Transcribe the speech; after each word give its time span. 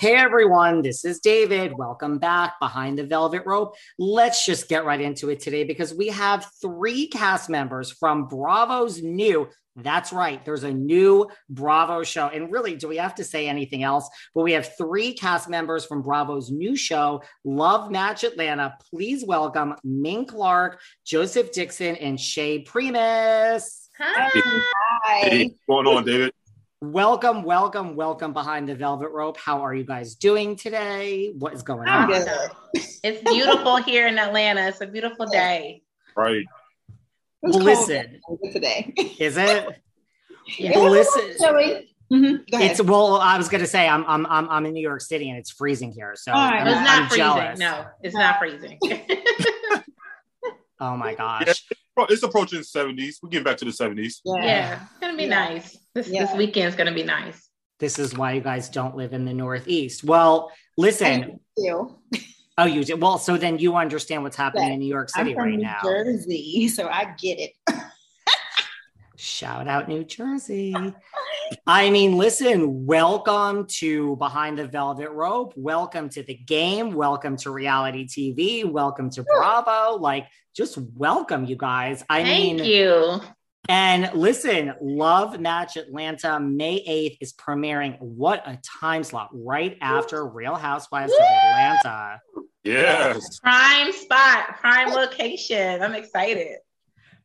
Hey 0.00 0.14
everyone, 0.14 0.80
this 0.80 1.04
is 1.04 1.20
David. 1.20 1.74
Welcome 1.76 2.18
back 2.18 2.58
behind 2.58 2.98
the 2.98 3.04
velvet 3.04 3.42
rope. 3.44 3.74
Let's 3.98 4.46
just 4.46 4.66
get 4.66 4.86
right 4.86 4.98
into 4.98 5.28
it 5.28 5.40
today 5.40 5.62
because 5.62 5.92
we 5.92 6.08
have 6.08 6.50
three 6.58 7.06
cast 7.08 7.50
members 7.50 7.90
from 7.90 8.26
Bravo's 8.26 9.02
new. 9.02 9.50
That's 9.76 10.10
right, 10.10 10.42
there's 10.42 10.62
a 10.62 10.72
new 10.72 11.28
Bravo 11.50 12.02
show. 12.02 12.28
And 12.28 12.50
really, 12.50 12.76
do 12.76 12.88
we 12.88 12.96
have 12.96 13.14
to 13.16 13.24
say 13.24 13.46
anything 13.46 13.82
else? 13.82 14.08
But 14.34 14.44
we 14.44 14.52
have 14.52 14.74
three 14.78 15.12
cast 15.12 15.50
members 15.50 15.84
from 15.84 16.00
Bravo's 16.00 16.50
new 16.50 16.76
show, 16.76 17.20
Love 17.44 17.90
Match 17.90 18.24
Atlanta. 18.24 18.78
Please 18.88 19.22
welcome 19.26 19.74
Ming 19.84 20.24
Clark, 20.24 20.80
Joseph 21.04 21.52
Dixon, 21.52 21.96
and 21.96 22.18
Shay 22.18 22.60
Primus. 22.60 23.90
Hi. 23.98 24.30
Hey, 25.04 25.54
what's 25.66 25.84
going 25.84 25.98
on, 25.98 26.04
David? 26.06 26.32
Welcome, 26.82 27.42
welcome, 27.42 27.94
welcome 27.94 28.32
behind 28.32 28.66
the 28.66 28.74
velvet 28.74 29.10
rope. 29.10 29.36
How 29.36 29.60
are 29.60 29.74
you 29.74 29.84
guys 29.84 30.14
doing 30.14 30.56
today? 30.56 31.30
What 31.38 31.52
is 31.52 31.62
going 31.62 31.86
on? 31.88 32.10
It's 33.02 33.22
beautiful 33.30 33.76
here 33.76 34.06
in 34.06 34.18
Atlanta. 34.18 34.62
It's 34.68 34.80
a 34.80 34.86
beautiful 34.86 35.26
day. 35.26 35.82
Right. 36.16 36.46
Well, 37.42 37.60
listen, 37.60 38.20
today. 38.50 38.94
is 39.18 39.36
it? 39.36 39.68
Yeah. 40.58 40.78
Well, 40.78 40.90
listen, 40.90 41.86
Mm-hmm. 42.12 42.42
It's 42.60 42.82
well. 42.82 43.16
I 43.20 43.38
was 43.38 43.48
gonna 43.48 43.68
say 43.68 43.86
I'm 43.86 44.04
I'm 44.08 44.26
I'm 44.26 44.48
I'm 44.48 44.66
in 44.66 44.72
New 44.72 44.80
York 44.82 45.00
City 45.00 45.30
and 45.30 45.38
it's 45.38 45.52
freezing 45.52 45.92
here. 45.92 46.14
So 46.16 46.32
All 46.32 46.38
right. 46.50 46.62
I'm, 46.62 46.66
It's 46.66 46.80
not 46.80 46.88
I'm 47.02 47.08
freezing. 47.08 47.16
jealous. 47.24 47.58
No, 47.60 47.84
it's 48.02 48.14
not 48.16 48.38
freezing. 48.40 48.78
Oh 50.82 50.96
my 50.96 51.14
gosh. 51.14 51.46
Yeah, 51.96 52.06
it's 52.08 52.22
approaching 52.22 52.60
70s. 52.60 53.16
We're 53.22 53.28
getting 53.28 53.44
back 53.44 53.58
to 53.58 53.66
the 53.66 53.70
70s. 53.70 54.22
yeah, 54.24 54.80
it's 54.82 54.98
gonna 54.98 55.14
be 55.14 55.24
Yeah. 55.24 55.28
nice. 55.28 55.76
This 55.94 56.08
Yeah. 56.08 56.26
this 56.26 56.36
weekend's 56.36 56.76
gonna 56.76 56.92
be 56.94 57.02
nice. 57.02 57.48
This 57.80 57.98
is 57.98 58.16
why 58.16 58.32
you 58.34 58.40
guys 58.40 58.68
don't 58.68 58.94
live 58.96 59.12
in 59.12 59.24
the 59.24 59.34
Northeast. 59.34 60.04
Well, 60.04 60.52
listen. 60.76 61.22
Thank 61.22 61.40
you. 61.56 61.98
Oh, 62.58 62.66
you 62.66 62.84
do. 62.84 62.96
Well, 62.96 63.18
so 63.18 63.36
then 63.36 63.58
you 63.58 63.74
understand 63.76 64.22
what's 64.22 64.36
happening 64.36 64.68
Yeah. 64.68 64.74
in 64.74 64.80
New 64.80 64.86
York 64.88 65.08
I'm 65.14 65.24
City 65.24 65.34
from 65.34 65.44
right 65.44 65.54
New 65.56 65.62
now. 65.62 65.78
Jersey, 65.82 66.68
so 66.68 66.88
I 66.88 67.14
get 67.18 67.38
it. 67.40 67.52
Shout 69.16 69.66
out 69.66 69.88
New 69.88 70.04
Jersey. 70.04 70.74
I 71.66 71.90
mean, 71.90 72.16
listen, 72.16 72.86
welcome 72.86 73.66
to 73.78 74.16
Behind 74.16 74.58
the 74.58 74.66
Velvet 74.66 75.10
Rope. 75.10 75.52
Welcome 75.56 76.08
to 76.10 76.22
the 76.22 76.34
game. 76.34 76.92
Welcome 76.94 77.36
to 77.38 77.50
reality 77.50 78.06
TV. 78.06 78.64
Welcome 78.64 79.10
to 79.10 79.24
Bravo. 79.24 79.96
Like, 79.98 80.26
just 80.54 80.78
welcome, 80.96 81.44
you 81.46 81.56
guys. 81.56 82.04
I 82.08 82.22
Thank 82.22 82.58
mean, 82.60 82.64
you. 82.64 83.20
And 83.68 84.10
listen, 84.14 84.74
Love 84.80 85.38
Match 85.38 85.76
Atlanta, 85.76 86.40
May 86.40 86.84
8th 86.84 87.18
is 87.20 87.32
premiering. 87.34 88.00
What 88.00 88.42
a 88.46 88.58
time 88.80 89.04
slot 89.04 89.30
right 89.32 89.76
after 89.80 90.26
Real 90.26 90.54
Housewives 90.54 91.12
of 91.12 91.20
Atlanta. 91.20 92.20
Yes. 92.64 93.38
Prime 93.40 93.92
spot, 93.92 94.56
prime 94.58 94.90
location. 94.90 95.82
I'm 95.82 95.94
excited. 95.94 96.58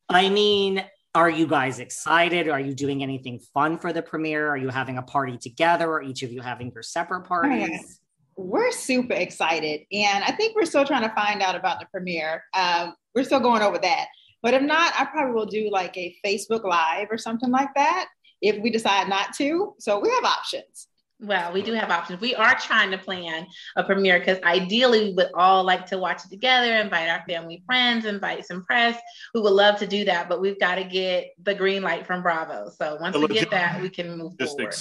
I 0.07 0.29
mean, 0.29 0.85
are 1.15 1.29
you 1.29 1.47
guys 1.47 1.79
excited? 1.79 2.49
Are 2.49 2.59
you 2.59 2.75
doing 2.75 3.01
anything 3.01 3.39
fun 3.53 3.77
for 3.77 3.93
the 3.93 4.01
premiere? 4.01 4.49
Are 4.49 4.57
you 4.57 4.69
having 4.69 4.97
a 4.97 5.01
party 5.01 5.37
together? 5.37 5.89
Or 5.89 6.03
each 6.03 6.23
of 6.23 6.31
you 6.31 6.41
having 6.41 6.71
your 6.73 6.83
separate 6.83 7.23
parties? 7.23 8.01
We're 8.37 8.71
super 8.73 9.13
excited, 9.13 9.81
and 9.93 10.21
I 10.25 10.31
think 10.31 10.57
we're 10.57 10.65
still 10.65 10.83
trying 10.83 11.07
to 11.07 11.15
find 11.15 11.41
out 11.41 11.55
about 11.55 11.79
the 11.79 11.85
premiere. 11.85 12.43
Um, 12.53 12.93
we're 13.15 13.23
still 13.23 13.39
going 13.39 13.61
over 13.61 13.77
that, 13.77 14.07
but 14.45 14.53
if 14.53 14.61
not, 14.61 14.93
I 14.95 15.05
probably 15.05 15.33
will 15.33 15.47
do 15.47 15.71
like 15.71 15.97
a 15.97 16.15
Facebook 16.23 16.63
Live 16.63 17.07
or 17.09 17.17
something 17.17 17.49
like 17.49 17.73
that 17.73 18.09
if 18.43 18.61
we 18.61 18.69
decide 18.69 19.09
not 19.09 19.33
to. 19.37 19.73
So 19.79 19.99
we 19.99 20.07
have 20.11 20.23
options. 20.23 20.87
Well, 21.19 21.51
we 21.51 21.63
do 21.63 21.73
have 21.73 21.89
options. 21.89 22.21
We 22.21 22.35
are 22.35 22.53
trying 22.59 22.91
to 22.91 22.99
plan 22.99 23.47
a 23.75 23.83
premiere 23.83 24.19
because 24.19 24.37
ideally 24.43 25.05
we 25.05 25.13
would 25.13 25.31
all 25.33 25.63
like 25.63 25.87
to 25.87 25.97
watch 25.97 26.25
it 26.25 26.29
together, 26.29 26.75
invite 26.75 27.09
our 27.09 27.23
family 27.27 27.63
friends, 27.65 28.05
invite 28.05 28.45
some 28.45 28.63
press. 28.63 29.01
We 29.33 29.41
would 29.41 29.53
love 29.53 29.79
to 29.79 29.87
do 29.87 30.05
that, 30.05 30.29
but 30.29 30.41
we've 30.41 30.59
got 30.59 30.75
to 30.75 30.83
get 30.83 31.31
the 31.41 31.55
green 31.55 31.81
light 31.81 32.05
from 32.05 32.21
Bravo. 32.21 32.69
So 32.69 32.99
once 33.01 33.17
we 33.17 33.27
get 33.27 33.49
that, 33.49 33.81
we 33.81 33.89
can 33.89 34.15
move 34.15 34.33
forward. 34.37 34.75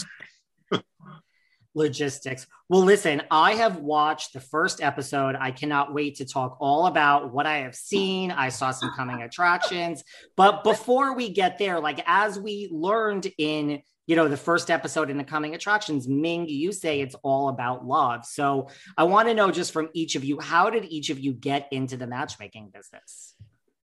Logistics. 1.75 2.15
Logistics. 2.15 2.47
Well, 2.69 2.83
listen, 2.83 3.23
I 3.31 3.55
have 3.55 3.77
watched 3.77 4.33
the 4.33 4.41
first 4.41 4.83
episode. 4.83 5.37
I 5.39 5.51
cannot 5.51 5.93
wait 5.93 6.17
to 6.17 6.25
talk 6.25 6.57
all 6.61 6.87
about 6.87 7.33
what 7.33 7.47
I 7.47 7.59
have 7.59 7.75
seen. 7.75 8.31
I 8.31 8.49
saw 8.49 8.71
some 8.71 8.91
coming 8.97 9.23
attractions. 9.23 10.03
But 10.37 10.65
before 10.65 11.15
we 11.15 11.31
get 11.31 11.59
there, 11.59 11.81
like 11.81 12.03
as 12.07 12.39
we 12.39 12.69
learned 12.73 13.31
in 13.39 13.83
you 14.07 14.17
know 14.17 14.29
the 14.29 14.37
first 14.37 14.71
episode 14.71 15.09
in 15.09 15.17
the 15.17 15.25
coming 15.25 15.55
attractions 15.55 16.07
ming 16.07 16.47
you 16.47 16.73
say 16.73 17.01
it's 17.01 17.17
all 17.23 17.49
about 17.49 17.87
love 17.87 18.27
so 18.27 18.69
i 18.99 19.03
want 19.03 19.29
to 19.29 19.33
know 19.33 19.51
just 19.51 19.73
from 19.73 19.89
each 19.95 20.15
of 20.15 20.23
you 20.23 20.39
how 20.39 20.69
did 20.69 20.85
each 20.85 21.09
of 21.09 21.19
you 21.19 21.33
get 21.33 21.67
into 21.71 21.97
the 21.97 22.07
matchmaking 22.07 22.69
business 22.69 23.35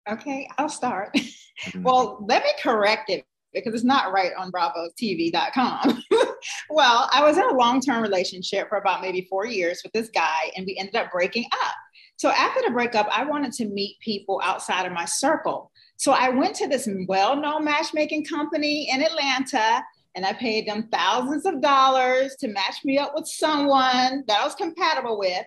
Okay, 0.09 0.47
I'll 0.57 0.69
start. 0.69 1.15
Mm-hmm. 1.65 1.81
well, 1.81 2.23
let 2.29 2.43
me 2.43 2.51
correct 2.61 3.09
it 3.09 3.25
because 3.53 3.73
it's 3.73 3.83
not 3.83 4.11
right 4.11 4.31
on 4.37 4.51
bravotv.com. 4.51 6.03
well, 6.69 7.09
I 7.11 7.23
was 7.23 7.37
in 7.37 7.43
a 7.43 7.53
long 7.53 7.81
term 7.81 8.01
relationship 8.01 8.69
for 8.69 8.77
about 8.77 9.01
maybe 9.01 9.27
four 9.29 9.45
years 9.45 9.81
with 9.83 9.93
this 9.93 10.09
guy, 10.09 10.51
and 10.55 10.65
we 10.65 10.77
ended 10.77 10.95
up 10.95 11.11
breaking 11.11 11.45
up. 11.51 11.73
So 12.17 12.29
after 12.29 12.61
the 12.65 12.71
breakup, 12.71 13.07
I 13.11 13.25
wanted 13.25 13.53
to 13.53 13.65
meet 13.65 13.99
people 13.99 14.41
outside 14.43 14.85
of 14.85 14.91
my 14.91 15.05
circle. 15.05 15.71
So 15.97 16.11
I 16.11 16.29
went 16.29 16.55
to 16.57 16.67
this 16.67 16.87
well 17.07 17.35
known 17.35 17.63
matchmaking 17.63 18.25
company 18.25 18.89
in 18.91 19.01
Atlanta 19.01 19.83
and 20.15 20.25
I 20.25 20.33
paid 20.33 20.67
them 20.67 20.89
thousands 20.91 21.45
of 21.45 21.61
dollars 21.61 22.35
to 22.39 22.47
match 22.47 22.77
me 22.83 22.97
up 22.97 23.13
with 23.13 23.27
someone 23.27 24.23
that 24.27 24.39
I 24.39 24.43
was 24.43 24.55
compatible 24.55 25.19
with. 25.19 25.45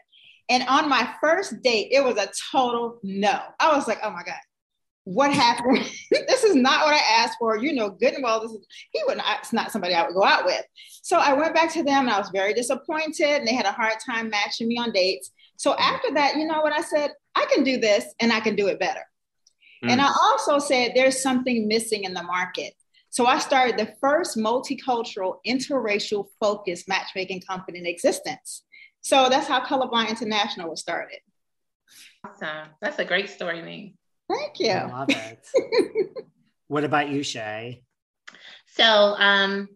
And 0.48 0.64
on 0.68 0.88
my 0.88 1.12
first 1.20 1.60
date, 1.62 1.88
it 1.90 2.04
was 2.04 2.16
a 2.16 2.30
total 2.52 3.00
no. 3.02 3.40
I 3.58 3.74
was 3.74 3.88
like, 3.88 3.98
oh 4.04 4.10
my 4.10 4.22
God, 4.22 4.38
what 5.04 5.32
happened? 5.32 5.78
this 6.10 6.44
is 6.44 6.54
not 6.54 6.84
what 6.84 6.94
I 6.94 7.22
asked 7.22 7.36
for. 7.38 7.56
You 7.56 7.74
know 7.74 7.90
good 7.90 8.14
and 8.14 8.22
well, 8.22 8.40
this 8.40 8.52
is, 8.52 8.66
he 8.92 9.02
wouldn't, 9.06 9.26
it's 9.38 9.52
not 9.52 9.72
somebody 9.72 9.94
I 9.94 10.04
would 10.04 10.14
go 10.14 10.24
out 10.24 10.44
with. 10.44 10.64
So 11.02 11.18
I 11.18 11.32
went 11.32 11.54
back 11.54 11.72
to 11.72 11.82
them 11.82 12.06
and 12.06 12.10
I 12.10 12.18
was 12.18 12.30
very 12.30 12.54
disappointed 12.54 13.26
and 13.26 13.46
they 13.46 13.54
had 13.54 13.66
a 13.66 13.72
hard 13.72 13.94
time 14.04 14.30
matching 14.30 14.68
Ming 14.68 14.80
on 14.80 14.92
dates. 14.92 15.30
So 15.56 15.74
after 15.76 16.14
that, 16.14 16.36
you 16.36 16.46
know 16.46 16.60
what 16.60 16.72
I 16.72 16.82
said? 16.82 17.12
I 17.34 17.46
can 17.52 17.64
do 17.64 17.78
this 17.78 18.04
and 18.20 18.32
I 18.32 18.40
can 18.40 18.56
do 18.56 18.68
it 18.68 18.78
better. 18.78 19.02
Mm. 19.84 19.90
And 19.90 20.00
I 20.00 20.08
also 20.08 20.58
said 20.58 20.92
there's 20.94 21.22
something 21.22 21.66
missing 21.66 22.04
in 22.04 22.14
the 22.14 22.22
market. 22.22 22.74
So 23.10 23.26
I 23.26 23.38
started 23.38 23.76
the 23.76 23.94
first 24.00 24.36
multicultural, 24.36 25.38
interracial 25.46 26.26
focused 26.38 26.88
matchmaking 26.88 27.42
company 27.42 27.80
in 27.80 27.86
existence. 27.86 28.62
So 29.00 29.28
that's 29.28 29.48
how 29.48 29.64
Colorblind 29.64 30.10
International 30.10 30.70
was 30.70 30.80
started. 30.80 31.18
Awesome. 32.24 32.68
That's 32.80 32.98
a 32.98 33.04
great 33.04 33.30
story, 33.30 33.62
me. 33.62 33.96
Thank 34.30 34.60
you. 34.60 34.70
I 34.70 34.86
love 34.86 35.08
it. 35.10 35.46
what 36.68 36.84
about 36.84 37.08
you, 37.08 37.22
Shay? 37.22 37.82
So 38.66 38.84
um, 38.84 39.68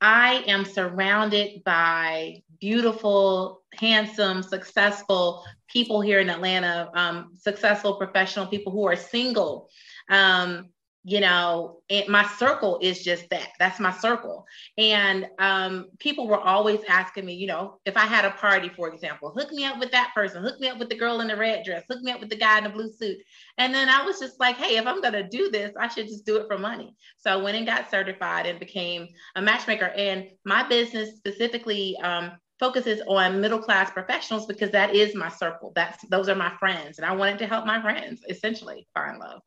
I 0.00 0.44
am 0.46 0.64
surrounded 0.64 1.62
by 1.64 2.42
beautiful, 2.60 3.62
handsome, 3.74 4.42
successful 4.42 5.44
people 5.68 6.00
here 6.00 6.20
in 6.20 6.30
Atlanta, 6.30 6.90
um, 6.94 7.32
successful 7.34 7.96
professional 7.96 8.46
people 8.46 8.72
who 8.72 8.86
are 8.86 8.96
single. 8.96 9.68
Um, 10.08 10.70
you 11.04 11.18
know 11.20 11.80
it, 11.88 12.08
my 12.08 12.24
circle 12.24 12.78
is 12.80 13.02
just 13.02 13.28
that 13.30 13.48
that's 13.58 13.80
my 13.80 13.90
circle. 13.90 14.46
And 14.78 15.26
um, 15.38 15.86
people 15.98 16.28
were 16.28 16.40
always 16.40 16.80
asking 16.88 17.24
me 17.26 17.34
you 17.34 17.46
know 17.46 17.78
if 17.84 17.96
i 17.96 18.06
had 18.06 18.24
a 18.24 18.30
party 18.30 18.68
for 18.68 18.92
example 18.92 19.32
hook 19.36 19.52
me 19.52 19.64
up 19.64 19.78
with 19.78 19.90
that 19.90 20.12
person 20.14 20.42
hook 20.42 20.60
me 20.60 20.68
up 20.68 20.78
with 20.78 20.88
the 20.88 20.96
girl 20.96 21.20
in 21.20 21.28
the 21.28 21.36
red 21.36 21.64
dress 21.64 21.84
hook 21.90 22.02
me 22.02 22.12
up 22.12 22.20
with 22.20 22.30
the 22.30 22.36
guy 22.36 22.58
in 22.58 22.64
the 22.64 22.70
blue 22.70 22.90
suit. 22.92 23.18
And 23.58 23.74
then 23.74 23.88
i 23.88 24.04
was 24.04 24.18
just 24.20 24.38
like 24.38 24.56
hey 24.56 24.76
if 24.76 24.86
i'm 24.86 25.00
going 25.00 25.12
to 25.12 25.28
do 25.28 25.50
this 25.50 25.72
i 25.78 25.88
should 25.88 26.06
just 26.06 26.24
do 26.24 26.36
it 26.36 26.46
for 26.46 26.58
money. 26.58 26.94
So 27.18 27.30
i 27.30 27.36
went 27.36 27.56
and 27.56 27.66
got 27.66 27.90
certified 27.90 28.46
and 28.46 28.60
became 28.60 29.08
a 29.34 29.42
matchmaker. 29.42 29.92
And 29.96 30.28
my 30.44 30.66
business 30.68 31.16
specifically 31.16 31.96
um, 31.98 32.32
focuses 32.60 33.02
on 33.08 33.40
middle 33.40 33.58
class 33.58 33.90
professionals 33.90 34.46
because 34.46 34.70
that 34.70 34.94
is 34.94 35.16
my 35.16 35.28
circle. 35.28 35.72
That's 35.74 35.98
those 36.08 36.28
are 36.28 36.36
my 36.36 36.52
friends. 36.58 36.98
And 36.98 37.06
i 37.06 37.12
wanted 37.12 37.38
to 37.40 37.46
help 37.46 37.66
my 37.66 37.82
friends 37.82 38.20
essentially 38.28 38.86
find 38.94 39.18
love 39.18 39.40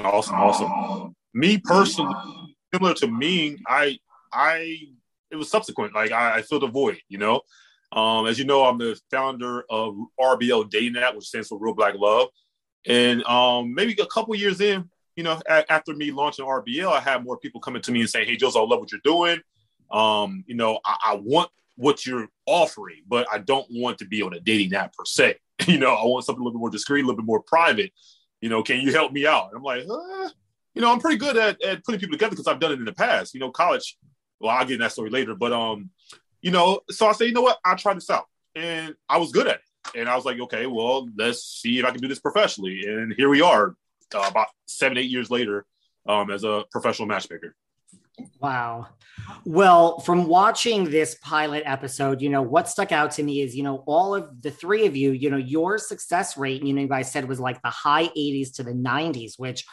Awesome, 0.00 0.34
awesome. 0.36 1.14
Me 1.34 1.58
personally, 1.58 2.14
similar 2.72 2.94
to 2.94 3.06
me, 3.06 3.58
I 3.66 3.98
I 4.32 4.78
it 5.30 5.36
was 5.36 5.50
subsequent. 5.50 5.94
Like 5.94 6.12
I, 6.12 6.36
I 6.38 6.42
filled 6.42 6.64
a 6.64 6.68
void, 6.68 6.98
you 7.08 7.18
know. 7.18 7.40
Um, 7.92 8.26
as 8.26 8.38
you 8.38 8.44
know, 8.44 8.64
I'm 8.64 8.78
the 8.78 8.98
founder 9.10 9.64
of 9.70 9.96
RBL 10.20 10.70
Dating 10.70 10.96
App, 10.96 11.14
which 11.14 11.26
stands 11.26 11.48
for 11.48 11.58
Real 11.58 11.74
Black 11.74 11.94
Love. 11.96 12.28
And 12.86 13.22
um, 13.24 13.74
maybe 13.74 13.96
a 14.00 14.06
couple 14.06 14.34
years 14.34 14.60
in, 14.60 14.88
you 15.16 15.24
know, 15.24 15.40
a- 15.48 15.72
after 15.72 15.94
me 15.94 16.10
launching 16.10 16.44
RBL, 16.44 16.90
I 16.92 17.00
had 17.00 17.24
more 17.24 17.38
people 17.38 17.60
coming 17.60 17.82
to 17.82 17.92
me 17.92 18.00
and 18.00 18.10
saying, 18.10 18.28
"Hey, 18.28 18.36
Joseph, 18.36 18.60
I 18.60 18.64
love 18.64 18.80
what 18.80 18.92
you're 18.92 19.00
doing. 19.02 19.40
Um, 19.90 20.44
you 20.46 20.56
know, 20.56 20.80
I, 20.84 20.96
I 21.06 21.14
want 21.14 21.50
what 21.76 22.04
you're 22.04 22.28
offering, 22.46 23.02
but 23.08 23.26
I 23.32 23.38
don't 23.38 23.66
want 23.70 23.98
to 23.98 24.06
be 24.06 24.22
on 24.22 24.34
a 24.34 24.40
dating 24.40 24.74
app 24.74 24.92
per 24.94 25.04
se. 25.04 25.36
you 25.66 25.78
know, 25.78 25.94
I 25.94 26.04
want 26.04 26.24
something 26.24 26.40
a 26.40 26.44
little 26.44 26.58
bit 26.58 26.60
more 26.60 26.70
discreet, 26.70 27.02
a 27.02 27.06
little 27.06 27.20
bit 27.20 27.26
more 27.26 27.42
private 27.42 27.92
you 28.40 28.48
know, 28.48 28.62
can 28.62 28.80
you 28.80 28.92
help 28.92 29.12
me 29.12 29.26
out? 29.26 29.48
And 29.48 29.58
I'm 29.58 29.62
like, 29.62 29.84
you 30.74 30.82
know, 30.82 30.92
I'm 30.92 31.00
pretty 31.00 31.16
good 31.16 31.36
at, 31.36 31.62
at 31.62 31.84
putting 31.84 32.00
people 32.00 32.14
together 32.14 32.30
because 32.30 32.46
I've 32.46 32.60
done 32.60 32.72
it 32.72 32.78
in 32.78 32.84
the 32.84 32.92
past. 32.92 33.34
You 33.34 33.40
know, 33.40 33.50
college, 33.50 33.96
well, 34.40 34.54
I'll 34.54 34.64
get 34.64 34.74
in 34.74 34.80
that 34.80 34.92
story 34.92 35.10
later, 35.10 35.34
but 35.34 35.52
um, 35.52 35.90
you 36.42 36.50
know, 36.50 36.80
so 36.90 37.06
I 37.06 37.12
say, 37.12 37.26
you 37.26 37.32
know 37.32 37.42
what, 37.42 37.58
I'll 37.64 37.76
try 37.76 37.94
this 37.94 38.10
out. 38.10 38.26
And 38.54 38.94
I 39.08 39.18
was 39.18 39.32
good 39.32 39.46
at 39.46 39.56
it. 39.56 39.98
And 39.98 40.08
I 40.08 40.16
was 40.16 40.24
like, 40.24 40.38
okay, 40.40 40.66
well, 40.66 41.08
let's 41.16 41.44
see 41.44 41.78
if 41.78 41.84
I 41.84 41.90
can 41.90 42.00
do 42.00 42.08
this 42.08 42.18
professionally. 42.18 42.82
And 42.86 43.14
here 43.16 43.28
we 43.28 43.40
are, 43.40 43.74
uh, 44.14 44.26
about 44.28 44.48
seven, 44.66 44.98
eight 44.98 45.10
years 45.10 45.30
later, 45.30 45.64
um, 46.08 46.30
as 46.30 46.44
a 46.44 46.64
professional 46.70 47.08
matchmaker. 47.08 47.54
Wow. 48.40 48.88
Well, 49.44 50.00
from 50.00 50.26
watching 50.26 50.84
this 50.84 51.16
pilot 51.16 51.64
episode, 51.66 52.20
you 52.20 52.28
know, 52.28 52.42
what 52.42 52.68
stuck 52.68 52.92
out 52.92 53.12
to 53.12 53.22
me 53.22 53.40
is, 53.40 53.54
you 53.54 53.62
know, 53.62 53.82
all 53.86 54.14
of 54.14 54.42
the 54.42 54.50
three 54.50 54.86
of 54.86 54.96
you, 54.96 55.12
you 55.12 55.30
know, 55.30 55.36
your 55.36 55.78
success 55.78 56.36
rate, 56.36 56.62
you 56.62 56.72
know, 56.72 56.82
you 56.82 56.88
guys 56.88 57.10
said 57.10 57.28
was 57.28 57.40
like 57.40 57.60
the 57.62 57.70
high 57.70 58.08
80s 58.08 58.54
to 58.54 58.62
the 58.62 58.72
90s, 58.72 59.38
which 59.38 59.64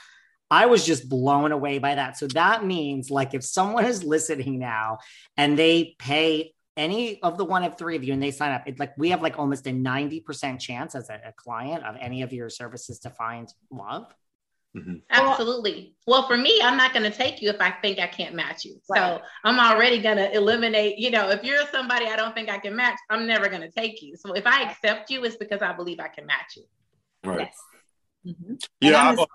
I 0.49 0.65
was 0.65 0.85
just 0.85 1.09
blown 1.09 1.51
away 1.51 1.79
by 1.79 1.95
that. 1.95 2.17
So 2.17 2.27
that 2.27 2.65
means 2.65 3.09
like 3.09 3.33
if 3.33 3.43
someone 3.43 3.85
is 3.85 4.03
listening 4.03 4.59
now 4.59 4.99
and 5.37 5.57
they 5.57 5.95
pay 5.99 6.53
any 6.75 7.21
of 7.21 7.37
the 7.37 7.45
one 7.45 7.63
of 7.63 7.77
three 7.77 7.95
of 7.95 8.03
you 8.03 8.13
and 8.13 8.21
they 8.21 8.31
sign 8.31 8.51
up, 8.51 8.63
it's 8.65 8.79
like 8.79 8.93
we 8.97 9.09
have 9.09 9.21
like 9.21 9.39
almost 9.39 9.67
a 9.67 9.71
90% 9.71 10.59
chance 10.59 10.95
as 10.95 11.09
a, 11.09 11.19
a 11.25 11.33
client 11.33 11.83
of 11.83 11.95
any 11.99 12.21
of 12.21 12.33
your 12.33 12.49
services 12.49 12.99
to 12.99 13.09
find 13.09 13.53
love. 13.71 14.13
Mm-hmm. 14.75 14.95
Absolutely. 15.11 15.93
Well, 16.07 16.27
for 16.27 16.35
me, 16.35 16.59
I'm 16.63 16.77
not 16.77 16.93
going 16.93 17.09
to 17.09 17.15
take 17.15 17.41
you 17.41 17.49
if 17.49 17.61
I 17.61 17.69
think 17.69 17.99
I 17.99 18.07
can't 18.07 18.33
match 18.33 18.65
you. 18.65 18.81
Right. 18.89 18.99
So 18.99 19.21
I'm 19.43 19.59
already 19.59 20.01
going 20.01 20.17
to 20.17 20.33
eliminate, 20.35 20.97
you 20.97 21.11
know, 21.11 21.29
if 21.29 21.43
you're 21.43 21.65
somebody 21.71 22.07
I 22.07 22.15
don't 22.15 22.33
think 22.33 22.49
I 22.49 22.57
can 22.57 22.75
match, 22.75 22.97
I'm 23.09 23.27
never 23.27 23.49
going 23.49 23.61
to 23.61 23.69
take 23.69 24.01
you. 24.01 24.15
So 24.15 24.33
if 24.33 24.47
I 24.47 24.63
accept 24.63 25.11
you, 25.11 25.23
it's 25.25 25.35
because 25.35 25.61
I 25.61 25.73
believe 25.73 25.99
I 25.99 26.07
can 26.07 26.25
match 26.25 26.57
you. 26.57 26.63
Right. 27.23 27.41
Yes. 27.41 28.35
Mm-hmm. 28.35 28.53
Yeah. 28.81 29.09
I'm, 29.09 29.19
I'm, 29.19 29.25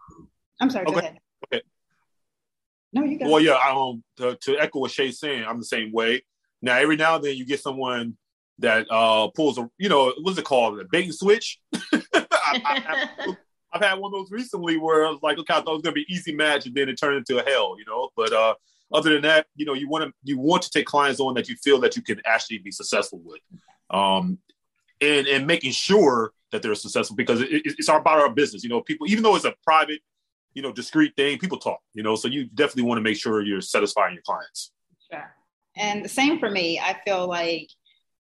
I'm, 0.61 0.71
sorry. 0.71 0.87
Okay. 0.87 0.95
Go 0.95 0.99
ahead. 0.99 1.19
Okay. 1.53 1.63
No, 2.93 3.05
you 3.05 3.19
got 3.19 3.31
Well, 3.31 3.41
yeah. 3.41 3.59
Um, 3.71 4.03
to, 4.17 4.37
to 4.43 4.59
echo 4.59 4.81
what 4.81 4.91
Shay's 4.91 5.21
saying, 5.21 5.45
I'm 5.47 5.59
the 5.59 5.65
same 5.65 5.93
way. 5.93 6.23
Now, 6.63 6.79
every 6.79 6.97
now 6.97 7.17
and 7.17 7.25
then 7.25 7.37
you 7.37 7.47
get 7.47 7.61
someone 7.61 8.17
that 8.59 8.91
uh 8.91 9.29
pulls 9.29 9.57
a, 9.57 9.71
you 9.79 9.89
know, 9.89 10.13
what's 10.21 10.37
it 10.37 10.45
called? 10.45 10.81
A 10.81 10.85
bait 10.91 11.05
and 11.05 11.15
switch. 11.15 11.61
I, 11.73 13.09
I, 13.25 13.37
I've 13.73 13.83
had 13.83 13.99
one 13.99 14.13
of 14.13 14.19
those 14.19 14.31
recently 14.31 14.79
where 14.79 15.07
I 15.07 15.11
was 15.11 15.21
like, 15.23 15.39
okay, 15.39 15.55
I 15.55 15.61
thought 15.61 15.73
it 15.73 15.75
was 15.75 15.83
gonna 15.83 15.95
be 15.95 16.07
easy 16.09 16.35
match, 16.35 16.67
and 16.67 16.75
then 16.75 16.89
it 16.89 16.99
turned 16.99 17.17
into 17.17 17.45
a 17.45 17.49
hell, 17.49 17.77
you 17.79 17.85
know. 17.87 18.11
But 18.17 18.33
uh, 18.33 18.55
other 18.93 19.13
than 19.13 19.23
that, 19.23 19.47
you 19.55 19.67
know, 19.67 19.75
you 19.75 19.89
want 19.89 20.05
to 20.05 20.13
you 20.25 20.39
want 20.39 20.63
to 20.63 20.71
take 20.71 20.87
clients 20.87 21.21
on 21.21 21.35
that 21.35 21.49
you 21.49 21.57
feel 21.57 21.79
that 21.81 21.97
you 21.97 22.03
can 22.03 22.21
actually 22.25 22.59
be 22.59 22.71
successful 22.71 23.21
with, 23.25 23.41
um, 23.91 24.39
and 25.01 25.27
and 25.27 25.47
making 25.47 25.73
sure 25.73 26.33
that 26.51 26.63
they're 26.63 26.75
successful 26.75 27.15
because 27.15 27.43
it, 27.43 27.63
it's 27.65 27.89
about 27.89 28.19
our 28.19 28.31
business. 28.31 28.63
You 28.63 28.71
know, 28.71 28.81
people, 28.81 29.07
even 29.09 29.23
though 29.23 29.37
it's 29.37 29.45
a 29.45 29.55
private, 29.63 30.01
you 30.55 30.63
know, 30.63 30.73
discreet 30.73 31.15
thing, 31.17 31.39
people 31.39 31.59
talk. 31.59 31.81
You 31.93 32.03
know, 32.03 32.17
so 32.17 32.29
you 32.29 32.47
definitely 32.47 32.85
want 32.85 32.99
to 32.99 33.03
make 33.03 33.17
sure 33.17 33.43
you're 33.43 33.61
satisfying 33.61 34.15
your 34.15 34.23
clients. 34.23 34.73
Sure. 35.11 35.35
And 35.77 36.05
the 36.05 36.09
same 36.09 36.39
for 36.39 36.51
me. 36.51 36.81
I 36.81 36.99
feel 37.05 37.29
like 37.29 37.69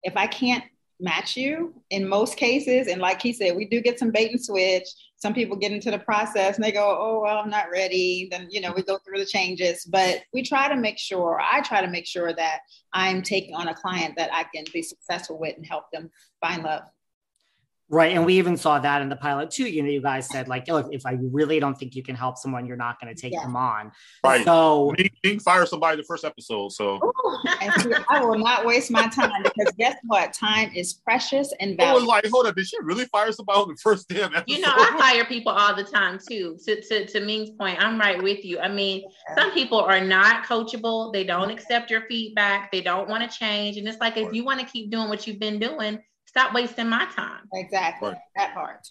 if 0.04 0.18
I 0.18 0.28
can't 0.28 0.64
match 1.00 1.36
you 1.36 1.74
in 1.90 2.08
most 2.08 2.38
cases. 2.38 2.88
And 2.88 3.02
like 3.02 3.22
he 3.22 3.34
said, 3.34 3.56
we 3.56 3.66
do 3.66 3.82
get 3.82 4.00
some 4.00 4.12
bait 4.12 4.32
and 4.32 4.44
switch. 4.44 4.88
Some 5.18 5.34
people 5.34 5.58
get 5.58 5.72
into 5.72 5.92
the 5.92 6.00
process 6.00 6.56
and 6.56 6.64
they 6.64 6.72
go, 6.72 6.98
oh, 7.00 7.22
well, 7.24 7.40
I'm 7.40 7.50
not 7.50 7.72
ready. 7.72 8.28
Then, 8.30 8.48
you 8.50 8.62
know, 8.62 8.74
we 8.74 8.84
go 8.84 8.98
through 9.00 9.20
the 9.20 9.26
changes. 9.26 9.86
But 9.86 10.24
we 10.34 10.44
try 10.44 10.68
to 10.68 10.76
make 10.76 10.98
sure, 10.98 11.40
I 11.42 11.62
try 11.62 11.82
to 11.82 11.90
make 11.90 12.06
sure 12.06 12.34
that 12.34 12.60
I'm 12.94 13.22
taking 13.22 13.56
on 13.56 13.68
a 13.68 13.74
client 13.74 14.16
that 14.18 14.34
I 14.34 14.46
can 14.54 14.66
be 14.74 14.82
successful 14.82 15.40
with 15.40 15.58
and 15.58 15.66
help 15.66 15.86
them 15.92 16.10
find 16.42 16.64
love. 16.64 16.84
Right. 17.88 18.14
And 18.14 18.26
we 18.26 18.34
even 18.40 18.58
saw 18.58 18.80
that 18.80 19.04
in 19.04 19.10
the 19.10 19.16
pilot 19.16 19.52
too. 19.52 19.70
You 19.70 19.84
know, 19.84 19.90
you 19.90 20.02
guys 20.02 20.28
said, 20.28 20.48
like, 20.48 20.68
look, 20.68 20.88
if 20.92 21.06
I 21.06 21.18
really 21.22 21.60
don't 21.60 21.78
think 21.78 21.96
you 21.96 22.02
can 22.02 22.16
help 22.16 22.36
someone, 22.36 22.66
you're 22.66 22.78
not 22.78 23.00
going 23.00 23.14
to 23.14 23.20
take 23.20 23.34
yeah. 23.34 23.44
them 23.44 23.56
on. 23.56 23.92
Right. 24.24 24.44
So, 24.44 24.96
Ming 25.24 25.40
fire 25.40 25.68
somebody 25.68 25.98
the 25.98 26.04
first 26.04 26.26
episode. 26.26 26.72
So, 26.72 27.00
see, 27.82 27.94
I 28.10 28.22
will 28.22 28.40
not 28.40 28.66
waste 28.66 28.90
my 28.90 29.08
time 29.10 29.44
because 29.44 29.72
guess 29.78 29.98
what? 30.06 30.34
Time 30.34 30.72
is 30.76 30.94
precious 30.94 31.54
and 31.60 31.78
valuable. 31.78 31.86
I 31.86 31.94
was 31.94 32.06
like, 32.06 32.26
hold 32.32 32.48
up, 32.48 32.56
did 32.56 32.66
she 32.66 32.78
really 32.82 33.06
fire 33.06 33.32
somebody 33.32 33.60
on 33.60 33.68
the 33.68 33.76
first 33.76 34.10
damn 34.10 34.36
episode? 34.36 34.46
You 34.48 34.62
know, 34.62 34.74
I 34.76 34.96
fire 34.98 35.26
people 35.26 35.52
all 35.52 35.76
the 35.76 35.84
time 35.84 36.18
too. 36.28 36.58
To, 36.66 36.82
to, 36.82 37.06
to 37.06 37.20
Ming's 37.20 37.52
point, 37.52 37.80
I'm 37.80 38.00
right 38.00 38.22
with 38.22 38.44
you. 38.44 38.60
I 38.60 38.68
mean, 38.68 39.04
yeah. 39.30 39.36
some 39.36 39.52
people 39.52 39.80
are 39.80 40.02
not 40.02 40.46
coachable, 40.46 41.14
they 41.14 41.24
don't 41.24 41.52
accept 41.52 41.92
your 41.92 42.02
feedback, 42.08 42.72
they 42.72 42.82
don't 42.82 43.08
want 43.08 43.30
to 43.30 43.38
change. 43.38 43.78
And 43.78 43.88
it's 43.88 44.00
like, 44.00 44.18
if 44.18 44.34
you 44.34 44.44
want 44.44 44.60
to 44.60 44.66
keep 44.66 44.90
doing 44.90 45.08
what 45.08 45.28
you've 45.28 45.40
been 45.40 45.60
doing, 45.60 46.00
stop 46.36 46.54
wasting 46.54 46.90
my 46.90 47.06
time. 47.16 47.48
Exactly. 47.54 48.10
Right. 48.10 48.18
That 48.36 48.54
part. 48.54 48.88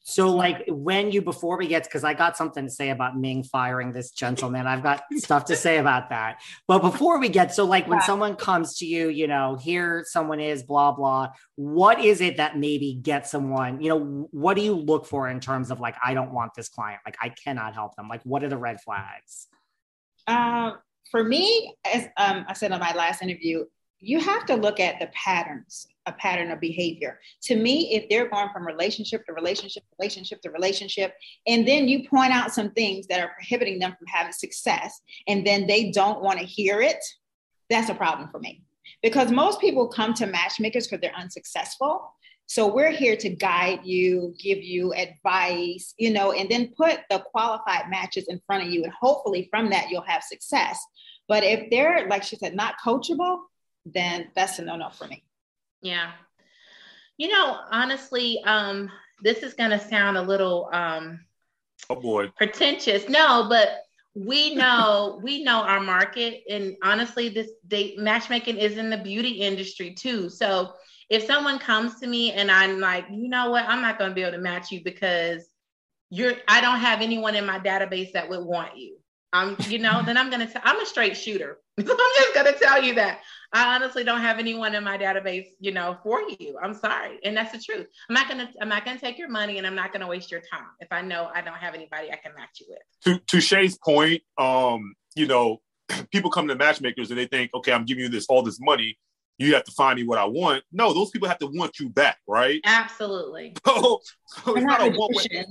So, 0.00 0.32
like, 0.32 0.64
when 0.68 1.10
you, 1.10 1.20
before 1.20 1.58
we 1.58 1.66
get, 1.66 1.82
because 1.82 2.04
I 2.04 2.14
got 2.14 2.36
something 2.36 2.64
to 2.64 2.70
say 2.70 2.90
about 2.90 3.18
Ming 3.18 3.42
firing 3.42 3.90
this 3.90 4.12
gentleman, 4.12 4.66
I've 4.66 4.82
got 4.82 5.02
stuff 5.16 5.46
to 5.46 5.56
say 5.56 5.78
about 5.78 6.10
that. 6.10 6.40
But 6.68 6.78
before 6.78 7.18
we 7.18 7.28
get, 7.28 7.52
so 7.52 7.64
like, 7.64 7.88
when 7.88 7.98
yeah. 7.98 8.04
someone 8.04 8.36
comes 8.36 8.78
to 8.78 8.86
you, 8.86 9.08
you 9.08 9.26
know, 9.26 9.58
here 9.60 10.04
someone 10.06 10.38
is, 10.38 10.62
blah, 10.62 10.92
blah, 10.92 11.30
what 11.56 12.00
is 12.00 12.20
it 12.20 12.36
that 12.36 12.56
maybe 12.56 12.94
gets 12.94 13.32
someone, 13.32 13.80
you 13.80 13.88
know, 13.88 14.28
what 14.30 14.54
do 14.54 14.62
you 14.62 14.74
look 14.74 15.06
for 15.06 15.28
in 15.28 15.40
terms 15.40 15.72
of 15.72 15.80
like, 15.80 15.96
I 16.04 16.14
don't 16.14 16.32
want 16.32 16.54
this 16.54 16.68
client, 16.68 17.00
like, 17.04 17.16
I 17.20 17.30
cannot 17.30 17.74
help 17.74 17.96
them? 17.96 18.08
Like, 18.08 18.22
what 18.22 18.44
are 18.44 18.48
the 18.48 18.58
red 18.58 18.80
flags? 18.80 19.48
Uh, 20.28 20.72
for 21.10 21.24
me, 21.24 21.74
as 21.92 22.04
um, 22.16 22.44
I 22.48 22.52
said 22.52 22.70
on 22.70 22.78
my 22.78 22.94
last 22.94 23.22
interview, 23.22 23.64
you 23.98 24.20
have 24.20 24.46
to 24.46 24.54
look 24.54 24.78
at 24.78 25.00
the 25.00 25.08
patterns, 25.08 25.88
a 26.06 26.12
pattern 26.12 26.50
of 26.50 26.60
behavior. 26.60 27.18
To 27.42 27.56
me, 27.56 27.94
if 27.94 28.08
they're 28.08 28.28
going 28.28 28.48
from 28.52 28.66
relationship 28.66 29.24
to 29.26 29.32
relationship, 29.32 29.82
relationship 29.98 30.40
to 30.42 30.50
relationship, 30.50 31.14
and 31.46 31.66
then 31.66 31.88
you 31.88 32.08
point 32.08 32.32
out 32.32 32.52
some 32.52 32.70
things 32.72 33.06
that 33.08 33.20
are 33.20 33.32
prohibiting 33.34 33.78
them 33.78 33.94
from 33.98 34.06
having 34.06 34.32
success, 34.32 35.00
and 35.26 35.46
then 35.46 35.66
they 35.66 35.90
don't 35.90 36.22
want 36.22 36.38
to 36.38 36.46
hear 36.46 36.80
it, 36.80 37.02
that's 37.68 37.90
a 37.90 37.94
problem 37.94 38.28
for 38.30 38.38
me. 38.38 38.62
Because 39.02 39.30
most 39.30 39.60
people 39.60 39.88
come 39.88 40.14
to 40.14 40.26
matchmakers 40.26 40.86
because 40.86 41.00
they're 41.00 41.16
unsuccessful. 41.16 42.12
So 42.46 42.72
we're 42.72 42.92
here 42.92 43.16
to 43.16 43.28
guide 43.28 43.80
you, 43.84 44.34
give 44.38 44.62
you 44.62 44.94
advice, 44.94 45.94
you 45.98 46.12
know, 46.12 46.30
and 46.30 46.48
then 46.48 46.72
put 46.76 47.00
the 47.10 47.18
qualified 47.18 47.90
matches 47.90 48.26
in 48.28 48.40
front 48.46 48.64
of 48.64 48.70
you. 48.70 48.84
And 48.84 48.92
hopefully 48.92 49.48
from 49.50 49.70
that, 49.70 49.90
you'll 49.90 50.02
have 50.02 50.22
success. 50.22 50.78
But 51.28 51.42
if 51.42 51.70
they're, 51.70 52.06
like 52.08 52.22
she 52.22 52.36
said, 52.36 52.54
not 52.54 52.76
coachable, 52.84 53.38
then 53.84 54.28
that's 54.36 54.58
a 54.60 54.64
no 54.64 54.76
no 54.76 54.90
for 54.90 55.06
me. 55.08 55.24
Yeah. 55.82 56.12
You 57.18 57.28
know, 57.28 57.58
honestly, 57.70 58.42
um, 58.44 58.90
this 59.22 59.38
is 59.38 59.54
going 59.54 59.70
to 59.70 59.80
sound 59.80 60.16
a 60.16 60.22
little 60.22 60.68
um, 60.72 61.20
oh 61.88 61.96
boy 61.96 62.28
pretentious. 62.36 63.08
No, 63.08 63.46
but 63.48 63.82
we 64.14 64.54
know 64.54 65.20
we 65.22 65.42
know 65.44 65.62
our 65.62 65.80
market, 65.80 66.42
and 66.50 66.76
honestly, 66.82 67.28
this 67.28 67.50
date 67.68 67.98
matchmaking 67.98 68.58
is 68.58 68.76
in 68.76 68.90
the 68.90 68.98
beauty 68.98 69.40
industry 69.40 69.94
too. 69.94 70.28
So 70.28 70.72
if 71.08 71.24
someone 71.24 71.58
comes 71.58 72.00
to 72.00 72.06
me 72.06 72.32
and 72.32 72.50
I'm 72.50 72.80
like, 72.80 73.06
you 73.10 73.28
know 73.28 73.50
what, 73.50 73.64
I'm 73.66 73.80
not 73.80 73.98
going 73.98 74.10
to 74.10 74.14
be 74.14 74.22
able 74.22 74.32
to 74.32 74.42
match 74.42 74.72
you 74.72 74.82
because 74.82 75.46
you're 76.10 76.34
I 76.48 76.60
don't 76.60 76.80
have 76.80 77.00
anyone 77.00 77.34
in 77.34 77.46
my 77.46 77.58
database 77.58 78.12
that 78.12 78.28
would 78.28 78.44
want 78.44 78.76
you. 78.76 78.98
I'm, 79.36 79.56
you 79.68 79.78
know, 79.78 80.02
then 80.04 80.16
I'm 80.16 80.30
gonna. 80.30 80.46
T- 80.46 80.60
I'm 80.62 80.80
a 80.80 80.86
straight 80.86 81.16
shooter. 81.16 81.58
I'm 81.78 81.86
just 81.86 82.34
gonna 82.34 82.52
tell 82.52 82.82
you 82.82 82.94
that 82.94 83.20
I 83.52 83.74
honestly 83.74 84.02
don't 84.02 84.20
have 84.20 84.38
anyone 84.38 84.74
in 84.74 84.82
my 84.82 84.96
database, 84.96 85.46
you 85.60 85.72
know, 85.72 85.98
for 86.02 86.22
you. 86.38 86.58
I'm 86.62 86.74
sorry, 86.74 87.18
and 87.22 87.36
that's 87.36 87.52
the 87.52 87.58
truth. 87.58 87.86
I'm 88.08 88.14
not 88.14 88.28
gonna. 88.28 88.50
I'm 88.60 88.68
not 88.68 88.84
gonna 88.84 88.98
take 88.98 89.18
your 89.18 89.28
money, 89.28 89.58
and 89.58 89.66
I'm 89.66 89.74
not 89.74 89.92
gonna 89.92 90.06
waste 90.06 90.30
your 90.30 90.40
time 90.40 90.68
if 90.80 90.88
I 90.90 91.02
know 91.02 91.30
I 91.34 91.42
don't 91.42 91.56
have 91.56 91.74
anybody 91.74 92.10
I 92.10 92.16
can 92.16 92.34
match 92.34 92.60
you 92.60 92.66
with. 92.70 92.78
To 93.04 93.20
to 93.26 93.40
Shay's 93.40 93.78
point, 93.78 94.22
um, 94.38 94.94
you 95.14 95.26
know, 95.26 95.58
people 96.10 96.30
come 96.30 96.48
to 96.48 96.54
matchmakers 96.54 97.10
and 97.10 97.18
they 97.18 97.26
think, 97.26 97.50
okay, 97.54 97.72
I'm 97.72 97.84
giving 97.84 98.04
you 98.04 98.08
this 98.08 98.26
all 98.28 98.42
this 98.42 98.58
money, 98.60 98.96
you 99.38 99.54
have 99.54 99.64
to 99.64 99.72
find 99.72 99.98
me 99.98 100.04
what 100.04 100.18
I 100.18 100.24
want. 100.24 100.64
No, 100.72 100.92
those 100.92 101.10
people 101.10 101.28
have 101.28 101.38
to 101.38 101.46
want 101.46 101.78
you 101.78 101.88
back, 101.88 102.18
right? 102.26 102.60
Absolutely. 102.64 103.54
So, 103.66 104.00
so 104.26 104.56
it's 104.56 104.64
not, 104.64 104.80
a 104.80 104.90
one 104.90 105.10
way. 105.12 105.24
Yeah, 105.30 105.42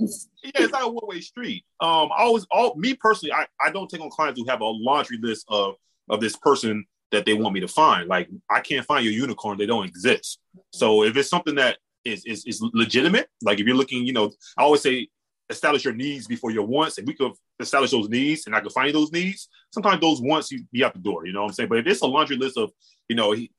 it's 0.54 0.72
not 0.72 0.82
a 0.82 0.88
one 0.88 1.06
way 1.06 1.20
street. 1.20 1.64
Um, 1.80 2.10
I 2.16 2.22
always, 2.24 2.44
all 2.50 2.74
me 2.76 2.94
personally, 2.94 3.32
I, 3.32 3.46
I 3.60 3.70
don't 3.70 3.88
take 3.88 4.00
on 4.00 4.10
clients 4.10 4.40
who 4.40 4.46
have 4.48 4.60
a 4.60 4.64
laundry 4.64 5.18
list 5.20 5.44
of 5.48 5.74
of 6.08 6.20
this 6.20 6.36
person 6.36 6.84
that 7.12 7.24
they 7.24 7.34
want 7.34 7.54
me 7.54 7.60
to 7.60 7.68
find. 7.68 8.08
Like, 8.08 8.28
I 8.50 8.60
can't 8.60 8.84
find 8.84 9.04
your 9.04 9.14
unicorn; 9.14 9.58
they 9.58 9.66
don't 9.66 9.86
exist. 9.86 10.40
So, 10.72 11.04
if 11.04 11.16
it's 11.16 11.28
something 11.28 11.54
that 11.54 11.78
is 12.04 12.24
is 12.24 12.44
is 12.46 12.60
legitimate, 12.74 13.28
like 13.42 13.60
if 13.60 13.66
you're 13.66 13.76
looking, 13.76 14.04
you 14.04 14.12
know, 14.12 14.32
I 14.58 14.62
always 14.62 14.82
say 14.82 15.08
establish 15.48 15.84
your 15.84 15.94
needs 15.94 16.26
before 16.26 16.50
your 16.50 16.66
wants. 16.66 16.98
and 16.98 17.06
we 17.06 17.14
could 17.14 17.32
establish 17.60 17.90
those 17.90 18.08
needs 18.08 18.46
and 18.46 18.54
I 18.54 18.60
could 18.60 18.72
find 18.72 18.94
those 18.94 19.12
needs, 19.12 19.48
sometimes 19.72 20.00
those 20.00 20.20
wants 20.20 20.50
you 20.50 20.64
be 20.72 20.84
out 20.84 20.94
the 20.94 21.00
door. 21.00 21.26
You 21.26 21.32
know 21.32 21.42
what 21.42 21.48
I'm 21.48 21.54
saying? 21.54 21.68
But 21.68 21.78
if 21.78 21.86
it's 21.86 22.02
a 22.02 22.06
laundry 22.06 22.36
list 22.36 22.56
of, 22.56 22.72
you 23.08 23.16
know, 23.16 23.32
he, 23.32 23.50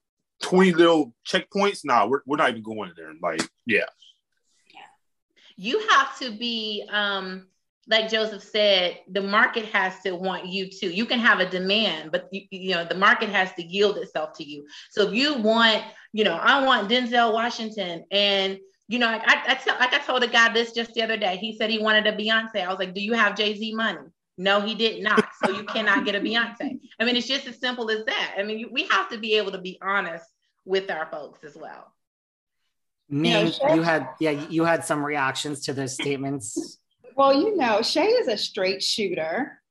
20 0.44 0.74
little 0.74 1.14
checkpoints, 1.26 1.82
nah, 1.84 2.06
we're, 2.06 2.22
we're 2.26 2.38
not 2.38 2.50
even 2.50 2.64
going 2.64 2.92
there. 2.96 3.14
Like, 3.22 3.42
yeah. 3.66 3.86
yeah. 4.74 4.80
You 5.56 5.88
have 5.90 6.18
to 6.20 6.32
be, 6.32 6.88
um, 6.90 7.48
like 7.90 8.10
Joseph 8.10 8.44
said, 8.44 9.00
the 9.10 9.22
market 9.22 9.66
has 9.66 10.00
to 10.02 10.12
want 10.12 10.46
you 10.48 10.70
too. 10.70 10.90
You 10.90 11.06
can 11.06 11.20
have 11.20 11.40
a 11.40 11.50
demand, 11.50 12.12
but 12.12 12.28
you, 12.32 12.42
you 12.52 12.76
know, 12.76 12.86
the 12.86 12.96
market 12.96 13.30
has 13.30 13.54
to 13.54 13.64
yield 13.64 13.98
itself 13.98 14.34
to 14.38 14.44
you. 14.44 14.68
So 14.92 15.08
if 15.08 15.14
you 15.14 15.36
want, 15.36 15.84
you 16.12 16.24
know, 16.24 16.36
I 16.36 16.66
want 16.66 16.90
Denzel 16.90 17.34
Washington 17.34 18.04
and 18.12 18.60
you 18.90 19.00
know, 19.00 19.08
I, 19.08 19.22
I, 19.26 19.80
like 19.80 19.94
I 19.94 20.00
told 20.00 20.24
a 20.24 20.28
guy 20.28 20.54
this 20.54 20.72
just 20.72 20.94
the 20.94 21.02
other 21.02 21.18
day. 21.18 21.36
He 21.38 21.56
said 21.58 21.70
he 21.70 21.80
wanted 21.80 22.08
a 22.08 22.14
Beyonce. 22.14 22.66
I 22.66 22.70
was 22.70 22.80
like, 22.80 22.94
"Do 22.94 23.02
you 23.02 23.14
have 23.14 23.36
Jay 23.36 23.54
Z 23.54 23.76
money?" 23.76 24.00
No, 24.38 24.62
he 24.62 24.76
did 24.76 25.02
not. 25.02 25.28
So 25.44 25.52
you 25.52 25.64
cannot 25.64 26.06
get 26.06 26.16
a 26.16 26.20
Beyonce. 26.20 26.80
I 27.00 27.06
mean, 27.06 27.16
it's 27.16 27.28
just 27.28 27.48
as 27.48 27.60
simple 27.60 27.90
as 27.90 28.06
that. 28.06 28.36
I 28.38 28.44
mean, 28.44 28.70
we 28.72 28.84
have 28.88 29.10
to 29.10 29.18
be 29.18 29.36
able 29.36 29.52
to 29.54 29.58
be 29.58 29.80
honest 29.82 30.26
with 30.64 30.92
our 30.92 31.08
folks 31.10 31.44
as 31.44 31.56
well. 31.56 31.92
Ming, 33.10 33.54
you 33.74 33.82
had 33.82 34.10
yeah, 34.20 34.32
you 34.50 34.66
had 34.66 34.84
some 34.84 35.04
reactions 35.04 35.62
to 35.62 35.74
those 35.74 35.94
statements. 35.94 36.78
Well, 37.16 37.34
you 37.34 37.56
know, 37.56 37.82
Shay 37.82 38.08
is 38.08 38.28
a 38.28 38.38
straight 38.38 38.84
shooter, 38.84 39.62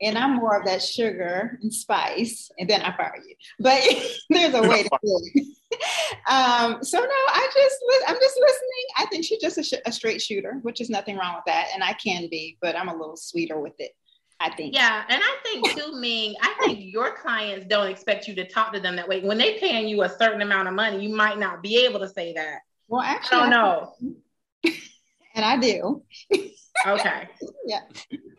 and 0.00 0.16
I'm 0.16 0.36
more 0.36 0.58
of 0.58 0.64
that 0.66 0.80
sugar 0.80 1.58
and 1.60 1.74
spice, 1.74 2.50
and 2.56 2.70
then 2.70 2.82
I 2.82 2.96
fire 2.96 3.16
you. 3.26 3.34
But 3.58 3.82
there's 4.30 4.54
a 4.54 4.62
way 4.62 4.84
to 4.84 4.88
do 5.02 5.20
it. 5.34 5.46
um, 6.30 6.84
so 6.84 7.00
no, 7.00 7.06
I 7.08 7.50
just 7.52 7.76
I'm 8.06 8.16
just 8.16 8.40
listening. 8.40 8.86
I 8.96 9.06
think 9.06 9.24
she's 9.24 9.40
just 9.40 9.58
a, 9.58 9.64
sh- 9.64 9.82
a 9.84 9.90
straight 9.90 10.22
shooter, 10.22 10.60
which 10.62 10.80
is 10.80 10.88
nothing 10.88 11.16
wrong 11.16 11.34
with 11.34 11.44
that, 11.46 11.70
and 11.74 11.82
I 11.82 11.94
can 11.94 12.28
be, 12.30 12.58
but 12.62 12.76
I'm 12.76 12.88
a 12.88 12.96
little 12.96 13.16
sweeter 13.16 13.58
with 13.58 13.74
it. 13.80 13.90
I 14.40 14.50
think. 14.50 14.74
Yeah, 14.74 15.04
and 15.08 15.22
I 15.22 15.36
think 15.42 15.70
too, 15.70 15.98
Ming, 15.98 16.34
I 16.42 16.54
think 16.60 16.80
your 16.92 17.16
clients 17.16 17.66
don't 17.66 17.88
expect 17.88 18.26
you 18.28 18.34
to 18.34 18.48
talk 18.48 18.72
to 18.72 18.80
them 18.80 18.96
that 18.96 19.08
way. 19.08 19.20
When 19.20 19.38
they 19.38 19.58
paying 19.58 19.88
you 19.88 20.02
a 20.02 20.08
certain 20.08 20.42
amount 20.42 20.68
of 20.68 20.74
money, 20.74 21.02
you 21.06 21.14
might 21.14 21.38
not 21.38 21.62
be 21.62 21.84
able 21.84 22.00
to 22.00 22.08
say 22.08 22.34
that. 22.34 22.58
Well, 22.88 23.00
actually, 23.00 23.38
I 23.38 23.40
don't 23.40 23.50
know. 23.50 23.94
and 25.34 25.44
I 25.44 25.56
do. 25.56 26.02
okay. 26.86 27.28
yeah. 27.66 27.80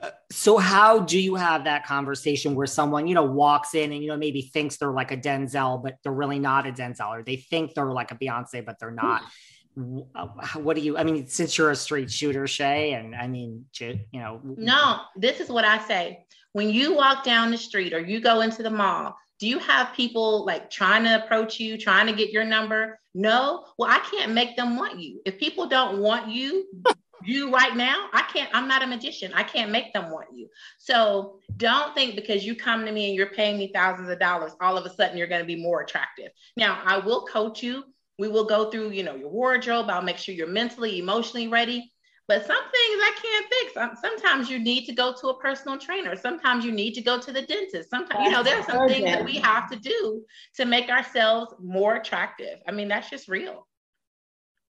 Uh, 0.02 0.12
so 0.32 0.58
how 0.58 1.00
do 1.00 1.20
you 1.20 1.36
have 1.36 1.64
that 1.64 1.86
conversation 1.86 2.56
where 2.56 2.68
someone, 2.68 3.08
you 3.08 3.16
know, 3.16 3.24
walks 3.24 3.74
in 3.74 3.92
and 3.92 4.02
you 4.02 4.10
know 4.10 4.18
maybe 4.18 4.42
thinks 4.42 4.78
they're 4.78 4.92
like 4.92 5.12
a 5.12 5.18
Denzel, 5.18 5.82
but 5.82 5.96
they're 6.04 6.12
really 6.12 6.40
not 6.40 6.68
a 6.68 6.72
Denzel, 6.72 7.10
or 7.10 7.24
they 7.24 7.38
think 7.38 7.74
they're 7.74 7.92
like 7.92 8.12
a 8.12 8.16
Beyonce, 8.16 8.66
but 8.66 8.80
they're 8.80 8.92
not. 8.92 9.24
Uh, 9.78 10.28
what 10.56 10.76
do 10.78 10.82
you 10.82 10.98
i 10.98 11.04
mean 11.04 11.28
since 11.28 11.58
you're 11.58 11.72
a 11.72 11.76
straight 11.76 12.10
shooter 12.10 12.48
shay 12.48 12.94
and 12.94 13.14
i 13.14 13.28
mean 13.28 13.66
you 13.80 14.00
know 14.14 14.40
no 14.44 15.02
this 15.18 15.42
is 15.42 15.50
what 15.50 15.66
i 15.66 15.78
say. 15.86 16.26
When 16.54 16.70
you 16.70 16.96
walk 16.96 17.26
down 17.26 17.52
the 17.52 17.58
street 17.58 17.92
or 17.92 18.00
you 18.00 18.22
go 18.22 18.40
into 18.40 18.64
the 18.64 18.70
mall 18.70 19.18
do 19.40 19.50
you 19.50 19.60
have 19.60 19.94
people 19.94 20.46
like 20.46 20.70
trying 20.70 21.04
to 21.04 21.24
approach 21.24 21.60
you 21.60 21.78
trying 21.78 22.08
to 22.08 22.14
get 22.14 22.32
your 22.32 22.46
number? 22.46 23.00
No. 23.14 23.66
Well 23.78 23.92
i 23.92 24.00
can't 24.12 24.32
make 24.32 24.56
them 24.56 24.78
want 24.78 25.00
you. 25.00 25.22
If 25.26 25.38
people 25.38 25.68
don't 25.68 26.00
want 26.00 26.30
you 26.30 26.68
you 27.24 27.52
right 27.52 27.76
now 27.76 28.08
i 28.14 28.22
can't 28.34 28.50
i'm 28.54 28.68
not 28.68 28.84
a 28.84 28.88
magician. 28.88 29.34
I 29.34 29.44
can't 29.44 29.72
make 29.72 29.92
them 29.94 30.12
want 30.12 30.28
you. 30.34 30.48
So 30.78 31.40
don't 31.58 31.94
think 31.94 32.16
because 32.16 32.46
you 32.46 32.56
come 32.56 32.86
to 32.86 32.92
me 32.92 33.08
and 33.08 33.16
you're 33.16 33.28
paying 33.28 33.58
me 33.58 33.72
thousands 33.74 34.10
of 34.10 34.20
dollars 34.20 34.54
all 34.62 34.78
of 34.78 34.86
a 34.86 34.94
sudden 34.94 35.18
you're 35.18 35.28
going 35.28 35.42
to 35.42 35.46
be 35.46 35.62
more 35.62 35.82
attractive. 35.82 36.30
Now 36.56 36.82
i 36.86 36.98
will 36.98 37.26
coach 37.26 37.62
you 37.62 37.84
we 38.18 38.28
will 38.28 38.46
go 38.46 38.70
through, 38.70 38.92
you 38.92 39.04
know, 39.04 39.16
your 39.16 39.30
wardrobe. 39.30 39.90
I'll 39.90 40.02
make 40.02 40.18
sure 40.18 40.34
you're 40.36 40.48
mentally, 40.48 41.00
emotionally 41.00 41.48
ready. 41.48 41.92
But 42.28 42.46
some 42.46 42.56
things 42.56 42.74
I 42.74 43.14
can't 43.22 43.46
fix. 43.50 44.02
Sometimes 44.02 44.50
you 44.50 44.58
need 44.58 44.86
to 44.86 44.94
go 44.94 45.14
to 45.14 45.28
a 45.28 45.40
personal 45.40 45.78
trainer. 45.78 46.16
Sometimes 46.16 46.66
you 46.66 46.72
need 46.72 46.94
to 46.96 47.02
go 47.02 47.20
to 47.20 47.32
the 47.32 47.44
dentist. 47.44 47.90
Sometimes, 47.92 48.26
you 48.26 48.32
know, 48.32 48.42
there's 48.42 48.66
some 48.66 48.88
things 48.88 49.06
that 49.06 49.24
we 49.24 49.36
have 49.38 49.70
to 49.70 49.78
do 49.78 50.24
to 50.56 50.66
make 50.66 50.90
ourselves 50.90 51.54
more 51.62 51.98
attractive. 51.98 52.60
I 52.68 52.72
mean, 52.72 52.88
that's 52.88 53.12
just 53.12 53.28
real. 53.28 53.68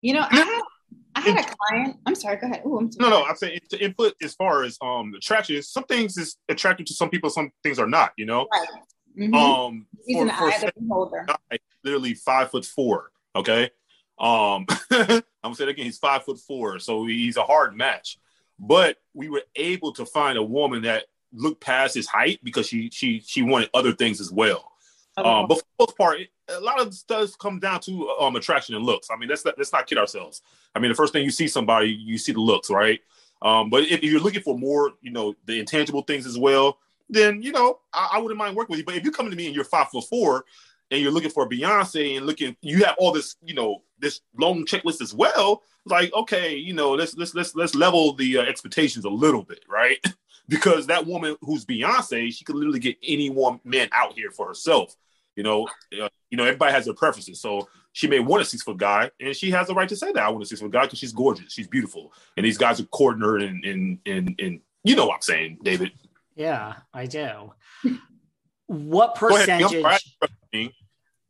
You 0.00 0.14
know, 0.14 0.26
I 0.30 0.37
had, 0.37 0.62
I 1.16 1.20
had 1.20 1.40
a 1.40 1.54
client. 1.56 1.97
I'm 2.06 2.14
sorry. 2.14 2.37
Go 2.37 2.47
ahead. 2.47 2.62
Ooh, 2.64 2.78
I'm 2.78 2.92
sorry. 2.92 3.11
no, 3.11 3.18
no. 3.18 3.26
I'm 3.26 3.35
saying 3.35 3.59
to 3.70 3.85
input 3.85 4.14
as 4.23 4.35
far 4.35 4.62
as 4.62 4.78
um 4.80 5.12
attraction. 5.16 5.61
Some 5.62 5.85
things 5.85 6.16
is 6.18 6.37
attractive 6.49 6.87
to 6.87 6.94
some 6.94 7.11
people. 7.11 7.30
Some 7.30 7.50
things 7.64 7.80
are 7.80 7.88
not. 7.88 8.12
You 8.16 8.26
know. 8.26 8.47
Right. 8.52 8.68
Mm-hmm. 9.18 9.35
Um, 9.35 9.87
He's 10.06 10.18
for, 10.18 10.23
an 10.23 10.28
for 10.37 10.44
eye 10.44 10.70
beholder. 10.78 11.26
Literally 11.82 12.14
five 12.14 12.52
foot 12.52 12.64
four. 12.64 13.11
Okay. 13.35 13.71
Um, 14.19 14.67
I'm 14.91 15.23
gonna 15.43 15.55
say 15.55 15.65
it 15.65 15.71
again. 15.71 15.87
He's 15.87 15.99
five 15.99 16.25
foot 16.25 16.39
four, 16.39 16.79
so 16.79 17.07
he's 17.07 17.37
a 17.37 17.43
hard 17.43 17.77
match. 17.77 18.19
But 18.59 18.99
we 19.15 19.29
were 19.29 19.43
able 19.57 19.93
to 19.95 20.05
find 20.05 20.37
a 20.37 20.43
woman 20.43 20.83
that 20.83 21.05
looked 21.33 21.63
past 21.63 21.95
his 21.95 22.07
height 22.07 22.41
because 22.43 22.67
she 22.67 22.91
she 22.91 23.21
she 23.21 23.43
wanted 23.43 23.71
other 23.73 23.93
things 23.93 24.21
as 24.21 24.31
well. 24.31 24.73
Okay. 25.19 25.29
Um, 25.29 25.49
but 25.49 25.57
for 25.57 25.65
the 25.65 25.85
most 25.85 25.99
part, 25.99 26.19
a 26.49 26.61
lot 26.61 26.81
of 26.81 26.95
stuff 26.95 27.37
comes 27.39 27.61
down 27.61 27.81
to 27.81 28.09
um, 28.21 28.37
attraction 28.37 28.75
and 28.75 28.85
looks. 28.85 29.09
I 29.11 29.17
mean, 29.17 29.29
let's 29.29 29.45
not, 29.45 29.55
let's 29.59 29.73
not 29.73 29.87
kid 29.87 29.99
ourselves. 29.99 30.43
I 30.75 30.79
mean, 30.79 30.91
the 30.91 30.95
first 30.95 31.13
thing 31.13 31.25
you 31.25 31.31
see 31.31 31.49
somebody, 31.49 31.89
you 31.89 32.19
see 32.19 32.33
the 32.33 32.41
looks, 32.41 32.71
right? 32.71 33.01
Um, 33.43 33.71
but 33.71 33.85
if 33.85 34.03
you're 34.03 34.21
looking 34.21 34.43
for 34.43 34.59
more, 34.59 34.93
you 35.01 35.11
know, 35.11 35.35
the 35.47 35.59
intangible 35.59 36.03
things 36.03 36.27
as 36.27 36.39
well, 36.39 36.79
then 37.09 37.43
you 37.43 37.53
know, 37.53 37.81
I, 37.93 38.11
I 38.15 38.19
wouldn't 38.19 38.39
mind 38.39 38.57
working 38.57 38.75
with 38.75 38.79
you. 38.79 38.85
But 38.85 38.97
if 38.97 39.05
you 39.05 39.11
come 39.11 39.31
to 39.31 39.37
me 39.37 39.47
and 39.47 39.55
you're 39.55 39.65
five 39.65 39.89
foot 39.89 40.05
four, 40.05 40.45
and 40.90 41.00
you're 41.00 41.12
looking 41.12 41.30
for 41.30 41.49
Beyonce 41.49 42.16
and 42.16 42.26
looking, 42.26 42.56
you 42.62 42.85
have 42.85 42.97
all 42.99 43.12
this, 43.12 43.37
you 43.42 43.54
know, 43.54 43.82
this 43.99 44.20
long 44.38 44.64
checklist 44.64 45.00
as 45.00 45.14
well. 45.14 45.62
Like, 45.87 46.12
okay, 46.14 46.56
you 46.56 46.75
know, 46.75 46.92
let's 46.92 47.16
let's 47.16 47.35
let's 47.35 47.54
let's 47.54 47.75
level 47.75 48.14
the 48.14 48.38
uh, 48.38 48.42
expectations 48.42 49.04
a 49.04 49.11
little 49.11 49.42
bit, 49.42 49.64
right? 49.68 49.99
because 50.49 50.87
that 50.88 51.06
woman 51.06 51.37
who's 51.42 51.64
Beyonce, 51.64 52.32
she 52.35 52.44
could 52.44 52.56
literally 52.56 52.80
get 52.80 52.97
any 53.02 53.30
one 53.30 53.61
man 53.64 53.88
out 53.92 54.14
here 54.14 54.30
for 54.30 54.49
herself. 54.49 54.94
You 55.37 55.44
know, 55.44 55.68
uh, 56.02 56.09
you 56.30 56.37
know, 56.37 56.44
everybody 56.44 56.73
has 56.73 56.85
their 56.85 56.94
preferences. 56.94 57.40
So 57.40 57.68
she 57.92 58.09
may 58.09 58.18
want 58.20 58.42
a 58.42 58.44
six 58.44 58.62
foot 58.62 58.76
guy, 58.76 59.11
and 59.20 59.35
she 59.35 59.50
has 59.52 59.68
the 59.68 59.75
right 59.75 59.88
to 59.88 59.97
say 59.97 60.12
that 60.12 60.23
I 60.23 60.28
want 60.28 60.42
a 60.42 60.47
six 60.47 60.61
foot 60.61 60.70
guy 60.70 60.82
because 60.82 60.99
she's 60.99 61.12
gorgeous, 61.12 61.52
she's 61.52 61.68
beautiful, 61.68 62.12
and 62.37 62.44
these 62.44 62.59
guys 62.59 62.80
are 62.80 62.85
courting 62.85 63.23
her, 63.23 63.38
and 63.38 63.64
and 63.64 63.99
and 64.04 64.35
and 64.40 64.61
you 64.85 64.97
know 64.97 65.06
what 65.06 65.16
I'm 65.16 65.23
saying, 65.23 65.59
David. 65.62 65.92
Yeah, 66.35 66.75
I 66.92 67.06
do. 67.06 67.52
what 68.66 69.14
percentage? 69.14 69.73
ahead, 69.73 70.00
Neil. 70.52 70.62
percentage? 70.62 70.66
All 70.66 70.66
right. 70.66 70.75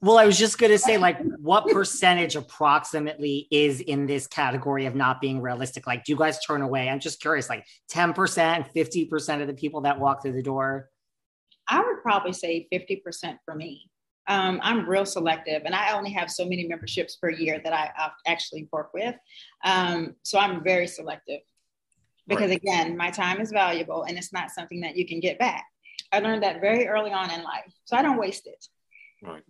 Well, 0.03 0.19
I 0.19 0.25
was 0.25 0.39
just 0.39 0.59
going 0.59 0.73
to 0.73 0.79
say, 0.79 0.97
like, 0.97 1.19
what 1.37 1.69
percentage 1.69 2.35
approximately 2.35 3.49
is 3.51 3.81
in 3.81 4.07
this 4.07 4.27
category 4.27 4.87
of 4.87 4.95
not 4.95 5.21
being 5.21 5.43
realistic? 5.43 5.87
Like, 5.87 6.05
do 6.05 6.13
you 6.13 6.19
guys 6.19 6.43
turn 6.45 6.63
away? 6.63 6.89
I'm 6.89 7.01
just 7.01 7.21
curious, 7.21 7.51
like 7.51 7.67
10%, 7.93 8.15
50% 8.75 9.41
of 9.43 9.47
the 9.47 9.55
people 9.55 9.83
that 9.83 10.01
walk 10.01 10.23
through 10.23 10.33
the 10.33 10.43
door? 10.43 10.89
I 11.69 11.81
would 11.81 12.03
probably 12.03 12.33
say 12.33 12.67
50% 12.73 13.39
for 13.45 13.55
me. 13.55 13.91
Um, 14.27 14.61
I'm 14.63 14.89
real 14.89 15.05
selective 15.05 15.63
and 15.65 15.75
I 15.75 15.93
only 15.93 16.13
have 16.13 16.31
so 16.31 16.45
many 16.45 16.67
memberships 16.67 17.17
per 17.17 17.31
year 17.31 17.61
that 17.65 17.73
I, 17.73 17.91
I 17.97 18.11
actually 18.27 18.69
work 18.73 18.95
with. 18.95 19.17
Um, 19.65 20.15
so 20.23 20.39
I'm 20.39 20.63
very 20.65 20.87
selective 20.87 21.41
because, 22.27 22.51
Right. 22.51 22.57
again, 22.63 22.97
my 22.97 23.11
time 23.11 23.41
is 23.41 23.51
valuable 23.51 24.05
and 24.05 24.17
it's 24.17 24.33
not 24.33 24.51
something 24.51 24.81
that 24.83 24.97
you 24.97 25.07
can 25.07 25.21
get 25.21 25.39
back. 25.39 25.67
I 26.13 26.21
learned 26.21 26.43
that 26.43 26.61
very 26.61 26.89
early 26.89 27.13
on 27.13 27.31
in 27.31 27.43
life. 27.43 27.73
So 27.85 27.97
I 27.97 28.03
don't 28.03 28.19
waste 28.19 28.47
it. 28.47 28.67
Right. 29.23 29.43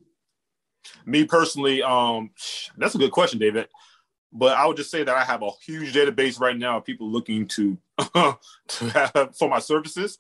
Me 1.07 1.25
personally, 1.25 1.83
um, 1.83 2.31
that's 2.77 2.95
a 2.95 2.99
good 2.99 3.13
question, 3.13 3.39
David. 3.39 3.69
But 4.33 4.57
I 4.57 4.67
would 4.67 4.77
just 4.77 4.91
say 4.91 5.03
that 5.03 5.17
I 5.17 5.25
have 5.25 5.43
a 5.43 5.51
huge 5.65 5.93
database 5.93 6.39
right 6.41 6.57
now 6.57 6.79
of 6.79 6.85
people 6.85 7.11
looking 7.11 7.47
to 7.49 7.77
to 8.15 8.89
have 8.95 9.37
for 9.37 9.49
my 9.49 9.59
services. 9.59 10.19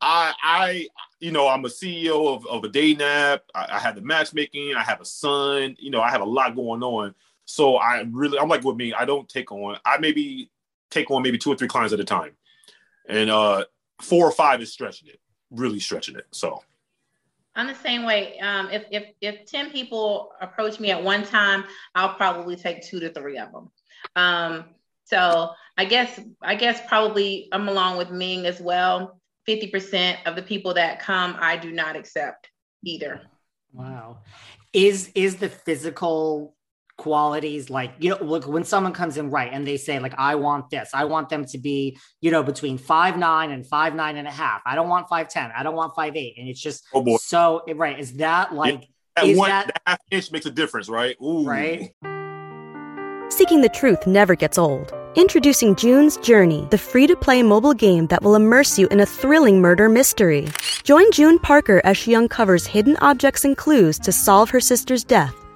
I, 0.00 0.34
I, 0.42 0.88
you 1.20 1.32
know, 1.32 1.48
I'm 1.48 1.64
a 1.64 1.68
CEO 1.68 2.34
of, 2.34 2.46
of 2.46 2.64
a 2.64 2.68
dating 2.68 3.02
app. 3.02 3.44
I, 3.54 3.66
I 3.72 3.78
have 3.78 3.94
the 3.94 4.02
matchmaking. 4.02 4.74
I 4.76 4.82
have 4.82 5.00
a 5.00 5.04
son. 5.04 5.76
You 5.78 5.90
know, 5.90 6.00
I 6.00 6.10
have 6.10 6.20
a 6.20 6.26
lot 6.26 6.54
going 6.54 6.82
on. 6.82 7.14
So 7.46 7.76
I 7.76 8.04
really, 8.10 8.38
I'm 8.38 8.48
like 8.48 8.64
with 8.64 8.76
me. 8.76 8.92
I 8.92 9.04
don't 9.04 9.28
take 9.28 9.52
on. 9.52 9.78
I 9.86 9.98
maybe 9.98 10.50
take 10.90 11.10
on 11.10 11.22
maybe 11.22 11.38
two 11.38 11.52
or 11.52 11.56
three 11.56 11.68
clients 11.68 11.94
at 11.94 12.00
a 12.00 12.04
time, 12.04 12.32
and 13.08 13.30
uh, 13.30 13.64
four 14.02 14.26
or 14.26 14.32
five 14.32 14.60
is 14.60 14.72
stretching 14.72 15.08
it, 15.08 15.20
really 15.50 15.78
stretching 15.78 16.16
it. 16.16 16.26
So 16.32 16.62
I'm 17.56 17.66
the 17.66 17.74
same 17.74 18.04
way. 18.04 18.38
Um, 18.38 18.70
if 18.70 18.84
if 18.90 19.04
if 19.20 19.46
ten 19.46 19.70
people 19.70 20.32
approach 20.40 20.78
me 20.78 20.90
at 20.90 21.02
one 21.02 21.24
time, 21.24 21.64
I'll 21.94 22.14
probably 22.14 22.54
take 22.54 22.86
two 22.86 23.00
to 23.00 23.10
three 23.12 23.38
of 23.38 23.50
them. 23.50 23.70
Um, 24.14 24.64
so 25.04 25.50
I 25.78 25.86
guess 25.86 26.20
I 26.42 26.54
guess 26.54 26.80
probably 26.86 27.48
I'm 27.52 27.68
along 27.68 27.96
with 27.96 28.10
Ming 28.10 28.46
as 28.46 28.60
well. 28.60 29.20
Fifty 29.46 29.68
percent 29.68 30.18
of 30.26 30.36
the 30.36 30.42
people 30.42 30.74
that 30.74 31.00
come, 31.00 31.36
I 31.38 31.56
do 31.56 31.72
not 31.72 31.96
accept 31.96 32.50
either. 32.84 33.22
Wow. 33.72 34.18
Is 34.72 35.10
is 35.14 35.36
the 35.36 35.48
physical 35.48 36.55
qualities 36.98 37.68
like 37.68 37.92
you 37.98 38.08
know 38.08 38.16
look 38.22 38.46
when 38.46 38.64
someone 38.64 38.92
comes 38.92 39.18
in 39.18 39.28
right 39.30 39.50
and 39.52 39.66
they 39.66 39.76
say 39.76 39.98
like 39.98 40.14
i 40.16 40.34
want 40.34 40.70
this 40.70 40.90
i 40.94 41.04
want 41.04 41.28
them 41.28 41.44
to 41.44 41.58
be 41.58 41.96
you 42.22 42.30
know 42.30 42.42
between 42.42 42.78
five 42.78 43.18
nine 43.18 43.50
and 43.50 43.66
five 43.66 43.94
nine 43.94 44.16
and 44.16 44.26
a 44.26 44.30
half 44.30 44.62
i 44.64 44.74
don't 44.74 44.88
want 44.88 45.06
five 45.08 45.28
ten 45.28 45.50
i 45.54 45.62
don't 45.62 45.74
want 45.74 45.94
five 45.94 46.16
eight 46.16 46.34
and 46.38 46.48
it's 46.48 46.60
just 46.60 46.84
Oh, 46.94 47.02
boy. 47.02 47.18
so 47.20 47.62
right 47.74 47.98
is 48.00 48.14
that 48.14 48.54
like 48.54 48.88
that 49.14 49.26
is 49.26 49.36
one 49.36 49.48
that 49.50 49.66
that 49.66 49.82
half 49.86 49.98
inch 50.10 50.30
makes 50.30 50.44
a 50.46 50.50
difference, 50.50 50.88
right? 50.88 51.16
Ooh. 51.22 51.44
right 51.44 51.90
Seeking 53.28 53.60
the 53.60 53.68
truth 53.68 54.06
never 54.06 54.34
gets 54.34 54.56
old. 54.56 54.92
Introducing 55.16 55.74
June's 55.74 56.16
Journey, 56.18 56.66
the 56.70 56.78
free 56.78 57.06
to 57.06 57.16
play 57.16 57.42
mobile 57.42 57.74
game 57.74 58.06
that 58.06 58.22
will 58.22 58.34
immerse 58.36 58.78
you 58.78 58.86
in 58.88 59.00
a 59.00 59.06
thrilling 59.06 59.60
murder 59.60 59.88
mystery. 59.88 60.46
Join 60.84 61.10
June 61.12 61.38
Parker 61.38 61.80
as 61.84 61.96
she 61.96 62.14
uncovers 62.14 62.66
hidden 62.66 62.96
objects 63.00 63.44
and 63.44 63.56
clues 63.56 63.98
to 64.00 64.12
solve 64.12 64.50
her 64.50 64.60
sister's 64.60 65.02
death 65.02 65.34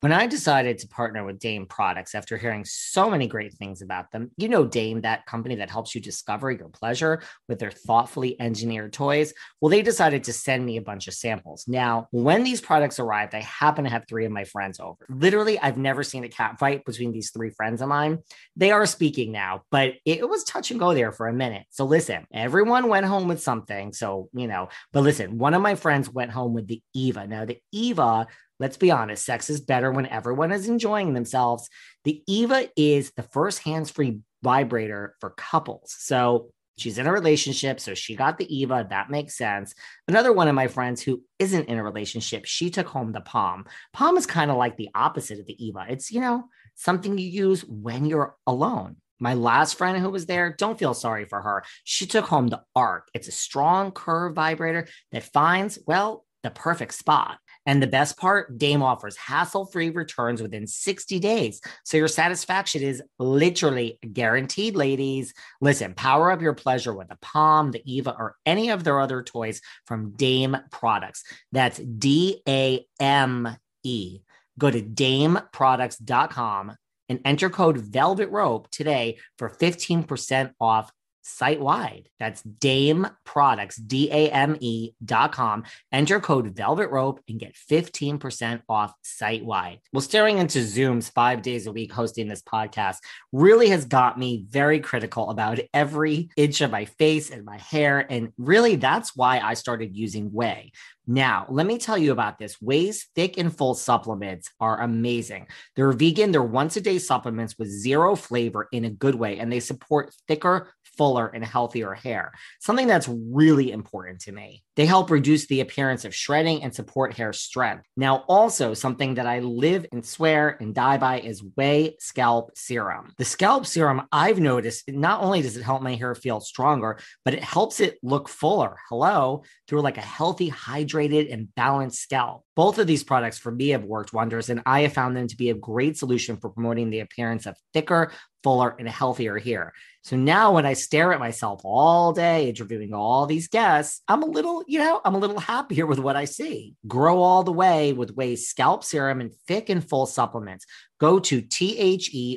When 0.00 0.12
I 0.12 0.28
decided 0.28 0.78
to 0.78 0.86
partner 0.86 1.24
with 1.24 1.40
Dame 1.40 1.66
Products 1.66 2.14
after 2.14 2.36
hearing 2.36 2.64
so 2.64 3.10
many 3.10 3.26
great 3.26 3.54
things 3.54 3.82
about 3.82 4.12
them, 4.12 4.30
you 4.36 4.48
know 4.48 4.64
Dame, 4.64 5.00
that 5.00 5.26
company 5.26 5.56
that 5.56 5.70
helps 5.70 5.92
you 5.92 6.00
discover 6.00 6.52
your 6.52 6.68
pleasure 6.68 7.20
with 7.48 7.58
their 7.58 7.72
thoughtfully 7.72 8.40
engineered 8.40 8.92
toys. 8.92 9.34
Well, 9.60 9.70
they 9.70 9.82
decided 9.82 10.22
to 10.24 10.32
send 10.32 10.64
me 10.64 10.76
a 10.76 10.82
bunch 10.82 11.08
of 11.08 11.14
samples. 11.14 11.64
Now, 11.66 12.06
when 12.12 12.44
these 12.44 12.60
products 12.60 13.00
arrived, 13.00 13.34
I 13.34 13.40
happen 13.40 13.82
to 13.82 13.90
have 13.90 14.06
three 14.06 14.24
of 14.24 14.30
my 14.30 14.44
friends 14.44 14.78
over. 14.78 15.04
Literally, 15.08 15.58
I've 15.58 15.78
never 15.78 16.04
seen 16.04 16.22
a 16.22 16.28
cat 16.28 16.60
fight 16.60 16.84
between 16.84 17.10
these 17.10 17.32
three 17.32 17.50
friends 17.50 17.82
of 17.82 17.88
mine. 17.88 18.18
They 18.54 18.70
are 18.70 18.86
speaking 18.86 19.32
now, 19.32 19.62
but 19.72 19.94
it 20.04 20.28
was 20.28 20.44
touch 20.44 20.70
and 20.70 20.78
go 20.78 20.94
there 20.94 21.10
for 21.10 21.26
a 21.26 21.32
minute. 21.32 21.64
So 21.70 21.84
listen, 21.84 22.24
everyone 22.32 22.88
went 22.88 23.06
home 23.06 23.26
with 23.26 23.42
something. 23.42 23.92
So, 23.92 24.28
you 24.32 24.46
know, 24.46 24.68
but 24.92 25.00
listen, 25.00 25.38
one 25.38 25.54
of 25.54 25.62
my 25.62 25.74
friends 25.74 26.08
went 26.08 26.30
home 26.30 26.54
with 26.54 26.68
the 26.68 26.80
Eva. 26.94 27.26
Now, 27.26 27.46
the 27.46 27.58
Eva 27.72 28.28
let's 28.58 28.76
be 28.76 28.90
honest, 28.90 29.24
sex 29.24 29.50
is 29.50 29.60
better 29.60 29.90
when 29.90 30.06
everyone 30.06 30.52
is 30.52 30.68
enjoying 30.68 31.14
themselves. 31.14 31.68
The 32.04 32.22
Eva 32.26 32.68
is 32.76 33.12
the 33.12 33.22
first 33.22 33.60
hands 33.60 33.90
free 33.90 34.20
vibrator 34.42 35.14
for 35.20 35.30
couples. 35.30 35.94
So 35.98 36.50
She's 36.78 36.98
in 36.98 37.08
a 37.08 37.12
relationship, 37.12 37.80
so 37.80 37.94
she 37.94 38.14
got 38.14 38.38
the 38.38 38.56
Eva. 38.56 38.86
That 38.88 39.10
makes 39.10 39.36
sense. 39.36 39.74
Another 40.06 40.32
one 40.32 40.46
of 40.46 40.54
my 40.54 40.68
friends 40.68 41.02
who 41.02 41.24
isn't 41.38 41.68
in 41.68 41.76
a 41.76 41.82
relationship, 41.82 42.44
she 42.44 42.70
took 42.70 42.86
home 42.86 43.10
the 43.10 43.20
Palm. 43.20 43.66
Palm 43.92 44.16
is 44.16 44.26
kind 44.26 44.50
of 44.50 44.56
like 44.56 44.76
the 44.76 44.90
opposite 44.94 45.40
of 45.40 45.46
the 45.46 45.66
Eva. 45.66 45.86
It's, 45.88 46.12
you 46.12 46.20
know, 46.20 46.44
something 46.76 47.18
you 47.18 47.26
use 47.26 47.62
when 47.62 48.04
you're 48.04 48.36
alone. 48.46 48.96
My 49.18 49.34
last 49.34 49.76
friend 49.76 49.98
who 49.98 50.10
was 50.10 50.26
there, 50.26 50.54
don't 50.56 50.78
feel 50.78 50.94
sorry 50.94 51.24
for 51.24 51.42
her. 51.42 51.64
She 51.82 52.06
took 52.06 52.26
home 52.26 52.46
the 52.46 52.62
Arc. 52.76 53.08
It's 53.12 53.26
a 53.26 53.32
strong 53.32 53.90
curve 53.90 54.34
vibrator 54.36 54.86
that 55.10 55.24
finds, 55.24 55.80
well, 55.84 56.24
the 56.44 56.50
perfect 56.50 56.94
spot. 56.94 57.38
And 57.68 57.82
the 57.82 57.86
best 57.86 58.16
part, 58.16 58.56
Dame 58.56 58.82
offers 58.82 59.14
hassle 59.18 59.66
free 59.66 59.90
returns 59.90 60.40
within 60.40 60.66
60 60.66 61.18
days. 61.18 61.60
So 61.84 61.98
your 61.98 62.08
satisfaction 62.08 62.80
is 62.82 63.02
literally 63.18 63.98
guaranteed, 64.10 64.74
ladies. 64.74 65.34
Listen, 65.60 65.92
power 65.92 66.32
up 66.32 66.40
your 66.40 66.54
pleasure 66.54 66.94
with 66.94 67.08
the 67.08 67.18
Palm, 67.20 67.70
the 67.70 67.82
Eva, 67.84 68.16
or 68.18 68.36
any 68.46 68.70
of 68.70 68.84
their 68.84 68.98
other 68.98 69.22
toys 69.22 69.60
from 69.84 70.12
Dame 70.12 70.56
Products. 70.72 71.22
That's 71.52 71.78
D 71.78 72.40
A 72.48 72.86
M 72.98 73.54
E. 73.82 74.20
Go 74.58 74.70
to 74.70 74.80
dameproducts.com 74.80 76.72
and 77.10 77.20
enter 77.26 77.50
code 77.50 77.76
Velvet 77.76 78.30
Rope 78.30 78.70
today 78.70 79.18
for 79.36 79.50
15% 79.50 80.52
off 80.58 80.90
site 81.28 81.60
wide. 81.60 82.08
That's 82.18 82.42
Dame 82.42 83.06
Products, 83.24 83.76
D 83.76 84.10
A 84.10 84.30
M 84.30 84.56
E 84.60 84.92
dot 85.04 85.32
com. 85.32 85.64
Enter 85.92 86.20
code 86.20 86.56
Velvet 86.56 86.90
Rope 86.90 87.20
and 87.28 87.38
get 87.38 87.54
15% 87.70 88.62
off 88.68 88.94
site 89.02 89.44
wide. 89.44 89.80
Well, 89.92 90.00
staring 90.00 90.38
into 90.38 90.60
Zooms 90.60 91.12
five 91.12 91.42
days 91.42 91.66
a 91.66 91.72
week 91.72 91.92
hosting 91.92 92.28
this 92.28 92.42
podcast 92.42 92.96
really 93.32 93.68
has 93.68 93.84
got 93.84 94.18
me 94.18 94.46
very 94.48 94.80
critical 94.80 95.30
about 95.30 95.58
every 95.74 96.30
inch 96.36 96.60
of 96.60 96.70
my 96.70 96.86
face 96.86 97.30
and 97.30 97.44
my 97.44 97.58
hair. 97.58 98.06
And 98.10 98.32
really, 98.38 98.76
that's 98.76 99.14
why 99.14 99.38
I 99.38 99.54
started 99.54 99.96
using 99.96 100.30
Ouai. 100.30 100.70
Now, 101.10 101.46
let 101.48 101.66
me 101.66 101.78
tell 101.78 101.96
you 101.96 102.12
about 102.12 102.38
this. 102.38 102.56
Ouai's 102.56 103.06
thick 103.14 103.38
and 103.38 103.56
full 103.56 103.74
supplements 103.74 104.50
are 104.60 104.82
amazing. 104.82 105.46
They're 105.74 105.92
vegan, 105.92 106.32
they're 106.32 106.42
once 106.42 106.76
a 106.76 106.82
day 106.82 106.98
supplements 106.98 107.56
with 107.58 107.68
zero 107.70 108.14
flavor 108.14 108.68
in 108.72 108.84
a 108.84 108.90
good 108.90 109.14
way, 109.14 109.38
and 109.38 109.50
they 109.50 109.60
support 109.60 110.14
thicker, 110.28 110.74
fuller, 110.98 111.28
and 111.28 111.44
healthier 111.44 111.94
hair. 111.94 112.32
Something 112.60 112.88
that's 112.88 113.08
really 113.08 113.72
important 113.72 114.20
to 114.22 114.32
me. 114.32 114.64
They 114.76 114.86
help 114.86 115.10
reduce 115.10 115.46
the 115.46 115.60
appearance 115.60 116.04
of 116.04 116.14
shredding 116.14 116.62
and 116.62 116.74
support 116.74 117.14
hair 117.14 117.32
strength. 117.32 117.84
Now, 117.96 118.24
also 118.28 118.74
something 118.74 119.14
that 119.14 119.26
I 119.26 119.40
live 119.40 119.86
and 119.90 120.04
swear 120.04 120.56
and 120.60 120.74
die 120.74 120.98
by 120.98 121.20
is 121.20 121.42
Ouai 121.42 121.94
Scalp 121.98 122.50
Serum. 122.56 123.12
The 123.16 123.24
scalp 123.24 123.66
serum 123.66 124.02
I've 124.12 124.38
noticed, 124.38 124.88
not 124.88 125.22
only 125.22 125.42
does 125.42 125.56
it 125.56 125.64
help 125.64 125.82
my 125.82 125.94
hair 125.94 126.14
feel 126.14 126.40
stronger, 126.40 126.98
but 127.24 127.34
it 127.34 127.42
helps 127.42 127.80
it 127.80 127.98
look 128.02 128.28
fuller. 128.28 128.76
Hello, 128.88 129.42
through 129.66 129.82
like 129.82 129.98
a 129.98 130.02
healthy, 130.02 130.50
hydrated, 130.50 131.32
and 131.32 131.54
balanced 131.54 132.00
scalp. 132.00 132.44
Both 132.58 132.80
of 132.80 132.88
these 132.88 133.04
products 133.04 133.38
for 133.38 133.52
me 133.52 133.68
have 133.68 133.84
worked 133.84 134.12
wonders, 134.12 134.50
and 134.50 134.62
I 134.66 134.80
have 134.80 134.92
found 134.92 135.16
them 135.16 135.28
to 135.28 135.36
be 135.36 135.50
a 135.50 135.54
great 135.54 135.96
solution 135.96 136.38
for 136.38 136.50
promoting 136.50 136.90
the 136.90 136.98
appearance 136.98 137.46
of 137.46 137.56
thicker, 137.72 138.10
fuller, 138.42 138.74
and 138.80 138.88
healthier 138.88 139.38
hair. 139.38 139.72
So 140.02 140.16
now 140.16 140.54
when 140.54 140.66
I 140.66 140.72
stare 140.72 141.12
at 141.12 141.20
myself 141.20 141.60
all 141.62 142.12
day 142.12 142.48
interviewing 142.48 142.92
all 142.92 143.26
these 143.26 143.46
guests, 143.46 144.00
I'm 144.08 144.24
a 144.24 144.26
little, 144.26 144.64
you 144.66 144.80
know, 144.80 145.00
I'm 145.04 145.14
a 145.14 145.18
little 145.18 145.38
happier 145.54 145.86
with 145.86 146.00
what 146.00 146.16
I 146.16 146.24
see. 146.24 146.74
Grow 146.88 147.22
all 147.22 147.44
the 147.44 147.52
way 147.52 147.92
with 147.92 148.16
Ouai's 148.16 148.48
scalp 148.48 148.82
serum 148.82 149.20
and 149.20 149.32
thick 149.46 149.68
and 149.68 149.88
full 149.88 150.06
supplements. 150.06 150.66
Go 150.98 151.18
to 151.20 151.40
T-H-E-O-U-A-I.com 151.40 152.32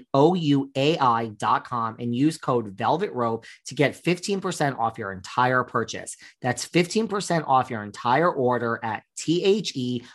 and 1.99 2.15
use 2.15 2.37
code 2.37 2.77
Velvet 2.77 3.11
Rope 3.13 3.45
to 3.65 3.75
get 3.75 3.93
15% 3.93 4.77
off 4.77 4.97
your 4.97 5.11
entire 5.11 5.63
purchase. 5.63 6.15
That's 6.41 6.67
15% 6.67 7.47
off 7.47 7.69
your 7.69 7.83
entire 7.83 8.31
order 8.31 8.79
at 8.83 9.03
T-H-E-O-U-A-I.com, 9.17 10.09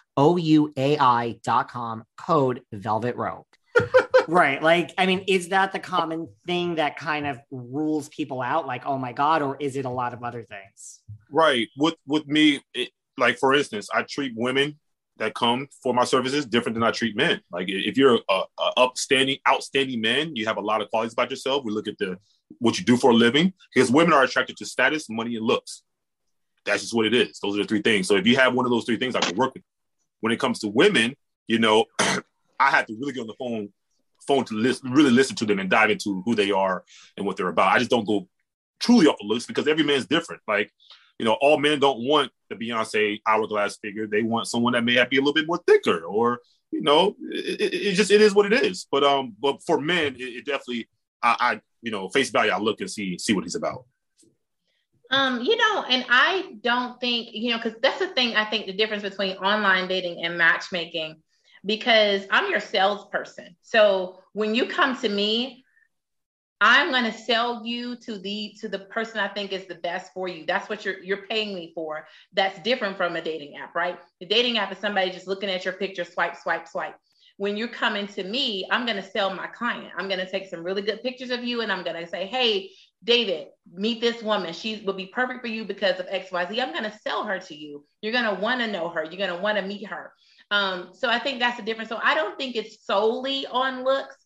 code 2.17 2.63
Velvet 2.73 3.17
Rope. 3.17 3.47
right. 4.29 4.63
Like, 4.63 4.93
I 4.99 5.07
mean, 5.07 5.25
is 5.27 5.49
that 5.49 5.73
the 5.73 5.79
common 5.79 6.29
thing 6.47 6.77
that 6.77 6.97
kind 6.97 7.27
of 7.27 7.39
rules 7.51 8.09
people 8.09 8.41
out? 8.43 8.67
Like, 8.67 8.87
oh 8.87 8.99
my 8.99 9.13
God, 9.13 9.43
or 9.43 9.57
is 9.59 9.77
it 9.77 9.85
a 9.85 9.91
lot 9.91 10.15
of 10.15 10.23
other 10.23 10.43
things? 10.43 11.01
Right. 11.31 11.69
With 11.77 11.95
with 12.07 12.27
me, 12.27 12.61
it, 12.75 12.91
like 13.19 13.39
for 13.39 13.55
instance, 13.55 13.89
I 13.93 14.05
treat 14.09 14.33
women 14.37 14.79
that 15.19 15.35
come 15.35 15.69
for 15.83 15.95
my 15.95 16.05
services 16.05 16.45
different 16.47 16.75
than 16.75 16.83
I 16.83 16.91
treat 16.91 17.17
men. 17.17 17.41
Like 17.51 17.67
if 17.69 17.97
you're 17.97 18.19
a, 18.29 18.43
a 18.59 18.73
upstanding, 18.77 19.39
outstanding 19.49 20.01
man, 20.01 20.37
you 20.37 20.47
have 20.47 20.59
a 20.59 20.61
lot 20.61 20.83
of 20.83 20.91
qualities 20.91 21.15
about 21.15 21.31
yourself. 21.31 21.65
We 21.65 21.73
look 21.73 21.89
at 21.89 21.99
the 21.99 22.19
what 22.59 22.79
you 22.79 22.85
do 22.85 22.97
for 22.97 23.11
a 23.11 23.15
living 23.15 23.53
because 23.75 23.91
women 23.91 24.13
are 24.13 24.23
attracted 24.23 24.57
to 24.59 24.67
status, 24.67 25.09
money, 25.09 25.37
and 25.37 25.45
looks. 25.45 25.83
That's 26.65 26.83
just 26.83 26.95
what 26.95 27.07
it 27.07 27.15
is. 27.15 27.39
Those 27.41 27.57
are 27.57 27.63
the 27.63 27.69
three 27.69 27.83
things. 27.83 28.09
So 28.09 28.17
if 28.17 28.27
you 28.27 28.37
have 28.37 28.55
one 28.55 28.67
of 28.67 28.71
those 28.71 28.85
three 28.85 28.99
things, 28.99 29.15
I 29.15 29.21
can 29.21 29.37
work 29.37 29.55
with. 29.55 29.63
You. 29.63 29.71
When 30.21 30.33
it 30.33 30.41
comes 30.41 30.61
to 30.61 30.69
women, 30.69 31.15
you 31.47 31.59
know, 31.59 31.85
I 32.59 32.71
have 32.71 32.87
to 32.87 32.97
really 32.99 33.13
get 33.13 33.21
on 33.21 33.27
the 33.27 33.35
phone 33.39 33.71
phone 34.27 34.45
to 34.45 34.55
listen, 34.55 34.91
really 34.91 35.11
listen 35.11 35.37
to 35.37 35.47
them 35.47 35.59
and 35.59 35.71
dive 35.71 35.91
into 35.91 36.23
who 36.25 36.35
they 36.35 36.51
are 36.51 36.85
and 37.17 37.25
what 37.25 37.37
they're 37.37 37.49
about. 37.49 37.73
I 37.73 37.79
just 37.79 37.91
don't 37.91 38.07
go 38.07 38.29
truly 38.81 39.07
off 39.07 39.19
the 39.21 39.27
looks 39.27 39.47
because 39.47 39.69
every 39.69 39.85
man's 39.85 40.07
different. 40.07 40.43
Like, 40.49 40.73
you 41.19 41.25
know, 41.25 41.37
all 41.41 41.59
men 41.59 41.81
don't 41.81 42.07
want 42.07 42.31
the 42.51 42.57
Beyonce 42.57 43.21
hourglass 43.27 43.79
figure. 43.79 44.07
They 44.07 44.23
want 44.23 44.47
someone 44.47 44.75
that 44.75 44.85
may 44.85 44.95
have 44.95 45.11
be 45.11 45.17
a 45.17 45.21
little 45.21 45.35
bit 45.35 45.47
more 45.47 45.61
thicker, 45.67 46.05
or 46.05 46.41
you 46.71 46.83
know, 46.83 47.17
it, 47.31 47.61
it, 47.61 47.75
it 47.75 47.95
just 47.95 48.11
it 48.11 48.21
is 48.21 48.35
what 48.35 48.51
it 48.53 48.65
is. 48.65 48.87
But 48.91 49.05
um, 49.05 49.35
but 49.41 49.63
for 49.65 49.81
men, 49.81 50.15
it, 50.17 50.23
it 50.23 50.45
definitely, 50.45 50.89
I, 51.23 51.37
I 51.41 51.61
you 51.83 51.91
know, 51.91 52.09
face 52.09 52.31
value, 52.31 52.53
I 52.53 52.59
look 52.59 52.81
and 52.81 52.91
see 52.91 53.19
see 53.19 53.33
what 53.33 53.45
he's 53.45 53.55
about. 53.55 53.85
Um, 55.11 55.41
you 55.43 55.57
know, 55.57 55.85
and 55.89 56.05
I 56.09 56.57
don't 56.63 57.01
think, 57.01 57.29
you 57.33 57.53
know, 57.53 57.59
because 57.59 57.79
that's 57.81 58.01
the 58.01 58.09
thing, 58.09 58.35
I 58.35 58.45
think 58.45 58.67
the 58.67 58.73
difference 58.73 59.05
between 59.05 59.37
online 59.37 59.87
dating 59.87 60.25
and 60.25 60.37
matchmaking, 60.37 61.23
because 61.65 62.23
I'm 62.29 62.51
your 62.51 62.59
salesperson. 62.59 63.55
So 63.63 64.19
when 64.33 64.57
you 64.57 64.67
come 64.67 64.97
to 64.99 65.09
me, 65.09 65.65
I'm 66.61 66.91
going 66.91 67.05
to 67.05 67.13
sell 67.13 67.65
you 67.67 67.97
to 67.97 68.19
the 68.19 68.55
to 68.61 68.69
the 68.69 68.79
person 68.79 69.19
I 69.19 69.29
think 69.29 69.53
is 69.53 69.67
the 69.67 69.75
best 69.75 70.13
for 70.15 70.27
you. 70.27 70.47
That's 70.47 70.69
what 70.69 70.85
you're 70.85 71.03
you're 71.03 71.27
paying 71.27 71.55
me 71.55 71.73
for. 71.75 72.07
That's 72.33 72.59
different 72.61 72.97
from 72.97 73.17
a 73.17 73.21
dating 73.21 73.57
app, 73.57 73.75
right? 73.75 73.99
The 74.21 74.27
dating 74.27 74.59
app 74.59 74.73
is 74.73 74.79
somebody 74.79 75.11
just 75.11 75.27
looking 75.27 75.51
at 75.51 75.65
your 75.65 75.75
picture, 75.75 76.05
swipe, 76.05 76.37
swipe, 76.37 76.67
swipe. 76.67 76.97
When 77.37 77.59
you're 77.59 77.69
coming 77.69 78.07
to 78.09 78.25
me, 78.25 78.67
I'm 78.71 78.87
going 78.87 78.97
to 78.97 79.11
sell 79.11 79.35
my 79.35 79.47
client. 79.49 79.93
I'm 79.99 80.09
going 80.09 80.21
to 80.21 80.31
take 80.31 80.49
some 80.49 80.65
really 80.65 80.81
good 80.81 81.03
pictures 81.03 81.29
of 81.31 81.45
you 81.45 81.61
and 81.61 81.71
I'm 81.71 81.85
going 81.85 82.03
to 82.03 82.09
say, 82.09 82.27
"Hey, 82.27 82.71
David, 83.05 83.49
meet 83.71 84.01
this 84.01 84.23
woman. 84.23 84.55
She 84.55 84.83
will 84.85 84.95
be 84.95 85.07
perfect 85.07 85.43
for 85.43 85.49
you 85.49 85.65
because 85.65 86.01
of 86.01 86.07
XYZ. 86.07 86.61
I'm 86.61 86.73
going 86.73 86.91
to 86.91 86.99
sell 87.01 87.25
her 87.25 87.39
to 87.39 87.55
you. 87.55 87.85
You're 88.01 88.13
going 88.13 88.35
to 88.35 88.41
want 88.41 88.61
to 88.61 88.67
know 88.67 88.89
her. 88.89 89.05
You're 89.05 89.19
going 89.19 89.37
to 89.37 89.43
want 89.43 89.59
to 89.59 89.65
meet 89.65 89.87
her. 89.87 90.13
Um, 90.51 90.91
so 90.95 91.11
I 91.11 91.19
think 91.19 91.39
that's 91.39 91.59
the 91.59 91.63
difference. 91.63 91.91
So 91.91 92.01
I 92.03 92.15
don't 92.15 92.39
think 92.39 92.57
it's 92.57 92.87
solely 92.87 93.47
on 93.47 93.85
looks 93.85 94.17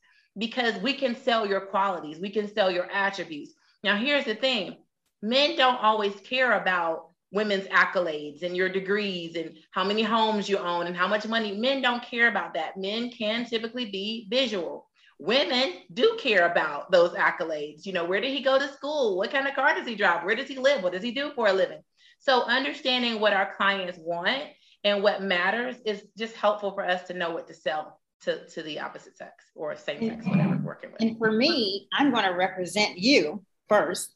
because 0.40 0.74
we 0.80 0.94
can 0.94 1.14
sell 1.14 1.46
your 1.46 1.60
qualities, 1.60 2.18
we 2.18 2.30
can 2.30 2.52
sell 2.52 2.70
your 2.70 2.90
attributes. 2.90 3.52
Now, 3.84 3.96
here's 3.96 4.24
the 4.24 4.34
thing 4.34 4.78
men 5.22 5.54
don't 5.54 5.76
always 5.76 6.14
care 6.22 6.52
about 6.52 7.08
women's 7.30 7.66
accolades 7.68 8.42
and 8.42 8.56
your 8.56 8.68
degrees 8.68 9.36
and 9.36 9.54
how 9.70 9.84
many 9.84 10.02
homes 10.02 10.48
you 10.48 10.56
own 10.56 10.86
and 10.86 10.96
how 10.96 11.06
much 11.06 11.28
money. 11.28 11.54
Men 11.54 11.82
don't 11.82 12.02
care 12.02 12.28
about 12.28 12.54
that. 12.54 12.78
Men 12.78 13.10
can 13.10 13.44
typically 13.44 13.90
be 13.90 14.26
visual. 14.30 14.88
Women 15.18 15.74
do 15.92 16.16
care 16.18 16.50
about 16.50 16.90
those 16.90 17.12
accolades. 17.12 17.84
You 17.84 17.92
know, 17.92 18.06
where 18.06 18.22
did 18.22 18.34
he 18.34 18.42
go 18.42 18.58
to 18.58 18.72
school? 18.72 19.18
What 19.18 19.30
kind 19.30 19.46
of 19.46 19.54
car 19.54 19.74
does 19.74 19.86
he 19.86 19.94
drive? 19.94 20.24
Where 20.24 20.34
does 20.34 20.48
he 20.48 20.56
live? 20.56 20.82
What 20.82 20.94
does 20.94 21.02
he 21.02 21.12
do 21.12 21.32
for 21.34 21.48
a 21.48 21.52
living? 21.52 21.82
So, 22.18 22.42
understanding 22.44 23.20
what 23.20 23.34
our 23.34 23.54
clients 23.54 23.98
want 23.98 24.44
and 24.84 25.02
what 25.02 25.22
matters 25.22 25.76
is 25.84 26.02
just 26.16 26.34
helpful 26.34 26.72
for 26.72 26.84
us 26.84 27.04
to 27.08 27.14
know 27.14 27.30
what 27.30 27.46
to 27.48 27.54
sell 27.54 27.99
to, 28.22 28.46
to 28.46 28.62
the 28.62 28.80
opposite 28.80 29.16
sex 29.16 29.32
or 29.54 29.76
same 29.76 30.08
sex, 30.08 30.26
whatever 30.26 30.50
we're 30.50 30.66
working 30.66 30.92
with. 30.92 31.00
And 31.00 31.18
for 31.18 31.32
me, 31.32 31.88
I'm 31.92 32.10
going 32.10 32.24
to 32.24 32.30
represent 32.30 32.98
you 32.98 33.42
1st 33.70 34.06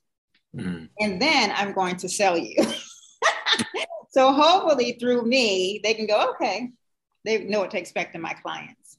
mm-hmm. 0.56 0.84
and 1.00 1.22
then 1.22 1.52
I'm 1.56 1.72
going 1.72 1.96
to 1.96 2.08
sell 2.08 2.36
you. 2.36 2.56
so 4.10 4.32
hopefully 4.32 4.96
through 5.00 5.22
me, 5.26 5.80
they 5.82 5.94
can 5.94 6.06
go, 6.06 6.30
okay, 6.32 6.70
they 7.24 7.44
know 7.44 7.60
what 7.60 7.70
to 7.70 7.78
expect 7.78 8.14
in 8.14 8.20
my 8.20 8.34
clients. 8.34 8.98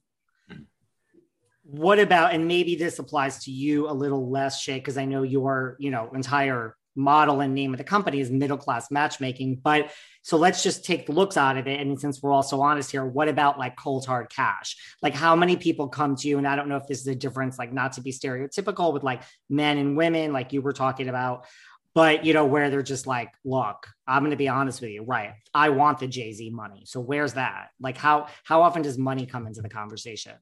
What 1.63 2.00
about, 2.00 2.34
and 2.34 2.48
maybe 2.48 2.76
this 2.76 3.00
applies 3.00 3.44
to 3.46 3.52
you 3.52 3.89
a 3.89 3.91
little 3.91 4.30
less, 4.30 4.62
Shay, 4.62 4.76
because 4.76 4.98
I 4.98 5.06
know 5.06 5.24
your, 5.24 5.76
you 5.80 5.89
know, 5.89 6.12
entire 6.13 6.76
model 6.95 7.41
and 7.41 7.53
name 7.53 7.73
of 7.73 7.77
the 7.77 7.84
company 7.84 8.19
is 8.19 8.31
middle 8.31 8.58
class 8.58 8.89
matchmaking. 8.89 9.60
But 9.63 9.91
so 10.21 10.38
let's 10.38 10.63
just 10.63 10.86
take 10.86 11.05
the 11.05 11.12
looks 11.12 11.38
out 11.38 11.58
of 11.58 11.67
it. 11.67 11.79
And 11.79 11.99
since 11.99 12.21
we're 12.21 12.31
all 12.31 12.43
so 12.43 12.62
honest 12.62 12.91
here, 12.91 13.05
what 13.05 13.27
about 13.27 13.60
like 13.60 13.75
cold 13.75 14.05
hard 14.05 14.29
cash? 14.29 14.75
Like 15.01 15.13
how 15.13 15.36
many 15.36 15.55
people 15.55 15.88
come 15.88 16.15
to 16.15 16.27
you? 16.27 16.38
And 16.38 16.47
I 16.47 16.55
don't 16.55 16.69
know 16.69 16.77
if 16.77 16.88
this 16.88 17.01
is 17.01 17.08
a 17.08 17.15
difference, 17.15 17.60
like 17.60 17.73
not 17.73 17.93
to 17.93 18.01
be 18.01 18.12
stereotypical 18.12 18.93
with 18.93 19.03
like 19.03 19.21
men 19.49 19.77
and 19.77 19.97
women, 19.97 20.34
like 20.34 20.53
you 20.53 20.62
were 20.62 20.73
talking 20.73 21.10
about, 21.10 21.45
but 21.93 22.25
you 22.25 22.34
know, 22.34 22.45
where 22.45 22.69
they're 22.69 22.81
just 22.81 23.08
like, 23.08 23.31
look, 23.43 23.88
I'm 24.08 24.21
going 24.21 24.31
to 24.31 24.38
be 24.38 24.47
honest 24.47 24.81
with 24.81 24.91
you. 24.91 25.03
Right. 25.03 25.34
I 25.53 25.69
want 25.69 25.99
the 25.99 26.08
Jay 26.08 26.31
Z 26.31 26.49
money. 26.49 26.84
So 26.86 26.99
where's 26.99 27.34
that? 27.34 27.69
Like 27.79 27.97
how, 27.97 28.27
how 28.43 28.62
often 28.62 28.81
does 28.81 28.97
money 28.97 29.25
come 29.25 29.47
into 29.47 29.62
the 29.62 29.69
conversation? 29.69 30.34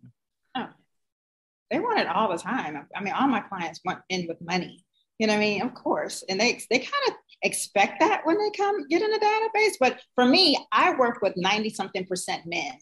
Oh, 0.55 0.69
they 1.69 1.79
want 1.79 1.99
it 1.99 2.07
all 2.07 2.31
the 2.31 2.37
time. 2.37 2.87
I 2.95 3.01
mean, 3.01 3.13
all 3.13 3.27
my 3.27 3.41
clients 3.41 3.81
want 3.83 3.99
in 4.07 4.27
with 4.27 4.37
money 4.41 4.85
You 5.23 5.27
know 5.27 5.35
what 5.35 5.37
I 5.37 5.45
mean? 5.45 5.61
Of 5.61 5.73
course. 5.73 6.21
And 6.27 6.37
they 6.37 6.59
they 6.69 6.79
kind 6.79 7.03
of 7.07 7.13
expect 7.43 8.01
that 8.01 8.25
when 8.25 8.37
they 8.37 8.49
come 8.57 8.85
get 8.89 9.01
in 9.01 9.09
the 9.09 9.19
database. 9.19 9.75
But 9.79 10.01
for 10.15 10.25
me, 10.25 10.57
I 10.73 10.95
work 10.95 11.21
with 11.21 11.37
90 11.37 11.69
something 11.69 12.05
percent 12.05 12.41
men. 12.45 12.73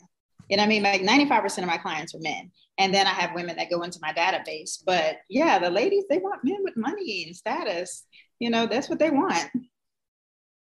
You 0.49 0.57
know 0.57 0.63
what 0.63 0.65
I 0.65 0.69
mean? 0.69 0.81
Like 0.81 1.01
95% 1.01 1.59
of 1.59 1.65
my 1.65 1.77
clients 1.77 2.15
are 2.15 2.19
men. 2.19 2.49
And 2.79 2.91
then 2.91 3.05
I 3.05 3.11
have 3.11 3.35
women 3.35 3.57
that 3.57 3.69
go 3.69 3.83
into 3.83 3.99
my 4.01 4.11
database. 4.11 4.81
But 4.83 5.17
yeah, 5.29 5.59
the 5.59 5.69
ladies, 5.69 6.05
they 6.09 6.17
want 6.17 6.43
men 6.43 6.63
with 6.63 6.75
money 6.75 7.25
and 7.27 7.35
status. 7.35 8.07
You 8.39 8.49
know, 8.49 8.65
that's 8.65 8.89
what 8.89 8.97
they 8.97 9.11
want. 9.11 9.47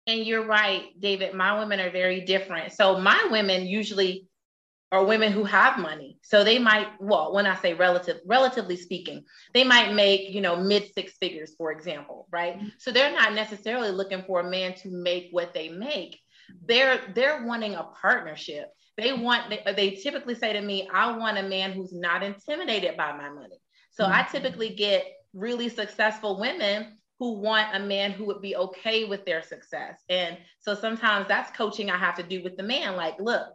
And 0.09 0.27
you're 0.27 0.47
right, 0.47 0.83
David. 0.99 1.33
My 1.33 1.61
women 1.61 1.79
are 1.79 1.93
very 1.93 2.23
different. 2.23 2.73
So 2.73 2.99
my 2.99 3.29
women 3.31 3.69
usually 3.69 4.28
are 4.91 5.05
women 5.05 5.33
who 5.33 5.45
have 5.45 5.79
money. 5.79 6.19
So 6.23 6.45
they 6.45 6.59
might, 6.59 6.89
well, 6.99 7.35
when 7.35 7.47
I 7.47 7.57
say 7.57 7.75
relative, 7.75 8.21
relatively 8.25 8.77
speaking, 8.77 9.25
they 9.53 9.65
might 9.65 9.93
make, 9.93 10.31
you 10.31 10.41
know, 10.41 10.57
mid 10.57 10.93
six 10.95 11.13
figures, 11.19 11.55
for 11.59 11.73
example, 11.73 12.27
right? 12.31 12.57
Mm-hmm. 12.57 12.69
So 12.79 12.91
they're 12.91 13.13
not 13.13 13.35
necessarily 13.35 13.91
looking 13.91 14.23
for 14.27 14.41
a 14.41 14.51
man 14.51 14.75
to 14.77 14.91
make 14.91 15.29
what 15.31 15.53
they 15.53 15.69
make. 15.69 16.19
They're 16.65 17.01
they're 17.15 17.45
wanting 17.45 17.75
a 17.75 17.85
partnership. 18.01 18.71
They 18.97 19.13
want 19.13 19.51
they, 19.51 19.73
they 19.75 19.91
typically 19.91 20.35
say 20.35 20.55
to 20.55 20.61
me, 20.63 20.89
I 20.93 21.17
want 21.17 21.37
a 21.37 21.43
man 21.43 21.73
who's 21.73 21.93
not 21.93 22.23
intimidated 22.23 22.97
by 22.97 23.13
my 23.13 23.29
money. 23.29 23.61
So 23.91 24.05
mm-hmm. 24.05 24.15
I 24.15 24.23
typically 24.23 24.71
get 24.75 25.05
really 25.35 25.69
successful 25.69 26.41
women 26.41 26.99
who 27.19 27.33
want 27.41 27.77
a 27.77 27.81
man 27.81 28.13
who 28.13 28.25
would 28.27 28.41
be 28.41 28.57
okay 28.57 29.05
with 29.05 29.27
their 29.27 29.43
success. 29.43 30.03
And 30.09 30.39
so 30.61 30.75
sometimes 30.75 31.29
that's 31.29 31.55
coaching 31.57 31.91
I 31.91 31.99
have 31.99 32.15
to 32.17 32.23
do 32.23 32.43
with 32.43 32.57
the 32.57 32.63
man. 32.63 32.97
Like, 32.97 33.17
look, 33.19 33.49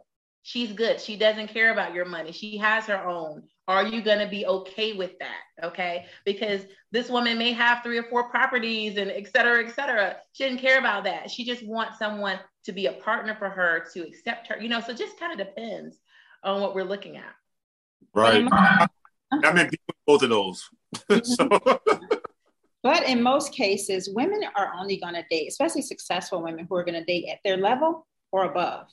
she's 0.44 0.72
good. 0.72 1.00
She 1.00 1.16
doesn't 1.16 1.48
care 1.48 1.72
about 1.72 1.94
your 1.94 2.04
money. 2.04 2.30
She 2.30 2.58
has 2.58 2.84
her 2.84 3.04
own. 3.04 3.42
Are 3.66 3.84
you 3.84 4.02
going 4.02 4.18
to 4.18 4.28
be 4.28 4.46
okay 4.46 4.92
with 4.92 5.18
that? 5.18 5.66
Okay. 5.66 6.04
Because 6.26 6.66
this 6.92 7.08
woman 7.08 7.38
may 7.38 7.52
have 7.52 7.82
three 7.82 7.98
or 7.98 8.04
four 8.04 8.28
properties 8.28 8.98
and 8.98 9.10
et 9.10 9.26
cetera, 9.34 9.66
et 9.66 9.74
cetera. 9.74 10.16
She 10.32 10.44
didn't 10.44 10.60
care 10.60 10.78
about 10.78 11.04
that. 11.04 11.30
She 11.30 11.44
just 11.44 11.66
wants 11.66 11.98
someone 11.98 12.38
to 12.64 12.72
be 12.72 12.86
a 12.86 12.92
partner 12.92 13.34
for 13.34 13.48
her, 13.48 13.86
to 13.94 14.06
accept 14.06 14.46
her, 14.48 14.60
you 14.60 14.68
know, 14.68 14.80
so 14.80 14.92
just 14.92 15.18
kind 15.18 15.32
of 15.32 15.44
depends 15.46 15.98
on 16.44 16.60
what 16.60 16.74
we're 16.74 16.84
looking 16.84 17.16
at. 17.16 17.34
Right. 18.12 18.46
I'm 19.42 19.58
in 19.58 19.70
both 20.06 20.22
of 20.22 20.28
those. 20.28 20.68
so. 21.22 21.48
But 22.82 23.04
in 23.04 23.22
most 23.22 23.54
cases, 23.54 24.10
women 24.12 24.42
are 24.54 24.72
only 24.78 24.98
going 24.98 25.14
to 25.14 25.24
date, 25.30 25.48
especially 25.48 25.80
successful 25.80 26.42
women 26.42 26.66
who 26.68 26.76
are 26.76 26.84
going 26.84 27.00
to 27.00 27.04
date 27.04 27.30
at 27.32 27.38
their 27.42 27.56
level 27.56 28.06
or 28.30 28.44
above. 28.44 28.88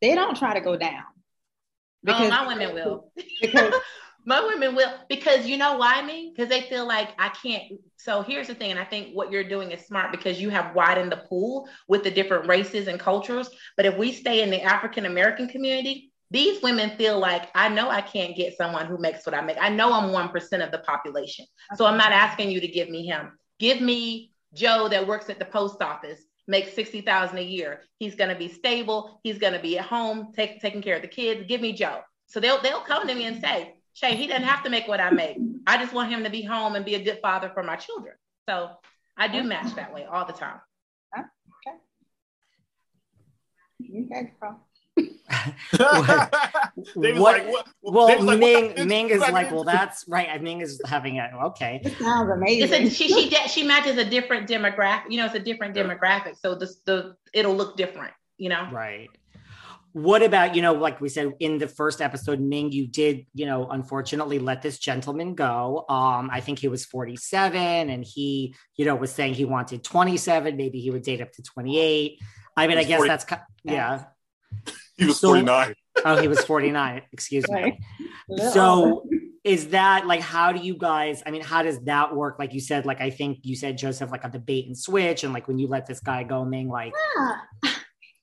They 0.00 0.14
don't 0.14 0.36
try 0.36 0.54
to 0.54 0.60
go 0.60 0.76
down. 0.76 1.04
Oh, 1.06 2.12
because, 2.12 2.26
oh, 2.26 2.30
my 2.30 2.46
women 2.46 2.74
will. 2.74 3.12
Because 3.40 3.74
my 4.26 4.44
women 4.44 4.74
will 4.74 4.92
because 5.08 5.46
you 5.46 5.56
know 5.56 5.76
why 5.76 6.02
me? 6.02 6.32
Because 6.34 6.48
they 6.48 6.62
feel 6.62 6.86
like 6.86 7.10
I 7.18 7.28
can't. 7.28 7.64
So 7.96 8.22
here's 8.22 8.48
the 8.48 8.54
thing, 8.54 8.72
and 8.72 8.80
I 8.80 8.84
think 8.84 9.14
what 9.14 9.30
you're 9.30 9.48
doing 9.48 9.70
is 9.70 9.86
smart 9.86 10.10
because 10.10 10.40
you 10.40 10.50
have 10.50 10.74
widened 10.74 11.12
the 11.12 11.18
pool 11.28 11.68
with 11.86 12.02
the 12.02 12.10
different 12.10 12.48
races 12.48 12.88
and 12.88 12.98
cultures. 12.98 13.48
But 13.76 13.86
if 13.86 13.96
we 13.96 14.12
stay 14.12 14.42
in 14.42 14.50
the 14.50 14.62
African 14.62 15.06
American 15.06 15.48
community, 15.48 16.12
these 16.30 16.60
women 16.60 16.96
feel 16.96 17.18
like 17.18 17.48
I 17.54 17.68
know 17.68 17.88
I 17.88 18.00
can't 18.00 18.36
get 18.36 18.56
someone 18.56 18.86
who 18.86 18.98
makes 18.98 19.24
what 19.24 19.34
I 19.34 19.42
make. 19.42 19.58
I 19.60 19.68
know 19.68 19.92
I'm 19.92 20.10
1% 20.10 20.64
of 20.64 20.72
the 20.72 20.78
population. 20.78 21.46
So 21.76 21.86
I'm 21.86 21.96
not 21.96 22.10
asking 22.10 22.50
you 22.50 22.60
to 22.60 22.68
give 22.68 22.90
me 22.90 23.06
him. 23.06 23.38
Give 23.60 23.80
me 23.80 24.32
Joe 24.52 24.88
that 24.88 25.06
works 25.06 25.30
at 25.30 25.38
the 25.38 25.44
post 25.44 25.80
office 25.80 26.20
makes 26.46 26.74
60,000 26.74 27.38
a 27.38 27.42
year. 27.42 27.82
He's 27.98 28.14
going 28.14 28.30
to 28.30 28.36
be 28.36 28.48
stable. 28.48 29.20
He's 29.22 29.38
going 29.38 29.52
to 29.52 29.58
be 29.58 29.78
at 29.78 29.84
home, 29.84 30.32
take, 30.34 30.60
taking 30.60 30.82
care 30.82 30.96
of 30.96 31.02
the 31.02 31.08
kids. 31.08 31.44
Give 31.48 31.60
me 31.60 31.72
Joe. 31.72 32.00
So 32.26 32.40
they'll, 32.40 32.60
they'll 32.60 32.80
come 32.80 33.06
to 33.06 33.14
me 33.14 33.24
and 33.24 33.40
say, 33.40 33.74
Shay, 33.94 34.14
he 34.14 34.26
doesn't 34.26 34.44
have 34.44 34.62
to 34.64 34.70
make 34.70 34.86
what 34.86 35.00
I 35.00 35.10
make. 35.10 35.38
I 35.66 35.78
just 35.78 35.94
want 35.94 36.12
him 36.12 36.24
to 36.24 36.30
be 36.30 36.42
home 36.42 36.74
and 36.74 36.84
be 36.84 36.96
a 36.96 37.02
good 37.02 37.18
father 37.22 37.50
for 37.54 37.62
my 37.62 37.76
children. 37.76 38.14
So 38.48 38.70
I 39.16 39.28
do 39.28 39.42
match 39.42 39.74
that 39.76 39.94
way 39.94 40.04
all 40.04 40.26
the 40.26 40.34
time. 40.34 40.60
Okay. 41.16 41.76
Okay, 44.12 44.32
what, 46.94 47.14
like, 47.16 47.48
what, 47.48 47.66
well, 47.82 48.24
like, 48.24 48.38
Ming, 48.38 48.68
what, 48.68 48.86
Ming 48.86 49.08
is 49.10 49.20
like, 49.20 49.50
well, 49.50 49.64
that's 49.64 50.04
right. 50.08 50.40
Ming 50.42 50.60
is 50.60 50.80
having 50.84 51.18
a 51.18 51.30
okay. 51.46 51.80
It 51.84 51.96
sounds 51.98 52.30
amazing. 52.30 52.86
A, 52.86 52.90
she 52.90 53.08
she 53.08 53.30
she 53.48 53.62
matches 53.62 53.96
a 53.96 54.04
different 54.04 54.48
demographic. 54.48 55.04
You 55.10 55.18
know, 55.18 55.26
it's 55.26 55.34
a 55.34 55.40
different 55.40 55.74
demographic, 55.74 56.36
so 56.38 56.54
the 56.54 56.72
the 56.84 57.16
it'll 57.32 57.54
look 57.54 57.76
different. 57.76 58.12
You 58.38 58.50
know, 58.50 58.68
right. 58.72 59.08
What 59.92 60.22
about 60.22 60.54
you 60.54 60.60
know, 60.60 60.74
like 60.74 61.00
we 61.00 61.08
said 61.08 61.32
in 61.40 61.56
the 61.56 61.68
first 61.68 62.02
episode, 62.02 62.38
Ming, 62.38 62.70
you 62.70 62.86
did 62.86 63.26
you 63.32 63.46
know, 63.46 63.68
unfortunately, 63.70 64.38
let 64.38 64.60
this 64.60 64.78
gentleman 64.78 65.34
go. 65.34 65.86
Um, 65.88 66.28
I 66.30 66.40
think 66.40 66.58
he 66.58 66.68
was 66.68 66.84
forty 66.84 67.16
seven, 67.16 67.90
and 67.90 68.04
he 68.04 68.54
you 68.76 68.84
know 68.84 68.94
was 68.94 69.12
saying 69.12 69.34
he 69.34 69.46
wanted 69.46 69.82
twenty 69.82 70.18
seven. 70.18 70.56
Maybe 70.56 70.80
he 70.80 70.90
would 70.90 71.02
date 71.02 71.22
up 71.22 71.32
to 71.32 71.42
twenty 71.42 71.78
eight. 71.78 72.20
I 72.56 72.66
mean, 72.66 72.78
I 72.78 72.84
guess 72.84 72.98
40. 72.98 73.08
that's 73.08 73.26
yeah. 73.64 74.04
He 74.96 75.04
was 75.04 75.20
so, 75.20 75.28
49. 75.28 75.74
Oh, 76.06 76.20
he 76.20 76.28
was 76.28 76.44
49. 76.44 77.02
Excuse 77.12 77.48
me. 77.50 77.78
So 78.52 79.08
is 79.44 79.68
that 79.68 80.06
like 80.06 80.20
how 80.20 80.50
do 80.50 80.60
you 80.60 80.74
guys 80.74 81.22
I 81.24 81.30
mean, 81.30 81.42
how 81.42 81.62
does 81.62 81.80
that 81.84 82.14
work? 82.14 82.36
Like 82.38 82.52
you 82.52 82.60
said, 82.60 82.86
like 82.86 83.00
I 83.00 83.10
think 83.10 83.38
you 83.42 83.54
said 83.54 83.78
Joseph, 83.78 84.10
like 84.10 84.24
a 84.24 84.30
debate 84.30 84.66
and 84.66 84.76
switch, 84.76 85.24
and 85.24 85.32
like 85.32 85.46
when 85.46 85.58
you 85.58 85.68
let 85.68 85.86
this 85.86 86.00
guy 86.00 86.24
go, 86.24 86.44
Ming, 86.44 86.68
like 86.68 86.92
yeah. 87.16 87.70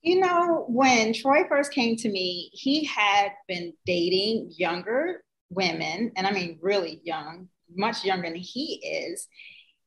You 0.02 0.20
know, 0.20 0.66
when 0.68 1.14
Troy 1.14 1.48
first 1.48 1.72
came 1.72 1.96
to 1.96 2.10
me, 2.10 2.50
he 2.52 2.84
had 2.84 3.30
been 3.48 3.72
dating 3.86 4.52
younger 4.58 5.24
women, 5.50 6.12
and 6.18 6.28
I 6.28 6.32
mean 6.32 6.60
really 6.62 7.00
young, 7.04 7.48
much 7.74 8.04
younger 8.04 8.28
than 8.28 8.36
he 8.36 8.82
is. 8.84 9.28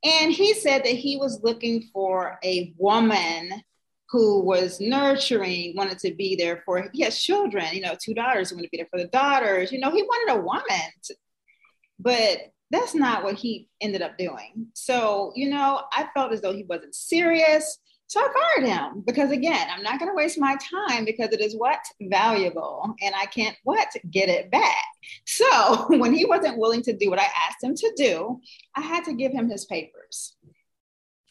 And 0.04 0.32
he 0.32 0.54
said 0.54 0.85
that 0.85 0.94
he 0.94 1.16
was 1.18 1.42
looking 1.42 1.82
for 1.92 2.38
a 2.42 2.74
woman 2.78 3.62
who 4.08 4.40
was 4.40 4.80
nurturing, 4.80 5.74
wanted 5.76 5.98
to 5.98 6.14
be 6.14 6.36
there 6.36 6.62
for, 6.64 6.88
he 6.92 7.02
has 7.02 7.20
children, 7.20 7.66
you 7.72 7.80
know, 7.80 7.96
two 8.00 8.14
daughters, 8.14 8.50
he 8.50 8.54
wanted 8.54 8.66
to 8.66 8.70
be 8.70 8.78
there 8.78 8.88
for 8.90 8.98
the 8.98 9.08
daughters. 9.08 9.72
You 9.72 9.80
know, 9.80 9.90
he 9.90 10.02
wanted 10.02 10.38
a 10.38 10.42
woman, 10.42 10.90
to, 11.04 11.14
but 11.98 12.38
that's 12.70 12.94
not 12.94 13.24
what 13.24 13.34
he 13.34 13.68
ended 13.80 14.02
up 14.02 14.16
doing. 14.18 14.68
So, 14.74 15.32
you 15.34 15.50
know, 15.50 15.82
I 15.92 16.08
felt 16.14 16.32
as 16.32 16.40
though 16.40 16.54
he 16.54 16.64
wasn't 16.64 16.94
serious. 16.94 17.78
So 18.08 18.20
I 18.20 18.32
fired 18.32 18.68
him 18.68 19.02
because 19.04 19.32
again, 19.32 19.66
I'm 19.68 19.82
not 19.82 19.98
going 19.98 20.10
to 20.10 20.16
waste 20.16 20.38
my 20.38 20.56
time 20.56 21.04
because 21.04 21.30
it 21.32 21.40
is 21.40 21.56
what 21.56 21.80
valuable 22.02 22.94
and 23.02 23.12
I 23.16 23.26
can't 23.26 23.56
what 23.64 23.88
get 24.10 24.28
it 24.28 24.50
back. 24.50 24.84
So 25.26 25.86
when 25.88 26.12
he 26.12 26.24
wasn't 26.24 26.58
willing 26.58 26.82
to 26.82 26.96
do 26.96 27.10
what 27.10 27.18
I 27.18 27.26
asked 27.48 27.64
him 27.64 27.74
to 27.74 27.92
do, 27.96 28.40
I 28.76 28.80
had 28.80 29.04
to 29.04 29.14
give 29.14 29.32
him 29.32 29.48
his 29.48 29.64
papers. 29.64 30.36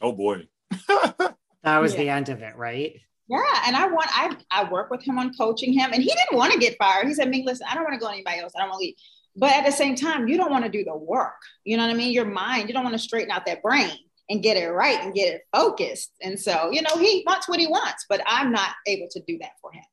Oh 0.02 0.12
boy. 0.12 0.48
That 1.66 1.82
was 1.82 1.94
yeah. 1.94 2.00
the 2.00 2.10
end 2.10 2.30
of 2.30 2.42
it, 2.42 2.56
right? 2.56 2.96
Yeah, 3.28 3.64
and 3.66 3.76
I 3.76 3.88
want 3.88 4.08
I 4.12 4.38
I 4.52 4.70
work 4.70 4.92
with 4.92 5.04
him 5.04 5.18
on 5.18 5.34
coaching 5.34 5.74
him, 5.74 5.92
and 5.92 6.02
he 6.02 6.10
didn't 6.10 6.38
want 6.38 6.54
to 6.54 6.60
get 6.60 6.78
fired. 6.78 7.08
He 7.08 7.14
said, 7.14 7.30
"Ming, 7.30 7.46
listen, 7.46 7.68
I 7.70 7.74
don't 7.74 7.84
want 7.84 7.96
to 7.96 8.00
go 8.00 8.08
anybody 8.08 8.40
else. 8.40 8.54
I 8.56 8.60
don't 8.60 8.70
want 8.70 8.80
to 8.80 8.86
leave." 8.86 8.96
But 9.36 9.52
at 9.52 9.66
the 9.66 9.72
same 9.72 9.96
time, 9.96 10.28
you 10.28 10.38
don't 10.38 10.52
want 10.52 10.64
to 10.64 10.72
do 10.72 10.86
the 10.86 10.96
work. 10.96 11.42
You 11.66 11.76
know 11.76 11.84
what 11.84 11.92
I 11.92 11.96
mean? 11.96 12.14
Your 12.14 12.26
mind, 12.26 12.70
you 12.70 12.74
don't 12.74 12.84
want 12.84 12.94
to 12.94 13.00
straighten 13.00 13.32
out 13.32 13.46
that 13.48 13.62
brain 13.62 13.92
and 14.30 14.42
get 14.42 14.58
it 14.58 14.70
right 14.70 15.02
and 15.02 15.14
get 15.14 15.34
it 15.34 15.42
focused. 15.52 16.12
And 16.22 16.40
so, 16.40 16.70
you 16.72 16.82
know, 16.82 16.96
he 16.98 17.24
wants 17.28 17.50
what 17.50 17.60
he 17.60 17.68
wants, 17.68 18.06
but 18.08 18.22
I'm 18.26 18.52
not 18.52 18.70
able 18.88 19.08
to 19.12 19.20
do 19.28 19.38
that 19.40 19.52
for 19.62 19.74
him 19.74 19.84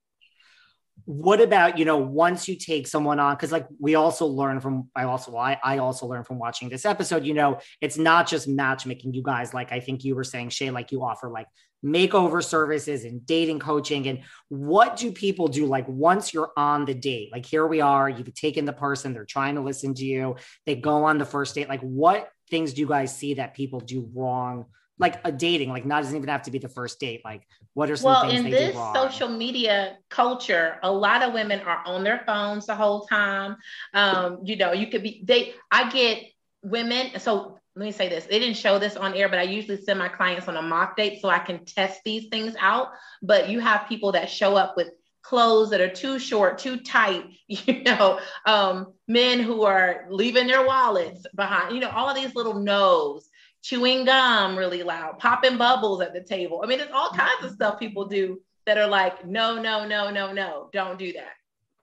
what 1.05 1.41
about 1.41 1.79
you 1.79 1.85
know 1.85 1.99
once 1.99 2.49
you 2.49 2.57
take 2.57 2.87
someone 2.87 3.19
on 3.19 3.35
because 3.35 3.53
like 3.53 3.67
we 3.81 3.95
also 3.95 4.27
learn 4.27 4.61
from 4.61 4.89
i 4.95 5.05
also 5.05 5.37
I, 5.37 5.59
I 5.63 5.79
also 5.79 6.07
learned 6.07 6.27
from 6.27 6.39
watching 6.39 6.69
this 6.69 6.85
episode 6.85 7.25
you 7.25 7.35
know 7.35 7.59
it's 7.81 7.99
not 7.99 8.29
just 8.29 8.49
matchmaking 8.49 9.15
you 9.15 9.23
guys 9.23 9.53
like 9.53 9.73
i 9.73 9.81
think 9.81 10.05
you 10.05 10.15
were 10.15 10.25
saying 10.25 10.51
shay 10.51 10.71
like 10.71 10.93
you 10.93 11.03
offer 11.03 11.29
like 11.29 11.47
makeover 11.85 12.43
services 12.45 13.05
and 13.05 13.27
dating 13.27 13.59
coaching 13.59 14.07
and 14.07 14.21
what 14.49 14.97
do 14.97 15.11
people 15.11 15.49
do 15.49 15.67
like 15.67 15.85
once 15.89 16.33
you're 16.33 16.53
on 16.57 16.85
the 16.85 16.95
date? 16.95 17.31
Like 17.33 17.45
here 17.45 17.67
we 17.67 17.81
are 17.81 18.09
you've 18.09 18.33
taken 18.35 18.65
the 18.65 18.73
person 18.73 19.13
they're 19.13 19.25
trying 19.25 19.57
to 19.57 19.63
listen 19.63 19.93
to 19.95 20.05
you 20.05 20.37
they 20.65 20.77
go 20.77 21.05
on 21.05 21.19
the 21.19 21.25
first 21.25 21.57
date 21.57 21.69
like 21.69 21.81
what 21.81 22.29
things 22.51 22.73
do 22.73 22.83
you 22.83 22.87
guys 22.87 23.17
see 23.17 23.35
that 23.35 23.55
people 23.55 23.81
do 23.81 24.09
wrong 24.15 24.67
like 24.99 25.21
a 25.25 25.33
dating 25.33 25.69
like 25.71 25.85
not 25.85 26.03
doesn't 26.03 26.17
even 26.17 26.29
have 26.29 26.43
to 26.43 26.51
be 26.51 26.59
the 26.59 26.69
first 26.69 27.01
date 27.01 27.23
like 27.25 27.47
what 27.75 27.91
are 27.91 27.97
some 27.97 28.13
well 28.13 28.29
things 28.29 28.45
in 28.45 28.51
this 28.51 28.77
social 28.95 29.29
media 29.29 29.97
culture 30.09 30.79
a 30.83 30.93
lot 30.93 31.23
of 31.23 31.33
women 31.33 31.61
are 31.61 31.83
on 31.87 32.05
their 32.05 32.23
phones 32.27 32.67
the 32.67 32.75
whole 32.75 33.07
time. 33.07 33.57
Um 33.95 34.41
you 34.45 34.57
know 34.57 34.73
you 34.73 34.89
could 34.89 35.03
be 35.03 35.23
they 35.25 35.55
i 35.71 35.91
get 35.91 36.25
women 36.63 37.19
so 37.19 37.59
let 37.75 37.85
me 37.85 37.91
say 37.91 38.09
this 38.09 38.27
they 38.27 38.39
didn't 38.39 38.57
show 38.57 38.79
this 38.79 38.97
on 38.97 39.15
air 39.15 39.29
but 39.29 39.39
i 39.39 39.43
usually 39.43 39.81
send 39.81 39.99
my 39.99 40.09
clients 40.09 40.47
on 40.47 40.57
a 40.57 40.63
mock 40.63 40.97
date 40.97 41.21
so 41.21 41.29
i 41.29 41.39
can 41.39 41.65
test 41.65 42.01
these 42.05 42.29
things 42.29 42.55
out. 42.61 42.89
But 43.23 43.49
you 43.49 43.61
have 43.61 43.89
people 43.89 44.13
that 44.13 44.31
show 44.31 44.57
up 44.57 44.77
with 44.77 44.91
clothes 45.23 45.71
that 45.71 45.81
are 45.81 45.89
too 45.91 46.19
short, 46.19 46.59
too 46.59 46.79
tight, 46.79 47.25
you 47.47 47.83
know, 47.83 48.21
um, 48.45 48.93
men 49.09 49.41
who 49.41 49.63
are 49.63 50.07
leaving 50.11 50.47
their 50.47 50.67
wallets 50.67 51.25
behind, 51.35 51.75
you 51.75 51.81
know, 51.81 51.91
all 51.91 52.09
of 52.09 52.17
these 52.17 52.35
little 52.35 52.59
no's 52.61 53.29
chewing 53.63 54.05
gum 54.05 54.57
really 54.57 54.83
loud, 54.83 55.19
popping 55.19 55.57
bubbles 55.57 56.01
at 56.01 56.13
the 56.13 56.23
table. 56.23 56.61
I 56.63 56.67
mean, 56.67 56.79
there's 56.79 56.91
all 56.93 57.11
kinds 57.11 57.45
of 57.45 57.53
stuff 57.53 57.79
people 57.79 58.07
do 58.07 58.41
that 58.67 58.79
are 58.79 58.89
like, 58.89 59.27
no, 59.27 59.61
no, 59.61 59.87
no, 59.87 60.11
no, 60.11 60.33
no, 60.33 60.69
don't 60.73 60.99
do 60.99 61.13
that. 61.15 61.33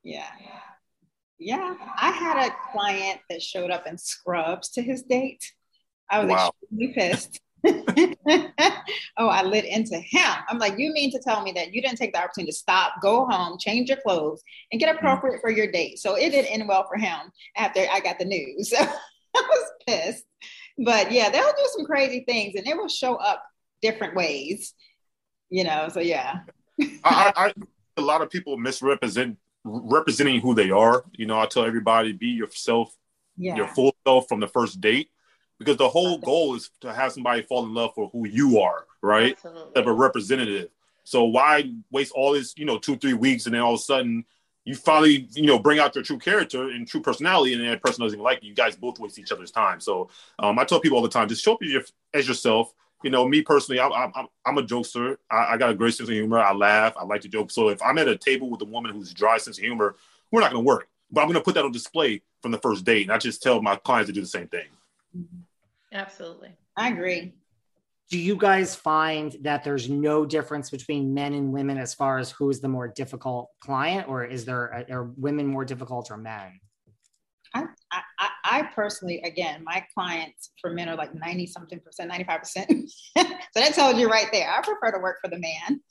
Yeah. 0.04 0.28
Yeah. 1.38 1.76
I 1.98 2.12
had 2.12 2.48
a 2.48 2.56
client 2.72 3.22
that 3.30 3.42
showed 3.42 3.72
up 3.72 3.88
in 3.88 3.98
scrubs 3.98 4.70
to 4.72 4.82
his 4.82 5.04
date. 5.04 5.54
I 6.10 6.20
was 6.20 6.30
wow. 6.30 6.52
extremely 6.64 6.94
pissed. 6.94 7.40
oh, 9.18 9.28
I 9.28 9.44
lit 9.44 9.66
into 9.66 9.98
him. 9.98 10.32
I'm 10.48 10.60
like, 10.60 10.78
you 10.78 10.92
mean 10.92 11.12
to 11.12 11.20
tell 11.20 11.42
me 11.44 11.52
that 11.54 11.74
you 11.74 11.82
didn't 11.82 11.98
take 11.98 12.14
the 12.14 12.20
opportunity 12.20 12.52
to 12.52 12.58
stop, 12.58 12.94
go 13.02 13.26
home, 13.26 13.58
change 13.60 13.90
your 13.90 14.00
clothes, 14.02 14.42
and 14.72 14.80
get 14.80 14.90
mm-hmm. 14.90 15.06
appropriate 15.06 15.42
for 15.42 15.50
your 15.50 15.72
date? 15.72 16.00
So 16.00 16.16
it 16.16 16.32
didn't 16.32 16.52
end 16.52 16.68
well 16.68 16.86
for 16.88 16.98
him 16.98 17.20
after 17.58 17.82
I 17.92 18.00
got 18.00 18.20
the 18.20 18.26
news. 18.26 18.70
So 18.70 18.78
I 18.82 18.88
was 19.36 19.72
pissed. 19.88 20.26
But 20.84 21.12
yeah, 21.12 21.30
they'll 21.30 21.44
do 21.44 21.70
some 21.76 21.86
crazy 21.86 22.24
things 22.26 22.56
and 22.56 22.66
it 22.66 22.76
will 22.76 22.88
show 22.88 23.16
up 23.16 23.44
different 23.82 24.16
ways, 24.16 24.74
you 25.50 25.64
know. 25.64 25.90
So 25.90 26.00
yeah. 26.00 26.40
I, 27.04 27.34
I, 27.36 27.54
a 27.98 28.02
lot 28.02 28.22
of 28.22 28.30
people 28.30 28.58
misrepresent 28.58 29.38
representing 29.66 30.40
who 30.40 30.56
they 30.56 30.72
are. 30.72 31.04
You 31.14 31.26
know, 31.26 31.40
I 31.40 31.46
tell 31.48 31.66
everybody 31.66 32.14
be 32.14 32.28
yourself, 32.28 32.96
yeah. 33.38 33.56
your 33.56 33.68
full 33.68 33.94
self 34.08 34.28
from 34.30 34.40
the 34.40 34.48
first 34.48 34.80
date 34.80 35.10
because 35.60 35.76
the 35.76 35.90
whole 35.90 36.18
goal 36.18 36.56
is 36.56 36.72
to 36.82 36.94
have 36.94 37.12
somebody 37.12 37.42
fall 37.42 37.66
in 37.66 37.74
love 37.74 37.92
for 37.94 38.10
who 38.14 38.26
you 38.26 38.60
are, 38.60 38.86
right? 39.02 39.34
Absolutely. 39.34 39.82
Of 39.82 39.88
a 39.88 39.94
representative. 39.94 40.70
So 41.04 41.26
why 41.26 41.72
waste 41.92 42.14
all 42.14 42.34
this, 42.34 42.54
you 42.56 42.66
know, 42.66 42.78
two, 42.78 42.96
three 42.96 43.14
weeks 43.14 43.46
and 43.46 43.54
then 43.54 43.62
all 43.62 43.74
of 43.74 43.80
a 43.80 43.84
sudden 43.84 44.26
you 44.66 44.76
finally, 44.76 45.28
you 45.34 45.48
know, 45.48 45.58
bring 45.58 45.80
out 45.80 45.96
your 45.96 46.04
true 46.04 46.20
character 46.20 46.70
and 46.70 46.88
true 46.88 47.02
personality 47.02 47.54
and 47.54 47.64
that 47.64 47.82
person 47.82 48.04
doesn't 48.04 48.20
like 48.20 48.44
you. 48.44 48.50
You 48.50 48.56
guys 48.56 48.76
both 48.76 49.00
waste 49.00 49.18
each 49.18 49.32
other's 49.32 49.52
time. 49.52 49.80
So 49.80 50.10
um, 50.38 50.60
I 50.60 50.64
tell 50.64 50.80
people 50.80 50.98
all 50.98 51.04
the 51.04 51.10
time, 51.10 51.28
just 51.28 51.44
show 51.44 51.54
up 51.54 51.60
as, 51.64 51.72
your, 51.72 51.82
as 52.14 52.28
yourself. 52.28 52.74
You 53.02 53.10
know, 53.10 53.28
me 53.28 53.42
personally, 53.42 53.80
I, 53.80 53.88
I, 53.88 54.26
I'm 54.46 54.58
a 54.58 54.62
jokester. 54.62 55.18
I, 55.32 55.54
I 55.54 55.58
got 55.58 55.70
a 55.70 55.74
great 55.74 55.94
sense 55.94 56.10
of 56.10 56.14
humor. 56.14 56.40
I 56.40 56.54
laugh. 56.54 56.94
I 56.98 57.06
like 57.06 57.22
to 57.22 57.30
joke. 57.30 57.50
So 57.50 57.70
if 57.70 57.82
I'm 57.82 57.98
at 57.98 58.08
a 58.08 58.18
table 58.18 58.50
with 58.50 58.62
a 58.62 58.66
woman 58.66 58.92
who's 58.92 59.14
dry 59.14 59.38
sense 59.38 59.58
of 59.58 59.64
humor, 59.64 59.96
we're 60.32 60.42
not 60.42 60.52
going 60.52 60.64
to 60.64 60.68
work. 60.68 60.90
But 61.10 61.22
I'm 61.22 61.28
going 61.28 61.40
to 61.40 61.44
put 61.44 61.56
that 61.56 61.64
on 61.64 61.72
display 61.72 62.22
from 62.42 62.52
the 62.52 62.60
first 62.60 62.84
date. 62.84 63.04
And 63.04 63.12
I 63.12 63.18
just 63.18 63.42
tell 63.42 63.62
my 63.62 63.78
clients 63.78 64.08
to 64.08 64.14
do 64.14 64.22
the 64.22 64.28
same 64.28 64.48
thing. 64.48 64.68
Absolutely. 65.94 66.50
I 66.76 66.90
agree. 66.90 67.34
Do 68.10 68.18
you 68.18 68.36
guys 68.36 68.76
find 68.76 69.36
that 69.42 69.64
there's 69.64 69.90
no 69.90 70.26
difference 70.26 70.72
between 70.72 71.14
men 71.14 71.34
and 71.34 71.54
women 71.54 71.78
as 71.78 71.94
far 71.94 72.18
as 72.18 72.32
who 72.32 72.50
is 72.50 72.60
the 72.60 72.68
more 72.68 72.88
difficult 72.88 73.50
client, 73.60 74.08
or 74.08 74.26
is 74.26 74.46
there 74.46 74.86
are 74.90 75.12
women 75.16 75.46
more 75.46 75.64
difficult 75.64 76.10
or 76.10 76.18
men? 76.18 76.60
I, 77.54 77.66
I, 77.92 78.30
I 78.44 78.64
personally, 78.76 79.22
again, 79.22 79.64
my 79.64 79.84
clients 79.94 80.52
for 80.62 80.72
men 80.72 80.90
are 80.90 80.96
like 80.96 81.14
90 81.14 81.48
something 81.48 81.80
percent, 81.80 82.10
95 82.10 82.40
percent. 82.40 82.70
so 83.18 83.24
that 83.56 83.74
tells 83.74 83.98
you 83.98 84.08
right 84.10 84.28
there. 84.32 84.52
I 84.52 84.62
prefer 84.62 84.92
to 84.96 85.02
work 85.02 85.18
for 85.24 85.30
the 85.30 85.40
man. 85.40 85.82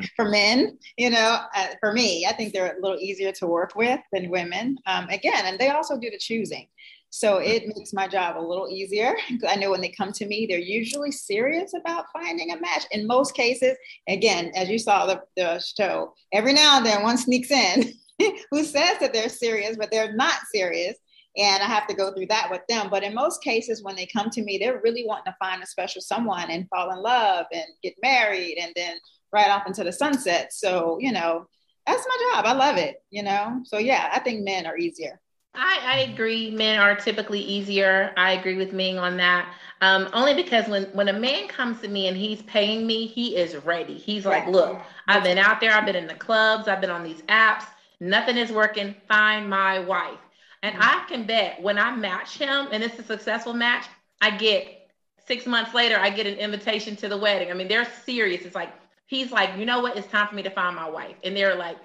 for 0.16 0.28
men, 0.28 0.78
you 0.96 1.10
know, 1.10 1.38
uh, 1.54 1.66
for 1.80 1.92
me, 1.92 2.26
I 2.28 2.32
think 2.32 2.52
they're 2.52 2.76
a 2.76 2.82
little 2.82 2.98
easier 2.98 3.32
to 3.32 3.46
work 3.46 3.74
with 3.76 4.00
than 4.12 4.30
women. 4.30 4.76
Um, 4.86 5.08
again, 5.08 5.44
and 5.46 5.58
they 5.58 5.70
also 5.70 5.98
do 5.98 6.10
the 6.10 6.18
choosing. 6.18 6.66
So 7.16 7.36
it 7.36 7.68
makes 7.76 7.92
my 7.92 8.08
job 8.08 8.36
a 8.36 8.42
little 8.42 8.68
easier. 8.68 9.14
I 9.48 9.54
know 9.54 9.70
when 9.70 9.80
they 9.80 9.88
come 9.88 10.10
to 10.10 10.26
me, 10.26 10.46
they're 10.50 10.58
usually 10.58 11.12
serious 11.12 11.72
about 11.72 12.06
finding 12.12 12.50
a 12.50 12.58
match. 12.60 12.86
In 12.90 13.06
most 13.06 13.36
cases, 13.36 13.76
again, 14.08 14.50
as 14.56 14.68
you 14.68 14.80
saw 14.80 15.06
the, 15.06 15.22
the 15.36 15.60
show, 15.60 16.12
every 16.32 16.52
now 16.52 16.78
and 16.78 16.84
then 16.84 17.04
one 17.04 17.16
sneaks 17.16 17.52
in 17.52 17.94
who 18.50 18.64
says 18.64 18.98
that 18.98 19.12
they're 19.12 19.28
serious, 19.28 19.76
but 19.76 19.92
they're 19.92 20.16
not 20.16 20.40
serious. 20.52 20.96
And 21.36 21.62
I 21.62 21.66
have 21.66 21.86
to 21.86 21.94
go 21.94 22.12
through 22.12 22.26
that 22.30 22.50
with 22.50 22.62
them. 22.68 22.88
But 22.90 23.04
in 23.04 23.14
most 23.14 23.44
cases, 23.44 23.80
when 23.80 23.94
they 23.94 24.06
come 24.06 24.28
to 24.30 24.42
me, 24.42 24.58
they're 24.58 24.80
really 24.82 25.04
wanting 25.06 25.32
to 25.32 25.36
find 25.38 25.62
a 25.62 25.66
special 25.66 26.00
someone 26.02 26.50
and 26.50 26.68
fall 26.68 26.90
in 26.90 26.98
love 27.00 27.46
and 27.52 27.64
get 27.80 27.94
married 28.02 28.58
and 28.60 28.72
then 28.74 28.96
right 29.32 29.50
off 29.50 29.68
into 29.68 29.84
the 29.84 29.92
sunset. 29.92 30.52
So, 30.52 30.98
you 31.00 31.12
know, 31.12 31.46
that's 31.86 32.04
my 32.08 32.32
job. 32.32 32.46
I 32.46 32.54
love 32.54 32.76
it, 32.76 32.96
you 33.10 33.22
know? 33.22 33.60
So, 33.66 33.78
yeah, 33.78 34.10
I 34.12 34.18
think 34.18 34.42
men 34.42 34.66
are 34.66 34.76
easier. 34.76 35.20
I, 35.54 35.80
I 35.84 35.98
agree. 36.12 36.50
Men 36.50 36.80
are 36.80 36.96
typically 36.96 37.40
easier. 37.40 38.12
I 38.16 38.32
agree 38.32 38.56
with 38.56 38.72
Ming 38.72 38.98
on 38.98 39.16
that. 39.18 39.54
Um, 39.80 40.08
only 40.12 40.34
because 40.34 40.66
when 40.68 40.84
when 40.86 41.08
a 41.08 41.12
man 41.12 41.46
comes 41.48 41.80
to 41.82 41.88
me 41.88 42.08
and 42.08 42.16
he's 42.16 42.42
paying 42.42 42.86
me, 42.86 43.06
he 43.06 43.36
is 43.36 43.54
ready. 43.64 43.96
He's 43.96 44.26
like, 44.26 44.46
"Look, 44.46 44.80
I've 45.06 45.22
been 45.22 45.38
out 45.38 45.60
there. 45.60 45.72
I've 45.72 45.86
been 45.86 45.96
in 45.96 46.06
the 46.08 46.14
clubs. 46.14 46.66
I've 46.66 46.80
been 46.80 46.90
on 46.90 47.04
these 47.04 47.22
apps. 47.22 47.64
Nothing 48.00 48.36
is 48.36 48.50
working. 48.50 48.94
Find 49.08 49.48
my 49.48 49.78
wife." 49.78 50.18
And 50.62 50.74
I 50.80 51.04
can 51.08 51.24
bet 51.24 51.60
when 51.62 51.78
I 51.78 51.94
match 51.94 52.38
him 52.38 52.68
and 52.72 52.82
it's 52.82 52.98
a 52.98 53.04
successful 53.04 53.52
match, 53.52 53.86
I 54.20 54.30
get 54.30 54.90
six 55.26 55.46
months 55.46 55.74
later, 55.74 55.98
I 55.98 56.10
get 56.10 56.26
an 56.26 56.36
invitation 56.36 56.96
to 56.96 57.08
the 57.08 57.16
wedding. 57.18 57.50
I 57.50 57.54
mean, 57.54 57.68
they're 57.68 57.88
serious. 58.04 58.44
It's 58.44 58.54
like 58.54 58.72
he's 59.06 59.30
like, 59.30 59.58
you 59.58 59.66
know 59.66 59.80
what? 59.80 59.96
It's 59.96 60.08
time 60.08 60.26
for 60.26 60.34
me 60.34 60.42
to 60.42 60.50
find 60.50 60.74
my 60.74 60.88
wife. 60.88 61.16
And 61.22 61.36
they're 61.36 61.54
like, 61.54 61.76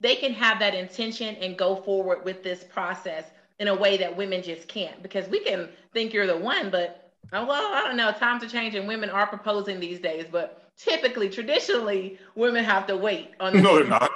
they 0.00 0.16
can 0.16 0.32
have 0.32 0.58
that 0.60 0.74
intention 0.74 1.36
and 1.36 1.56
go 1.56 1.76
forward 1.76 2.24
with 2.24 2.42
this 2.42 2.64
process 2.64 3.24
in 3.58 3.68
a 3.68 3.74
way 3.74 3.96
that 3.96 4.16
women 4.16 4.42
just 4.42 4.68
can't 4.68 5.02
because 5.02 5.28
we 5.28 5.40
can 5.40 5.68
think 5.92 6.12
you're 6.12 6.26
the 6.26 6.36
one, 6.36 6.70
but 6.70 7.12
oh, 7.32 7.46
well, 7.46 7.74
I 7.74 7.84
don't 7.84 7.96
know. 7.96 8.12
Times 8.12 8.44
are 8.44 8.48
changing. 8.48 8.86
Women 8.86 9.10
are 9.10 9.26
proposing 9.26 9.80
these 9.80 9.98
days, 9.98 10.26
but 10.30 10.70
typically, 10.76 11.28
traditionally, 11.28 12.18
women 12.34 12.64
have 12.64 12.86
to 12.86 12.96
wait 12.96 13.32
on. 13.40 13.60
No, 13.60 13.76
they're 13.76 13.86
not. 13.86 14.10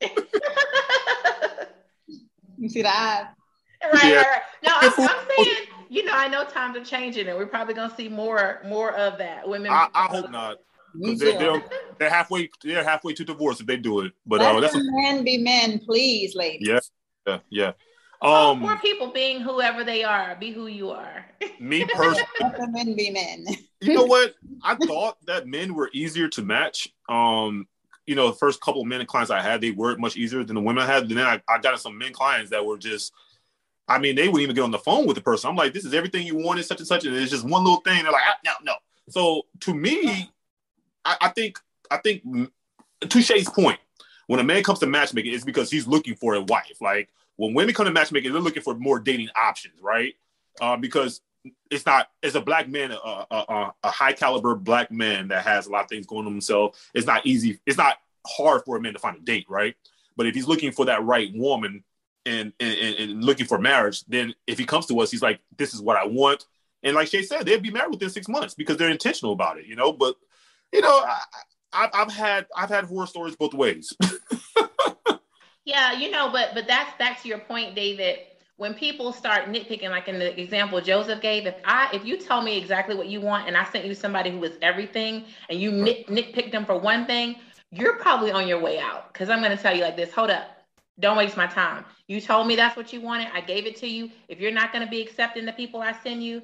you 2.58 2.68
see 2.68 2.82
that? 2.82 3.32
Right, 3.82 4.04
yeah. 4.04 4.16
right, 4.16 4.26
right. 4.26 4.42
No, 4.64 4.72
I'm, 4.74 4.92
I'm, 4.98 5.26
saying, 5.36 5.56
you 5.88 6.04
know, 6.04 6.12
I 6.14 6.28
know 6.28 6.44
times 6.44 6.76
are 6.76 6.84
changing, 6.84 7.28
and 7.28 7.36
we're 7.36 7.46
probably 7.46 7.74
gonna 7.74 7.94
see 7.94 8.08
more, 8.08 8.60
more 8.64 8.92
of 8.92 9.18
that. 9.18 9.48
Women. 9.48 9.72
I, 9.72 9.88
I 9.94 10.06
hope 10.06 10.30
not. 10.30 10.58
They're, 11.00 11.38
they're, 11.38 11.62
they're, 11.98 12.10
halfway. 12.10 12.50
They're 12.62 12.84
halfway 12.84 13.14
to 13.14 13.24
divorce 13.24 13.60
if 13.60 13.66
they 13.66 13.76
do 13.76 14.00
it. 14.00 14.12
But 14.26 14.40
Let 14.40 14.56
uh, 14.56 14.60
that's 14.60 14.76
men 14.76 15.24
be 15.24 15.38
men, 15.38 15.78
please, 15.78 16.34
ladies. 16.34 16.68
Yeah, 16.68 16.80
yeah, 17.26 17.38
yeah. 17.50 17.72
Um, 18.22 18.60
more 18.60 18.78
people 18.78 19.12
being 19.12 19.40
whoever 19.40 19.84
they 19.84 20.02
are. 20.02 20.36
Be 20.36 20.52
who 20.52 20.66
you 20.66 20.90
are. 20.90 21.26
me 21.60 21.84
personally, 21.84 22.24
Let 22.40 22.56
the 22.56 22.68
men 22.68 22.96
be 22.96 23.10
men. 23.10 23.46
you 23.80 23.94
know 23.94 24.04
what? 24.04 24.34
I 24.62 24.74
thought 24.74 25.18
that 25.26 25.46
men 25.46 25.74
were 25.74 25.90
easier 25.92 26.28
to 26.28 26.42
match. 26.42 26.92
Um, 27.08 27.68
you 28.06 28.14
know, 28.14 28.28
the 28.28 28.36
first 28.36 28.60
couple 28.60 28.80
of 28.82 28.86
men 28.86 29.04
clients 29.04 29.30
I 29.30 29.42
had, 29.42 29.60
they 29.60 29.72
were 29.72 29.96
much 29.98 30.16
easier 30.16 30.44
than 30.44 30.54
the 30.54 30.62
women 30.62 30.82
I 30.82 30.86
had. 30.86 31.02
And 31.04 31.10
then 31.10 31.26
I, 31.26 31.42
I 31.48 31.58
got 31.58 31.78
some 31.80 31.98
men 31.98 32.12
clients 32.12 32.50
that 32.52 32.64
were 32.64 32.78
just 32.78 33.12
I 33.88 33.98
mean, 33.98 34.16
they 34.16 34.26
wouldn't 34.28 34.42
even 34.42 34.56
get 34.56 34.62
on 34.62 34.70
the 34.70 34.78
phone 34.78 35.06
with 35.06 35.14
the 35.14 35.22
person. 35.22 35.48
I'm 35.48 35.56
like, 35.56 35.72
this 35.72 35.84
is 35.84 35.94
everything 35.94 36.26
you 36.26 36.36
wanted, 36.36 36.64
such 36.64 36.80
and 36.80 36.86
such, 36.86 37.04
and 37.04 37.14
it's 37.14 37.30
just 37.30 37.44
one 37.44 37.62
little 37.62 37.80
thing. 37.80 38.02
They're 38.02 38.12
like, 38.12 38.22
ah, 38.26 38.36
no, 38.44 38.52
no. 38.62 38.74
So 39.08 39.42
to 39.60 39.74
me, 39.74 40.30
I, 41.06 41.16
I 41.22 41.28
think, 41.28 41.58
I 41.90 41.98
think, 41.98 42.22
to 43.00 43.22
Shay's 43.22 43.48
point, 43.48 43.78
when 44.26 44.40
a 44.40 44.44
man 44.44 44.62
comes 44.62 44.80
to 44.80 44.86
matchmaking, 44.86 45.32
it's 45.32 45.44
because 45.44 45.70
he's 45.70 45.86
looking 45.86 46.16
for 46.16 46.34
a 46.34 46.42
wife. 46.42 46.80
Like 46.80 47.08
when 47.36 47.54
women 47.54 47.74
come 47.74 47.86
to 47.86 47.92
matchmaking, 47.92 48.32
they're 48.32 48.42
looking 48.42 48.62
for 48.62 48.74
more 48.74 48.98
dating 48.98 49.28
options, 49.36 49.80
right? 49.80 50.14
Uh, 50.60 50.76
because 50.76 51.20
it's 51.70 51.86
not 51.86 52.08
as 52.22 52.34
a 52.34 52.40
black 52.40 52.68
man, 52.68 52.90
a, 52.90 52.96
a, 52.96 53.72
a, 53.84 53.90
high 53.90 54.12
caliber 54.12 54.56
black 54.56 54.90
man 54.90 55.28
that 55.28 55.44
has 55.44 55.66
a 55.66 55.70
lot 55.70 55.84
of 55.84 55.88
things 55.88 56.06
going 56.06 56.26
on 56.26 56.32
himself. 56.32 56.90
It's 56.92 57.06
not 57.06 57.24
easy. 57.24 57.60
It's 57.66 57.78
not 57.78 57.98
hard 58.26 58.62
for 58.64 58.76
a 58.76 58.80
man 58.80 58.94
to 58.94 58.98
find 58.98 59.16
a 59.16 59.20
date, 59.20 59.46
right? 59.48 59.76
But 60.16 60.26
if 60.26 60.34
he's 60.34 60.48
looking 60.48 60.72
for 60.72 60.86
that 60.86 61.04
right 61.04 61.30
woman, 61.34 61.84
and, 62.26 62.52
and, 62.60 62.96
and 62.96 63.24
looking 63.24 63.46
for 63.46 63.58
marriage, 63.58 64.04
then 64.06 64.34
if 64.46 64.58
he 64.58 64.64
comes 64.64 64.86
to 64.86 64.98
us, 65.00 65.10
he's 65.10 65.22
like, 65.22 65.40
this 65.56 65.72
is 65.72 65.80
what 65.80 65.96
I 65.96 66.04
want. 66.04 66.44
And 66.82 66.94
like 66.94 67.08
Shay 67.08 67.22
said, 67.22 67.46
they'd 67.46 67.62
be 67.62 67.70
married 67.70 67.92
within 67.92 68.10
six 68.10 68.28
months 68.28 68.54
because 68.54 68.76
they're 68.76 68.90
intentional 68.90 69.32
about 69.32 69.58
it, 69.58 69.66
you 69.66 69.76
know. 69.76 69.92
But 69.92 70.16
you 70.72 70.80
know, 70.80 71.04
I, 71.72 71.88
have 71.92 72.12
had 72.12 72.46
I've 72.56 72.68
had 72.68 72.84
horror 72.84 73.06
stories 73.06 73.36
both 73.36 73.54
ways. 73.54 73.92
yeah, 75.64 75.92
you 75.92 76.10
know, 76.10 76.30
but 76.30 76.50
but 76.54 76.66
that's 76.66 76.96
back 76.98 77.22
to 77.22 77.28
your 77.28 77.38
point, 77.38 77.74
David. 77.74 78.18
When 78.58 78.72
people 78.72 79.12
start 79.12 79.46
nitpicking, 79.46 79.90
like 79.90 80.08
in 80.08 80.18
the 80.18 80.38
example 80.40 80.80
Joseph 80.80 81.20
gave, 81.20 81.46
if 81.46 81.56
I 81.64 81.90
if 81.92 82.04
you 82.04 82.16
tell 82.16 82.40
me 82.40 82.56
exactly 82.56 82.94
what 82.94 83.08
you 83.08 83.20
want 83.20 83.46
and 83.46 83.56
I 83.56 83.64
sent 83.64 83.84
you 83.84 83.94
somebody 83.94 84.30
who 84.30 84.38
was 84.38 84.52
everything 84.62 85.24
and 85.50 85.60
you 85.60 85.70
nit, 85.70 86.06
nitpicked 86.06 86.52
them 86.52 86.64
for 86.64 86.78
one 86.78 87.06
thing, 87.06 87.36
you're 87.70 87.98
probably 87.98 88.32
on 88.32 88.48
your 88.48 88.60
way 88.60 88.78
out. 88.78 89.12
Because 89.12 89.28
I'm 89.28 89.42
going 89.42 89.54
to 89.54 89.62
tell 89.62 89.76
you 89.76 89.82
like 89.82 89.96
this: 89.96 90.10
hold 90.12 90.30
up, 90.30 90.46
don't 90.98 91.18
waste 91.18 91.36
my 91.36 91.46
time. 91.46 91.84
You 92.08 92.20
told 92.20 92.46
me 92.46 92.56
that's 92.56 92.76
what 92.76 92.92
you 92.92 93.00
wanted. 93.00 93.28
I 93.34 93.40
gave 93.42 93.66
it 93.66 93.76
to 93.76 93.86
you. 93.86 94.10
If 94.28 94.40
you're 94.40 94.52
not 94.52 94.72
going 94.72 94.84
to 94.84 94.90
be 94.90 95.02
accepting 95.02 95.44
the 95.44 95.52
people 95.52 95.80
I 95.80 95.92
send 96.02 96.22
you, 96.22 96.42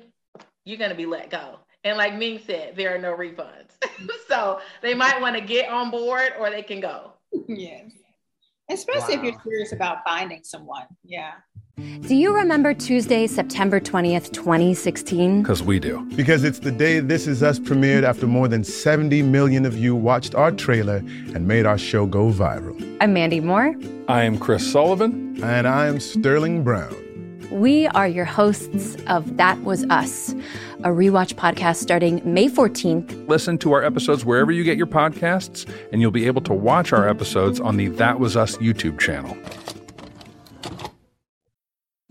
you're 0.64 0.78
going 0.78 0.90
to 0.90 0.96
be 0.96 1.06
let 1.06 1.30
go. 1.30 1.60
And 1.84 1.98
like 1.98 2.14
Ming 2.14 2.40
said, 2.46 2.76
there 2.76 2.94
are 2.94 2.98
no 2.98 3.16
refunds. 3.16 3.70
so 4.28 4.60
they 4.82 4.94
might 4.94 5.20
want 5.20 5.36
to 5.36 5.42
get 5.42 5.68
on 5.68 5.90
board 5.90 6.32
or 6.38 6.50
they 6.50 6.62
can 6.62 6.80
go. 6.80 7.12
Yes. 7.48 7.90
Especially 8.70 9.16
wow. 9.16 9.24
if 9.24 9.32
you're 9.32 9.42
serious 9.42 9.72
about 9.72 9.98
finding 10.06 10.44
someone. 10.44 10.86
Yeah. 11.04 11.32
Do 11.76 12.14
you 12.14 12.34
remember 12.34 12.72
Tuesday, 12.74 13.26
September 13.26 13.80
20th, 13.80 14.32
2016? 14.32 15.42
Because 15.42 15.62
we 15.62 15.80
do. 15.80 16.06
Because 16.14 16.44
it's 16.44 16.60
the 16.60 16.70
day 16.70 17.00
This 17.00 17.26
Is 17.26 17.42
Us 17.42 17.58
premiered 17.58 18.04
after 18.04 18.26
more 18.26 18.46
than 18.46 18.62
70 18.62 19.22
million 19.22 19.66
of 19.66 19.76
you 19.76 19.96
watched 19.96 20.34
our 20.34 20.52
trailer 20.52 20.96
and 20.96 21.48
made 21.48 21.66
our 21.66 21.78
show 21.78 22.06
go 22.06 22.30
viral. 22.30 22.96
I'm 23.00 23.12
Mandy 23.12 23.40
Moore. 23.40 23.74
I 24.06 24.22
am 24.22 24.38
Chris 24.38 24.70
Sullivan. 24.70 25.42
And 25.42 25.66
I 25.66 25.88
am 25.88 25.98
Sterling 25.98 26.62
Brown. 26.62 26.94
We 27.52 27.86
are 27.88 28.08
your 28.08 28.24
hosts 28.24 28.96
of 29.08 29.36
That 29.36 29.62
Was 29.62 29.84
Us, 29.90 30.34
a 30.84 30.88
rewatch 30.88 31.34
podcast 31.34 31.76
starting 31.76 32.20
May 32.24 32.48
14th. 32.48 33.28
Listen 33.28 33.58
to 33.58 33.72
our 33.72 33.82
episodes 33.82 34.24
wherever 34.24 34.52
you 34.52 34.64
get 34.64 34.76
your 34.76 34.86
podcasts, 34.86 35.68
and 35.92 36.00
you'll 36.00 36.10
be 36.10 36.26
able 36.26 36.42
to 36.42 36.52
watch 36.52 36.92
our 36.92 37.08
episodes 37.08 37.60
on 37.60 37.76
the 37.76 37.88
That 37.88 38.18
Was 38.20 38.36
Us 38.36 38.56
YouTube 38.58 38.98
channel. 38.98 39.36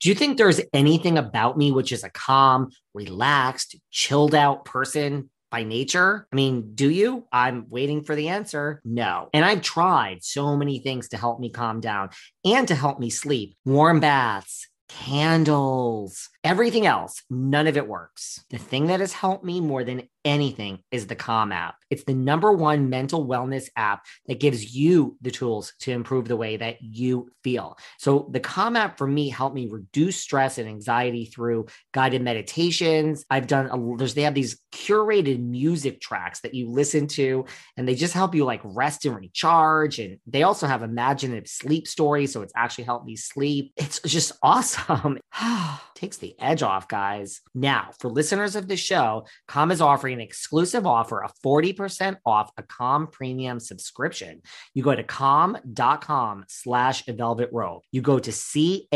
Do 0.00 0.08
you 0.08 0.14
think 0.14 0.38
there's 0.38 0.60
anything 0.72 1.18
about 1.18 1.58
me 1.58 1.72
which 1.72 1.90
is 1.90 2.04
a 2.04 2.10
calm, 2.10 2.70
relaxed, 2.94 3.76
chilled 3.90 4.34
out 4.34 4.64
person 4.64 5.28
by 5.50 5.64
nature? 5.64 6.28
I 6.32 6.36
mean, 6.36 6.74
do 6.74 6.88
you? 6.88 7.26
I'm 7.32 7.66
waiting 7.68 8.04
for 8.04 8.14
the 8.14 8.28
answer. 8.28 8.80
No. 8.84 9.28
And 9.32 9.44
I've 9.44 9.62
tried 9.62 10.22
so 10.22 10.56
many 10.56 10.78
things 10.78 11.08
to 11.08 11.16
help 11.16 11.40
me 11.40 11.50
calm 11.50 11.80
down 11.80 12.10
and 12.44 12.68
to 12.68 12.76
help 12.76 13.00
me 13.00 13.10
sleep 13.10 13.56
warm 13.64 13.98
baths, 13.98 14.68
candles, 14.88 16.28
everything 16.44 16.86
else. 16.86 17.22
None 17.30 17.66
of 17.66 17.76
it 17.76 17.88
works. 17.88 18.44
The 18.50 18.58
thing 18.58 18.86
that 18.86 19.00
has 19.00 19.12
helped 19.12 19.44
me 19.44 19.60
more 19.60 19.84
than 19.84 20.08
anything 20.24 20.78
is 20.90 21.06
the 21.06 21.16
Calm 21.16 21.52
app. 21.52 21.76
It's 21.90 22.04
the 22.04 22.14
number 22.14 22.52
one 22.52 22.90
mental 22.90 23.26
wellness 23.26 23.68
app 23.76 24.04
that 24.26 24.40
gives 24.40 24.74
you 24.74 25.16
the 25.22 25.30
tools 25.30 25.72
to 25.80 25.92
improve 25.92 26.28
the 26.28 26.36
way 26.36 26.56
that 26.56 26.76
you 26.80 27.30
feel. 27.42 27.78
So, 27.98 28.28
the 28.30 28.40
Calm 28.40 28.76
app 28.76 28.98
for 28.98 29.06
me 29.06 29.30
helped 29.30 29.54
me 29.54 29.68
reduce 29.70 30.20
stress 30.20 30.58
and 30.58 30.68
anxiety 30.68 31.24
through 31.26 31.66
guided 31.92 32.22
meditations. 32.22 33.24
I've 33.30 33.46
done, 33.46 33.66
a, 33.66 33.96
there's, 33.96 34.14
they 34.14 34.22
have 34.22 34.34
these 34.34 34.60
curated 34.72 35.40
music 35.40 36.00
tracks 36.00 36.40
that 36.40 36.54
you 36.54 36.70
listen 36.70 37.06
to, 37.08 37.46
and 37.76 37.88
they 37.88 37.94
just 37.94 38.14
help 38.14 38.34
you 38.34 38.44
like 38.44 38.60
rest 38.64 39.06
and 39.06 39.16
recharge. 39.16 39.98
And 39.98 40.18
they 40.26 40.42
also 40.42 40.66
have 40.66 40.82
imaginative 40.82 41.48
sleep 41.48 41.88
stories. 41.88 42.32
So, 42.32 42.42
it's 42.42 42.52
actually 42.56 42.84
helped 42.84 43.06
me 43.06 43.16
sleep. 43.16 43.72
It's 43.76 44.00
just 44.00 44.32
awesome. 44.42 45.18
Takes 45.98 46.18
the 46.18 46.36
edge 46.38 46.62
off, 46.62 46.86
guys. 46.86 47.40
Now, 47.56 47.90
for 47.98 48.08
listeners 48.08 48.54
of 48.54 48.68
the 48.68 48.76
show, 48.76 49.26
Calm 49.48 49.72
is 49.72 49.80
offering 49.80 50.14
an 50.14 50.20
exclusive 50.20 50.86
offer 50.86 51.24
of 51.24 51.32
40% 51.44 52.18
off 52.24 52.52
a 52.56 52.62
Calm 52.62 53.08
premium 53.08 53.58
subscription. 53.58 54.42
You 54.74 54.84
go 54.84 54.94
to 54.94 55.02
calm.com 55.02 56.44
slash 56.46 57.04
velvet 57.06 57.48
rope. 57.50 57.82
You 57.90 58.00
go 58.00 58.20
to 58.20 58.30
C-A-L-M 58.30 58.86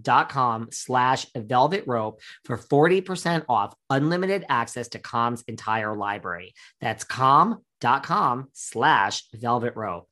dot 0.00 0.28
com 0.28 0.68
slash 0.70 1.26
velvet 1.34 1.82
rope 1.88 2.20
for 2.44 2.56
40% 2.56 3.46
off 3.48 3.74
unlimited 3.90 4.44
access 4.48 4.88
to 4.88 4.98
calm's 4.98 5.42
entire 5.48 5.96
library 5.96 6.52
that's 6.82 7.02
calm.com 7.02 8.48
slash 8.52 9.24
velvet 9.32 9.74
rope 9.74 10.06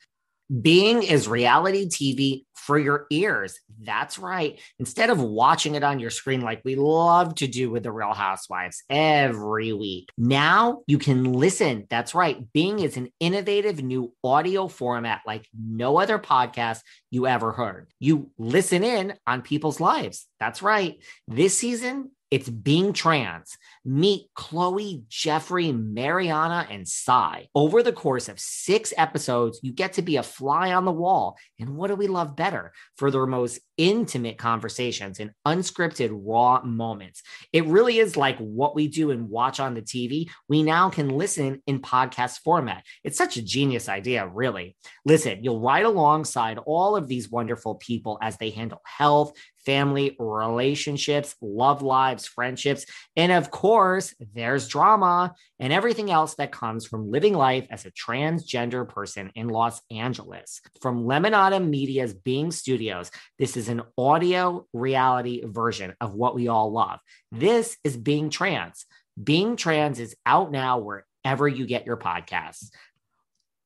being 0.63 1.03
is 1.03 1.29
reality 1.29 1.89
TV 1.89 2.45
for 2.55 2.79
your 2.79 3.07
ears. 3.11 3.61
That's 3.83 4.19
right. 4.19 4.59
Instead 4.79 5.11
of 5.11 5.21
watching 5.21 5.75
it 5.75 5.83
on 5.83 5.99
your 5.99 6.11
screen 6.11 6.41
like 6.41 6.63
we 6.65 6.77
love 6.77 7.35
to 7.37 7.47
do 7.47 7.71
with 7.71 7.83
the 7.83 7.93
Real 7.93 8.15
Housewives 8.15 8.83
every 8.89 9.73
week, 9.73 10.09
now 10.17 10.83
you 10.87 10.99
can 10.99 11.33
listen. 11.35 11.87
That's 11.91 12.15
right. 12.15 12.41
Being 12.53 12.79
is 12.79 12.97
an 12.97 13.11
innovative 13.21 13.83
new 13.83 14.15
audio 14.23 14.69
format 14.69 15.21
like 15.27 15.47
no 15.55 15.99
other 15.99 16.19
podcast 16.19 16.81
you 17.11 17.27
ever 17.27 17.53
heard. 17.53 17.91
You 18.01 18.31
listen 18.39 18.83
in 18.83 19.15
on 19.27 19.43
people's 19.43 19.81
lives. 19.81 20.27
That's 20.41 20.63
right. 20.63 20.97
This 21.29 21.59
season, 21.59 22.11
it's 22.35 22.49
being 22.49 22.93
trans. 22.93 23.57
Meet 23.85 24.27
Chloe, 24.35 25.05
Jeffrey, 25.09 25.71
Mariana, 25.71 26.67
and 26.69 26.89
Sai. 26.89 27.47
Over 27.55 27.81
the 27.81 27.93
course 27.93 28.29
of 28.29 28.41
six 28.41 28.93
episodes, 28.97 29.61
you 29.63 29.71
get 29.73 29.93
to 29.93 30.03
be 30.03 30.17
a 30.17 30.23
fly 30.25 30.73
on 30.73 30.85
the 30.85 30.91
wall. 30.91 31.39
And 31.61 31.77
what 31.77 31.89
do 31.89 31.95
we 31.95 32.09
love 32.09 32.35
better 32.35 32.73
for 32.97 33.13
the 33.13 33.25
most 33.25 33.61
intimate 33.77 34.37
conversations 34.37 35.21
and 35.21 35.31
unscripted, 35.47 36.11
raw 36.13 36.61
moments? 36.65 37.23
It 37.53 37.67
really 37.67 37.99
is 37.99 38.17
like 38.17 38.39
what 38.39 38.75
we 38.75 38.89
do 38.89 39.13
and 39.13 39.29
watch 39.29 39.61
on 39.61 39.75
the 39.75 39.83
TV. 39.83 40.29
We 40.49 40.65
now 40.65 40.91
can 40.91 41.11
listen 41.11 41.63
in 41.69 41.83
podcast 41.83 42.41
format. 42.41 42.83
It's 43.05 43.19
such 43.19 43.37
a 43.37 43.43
genius 43.43 43.89
idea, 43.89 44.27
really. 44.27 44.77
Listen, 45.05 45.45
you'll 45.45 45.61
ride 45.61 45.85
alongside 45.85 46.59
all 46.67 46.97
of 46.97 47.07
these 47.07 47.31
wonderful 47.31 47.77
people 47.77 48.19
as 48.21 48.39
they 48.39 48.51
handle 48.51 48.83
health, 48.85 49.35
family, 49.65 50.17
relationships, 50.19 51.35
love 51.41 51.83
lives, 51.83 52.27
friendships, 52.27 52.87
and 53.17 53.33
of 53.33 53.51
course, 53.51 54.15
there's 54.35 54.69
drama 54.69 55.35
and 55.59 55.73
everything 55.73 56.11
else 56.11 56.35
that 56.37 56.53
comes 56.53 56.87
from 56.87 57.11
living 57.11 57.35
life 57.35 57.67
as 57.71 57.85
a 57.85 57.91
transgender 57.93 58.89
person 58.89 59.31
in 59.35 59.49
Los 59.49 59.81
Angeles. 59.91 60.61
From 60.81 61.05
Lemonada 61.05 61.65
Media's 61.65 62.15
Being 62.15 62.51
Studios, 62.51 63.11
this 63.39 63.57
is 63.57 63.69
an 63.69 63.83
audio 63.97 64.67
reality 64.73 65.43
version 65.45 65.95
of 66.01 66.15
what 66.15 66.35
we 66.35 66.49
all 66.49 66.73
love. 66.73 67.01
This 67.33 67.77
is 67.85 67.97
Being 67.97 68.31
Trans. 68.31 68.87
Being 69.23 69.57
Trans 69.57 70.01
is 70.01 70.17
out 70.27 70.51
now 70.51 70.79
wherever 70.79 71.47
you 71.47 71.67
get 71.67 71.87
your 71.87 71.97
podcasts 71.97 72.71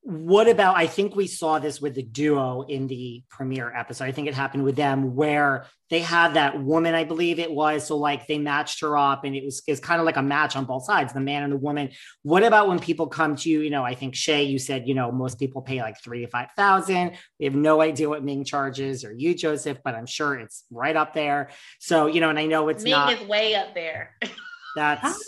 what 0.08 0.48
about 0.48 0.74
i 0.74 0.86
think 0.86 1.14
we 1.14 1.26
saw 1.26 1.58
this 1.58 1.82
with 1.82 1.94
the 1.94 2.02
duo 2.02 2.62
in 2.62 2.86
the 2.86 3.22
premiere 3.28 3.70
episode. 3.76 4.04
I 4.04 4.12
think 4.12 4.26
it 4.26 4.32
happened 4.32 4.64
with 4.64 4.74
them 4.74 5.14
where 5.14 5.66
they 5.90 6.00
had 6.00 6.32
that 6.32 6.62
woman 6.62 6.94
i 6.94 7.04
believe 7.04 7.38
it 7.38 7.50
was. 7.50 7.86
So 7.86 7.98
like 7.98 8.26
they 8.26 8.38
matched 8.38 8.80
her 8.80 8.96
up 8.96 9.24
and 9.24 9.36
it 9.36 9.44
was 9.44 9.62
it's 9.66 9.80
kind 9.80 10.00
of 10.00 10.06
like 10.06 10.16
a 10.16 10.22
match 10.22 10.56
on 10.56 10.64
both 10.64 10.86
sides 10.86 11.12
the 11.12 11.20
man 11.20 11.42
and 11.42 11.52
the 11.52 11.58
woman. 11.58 11.90
What 12.22 12.42
about 12.42 12.68
when 12.68 12.78
people 12.78 13.08
come 13.08 13.36
to 13.36 13.50
you 13.50 13.60
you 13.60 13.68
know 13.68 13.84
i 13.84 13.94
think 13.94 14.14
shay 14.14 14.44
you 14.44 14.58
said 14.58 14.88
you 14.88 14.94
know 14.94 15.12
most 15.12 15.38
people 15.38 15.60
pay 15.60 15.82
like 15.82 16.00
three 16.02 16.22
to 16.22 16.26
five 16.26 16.48
thousand. 16.56 17.18
We 17.38 17.44
have 17.44 17.54
no 17.54 17.82
idea 17.82 18.08
what 18.08 18.24
ming 18.24 18.44
charges 18.44 19.04
or 19.04 19.12
you 19.12 19.34
joseph 19.34 19.76
but 19.84 19.94
i'm 19.94 20.06
sure 20.06 20.36
it's 20.36 20.64
right 20.70 20.96
up 20.96 21.12
there. 21.12 21.50
So 21.80 22.06
you 22.06 22.22
know 22.22 22.30
and 22.30 22.38
i 22.38 22.46
know 22.46 22.70
it's 22.70 22.82
ming 22.82 22.92
not 22.92 23.12
is 23.12 23.28
way 23.28 23.56
up 23.56 23.74
there. 23.74 24.16
That's 24.74 25.22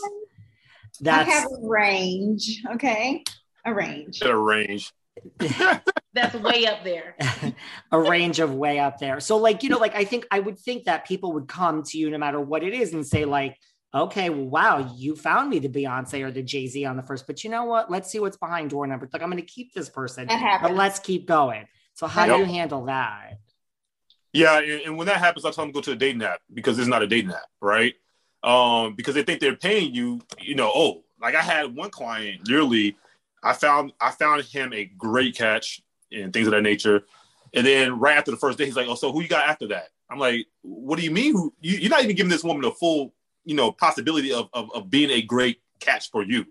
that's 1.01 1.29
I 1.29 1.33
have 1.33 1.49
a 1.53 1.69
range. 1.69 2.63
Okay 2.75 3.25
a 3.65 3.75
range. 3.75 4.23
A 4.23 4.37
range. 4.37 4.93
That's 6.13 6.35
way 6.35 6.67
up 6.67 6.83
there. 6.83 7.17
a 7.93 8.01
range 8.01 8.41
of 8.41 8.55
way 8.55 8.79
up 8.79 8.99
there. 8.99 9.21
So, 9.21 9.37
like, 9.37 9.63
you 9.63 9.69
know, 9.69 9.79
like 9.79 9.95
I 9.95 10.05
think 10.05 10.27
I 10.31 10.41
would 10.41 10.59
think 10.59 10.85
that 10.85 11.07
people 11.07 11.33
would 11.35 11.49
come 11.49 11.83
to 11.85 11.99
you 11.99 12.11
no 12.11 12.19
matter 12.19 12.41
what 12.41 12.63
it 12.63 12.75
is 12.75 12.93
and 12.93 13.07
say, 13.07 13.25
like, 13.25 13.57
okay, 13.95 14.31
well, 14.31 14.47
wow, 14.47 14.95
you 14.97 15.17
found 15.17 15.51
me 15.51 15.59
the 15.59 15.69
Beyonce 15.69 16.25
or 16.25 16.31
the 16.31 16.43
Jay 16.43 16.67
Z 16.67 16.85
on 16.85 16.97
the 16.97 17.03
first, 17.03 17.27
but 17.27 17.45
you 17.45 17.51
know 17.51 17.65
what? 17.65 17.91
Let's 17.91 18.11
see 18.11 18.19
what's 18.19 18.37
behind 18.37 18.71
door 18.71 18.87
number. 18.87 19.09
Like, 19.13 19.23
I'm 19.23 19.31
going 19.31 19.43
to 19.43 19.49
keep 19.49 19.73
this 19.75 19.89
person, 19.89 20.27
but 20.27 20.75
let's 20.75 20.99
keep 20.99 21.27
going. 21.27 21.67
So, 21.95 22.07
how 22.07 22.27
yep. 22.27 22.37
do 22.37 22.41
you 22.41 22.47
handle 22.47 22.87
that? 22.87 23.39
Yeah, 24.33 24.61
and 24.61 24.97
when 24.97 25.09
that 25.09 25.17
happens, 25.17 25.45
I 25.45 25.51
tell 25.51 25.65
them 25.65 25.73
to 25.73 25.77
go 25.77 25.81
to 25.83 25.93
a 25.93 25.97
dating 25.97 26.23
app 26.23 26.41
because 26.53 26.79
it's 26.79 26.89
not 26.89 27.03
a 27.03 27.07
dating 27.07 27.33
app, 27.33 27.49
right? 27.61 27.95
Um, 28.45 28.95
because 28.95 29.15
they 29.15 29.23
think 29.23 29.41
they're 29.41 29.57
paying 29.57 29.93
you. 29.93 30.21
You 30.39 30.55
know, 30.55 30.71
oh, 30.73 31.05
like 31.21 31.35
I 31.35 31.43
had 31.43 31.75
one 31.75 31.91
client 31.91 32.49
literally 32.49 32.97
I 33.43 33.53
found 33.53 33.93
I 34.01 34.11
found 34.11 34.43
him 34.45 34.73
a 34.73 34.85
great 34.85 35.37
catch 35.37 35.81
and 36.13 36.33
things 36.33 36.47
of 36.47 36.53
that 36.53 36.63
nature. 36.63 37.03
And 37.55 37.67
then 37.67 37.99
right 37.99 38.17
after 38.17 38.31
the 38.31 38.37
first 38.37 38.59
day, 38.59 38.67
he's 38.67 38.77
like, 38.77 38.89
"Oh, 38.89 38.95
so 38.95 39.13
who 39.13 39.23
you 39.23 39.29
got 39.29 39.49
after 39.49 39.69
that?" 39.69 39.89
I'm 40.11 40.19
like, 40.19 40.47
"What 40.63 40.99
do 40.99 41.05
you 41.05 41.11
mean? 41.11 41.33
Who, 41.33 41.53
you, 41.61 41.87
are 41.87 41.91
not 41.91 42.05
even 42.05 42.17
giving 42.17 42.31
this 42.31 42.45
woman 42.45 42.65
a 42.65 42.71
full, 42.71 43.15
you 43.45 43.55
know, 43.55 43.73
possibility 43.73 44.33
of, 44.33 44.49
of 44.53 44.71
of 44.73 44.91
being 44.91 45.11
a 45.11 45.23
great 45.23 45.61
catch 45.81 46.11
for 46.11 46.23
you. 46.23 46.47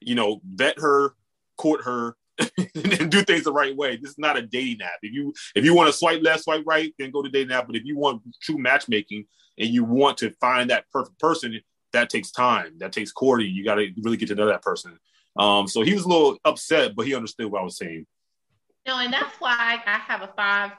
You 0.00 0.14
know, 0.14 0.40
vet 0.44 0.78
her, 0.78 1.14
court 1.56 1.82
her, 1.84 2.16
and 2.74 3.10
do 3.10 3.22
things 3.22 3.44
the 3.44 3.52
right 3.52 3.76
way. 3.76 3.96
This 3.96 4.12
is 4.12 4.18
not 4.18 4.36
a 4.36 4.42
dating 4.42 4.82
app. 4.82 4.98
If 5.02 5.12
you 5.12 5.32
if 5.54 5.64
you 5.64 5.74
want 5.74 5.88
to 5.88 5.92
swipe 5.92 6.22
left, 6.22 6.44
swipe 6.44 6.62
right, 6.66 6.94
then 6.98 7.10
go 7.10 7.22
to 7.22 7.28
dating 7.28 7.52
app. 7.52 7.66
But 7.66 7.76
if 7.76 7.84
you 7.84 7.96
want 7.96 8.22
true 8.40 8.58
matchmaking 8.58 9.26
and 9.58 9.68
you 9.68 9.84
want 9.84 10.18
to 10.18 10.30
find 10.40 10.70
that 10.70 10.88
perfect 10.90 11.18
person, 11.18 11.60
that 11.92 12.10
takes 12.10 12.30
time. 12.30 12.78
That 12.78 12.92
takes 12.92 13.12
courting. 13.12 13.52
You 13.52 13.64
got 13.64 13.76
to 13.76 13.88
really 14.02 14.16
get 14.16 14.28
to 14.28 14.34
know 14.34 14.46
that 14.46 14.62
person. 14.62 14.98
Um, 15.36 15.68
so 15.68 15.82
he 15.82 15.94
was 15.94 16.04
a 16.04 16.08
little 16.08 16.38
upset, 16.44 16.94
but 16.96 17.06
he 17.06 17.14
understood 17.14 17.50
what 17.50 17.60
I 17.60 17.64
was 17.64 17.76
saying. 17.76 18.06
No, 18.86 18.98
and 18.98 19.12
that's 19.12 19.36
why 19.38 19.80
I 19.86 19.98
have 19.98 20.22
a 20.22 20.32
five 20.36 20.72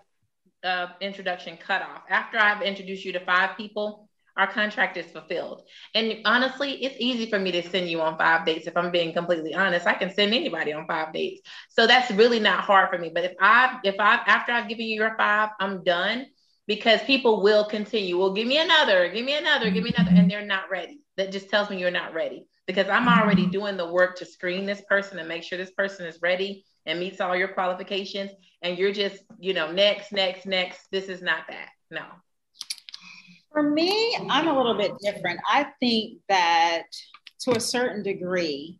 uh, 0.63 0.87
introduction 0.99 1.57
cutoff. 1.57 2.03
After 2.09 2.37
I've 2.37 2.61
introduced 2.61 3.05
you 3.05 3.13
to 3.13 3.19
five 3.25 3.57
people, 3.57 4.09
our 4.37 4.47
contract 4.47 4.97
is 4.97 5.05
fulfilled. 5.07 5.63
And 5.93 6.19
honestly, 6.25 6.83
it's 6.83 6.95
easy 6.99 7.29
for 7.29 7.37
me 7.37 7.51
to 7.51 7.67
send 7.69 7.89
you 7.89 8.01
on 8.01 8.17
five 8.17 8.45
dates. 8.45 8.65
If 8.65 8.77
I'm 8.77 8.91
being 8.91 9.13
completely 9.13 9.53
honest, 9.53 9.85
I 9.85 9.93
can 9.93 10.13
send 10.13 10.33
anybody 10.33 10.73
on 10.73 10.87
five 10.87 11.13
dates. 11.13 11.41
So 11.69 11.85
that's 11.85 12.09
really 12.11 12.39
not 12.39 12.63
hard 12.63 12.89
for 12.89 12.97
me. 12.97 13.11
But 13.13 13.25
if 13.25 13.33
I, 13.39 13.79
if 13.83 13.95
I, 13.99 14.15
after 14.25 14.51
I've 14.51 14.69
given 14.69 14.85
you 14.85 14.95
your 14.95 15.15
five, 15.17 15.49
I'm 15.59 15.83
done 15.83 16.27
because 16.65 17.01
people 17.03 17.41
will 17.41 17.65
continue. 17.65 18.17
Well, 18.17 18.33
give 18.33 18.47
me 18.47 18.57
another, 18.57 19.09
give 19.09 19.25
me 19.25 19.35
another, 19.35 19.69
give 19.69 19.83
me 19.83 19.93
another, 19.95 20.15
and 20.15 20.31
they're 20.31 20.45
not 20.45 20.69
ready. 20.69 21.01
That 21.17 21.31
just 21.31 21.49
tells 21.49 21.69
me 21.69 21.77
you're 21.77 21.91
not 21.91 22.13
ready 22.13 22.45
because 22.67 22.87
I'm 22.87 23.07
already 23.07 23.45
doing 23.47 23.77
the 23.77 23.91
work 23.91 24.15
to 24.17 24.25
screen 24.25 24.65
this 24.65 24.81
person 24.87 25.19
and 25.19 25.27
make 25.27 25.43
sure 25.43 25.57
this 25.57 25.71
person 25.71 26.05
is 26.05 26.19
ready 26.21 26.63
and 26.85 26.99
meets 26.99 27.19
all 27.19 27.35
your 27.35 27.49
qualifications. 27.49 28.31
And 28.61 28.77
you're 28.77 28.93
just, 28.93 29.23
you 29.39 29.53
know, 29.53 29.71
next, 29.71 30.11
next, 30.11 30.45
next. 30.45 30.87
This 30.91 31.05
is 31.05 31.21
not 31.21 31.47
that. 31.49 31.69
No. 31.89 32.03
For 33.51 33.63
me, 33.63 34.15
I'm 34.29 34.47
a 34.47 34.55
little 34.55 34.77
bit 34.77 34.93
different. 35.01 35.39
I 35.49 35.67
think 35.79 36.19
that 36.29 36.83
to 37.41 37.51
a 37.51 37.59
certain 37.59 38.03
degree, 38.03 38.79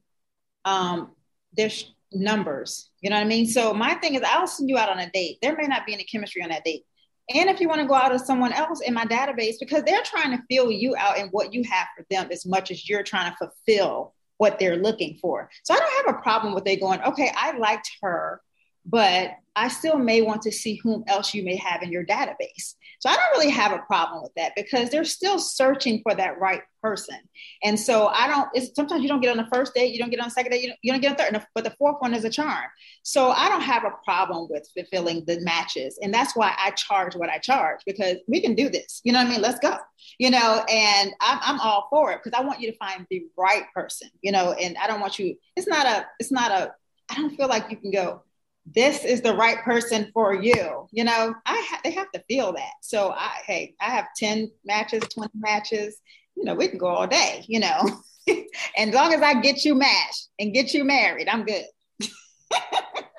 um, 0.63 1.11
there's 1.57 1.91
numbers. 2.13 2.89
You 3.01 3.09
know 3.09 3.17
what 3.17 3.25
I 3.25 3.27
mean? 3.27 3.47
So 3.47 3.73
my 3.73 3.95
thing 3.95 4.15
is, 4.15 4.21
I'll 4.25 4.47
send 4.47 4.69
you 4.69 4.77
out 4.77 4.89
on 4.89 4.99
a 4.99 5.09
date. 5.09 5.39
There 5.41 5.55
may 5.55 5.67
not 5.67 5.85
be 5.85 5.93
any 5.93 6.03
chemistry 6.03 6.43
on 6.43 6.49
that 6.49 6.63
date. 6.63 6.85
And 7.33 7.49
if 7.49 7.59
you 7.59 7.67
want 7.67 7.81
to 7.81 7.87
go 7.87 7.93
out 7.93 8.11
with 8.11 8.25
someone 8.25 8.53
else 8.53 8.81
in 8.81 8.93
my 8.93 9.05
database, 9.05 9.55
because 9.59 9.83
they're 9.83 10.03
trying 10.03 10.31
to 10.31 10.43
fill 10.49 10.71
you 10.71 10.95
out 10.97 11.17
and 11.17 11.29
what 11.31 11.53
you 11.53 11.63
have 11.63 11.87
for 11.95 12.05
them 12.09 12.29
as 12.31 12.45
much 12.45 12.71
as 12.71 12.89
you're 12.89 13.03
trying 13.03 13.31
to 13.31 13.37
fulfill 13.37 14.13
what 14.37 14.57
they're 14.59 14.77
looking 14.77 15.17
for. 15.21 15.49
So 15.63 15.73
I 15.73 15.77
don't 15.77 16.05
have 16.05 16.15
a 16.15 16.21
problem 16.21 16.53
with 16.53 16.65
they 16.65 16.75
going, 16.75 17.01
okay, 17.03 17.31
I 17.35 17.57
liked 17.57 17.91
her, 18.01 18.41
but 18.85 19.31
I 19.55 19.67
still 19.67 19.97
may 19.97 20.21
want 20.21 20.41
to 20.43 20.51
see 20.51 20.75
whom 20.75 21.03
else 21.07 21.33
you 21.33 21.43
may 21.43 21.55
have 21.57 21.83
in 21.83 21.91
your 21.91 22.05
database. 22.05 22.75
So 23.01 23.09
I 23.09 23.15
don't 23.15 23.31
really 23.31 23.49
have 23.49 23.71
a 23.71 23.79
problem 23.79 24.21
with 24.21 24.31
that 24.35 24.53
because 24.55 24.91
they're 24.91 25.03
still 25.03 25.39
searching 25.39 26.01
for 26.03 26.13
that 26.13 26.39
right 26.39 26.61
person. 26.83 27.17
And 27.63 27.79
so 27.79 28.09
I 28.09 28.27
don't, 28.27 28.75
sometimes 28.75 29.01
you 29.01 29.09
don't 29.09 29.21
get 29.21 29.31
on 29.31 29.37
the 29.37 29.49
first 29.51 29.73
date, 29.73 29.91
you 29.91 29.97
don't 29.97 30.11
get 30.11 30.19
on 30.19 30.27
the 30.27 30.31
second 30.31 30.51
date, 30.51 30.61
you 30.61 30.67
don't, 30.67 30.79
you 30.83 30.91
don't 30.91 31.01
get 31.01 31.11
on 31.11 31.17
third, 31.17 31.47
but 31.55 31.63
the 31.63 31.73
fourth 31.79 31.95
one 31.97 32.13
is 32.13 32.25
a 32.25 32.29
charm. 32.29 32.65
So 33.01 33.31
I 33.31 33.49
don't 33.49 33.61
have 33.61 33.85
a 33.85 33.93
problem 34.05 34.47
with 34.51 34.69
fulfilling 34.77 35.25
the 35.25 35.41
matches. 35.41 35.97
And 36.03 36.13
that's 36.13 36.35
why 36.35 36.53
I 36.59 36.69
charge 36.71 37.15
what 37.15 37.29
I 37.29 37.39
charge 37.39 37.79
because 37.87 38.17
we 38.27 38.39
can 38.39 38.53
do 38.53 38.69
this. 38.69 39.01
You 39.03 39.13
know 39.13 39.19
what 39.19 39.29
I 39.29 39.31
mean? 39.31 39.41
Let's 39.41 39.59
go, 39.59 39.77
you 40.19 40.29
know, 40.29 40.63
and 40.69 41.11
I'm, 41.21 41.39
I'm 41.41 41.59
all 41.59 41.87
for 41.89 42.11
it 42.11 42.19
because 42.23 42.39
I 42.39 42.45
want 42.45 42.61
you 42.61 42.71
to 42.71 42.77
find 42.77 43.07
the 43.09 43.23
right 43.35 43.63
person, 43.73 44.09
you 44.21 44.31
know, 44.31 44.53
and 44.53 44.77
I 44.77 44.85
don't 44.85 45.01
want 45.01 45.17
you, 45.17 45.35
it's 45.55 45.67
not 45.67 45.87
a, 45.87 46.05
it's 46.19 46.31
not 46.31 46.51
a, 46.51 46.71
I 47.09 47.15
don't 47.15 47.35
feel 47.35 47.47
like 47.47 47.71
you 47.71 47.77
can 47.77 47.89
go, 47.89 48.21
this 48.65 49.03
is 49.03 49.21
the 49.21 49.33
right 49.33 49.57
person 49.63 50.11
for 50.13 50.33
you. 50.33 50.87
You 50.91 51.03
know, 51.03 51.35
I 51.45 51.67
ha- 51.69 51.81
they 51.83 51.91
have 51.91 52.11
to 52.11 52.23
feel 52.27 52.53
that. 52.53 52.71
So 52.81 53.11
I 53.11 53.31
hey, 53.45 53.75
I 53.81 53.85
have 53.85 54.07
10 54.17 54.51
matches, 54.65 55.03
20 55.13 55.31
matches, 55.35 55.99
you 56.35 56.43
know, 56.43 56.55
we 56.55 56.67
can 56.67 56.77
go 56.77 56.87
all 56.87 57.07
day, 57.07 57.43
you 57.47 57.59
know. 57.59 57.79
and 58.27 58.45
as 58.89 58.93
long 58.95 59.13
as 59.13 59.21
I 59.21 59.41
get 59.41 59.65
you 59.65 59.75
matched 59.75 60.29
and 60.39 60.53
get 60.53 60.73
you 60.73 60.83
married, 60.83 61.27
I'm 61.27 61.45
good. 61.45 61.65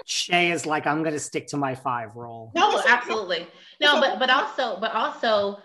Shay 0.05 0.51
is 0.51 0.67
like, 0.67 0.87
I'm 0.87 1.03
gonna 1.03 1.19
stick 1.19 1.47
to 1.49 1.57
my 1.57 1.75
five 1.75 2.17
role. 2.17 2.53
No, 2.55 2.83
absolutely. 2.87 3.47
No, 3.81 4.01
but 4.01 4.19
but 4.19 4.31
also, 4.31 4.79
but 4.81 4.93
also 4.93 5.61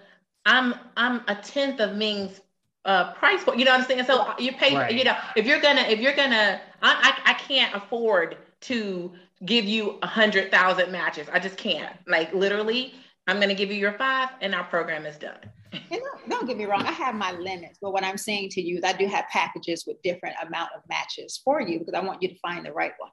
I'm 0.45 0.75
I'm 0.95 1.21
a 1.27 1.35
tenth 1.35 1.79
of 1.79 1.95
Ming's 1.95 2.39
uh, 2.85 3.13
price 3.13 3.43
point. 3.43 3.59
You 3.59 3.65
know 3.65 3.71
what 3.71 3.81
I'm 3.81 3.87
saying? 3.87 4.05
So 4.05 4.33
you 4.39 4.53
pay, 4.53 4.75
right. 4.75 4.93
you 4.93 5.03
know, 5.03 5.17
if 5.35 5.45
you're 5.45 5.59
gonna, 5.59 5.81
if 5.81 5.99
you're 5.99 6.15
gonna, 6.15 6.61
I, 6.81 7.13
I, 7.25 7.31
I 7.31 7.33
can't 7.33 7.75
afford 7.75 8.37
to 8.61 9.11
give 9.45 9.65
you 9.65 9.97
a 10.01 10.07
hundred 10.07 10.51
thousand 10.51 10.91
matches. 10.91 11.27
I 11.31 11.39
just 11.39 11.57
can't. 11.57 11.95
Like 12.07 12.33
literally, 12.33 12.93
I'm 13.27 13.39
gonna 13.39 13.55
give 13.55 13.69
you 13.69 13.77
your 13.77 13.93
five, 13.93 14.29
and 14.41 14.55
our 14.55 14.63
program 14.63 15.05
is 15.05 15.17
done. 15.17 15.39
And 15.91 16.01
don't, 16.01 16.29
don't 16.29 16.47
get 16.47 16.57
me 16.57 16.65
wrong, 16.65 16.83
I 16.83 16.91
have 16.91 17.13
my 17.13 17.33
limits, 17.33 17.77
but 17.81 17.91
what 17.91 18.03
I'm 18.03 18.17
saying 18.17 18.49
to 18.51 18.61
you 18.61 18.77
is 18.77 18.83
I 18.85 18.93
do 18.93 19.05
have 19.07 19.25
packages 19.31 19.83
with 19.85 20.01
different 20.01 20.35
amount 20.41 20.69
of 20.75 20.81
matches 20.87 21.41
for 21.43 21.61
you 21.61 21.79
because 21.79 21.93
I 21.93 21.99
want 21.99 22.21
you 22.21 22.29
to 22.29 22.35
find 22.39 22.65
the 22.65 22.71
right 22.71 22.93
one. 22.97 23.11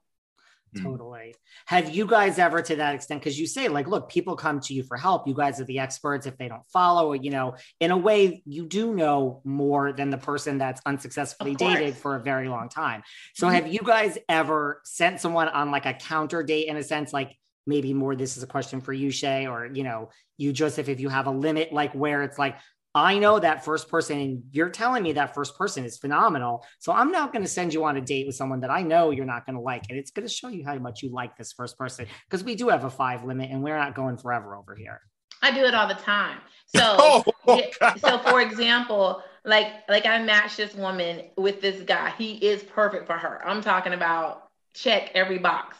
Mm. 0.76 0.82
Totally. 0.82 1.34
Have 1.66 1.94
you 1.94 2.06
guys 2.06 2.38
ever, 2.38 2.62
to 2.62 2.76
that 2.76 2.94
extent, 2.94 3.20
because 3.20 3.38
you 3.38 3.46
say, 3.46 3.68
like, 3.68 3.86
look, 3.86 4.08
people 4.08 4.36
come 4.36 4.60
to 4.60 4.74
you 4.74 4.82
for 4.82 4.96
help. 4.96 5.26
You 5.26 5.34
guys 5.34 5.60
are 5.60 5.64
the 5.64 5.78
experts. 5.78 6.26
If 6.26 6.36
they 6.36 6.48
don't 6.48 6.66
follow, 6.72 7.12
you 7.12 7.30
know, 7.30 7.56
in 7.80 7.90
a 7.90 7.96
way, 7.96 8.42
you 8.44 8.66
do 8.66 8.94
know 8.94 9.40
more 9.44 9.92
than 9.92 10.10
the 10.10 10.18
person 10.18 10.58
that's 10.58 10.80
unsuccessfully 10.86 11.54
dated 11.54 11.96
for 11.96 12.16
a 12.16 12.20
very 12.20 12.48
long 12.48 12.68
time. 12.68 13.02
So, 13.34 13.46
mm-hmm. 13.46 13.54
have 13.54 13.66
you 13.68 13.80
guys 13.84 14.18
ever 14.28 14.80
sent 14.84 15.20
someone 15.20 15.48
on 15.48 15.70
like 15.70 15.86
a 15.86 15.94
counter 15.94 16.42
date 16.42 16.68
in 16.68 16.76
a 16.76 16.82
sense, 16.82 17.12
like, 17.12 17.36
maybe 17.66 17.94
more 17.94 18.14
this 18.14 18.36
is 18.36 18.42
a 18.42 18.46
question 18.46 18.80
for 18.80 18.92
you 18.92 19.10
shay 19.10 19.46
or 19.46 19.70
you 19.72 19.84
know 19.84 20.10
you 20.36 20.52
joseph 20.52 20.88
if 20.88 21.00
you 21.00 21.08
have 21.08 21.26
a 21.26 21.30
limit 21.30 21.72
like 21.72 21.94
where 21.94 22.22
it's 22.22 22.38
like 22.38 22.58
I 22.94 23.18
know 23.18 23.40
that 23.40 23.64
first 23.64 23.88
person, 23.88 24.20
and 24.20 24.42
you're 24.52 24.70
telling 24.70 25.02
me 25.02 25.12
that 25.14 25.34
first 25.34 25.58
person 25.58 25.84
is 25.84 25.98
phenomenal. 25.98 26.64
So 26.78 26.92
I'm 26.92 27.10
not 27.10 27.32
going 27.32 27.42
to 27.42 27.48
send 27.48 27.74
you 27.74 27.84
on 27.84 27.96
a 27.96 28.00
date 28.00 28.26
with 28.26 28.36
someone 28.36 28.60
that 28.60 28.70
I 28.70 28.82
know 28.82 29.10
you're 29.10 29.24
not 29.24 29.46
going 29.46 29.56
to 29.56 29.60
like. 29.60 29.84
And 29.88 29.98
it's 29.98 30.12
going 30.12 30.26
to 30.26 30.32
show 30.32 30.48
you 30.48 30.64
how 30.64 30.76
much 30.76 31.02
you 31.02 31.10
like 31.10 31.36
this 31.36 31.52
first 31.52 31.76
person 31.76 32.06
because 32.28 32.44
we 32.44 32.54
do 32.54 32.68
have 32.68 32.84
a 32.84 32.90
five 32.90 33.24
limit 33.24 33.50
and 33.50 33.62
we're 33.62 33.76
not 33.76 33.96
going 33.96 34.16
forever 34.16 34.54
over 34.54 34.76
here. 34.76 35.00
I 35.42 35.50
do 35.50 35.64
it 35.64 35.74
all 35.74 35.88
the 35.88 35.94
time. 35.94 36.38
So, 36.74 36.96
oh, 37.46 37.62
so 37.98 38.18
for 38.18 38.40
example, 38.40 39.22
like 39.44 39.68
like 39.88 40.06
I 40.06 40.20
matched 40.22 40.56
this 40.56 40.74
woman 40.74 41.26
with 41.36 41.60
this 41.60 41.82
guy. 41.82 42.12
He 42.18 42.34
is 42.34 42.64
perfect 42.64 43.06
for 43.06 43.12
her. 43.12 43.46
I'm 43.46 43.60
talking 43.60 43.92
about 43.92 44.48
check 44.72 45.10
every 45.14 45.38
box. 45.38 45.76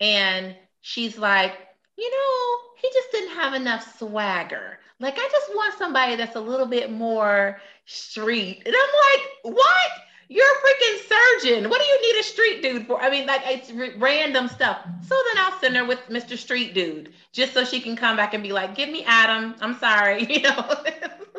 And 0.00 0.54
she's 0.82 1.18
like, 1.18 1.54
you 1.98 2.10
know, 2.10 2.58
he 2.80 2.88
just 2.92 3.10
didn't 3.10 3.34
have 3.36 3.54
enough 3.54 3.98
swagger. 3.98 4.78
Like, 4.98 5.14
I 5.18 5.28
just 5.30 5.50
want 5.54 5.76
somebody 5.76 6.16
that's 6.16 6.36
a 6.36 6.40
little 6.40 6.66
bit 6.66 6.90
more 6.90 7.60
street. 7.84 8.62
And 8.64 8.74
I'm 8.74 9.52
like, 9.52 9.54
what? 9.56 9.90
You're 10.28 10.44
a 10.44 10.58
freaking 10.58 11.42
surgeon. 11.42 11.70
What 11.70 11.80
do 11.80 11.86
you 11.86 12.12
need 12.12 12.20
a 12.20 12.22
street 12.24 12.62
dude 12.62 12.86
for? 12.86 13.00
I 13.00 13.10
mean, 13.10 13.26
like, 13.26 13.42
it's 13.44 13.70
r- 13.70 13.98
random 13.98 14.48
stuff. 14.48 14.78
So 15.06 15.14
then 15.14 15.44
I'll 15.44 15.60
send 15.60 15.76
her 15.76 15.84
with 15.84 16.00
Mr. 16.08 16.36
Street 16.36 16.74
Dude 16.74 17.12
just 17.32 17.54
so 17.54 17.64
she 17.64 17.80
can 17.80 17.94
come 17.94 18.16
back 18.16 18.34
and 18.34 18.42
be 18.42 18.52
like, 18.52 18.74
give 18.74 18.88
me 18.88 19.04
Adam. 19.06 19.54
I'm 19.60 19.78
sorry. 19.78 20.26
You 20.36 20.42
know, 20.42 20.84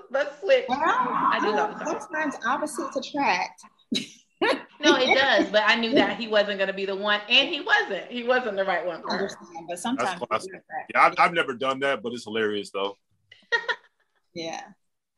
let's 0.09 0.39
switch. 0.39 0.65
Well, 0.69 0.79
I 0.81 1.39
do 1.41 1.51
know. 1.51 1.75
Sometimes 1.99 2.35
opposites 2.45 2.95
attract. 2.95 3.61
no, 4.41 4.95
it 4.95 5.13
does, 5.15 5.49
but 5.49 5.63
I 5.65 5.75
knew 5.75 5.93
that 5.95 6.17
he 6.17 6.27
wasn't 6.27 6.57
going 6.57 6.67
to 6.67 6.73
be 6.73 6.85
the 6.85 6.95
one, 6.95 7.19
and 7.29 7.49
he 7.49 7.61
wasn't. 7.61 8.09
He 8.09 8.23
wasn't 8.23 8.55
the 8.55 8.63
right 8.63 8.85
one. 8.85 9.01
For 9.01 9.17
her. 9.17 9.29
But 9.67 9.79
sometimes, 9.79 10.21
yeah, 10.31 11.01
I've, 11.01 11.13
I've 11.17 11.33
never 11.33 11.53
done 11.53 11.79
that, 11.79 12.01
but 12.01 12.13
it's 12.13 12.23
hilarious 12.23 12.69
though. 12.71 12.97
Yeah. 14.33 14.61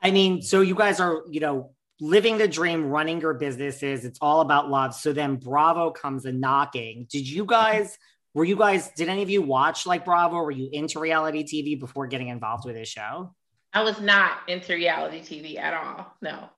I 0.02 0.12
mean, 0.12 0.42
so 0.42 0.62
you 0.62 0.76
guys 0.76 1.00
are, 1.00 1.24
you 1.30 1.40
know, 1.40 1.72
living 2.02 2.38
the 2.38 2.48
dream, 2.48 2.86
running 2.86 3.20
your 3.22 3.34
businesses. 3.34 4.06
It's 4.06 4.20
all 4.22 4.42
about 4.42 4.70
love. 4.70 4.96
So 4.96 5.14
then 5.14 5.36
Bravo 5.36 5.92
comes 5.92 6.26
a 6.26 6.32
knocking. 6.32 7.08
Did 7.10 7.28
you 7.28 7.46
guys? 7.46 7.98
Were 8.34 8.46
you 8.46 8.56
guys? 8.56 8.92
Did 8.96 9.10
any 9.10 9.22
of 9.22 9.30
you 9.30 9.42
watch 9.42 9.86
like 9.86 10.06
Bravo? 10.06 10.38
Were 10.38 10.52
you 10.52 10.70
into 10.72 11.00
reality 11.00 11.44
TV 11.44 11.80
before 11.80 12.08
getting 12.08 12.30
involved 12.30 12.66
with 12.66 12.76
this 12.76 12.88
show? 12.88 13.34
I 13.74 13.84
was 13.84 14.00
not 14.00 14.40
into 14.48 14.74
reality 14.74 15.20
TV 15.22 15.60
at 15.60 15.74
all. 15.74 16.16
No. 16.22 16.50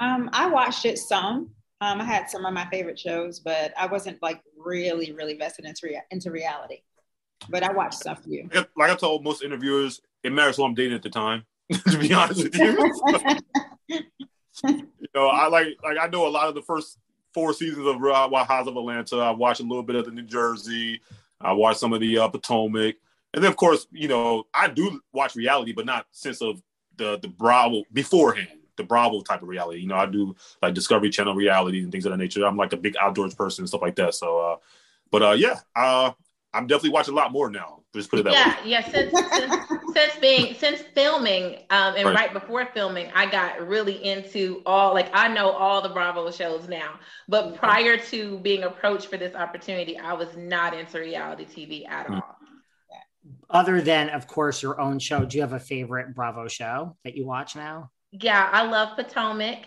Um, 0.00 0.30
I 0.32 0.48
watched 0.48 0.84
it 0.84 0.98
some. 0.98 1.50
Um, 1.80 2.00
I 2.00 2.04
had 2.04 2.28
some 2.28 2.44
of 2.44 2.52
my 2.52 2.66
favorite 2.70 2.98
shows, 2.98 3.40
but 3.40 3.72
I 3.76 3.86
wasn't 3.86 4.20
like 4.22 4.40
really, 4.56 5.12
really 5.12 5.34
vested 5.34 5.64
into 5.64 5.80
rea- 5.84 6.02
into 6.10 6.30
reality. 6.30 6.78
But 7.48 7.62
I 7.62 7.72
watched 7.72 7.94
stuff 7.94 8.22
for 8.22 8.30
you. 8.30 8.48
Like 8.76 8.90
I 8.90 8.94
told 8.96 9.22
most 9.22 9.42
interviewers, 9.42 10.00
it 10.22 10.32
matters 10.32 10.56
who 10.56 10.64
I'm 10.64 10.74
dating 10.74 10.94
at 10.94 11.02
the 11.02 11.10
time. 11.10 11.44
to 11.90 11.98
be 11.98 12.14
honest 12.14 12.44
with 12.44 12.56
you, 12.56 12.94
you 14.68 15.08
know, 15.14 15.28
I 15.28 15.48
like 15.48 15.76
like 15.84 15.98
I 16.00 16.06
know 16.06 16.26
a 16.26 16.30
lot 16.30 16.48
of 16.48 16.54
the 16.54 16.62
first 16.62 16.98
four 17.34 17.52
seasons 17.52 17.86
of 17.86 18.00
Real 18.00 18.14
House 18.14 18.66
of 18.66 18.76
Atlanta. 18.76 19.18
I 19.18 19.32
watched 19.32 19.60
a 19.60 19.64
little 19.64 19.82
bit 19.82 19.96
of 19.96 20.06
the 20.06 20.10
New 20.10 20.22
Jersey. 20.22 21.02
I 21.40 21.52
watched 21.52 21.80
some 21.80 21.92
of 21.92 22.00
the 22.00 22.18
uh, 22.18 22.28
Potomac, 22.28 22.96
and 23.34 23.44
then 23.44 23.50
of 23.50 23.56
course, 23.56 23.86
you 23.92 24.08
know, 24.08 24.46
I 24.54 24.68
do 24.68 25.00
watch 25.12 25.36
reality, 25.36 25.72
but 25.72 25.84
not 25.84 26.06
sense 26.10 26.40
of 26.40 26.62
the 26.96 27.18
the 27.18 27.28
Bravo 27.28 27.84
beforehand 27.92 28.58
the 28.78 28.84
Bravo 28.84 29.20
type 29.20 29.42
of 29.42 29.48
reality. 29.48 29.80
You 29.80 29.88
know, 29.88 29.96
I 29.96 30.06
do 30.06 30.34
like 30.62 30.72
Discovery 30.72 31.10
Channel 31.10 31.34
reality 31.34 31.82
and 31.82 31.92
things 31.92 32.06
of 32.06 32.12
that 32.12 32.16
nature. 32.16 32.46
I'm 32.46 32.56
like 32.56 32.72
a 32.72 32.78
big 32.78 32.96
outdoors 32.96 33.34
person 33.34 33.62
and 33.62 33.68
stuff 33.68 33.82
like 33.82 33.96
that. 33.96 34.14
So, 34.14 34.38
uh, 34.38 34.56
but 35.10 35.22
uh, 35.22 35.32
yeah, 35.32 35.56
uh, 35.76 36.12
I'm 36.54 36.66
definitely 36.66 36.90
watching 36.90 37.12
a 37.12 37.16
lot 37.16 37.30
more 37.30 37.50
now. 37.50 37.82
Just 37.94 38.10
put 38.10 38.20
it 38.20 38.22
that 38.24 38.32
yeah, 38.32 38.62
way. 38.62 38.70
Yeah, 38.70 38.90
Since, 38.90 39.10
since 39.12 39.77
since 39.98 40.16
being 40.20 40.54
since 40.54 40.80
filming, 40.80 41.56
um, 41.70 41.94
and 41.96 42.06
right. 42.06 42.14
right. 42.14 42.32
before 42.32 42.66
filming, 42.72 43.10
I 43.14 43.30
got 43.30 43.66
really 43.66 44.04
into 44.04 44.62
all 44.64 44.94
like 44.94 45.10
I 45.12 45.28
know 45.28 45.50
all 45.50 45.82
the 45.82 45.88
Bravo 45.88 46.30
shows 46.30 46.68
now. 46.68 46.98
But 47.28 47.56
prior 47.56 47.96
to 47.96 48.38
being 48.38 48.62
approached 48.62 49.08
for 49.08 49.16
this 49.16 49.34
opportunity, 49.34 49.98
I 49.98 50.12
was 50.12 50.36
not 50.36 50.74
into 50.74 51.00
reality 51.00 51.44
TV 51.44 51.88
at 51.88 52.06
mm-hmm. 52.06 52.14
all. 52.14 52.36
Other 53.50 53.80
than, 53.80 54.10
of 54.10 54.26
course, 54.26 54.62
your 54.62 54.80
own 54.80 54.98
show, 54.98 55.24
do 55.24 55.36
you 55.36 55.42
have 55.42 55.52
a 55.52 55.60
favorite 55.60 56.14
Bravo 56.14 56.48
show 56.48 56.96
that 57.04 57.16
you 57.16 57.26
watch 57.26 57.56
now? 57.56 57.90
Yeah, 58.10 58.48
I 58.50 58.66
love 58.66 58.96
Potomac. 58.96 59.58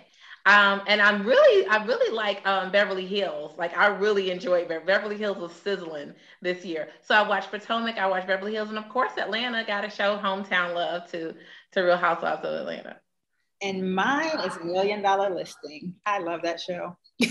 Um, 0.45 0.81
and 0.87 1.01
I'm 1.01 1.25
really, 1.25 1.67
I 1.67 1.83
really 1.85 2.15
like 2.15 2.45
um, 2.47 2.71
Beverly 2.71 3.05
Hills. 3.05 3.53
Like 3.57 3.77
I 3.77 3.87
really 3.87 4.31
enjoyed 4.31 4.67
Be- 4.67 4.79
Beverly 4.85 5.17
Hills 5.17 5.37
was 5.37 5.51
sizzling 5.51 6.13
this 6.41 6.65
year. 6.65 6.89
So 7.03 7.13
I 7.15 7.27
watched 7.27 7.51
Potomac, 7.51 7.97
I 7.97 8.07
watched 8.07 8.27
Beverly 8.27 8.53
Hills, 8.53 8.69
and 8.69 8.77
of 8.77 8.89
course 8.89 9.11
Atlanta 9.17 9.63
got 9.65 9.81
to 9.81 9.89
show 9.89 10.17
hometown 10.17 10.73
love 10.73 11.09
to 11.11 11.35
to 11.73 11.81
Real 11.81 11.97
Housewives 11.97 12.43
of 12.43 12.53
Atlanta. 12.53 12.97
And 13.61 13.93
mine 13.93 14.39
is 14.43 14.57
Million 14.63 15.03
Dollar 15.03 15.33
Listing. 15.33 15.93
I 16.05 16.19
love 16.19 16.41
that 16.43 16.59
show. 16.59 16.97
Do 17.19 17.29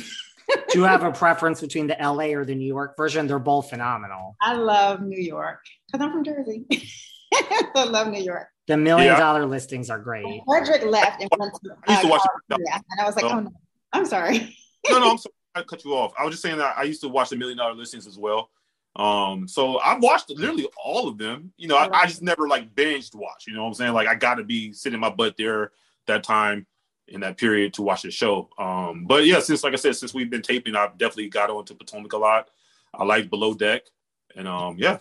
you 0.75 0.85
have 0.85 1.03
a 1.03 1.11
preference 1.13 1.61
between 1.61 1.89
the 1.89 1.97
LA 2.01 2.37
or 2.37 2.45
the 2.45 2.55
New 2.55 2.67
York 2.67 2.97
version? 2.97 3.27
They're 3.27 3.41
both 3.41 3.71
phenomenal. 3.71 4.37
I 4.41 4.55
love 4.55 5.01
New 5.01 5.21
York 5.21 5.59
because 5.87 6.07
I'm 6.07 6.13
from 6.13 6.25
Jersey. 6.25 6.67
I 7.35 7.85
love 7.85 8.09
New 8.09 8.23
York. 8.23 8.49
The 8.71 8.77
million 8.77 9.15
yeah. 9.15 9.19
dollar 9.19 9.47
listings 9.47 9.91
are 9.91 9.99
great. 9.99 10.25
Fredrik 10.47 10.85
left 10.85 11.21
and 11.21 11.29
went 11.37 11.53
to. 11.65 11.73
Uh, 11.73 11.75
I 11.89 11.93
used 11.93 12.03
to 12.03 12.09
watch 12.09 12.23
it. 12.51 12.59
Yeah, 12.65 12.77
and 12.77 13.01
I 13.01 13.05
was 13.05 13.17
like, 13.17 13.25
oh, 13.25 13.41
no. 13.41 13.53
I'm 13.93 14.07
sorry. 14.07 14.57
no, 14.89 15.01
no, 15.01 15.11
I'm 15.11 15.19
sorry. 15.19 15.35
I 15.57 15.63
cut 15.63 15.85
you 15.85 15.93
off. 15.95 16.13
I 16.17 16.25
was 16.25 16.35
just 16.35 16.43
saying 16.45 16.59
that 16.59 16.79
I 16.79 16.85
used 16.85 17.01
to 17.01 17.09
watch 17.09 17.31
the 17.31 17.37
million 17.37 17.59
dollar 17.59 17.75
listings 17.75 18.07
as 18.07 18.17
well. 18.17 18.51
Um, 18.95 19.49
so 19.49 19.81
I've 19.81 20.01
watched 20.01 20.31
literally 20.31 20.69
all 20.85 21.09
of 21.09 21.19
them. 21.19 21.53
You 21.57 21.67
know, 21.67 21.77
I, 21.77 21.89
I 21.93 22.07
just 22.07 22.23
never 22.23 22.47
like 22.47 22.73
binged 22.77 23.17
watch. 23.17 23.49
You 23.49 23.55
know 23.55 23.63
what 23.63 23.71
I'm 23.71 23.75
saying? 23.75 23.93
Like 23.93 24.07
I 24.07 24.15
got 24.15 24.37
to 24.37 24.45
be 24.45 24.73
sitting 24.73 25.01
my 25.01 25.11
butt 25.11 25.37
there 25.37 25.73
that 26.07 26.23
time 26.23 26.65
in 27.09 27.23
that 27.23 27.39
period 27.39 27.75
to 27.75 27.83
watch 27.83 28.03
the 28.03 28.13
show. 28.13 28.51
Um, 28.57 29.05
but 29.05 29.27
yeah, 29.27 29.41
since 29.41 29.65
like 29.65 29.73
I 29.73 29.79
said, 29.79 29.97
since 29.97 30.15
we've 30.15 30.31
been 30.31 30.43
taping, 30.43 30.77
I've 30.77 30.97
definitely 30.97 31.29
got 31.29 31.51
onto 31.51 31.75
Potomac 31.75 32.13
a 32.13 32.19
lot. 32.19 32.51
I 32.95 33.03
like 33.03 33.31
Below 33.31 33.55
Deck, 33.55 33.83
and 34.37 34.47
um, 34.47 34.77
yeah. 34.79 34.99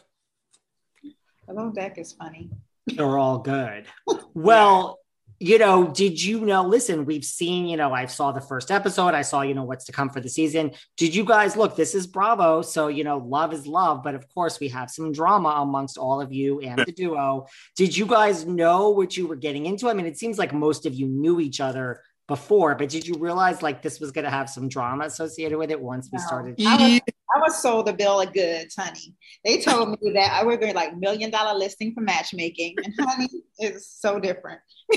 Below 1.46 1.70
Deck 1.70 2.00
is 2.00 2.14
funny. 2.14 2.50
They're 2.96 3.18
all 3.18 3.40
good. 3.40 3.86
Well, 4.36 5.00
you 5.40 5.58
know, 5.58 5.88
did 5.88 6.22
you 6.22 6.42
know? 6.42 6.64
Listen, 6.64 7.06
we've 7.06 7.24
seen, 7.24 7.66
you 7.66 7.78
know, 7.78 7.94
I 7.94 8.06
saw 8.06 8.32
the 8.32 8.42
first 8.42 8.72
episode. 8.72 9.14
I 9.14 9.22
saw, 9.22 9.42
you 9.42 9.54
know, 9.54 9.64
what's 9.64 9.86
to 9.86 9.92
come 9.92 10.10
for 10.10 10.20
the 10.20 10.30
season. 10.30 10.72
Did 10.98 11.16
you 11.16 11.24
guys 11.24 11.56
look? 11.56 11.76
This 11.76 11.96
is 11.96 12.08
Bravo. 12.08 12.62
So, 12.62 12.88
you 12.88 13.04
know, 13.04 13.18
love 13.18 13.54
is 13.54 13.66
love. 13.66 14.04
But 14.04 14.16
of 14.16 14.28
course, 14.30 14.60
we 14.60 14.68
have 14.70 14.90
some 14.90 15.12
drama 15.12 15.50
amongst 15.50 15.98
all 15.98 16.20
of 16.22 16.32
you 16.32 16.60
and 16.60 16.80
the 16.86 16.92
duo. 16.92 17.48
Did 17.76 17.96
you 17.96 18.06
guys 18.06 18.46
know 18.46 18.90
what 18.90 19.16
you 19.16 19.28
were 19.28 19.38
getting 19.38 19.66
into? 19.66 19.90
I 19.90 19.94
mean, 19.94 20.06
it 20.06 20.18
seems 20.18 20.38
like 20.38 20.54
most 20.54 20.86
of 20.86 20.94
you 20.94 21.08
knew 21.08 21.40
each 21.40 21.62
other 21.62 22.02
before, 22.30 22.76
but 22.76 22.88
did 22.88 23.06
you 23.06 23.16
realize 23.16 23.62
like 23.62 23.82
this 23.82 24.00
was 24.00 24.12
going 24.12 24.24
to 24.24 24.32
have 24.32 24.50
some 24.50 24.70
drama 24.70 25.06
associated 25.06 25.58
with 25.58 25.72
it 25.72 25.82
once 25.82 26.10
we 26.14 26.20
started? 26.20 26.56
I 26.66 26.78
was, 26.78 27.02
I 27.36 27.40
was 27.40 27.62
sold 27.62 27.90
a 27.90 27.94
bill 27.94 28.22
of 28.22 28.32
goods, 28.32 28.76
honey. 28.76 29.16
They 29.44 29.60
told 29.60 29.90
me 29.90 30.12
that 30.14 30.32
I 30.32 30.46
would 30.46 30.62
get 30.62 30.76
like 30.76 30.96
million 30.96 31.32
dollar 31.32 31.58
listing 31.58 31.94
for 31.94 32.02
matchmaking, 32.02 32.76
and 32.82 32.94
honey, 33.00 33.28
it's 33.58 34.00
so 34.00 34.20
different. 34.20 34.62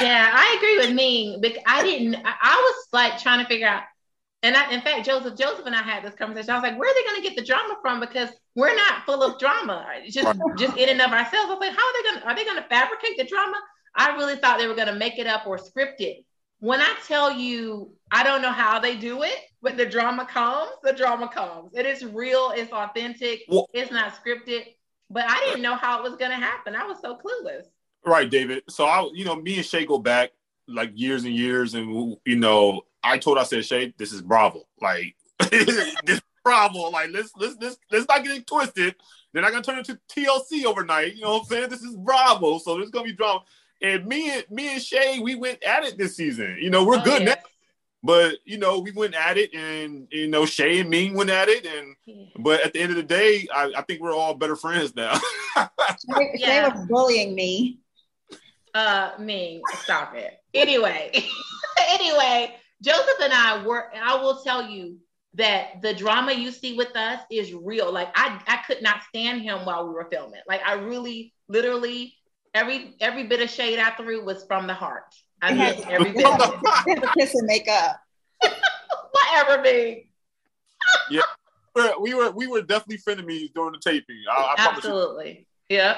yeah, 0.00 0.30
I 0.32 0.56
agree 0.56 0.78
with 0.78 0.96
Ming. 0.96 1.40
But 1.40 1.58
I 1.66 1.84
didn't. 1.84 2.16
I, 2.16 2.34
I 2.42 2.56
was 2.56 2.86
like 2.92 3.20
trying 3.20 3.40
to 3.40 3.46
figure 3.46 3.68
out. 3.68 3.82
And 4.42 4.56
I, 4.56 4.72
in 4.72 4.80
fact, 4.80 5.06
Joseph, 5.06 5.38
Joseph 5.38 5.64
and 5.64 5.74
I 5.74 5.82
had 5.82 6.02
this 6.02 6.14
conversation. 6.14 6.50
I 6.50 6.54
was 6.54 6.62
like, 6.62 6.78
"Where 6.78 6.90
are 6.90 6.94
they 6.94 7.04
going 7.04 7.22
to 7.22 7.28
get 7.28 7.36
the 7.36 7.44
drama 7.44 7.76
from? 7.82 8.00
Because 8.00 8.30
we're 8.56 8.74
not 8.74 9.04
full 9.04 9.22
of 9.22 9.38
drama. 9.38 9.86
Just, 10.08 10.38
just 10.58 10.76
in 10.76 10.88
and 10.88 11.00
of 11.00 11.12
ourselves." 11.12 11.50
I 11.50 11.54
was 11.54 11.60
like, 11.60 11.76
"How 11.76 11.86
are 11.86 11.92
they 11.92 12.08
going? 12.08 12.20
to 12.20 12.26
Are 12.26 12.34
they 12.34 12.44
going 12.44 12.62
to 12.62 12.68
fabricate 12.68 13.18
the 13.18 13.24
drama?" 13.24 13.56
I 13.96 14.16
really 14.16 14.36
thought 14.36 14.58
they 14.58 14.66
were 14.66 14.74
going 14.74 14.88
to 14.88 14.94
make 14.94 15.18
it 15.18 15.26
up 15.26 15.46
or 15.46 15.58
script 15.58 16.00
it. 16.00 16.24
When 16.64 16.80
I 16.80 16.94
tell 17.06 17.30
you, 17.30 17.90
I 18.10 18.24
don't 18.24 18.40
know 18.40 18.50
how 18.50 18.80
they 18.80 18.96
do 18.96 19.22
it, 19.22 19.36
but 19.60 19.76
the 19.76 19.84
drama 19.84 20.24
comes. 20.24 20.70
The 20.82 20.94
drama 20.94 21.28
comes. 21.28 21.74
It 21.74 21.84
is 21.84 22.06
real. 22.06 22.54
It's 22.56 22.72
authentic. 22.72 23.42
Well- 23.48 23.68
it's 23.74 23.90
not 23.90 24.14
scripted. 24.14 24.64
But 25.10 25.26
I 25.28 25.44
didn't 25.44 25.60
know 25.60 25.74
how 25.74 25.98
it 25.98 26.02
was 26.02 26.16
going 26.16 26.30
to 26.30 26.38
happen. 26.38 26.74
I 26.74 26.86
was 26.86 27.02
so 27.02 27.18
clueless. 27.18 27.66
Right, 28.06 28.30
David. 28.30 28.62
So 28.70 28.86
I, 28.86 29.06
you 29.12 29.26
know, 29.26 29.36
me 29.36 29.56
and 29.56 29.66
Shay 29.66 29.84
go 29.84 29.98
back 29.98 30.30
like 30.66 30.90
years 30.94 31.24
and 31.24 31.34
years, 31.34 31.74
and 31.74 32.16
you 32.24 32.36
know, 32.36 32.80
I 33.02 33.18
told 33.18 33.36
I 33.36 33.42
said, 33.42 33.66
Shay, 33.66 33.92
this 33.98 34.14
is 34.14 34.22
Bravo. 34.22 34.62
Like 34.80 35.16
this 35.50 36.22
Bravo. 36.42 36.88
Like 36.88 37.10
let's 37.12 37.30
let's 37.36 37.56
let's 37.60 37.76
let's 37.92 38.08
not 38.08 38.24
get 38.24 38.38
it 38.38 38.46
twisted. 38.46 38.94
They're 39.32 39.42
not 39.42 39.52
gonna 39.52 39.62
turn 39.62 39.78
into 39.78 39.98
TLC 40.08 40.64
overnight. 40.64 41.14
You 41.14 41.22
know 41.22 41.32
what 41.32 41.40
I'm 41.40 41.46
saying? 41.46 41.68
This 41.68 41.82
is 41.82 41.94
Bravo, 41.94 42.56
so 42.56 42.76
there's 42.76 42.90
gonna 42.90 43.04
be 43.04 43.12
drama. 43.12 43.40
And 43.82 44.06
me 44.06 44.30
and 44.30 44.44
me 44.50 44.72
and 44.74 44.82
Shay, 44.82 45.18
we 45.18 45.34
went 45.34 45.62
at 45.62 45.84
it 45.84 45.98
this 45.98 46.16
season. 46.16 46.58
You 46.60 46.70
know, 46.70 46.84
we're 46.84 46.98
Oh, 47.00 47.04
good 47.04 47.22
yeah. 47.22 47.28
now. 47.34 47.36
But 48.02 48.36
you 48.44 48.58
know, 48.58 48.80
we 48.80 48.90
went 48.92 49.14
at 49.14 49.38
it, 49.38 49.54
and 49.54 50.06
you 50.10 50.28
know, 50.28 50.44
Shay 50.44 50.80
and 50.80 50.90
Ming 50.90 51.14
went 51.14 51.30
at 51.30 51.48
it, 51.48 51.66
and 51.66 51.96
but 52.38 52.60
at 52.62 52.72
the 52.74 52.80
end 52.80 52.90
of 52.90 52.96
the 52.96 53.02
day, 53.02 53.48
I, 53.54 53.72
I 53.76 53.82
think 53.82 54.00
we're 54.02 54.14
all 54.14 54.34
better 54.34 54.56
friends 54.56 54.94
now. 54.94 55.18
They, 56.08 56.30
Yeah. 56.34 56.68
they 56.70 56.78
were 56.80 56.86
bullying 56.86 57.34
me. 57.34 57.78
Uh, 58.74 59.12
Ming, 59.18 59.62
stop 59.84 60.14
it. 60.16 60.34
Anyway, 60.52 61.12
anyway, 61.78 62.54
Joseph 62.82 63.20
and 63.22 63.32
I 63.32 63.64
were. 63.64 63.90
I 63.94 64.16
will 64.16 64.42
tell 64.42 64.68
you 64.68 64.98
that 65.34 65.80
the 65.82 65.94
drama 65.94 66.32
you 66.32 66.50
see 66.50 66.76
with 66.76 66.94
us 66.96 67.20
is 67.30 67.54
real. 67.54 67.90
Like 67.92 68.08
I, 68.16 68.40
I 68.46 68.58
could 68.66 68.82
not 68.82 69.02
stand 69.08 69.42
him 69.42 69.64
while 69.64 69.86
we 69.86 69.94
were 69.94 70.08
filming. 70.10 70.40
Like 70.48 70.60
I 70.66 70.74
really, 70.74 71.32
literally, 71.48 72.14
every 72.54 72.96
every 73.00 73.24
bit 73.24 73.40
of 73.40 73.50
shade 73.50 73.78
I 73.78 73.90
threw 73.90 74.24
was 74.24 74.44
from 74.44 74.66
the 74.66 74.74
heart. 74.74 75.14
I 75.42 75.50
Yeah. 75.50 75.56
meant 75.56 75.86
every 75.88 76.12
bit 76.12 76.26
of 76.26 76.40
it. 76.40 76.60
They 76.86 76.94
had 76.94 77.14
kiss 77.18 77.34
and 77.34 77.46
make 77.46 77.68
up. 77.68 77.96
Whatever, 79.12 79.62
Ming. 79.62 80.08
yeah, 81.10 81.22
we're, 81.74 81.98
we 82.00 82.14
were 82.14 82.30
we 82.30 82.46
were 82.46 82.62
definitely 82.62 82.98
frenemies 82.98 83.52
during 83.54 83.72
the 83.72 83.78
taping. 83.78 84.22
I, 84.30 84.54
I. 84.58 84.68
Absolutely. 84.74 85.46
Yep. 85.68 85.96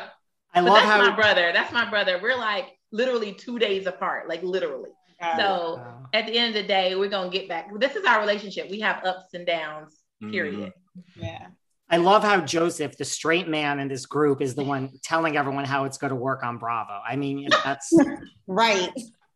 I 0.54 0.60
but 0.60 0.64
love 0.64 0.74
that's 0.74 0.86
how 0.86 1.10
my 1.10 1.14
brother. 1.14 1.50
That's 1.52 1.72
my 1.72 1.88
brother. 1.88 2.18
We're 2.22 2.36
like 2.38 2.78
literally 2.92 3.32
two 3.32 3.58
days 3.58 3.86
apart, 3.86 4.28
like 4.28 4.42
literally. 4.42 4.90
So 5.38 5.82
at 6.12 6.26
the 6.26 6.36
end 6.36 6.54
of 6.54 6.62
the 6.62 6.68
day, 6.68 6.94
we're 6.94 7.08
gonna 7.08 7.30
get 7.30 7.48
back. 7.48 7.68
This 7.78 7.96
is 7.96 8.04
our 8.04 8.20
relationship. 8.20 8.70
We 8.70 8.80
have 8.80 9.02
ups 9.04 9.32
and 9.34 9.46
downs. 9.46 9.96
Period. 10.20 10.72
Mm-hmm. 10.96 11.22
Yeah. 11.22 11.46
I 11.88 11.98
love 11.98 12.24
how 12.24 12.40
Joseph, 12.40 12.96
the 12.96 13.04
straight 13.04 13.48
man 13.48 13.78
in 13.78 13.86
this 13.86 14.06
group, 14.06 14.40
is 14.42 14.54
the 14.54 14.64
one 14.64 14.90
telling 15.02 15.36
everyone 15.36 15.64
how 15.64 15.84
it's 15.84 15.98
going 15.98 16.10
to 16.10 16.16
work 16.16 16.42
on 16.42 16.58
Bravo. 16.58 17.00
I 17.06 17.16
mean, 17.16 17.48
that's 17.64 17.92
Right. 18.46 18.90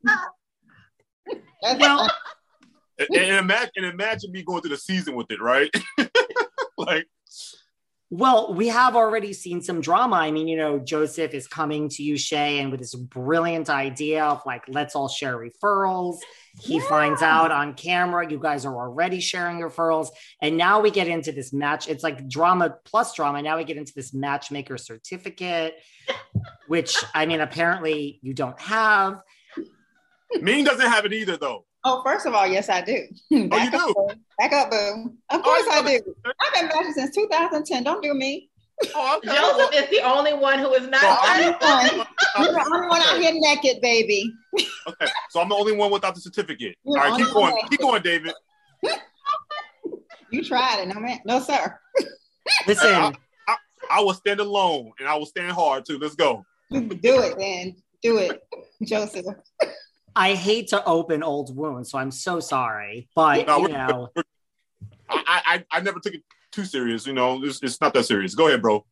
well, 1.79 2.11
And, 2.99 3.09
and 3.17 3.37
imagine, 3.37 3.71
and 3.77 3.87
imagine 3.87 4.33
me 4.33 4.43
going 4.43 4.63
through 4.63 4.71
the 4.71 4.77
season 4.77 5.15
with 5.15 5.31
it, 5.31 5.41
right? 5.41 5.71
like, 6.79 7.07
well, 8.13 8.53
we 8.53 8.67
have 8.67 8.97
already 8.97 9.33
seen 9.33 9.63
some 9.63 9.81
drama. 9.81 10.17
I 10.17 10.33
mean, 10.33 10.49
you 10.49 10.57
know, 10.57 10.81
Joseph 10.81 11.33
is 11.33 11.47
coming 11.47 11.89
to 11.91 12.03
you, 12.03 12.19
Shay, 12.19 12.59
and 12.59 12.73
with 12.73 12.81
this 12.81 12.95
brilliant 12.95 13.71
idea 13.71 14.25
of 14.25 14.43
like, 14.45 14.65
let's 14.67 14.97
all 14.97 15.09
share 15.09 15.39
referrals. 15.39 16.19
He 16.59 16.81
finds 16.81 17.23
out 17.23 17.53
on 17.53 17.75
camera 17.75 18.29
you 18.29 18.41
guys 18.41 18.67
are 18.67 18.75
already 18.75 19.21
sharing 19.21 19.61
referrals. 19.61 20.09
And 20.43 20.57
now 20.57 20.81
we 20.81 20.91
get 20.91 21.07
into 21.07 21.31
this 21.31 21.53
match. 21.53 21.89
It's 21.89 22.03
like 22.03 22.29
drama 22.29 22.77
plus 22.85 23.15
drama. 23.15 23.43
Now 23.43 23.59
we 23.59 23.65
get 23.65 23.77
into 23.77 23.93
this 23.95 24.13
matchmaker 24.13 24.77
certificate, 24.77 25.77
which 26.67 26.97
I 27.15 27.27
mean, 27.27 27.41
apparently 27.41 28.19
you 28.23 28.35
don't 28.35 28.61
have. 28.61 29.23
Ming 30.41 30.65
doesn't 30.65 30.91
have 30.91 31.05
it 31.05 31.13
either, 31.13 31.37
though. 31.37 31.65
Oh, 31.83 32.03
first 32.05 32.27
of 32.27 32.35
all, 32.35 32.47
yes, 32.47 32.69
I 32.69 32.83
do. 32.83 33.07
Oh, 33.33 33.37
you 33.59 33.71
do? 33.71 34.09
Back 34.39 34.53
up, 34.53 34.71
boo. 34.71 35.15
Of 35.31 35.41
oh, 35.41 35.43
course 35.43 35.65
I 35.71 35.83
do. 35.83 36.15
I've 36.25 36.55
been 36.55 36.67
matching 36.67 36.93
since 36.93 37.15
2010. 37.15 37.85
Don't 37.85 38.03
do 38.03 38.15
me. 38.15 38.51
Oh, 38.95 39.19
okay. 39.19 39.37
Joseph 39.37 39.75
is 39.75 39.91
the 39.91 40.03
only 40.03 40.33
one 40.33 40.59
who 40.59 40.73
is 40.75 40.89
not. 40.89 41.03
I'm 41.03 41.43
the 41.45 41.53
one. 41.59 42.07
You're 42.39 42.53
the 42.53 42.71
only 42.73 42.89
one 42.89 43.03
out 43.03 43.21
here 43.21 43.33
naked, 43.35 43.81
baby. 43.83 44.33
Okay, 44.87 45.07
so 45.31 45.41
I'm 45.41 45.49
the 45.49 45.55
only 45.55 45.73
one 45.73 45.91
without 45.91 46.15
the 46.15 46.21
certificate. 46.21 46.77
All 46.85 46.95
You're 46.97 47.05
right, 47.05 47.19
keep 47.19 47.33
going. 47.33 47.51
the 47.51 47.55
way. 47.55 47.63
Keep 47.71 47.81
going, 47.81 48.03
David. 48.03 48.35
You 50.33 50.45
tried 50.45 50.83
it, 50.83 50.87
no 50.87 51.01
man, 51.01 51.19
no 51.25 51.41
sir. 51.41 51.77
Listen, 52.69 52.95
I, 52.95 53.13
I, 53.49 53.57
I 53.91 54.01
will 54.01 54.15
stand 54.15 54.39
alone, 54.39 54.93
and 55.01 55.09
I 55.09 55.17
will 55.17 55.27
stand 55.27 55.51
hard 55.51 55.85
too. 55.85 55.99
Let's 55.99 56.15
go. 56.15 56.45
Do 56.71 56.79
it, 57.03 57.37
then. 57.37 57.75
Do 58.01 58.19
it, 58.19 58.41
Joseph. 58.85 59.27
I 60.15 60.35
hate 60.35 60.69
to 60.69 60.85
open 60.85 61.23
old 61.23 61.57
wounds, 61.57 61.91
so 61.91 61.99
I'm 61.99 62.11
so 62.11 62.41
sorry. 62.41 63.09
But 63.15 63.47
No, 63.47 63.59
you 63.63 63.69
know, 63.69 64.09
I, 65.09 65.43
I 65.47 65.65
I 65.71 65.81
never 65.81 66.01
took 66.01 66.15
it 66.15 66.23
too 66.53 66.65
serious. 66.65 67.07
You 67.07 67.13
know, 67.13 67.43
it's, 67.43 67.63
it's 67.63 67.81
not 67.81 67.95
that 67.95 68.05
serious. 68.05 68.35
Go 68.35 68.49
ahead, 68.49 68.63
bro. 68.63 68.85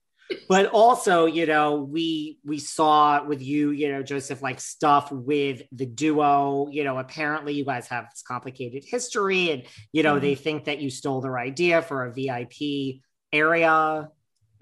but 0.49 0.67
also, 0.67 1.27
you 1.27 1.47
know, 1.47 1.77
we 1.77 2.39
we 2.45 2.59
saw 2.59 3.25
with 3.25 3.43
you, 3.43 3.71
you 3.71 3.91
know, 3.91 4.03
Joseph, 4.03 4.43
like 4.43 4.61
stuff 4.61 5.11
with 5.11 5.63
the 5.73 5.87
duo. 5.87 6.69
You 6.71 6.85
know, 6.85 6.99
apparently 6.99 7.55
you 7.55 7.65
guys 7.65 7.89
have 7.89 8.11
this 8.11 8.23
complicated 8.23 8.85
history, 8.87 9.51
and 9.51 9.63
you 9.93 10.03
know, 10.03 10.19
they 10.19 10.35
mm-hmm. 10.35 10.43
think 10.43 10.65
that 10.65 10.81
you 10.81 10.91
stole 10.91 11.21
their 11.21 11.39
idea 11.39 11.83
for 11.83 12.05
a 12.05 12.13
VIP 12.13 13.01
area 13.33 14.09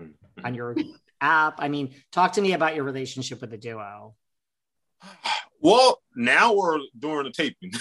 mm-hmm. 0.00 0.46
on 0.46 0.54
your 0.54 0.76
app. 1.20 1.56
I 1.58 1.68
mean, 1.68 1.94
talk 2.12 2.32
to 2.34 2.42
me 2.42 2.52
about 2.52 2.74
your 2.74 2.84
relationship 2.84 3.40
with 3.40 3.50
the 3.50 3.58
duo. 3.58 4.14
Well, 5.66 6.00
now 6.14 6.54
we're 6.54 6.78
doing 6.96 7.24
the 7.24 7.32
taping. 7.32 7.72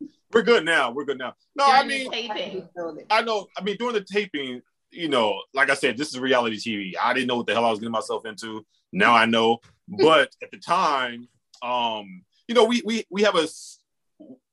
we're 0.32 0.40
good 0.40 0.64
now. 0.64 0.90
We're 0.90 1.04
good 1.04 1.18
now. 1.18 1.34
No, 1.54 1.66
I 1.66 1.86
During 1.86 2.10
the 2.10 2.32
mean. 2.34 3.04
I 3.10 3.20
know. 3.20 3.46
I 3.58 3.62
mean, 3.62 3.76
during 3.78 3.92
the 3.92 4.06
taping, 4.10 4.62
you 4.90 5.10
know, 5.10 5.38
like 5.52 5.68
I 5.68 5.74
said, 5.74 5.98
this 5.98 6.08
is 6.08 6.18
reality 6.18 6.56
TV. 6.56 6.94
I 6.98 7.12
didn't 7.12 7.26
know 7.26 7.36
what 7.36 7.46
the 7.46 7.52
hell 7.52 7.66
I 7.66 7.68
was 7.70 7.78
getting 7.78 7.92
myself 7.92 8.24
into. 8.24 8.64
Now 8.90 9.14
I 9.14 9.26
know. 9.26 9.58
But 9.86 10.34
at 10.42 10.50
the 10.50 10.56
time, 10.56 11.28
um, 11.60 12.22
you 12.48 12.54
know, 12.54 12.64
we 12.64 12.80
we 12.86 13.04
we 13.10 13.20
have 13.24 13.36
a 13.36 13.46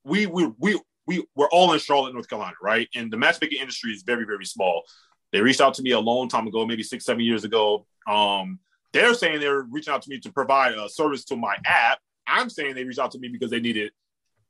we 0.04 0.26
we 0.26 0.52
we 0.60 0.78
we 1.06 1.26
we're 1.38 1.50
all 1.52 1.72
in 1.72 1.80
Charlotte, 1.80 2.14
North 2.14 2.28
Carolina, 2.28 2.56
right? 2.62 2.90
And 2.96 3.10
the 3.10 3.16
matchmaking 3.16 3.62
industry 3.62 3.94
is 3.94 4.04
very 4.04 4.26
very 4.26 4.44
small. 4.44 4.84
They 5.32 5.40
reached 5.40 5.62
out 5.62 5.76
to 5.76 5.84
me 5.84 5.92
a 5.92 6.02
long 6.02 6.28
time 6.28 6.48
ago, 6.48 6.66
maybe 6.66 6.84
six 6.84 7.06
seven 7.06 7.24
years 7.24 7.46
ago. 7.46 7.86
Um, 8.06 8.60
they're 8.94 9.14
saying 9.14 9.40
they're 9.40 9.62
reaching 9.62 9.94
out 9.94 10.02
to 10.04 10.10
me 10.10 10.20
to 10.20 10.32
provide 10.32 10.74
a 10.74 10.90
service 10.90 11.26
to 11.26 11.36
my 11.36 11.56
app. 11.66 12.00
I'm 12.26 12.50
saying 12.50 12.76
they 12.76 12.84
reached 12.84 13.00
out 13.00 13.12
to 13.12 13.20
me 13.20 13.28
because 13.28 13.52
they 13.52 13.60
needed 13.60 13.92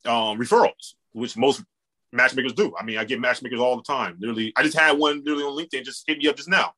um, 0.05 0.39
referrals, 0.39 0.95
which 1.11 1.37
most 1.37 1.63
matchmakers 2.11 2.53
do. 2.53 2.73
I 2.79 2.83
mean, 2.83 2.97
I 2.97 3.03
get 3.03 3.19
matchmakers 3.19 3.59
all 3.59 3.75
the 3.75 3.83
time. 3.83 4.17
Literally, 4.19 4.53
I 4.55 4.63
just 4.63 4.77
had 4.77 4.97
one 4.97 5.23
literally 5.23 5.43
on 5.43 5.57
LinkedIn 5.57 5.83
just 5.83 6.03
hit 6.07 6.17
me 6.17 6.27
up 6.27 6.37
just 6.37 6.49
now. 6.49 6.73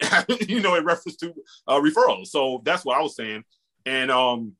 you 0.48 0.60
know, 0.60 0.74
in 0.74 0.84
reference 0.84 1.16
to 1.16 1.34
uh, 1.68 1.78
referrals. 1.78 2.28
So 2.28 2.62
that's 2.64 2.84
what 2.84 2.96
I 2.96 3.02
was 3.02 3.14
saying. 3.14 3.44
And 3.84 4.10
um, 4.10 4.52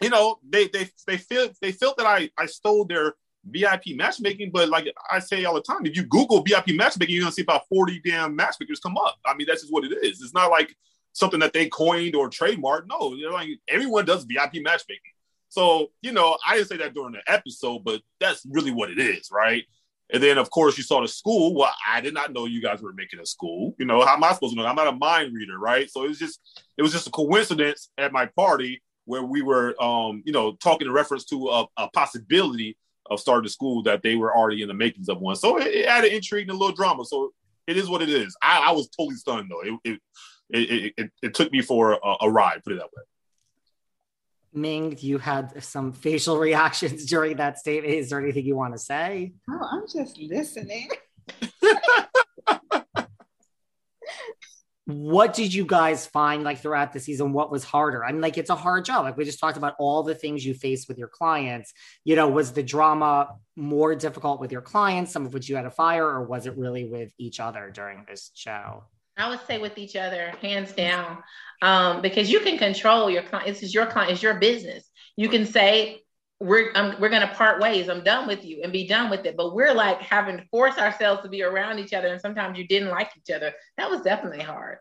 you 0.00 0.10
know, 0.10 0.38
they 0.48 0.68
they 0.68 0.88
they 1.06 1.16
feel 1.16 1.48
they 1.60 1.72
felt 1.72 1.96
that 1.96 2.06
I 2.06 2.30
I 2.38 2.46
stole 2.46 2.84
their 2.84 3.14
VIP 3.44 3.96
matchmaking, 3.96 4.50
but 4.52 4.68
like 4.68 4.86
I 5.10 5.20
say 5.20 5.44
all 5.44 5.54
the 5.54 5.62
time, 5.62 5.86
if 5.86 5.96
you 5.96 6.04
Google 6.04 6.42
VIP 6.42 6.68
matchmaking, 6.68 7.14
you're 7.14 7.22
gonna 7.22 7.32
see 7.32 7.42
about 7.42 7.66
40 7.68 8.00
damn 8.04 8.36
matchmakers 8.36 8.80
come 8.80 8.96
up. 8.96 9.16
I 9.24 9.34
mean, 9.34 9.46
that's 9.46 9.62
just 9.62 9.72
what 9.72 9.84
it 9.84 9.92
is. 10.02 10.20
It's 10.20 10.34
not 10.34 10.50
like 10.50 10.74
something 11.18 11.40
that 11.40 11.52
they 11.52 11.68
coined 11.68 12.14
or 12.14 12.30
trademarked. 12.30 12.86
No, 12.88 13.16
they're 13.18 13.32
like 13.32 13.48
everyone 13.68 14.04
does 14.04 14.24
VIP 14.24 14.62
matchmaking. 14.62 15.12
So, 15.48 15.88
you 16.02 16.12
know, 16.12 16.36
I 16.46 16.56
didn't 16.56 16.68
say 16.68 16.76
that 16.78 16.94
during 16.94 17.12
the 17.12 17.22
episode, 17.26 17.84
but 17.84 18.02
that's 18.20 18.44
really 18.50 18.70
what 18.70 18.90
it 18.90 18.98
is, 18.98 19.30
right? 19.32 19.64
And 20.10 20.22
then, 20.22 20.38
of 20.38 20.50
course, 20.50 20.76
you 20.76 20.84
saw 20.84 21.00
the 21.00 21.08
school. 21.08 21.54
Well, 21.54 21.72
I 21.86 22.00
did 22.00 22.14
not 22.14 22.32
know 22.32 22.46
you 22.46 22.62
guys 22.62 22.80
were 22.80 22.92
making 22.92 23.20
a 23.20 23.26
school. 23.26 23.74
You 23.78 23.86
know, 23.86 24.04
how 24.04 24.14
am 24.14 24.24
I 24.24 24.32
supposed 24.32 24.54
to 24.54 24.60
know? 24.60 24.66
I'm 24.66 24.76
not 24.76 24.88
a 24.88 24.92
mind 24.92 25.34
reader, 25.34 25.58
right? 25.58 25.90
So 25.90 26.04
it 26.04 26.08
was 26.08 26.18
just, 26.18 26.40
it 26.76 26.82
was 26.82 26.92
just 26.92 27.08
a 27.08 27.10
coincidence 27.10 27.90
at 27.98 28.12
my 28.12 28.26
party 28.26 28.82
where 29.04 29.22
we 29.22 29.42
were, 29.42 29.74
um, 29.82 30.22
you 30.24 30.32
know, 30.32 30.52
talking 30.52 30.86
in 30.86 30.92
reference 30.92 31.24
to 31.26 31.48
a, 31.48 31.66
a 31.76 31.88
possibility 31.90 32.76
of 33.10 33.20
starting 33.20 33.46
a 33.46 33.50
school 33.50 33.82
that 33.82 34.02
they 34.02 34.16
were 34.16 34.34
already 34.34 34.62
in 34.62 34.68
the 34.68 34.74
makings 34.74 35.08
of 35.08 35.20
one. 35.20 35.36
So 35.36 35.58
it, 35.58 35.66
it 35.68 35.86
added 35.86 36.12
intrigue 36.12 36.48
and 36.48 36.56
a 36.56 36.58
little 36.58 36.74
drama. 36.74 37.04
So 37.04 37.32
it 37.66 37.76
is 37.76 37.88
what 37.88 38.02
it 38.02 38.08
is. 38.08 38.36
I, 38.42 38.68
I 38.68 38.72
was 38.72 38.88
totally 38.88 39.16
stunned 39.16 39.50
though. 39.50 39.60
It 39.62 39.92
it 39.92 40.00
it, 40.50 40.92
it, 40.96 41.10
it 41.22 41.34
took 41.34 41.52
me 41.52 41.62
for 41.62 41.92
a, 41.92 42.16
a 42.22 42.30
ride. 42.30 42.62
Put 42.64 42.74
it 42.74 42.76
that 42.76 42.86
way. 42.86 43.02
Ming, 44.52 44.96
you 45.00 45.18
had 45.18 45.62
some 45.62 45.92
facial 45.92 46.38
reactions 46.38 47.04
during 47.06 47.36
that 47.36 47.58
statement. 47.58 47.94
Is 47.94 48.10
there 48.10 48.20
anything 48.20 48.44
you 48.44 48.56
want 48.56 48.74
to 48.74 48.78
say? 48.78 49.32
Oh, 49.50 49.68
I'm 49.70 49.84
just 49.92 50.18
listening. 50.18 50.88
what 54.86 55.34
did 55.34 55.52
you 55.52 55.66
guys 55.66 56.06
find 56.06 56.44
like 56.44 56.60
throughout 56.60 56.94
the 56.94 57.00
season? 57.00 57.34
What 57.34 57.50
was 57.50 57.62
harder? 57.62 58.02
I 58.02 58.10
mean, 58.10 58.22
like 58.22 58.38
it's 58.38 58.48
a 58.48 58.56
hard 58.56 58.86
job. 58.86 59.04
Like 59.04 59.18
we 59.18 59.26
just 59.26 59.38
talked 59.38 59.58
about 59.58 59.74
all 59.78 60.02
the 60.02 60.14
things 60.14 60.46
you 60.46 60.54
face 60.54 60.88
with 60.88 60.96
your 60.96 61.08
clients. 61.08 61.74
You 62.04 62.16
know, 62.16 62.28
was 62.28 62.52
the 62.52 62.62
drama 62.62 63.36
more 63.54 63.94
difficult 63.94 64.40
with 64.40 64.50
your 64.50 64.62
clients, 64.62 65.12
some 65.12 65.26
of 65.26 65.34
which 65.34 65.46
you 65.46 65.56
had 65.56 65.62
to 65.62 65.70
fire, 65.70 66.06
or 66.06 66.24
was 66.24 66.46
it 66.46 66.56
really 66.56 66.86
with 66.86 67.12
each 67.18 67.38
other 67.38 67.70
during 67.70 68.06
this 68.08 68.30
show? 68.34 68.84
I 69.18 69.28
would 69.28 69.40
say 69.46 69.58
with 69.58 69.78
each 69.78 69.96
other, 69.96 70.32
hands 70.40 70.72
down, 70.72 71.22
um, 71.60 72.02
because 72.02 72.30
you 72.30 72.40
can 72.40 72.56
control 72.56 73.10
your 73.10 73.22
client. 73.22 73.48
This 73.48 73.62
is 73.62 73.74
your 73.74 73.86
client, 73.86 74.12
it's 74.12 74.22
your 74.22 74.38
business. 74.38 74.88
You 75.16 75.28
can 75.28 75.44
say, 75.44 76.02
we're 76.40 76.70
I'm, 76.74 77.00
we're 77.00 77.08
gonna 77.08 77.34
part 77.34 77.60
ways. 77.60 77.88
I'm 77.88 78.04
done 78.04 78.28
with 78.28 78.44
you 78.44 78.60
and 78.62 78.72
be 78.72 78.86
done 78.86 79.10
with 79.10 79.26
it. 79.26 79.36
But 79.36 79.54
we're 79.54 79.74
like 79.74 80.00
having 80.00 80.36
to 80.36 80.44
force 80.52 80.78
ourselves 80.78 81.22
to 81.22 81.28
be 81.28 81.42
around 81.42 81.80
each 81.80 81.92
other, 81.92 82.08
and 82.08 82.20
sometimes 82.20 82.58
you 82.58 82.66
didn't 82.68 82.90
like 82.90 83.10
each 83.16 83.34
other. 83.34 83.52
That 83.76 83.90
was 83.90 84.02
definitely 84.02 84.44
hard. 84.44 84.78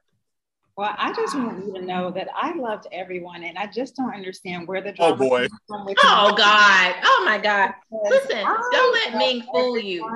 Well, 0.76 0.94
I 0.96 1.12
just 1.12 1.36
want 1.36 1.66
you 1.66 1.74
to 1.74 1.82
know 1.82 2.12
that 2.12 2.28
I 2.36 2.54
loved 2.54 2.86
everyone, 2.92 3.44
and 3.44 3.58
I 3.58 3.66
just 3.66 3.96
don't 3.96 4.14
understand 4.14 4.68
where 4.68 4.82
the 4.82 4.92
drama. 4.92 5.16
Oh 5.16 5.18
boy! 5.18 5.48
Oh 5.72 6.36
God! 6.38 6.96
Oh 7.04 7.24
my 7.26 7.40
God! 7.40 7.72
Listen, 7.92 8.46
don't 8.46 8.94
let 8.94 9.18
Ming 9.18 9.42
fool 9.52 9.80
you. 9.80 10.08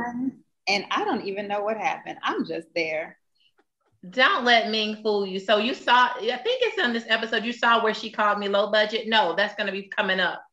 And 0.67 0.85
I 0.91 1.03
don't 1.03 1.25
even 1.25 1.47
know 1.47 1.63
what 1.63 1.77
happened. 1.77 2.19
I'm 2.21 2.45
just 2.45 2.67
there. 2.75 3.17
Don't 4.09 4.45
let 4.45 4.71
Ming 4.71 4.97
fool 5.03 5.27
you. 5.27 5.39
So 5.39 5.57
you 5.57 5.75
saw, 5.75 6.09
I 6.15 6.39
think 6.43 6.61
it's 6.63 6.83
on 6.83 6.91
this 6.91 7.05
episode. 7.07 7.43
You 7.43 7.53
saw 7.53 7.83
where 7.83 7.93
she 7.93 8.09
called 8.09 8.39
me 8.39 8.47
low 8.47 8.71
budget. 8.71 9.07
No, 9.07 9.35
that's 9.35 9.53
going 9.55 9.67
to 9.67 9.71
be 9.71 9.83
coming 9.83 10.19
up. 10.19 10.43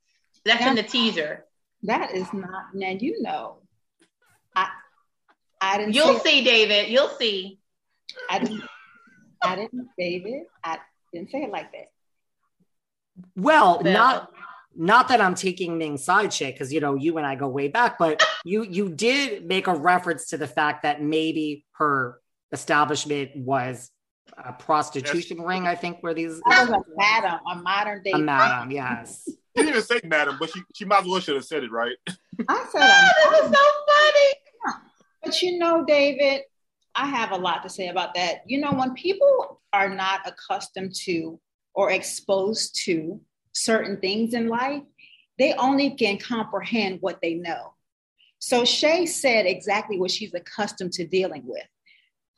That's 0.44 0.64
in 0.64 0.74
the 0.74 0.82
teaser. 0.82 1.44
That 1.82 2.14
is 2.14 2.30
not. 2.32 2.74
Now 2.74 2.90
you 2.90 3.22
know. 3.22 3.58
I 4.54 4.68
I 5.60 5.78
didn't. 5.78 5.94
You'll 5.94 6.18
see, 6.18 6.44
David. 6.44 6.88
You'll 6.88 7.08
see. 7.08 7.58
I 8.28 8.38
didn't. 8.38 8.62
I 9.42 9.56
didn't, 9.56 9.88
David. 9.98 10.42
I 10.64 10.78
didn't 11.12 11.30
say 11.30 11.42
it 11.42 11.50
like 11.50 11.72
that. 11.72 11.86
Well, 13.36 13.82
not 13.82 14.30
not 14.76 15.08
that 15.08 15.20
I'm 15.20 15.34
taking 15.34 15.78
Ming's 15.78 16.04
side 16.04 16.30
chick 16.30 16.54
because 16.54 16.72
you 16.72 16.80
know 16.80 16.94
you 16.94 17.18
and 17.18 17.26
I 17.26 17.34
go 17.34 17.48
way 17.48 17.68
back, 17.68 17.98
but 17.98 18.24
you 18.44 18.62
you 18.62 18.88
did 18.88 19.46
make 19.46 19.66
a 19.66 19.74
reference 19.74 20.28
to 20.30 20.36
the 20.36 20.46
fact 20.46 20.82
that 20.82 21.02
maybe 21.02 21.64
her 21.72 22.20
establishment 22.52 23.36
was 23.36 23.90
a 24.36 24.52
prostitution 24.52 25.40
ring. 25.40 25.66
I 25.66 25.74
think 25.74 25.98
where 26.00 26.14
these 26.14 26.40
that 26.48 26.68
was 26.68 26.82
a 26.82 26.96
madam, 26.96 27.40
a 27.50 27.56
modern 27.56 28.02
day 28.02 28.12
a 28.12 28.18
madam. 28.18 28.70
Yes, 28.72 29.24
she 29.26 29.36
didn't 29.56 29.70
even 29.70 29.82
say 29.82 30.00
madam, 30.04 30.36
but 30.38 30.50
she 30.50 30.62
she 30.74 30.84
might 30.84 31.00
as 31.00 31.06
well 31.06 31.20
should 31.20 31.34
have 31.34 31.44
said 31.44 31.64
it 31.64 31.70
right. 31.70 31.96
I 32.48 32.66
said, 32.70 32.82
oh, 32.82 33.30
"This 33.30 33.40
is 33.40 33.56
so 33.56 33.64
funny." 33.88 34.82
But 35.22 35.42
you 35.42 35.58
know, 35.58 35.84
David, 35.84 36.42
I 36.94 37.06
have 37.06 37.32
a 37.32 37.36
lot 37.36 37.62
to 37.62 37.68
say 37.68 37.88
about 37.88 38.14
that. 38.14 38.42
You 38.46 38.60
know, 38.60 38.72
when 38.72 38.94
people 38.94 39.60
are 39.72 39.88
not 39.88 40.20
accustomed 40.26 40.94
to 41.04 41.40
or 41.74 41.90
exposed 41.90 42.80
to 42.84 43.20
certain 43.52 44.00
things 44.00 44.34
in 44.34 44.48
life, 44.48 44.82
they 45.38 45.54
only 45.54 45.90
can 45.90 46.18
comprehend 46.18 46.98
what 47.00 47.18
they 47.20 47.34
know. 47.34 47.74
So 48.40 48.64
Shay 48.64 49.06
said 49.06 49.46
exactly 49.46 49.98
what 49.98 50.10
she's 50.10 50.34
accustomed 50.34 50.92
to 50.92 51.06
dealing 51.06 51.42
with 51.44 51.66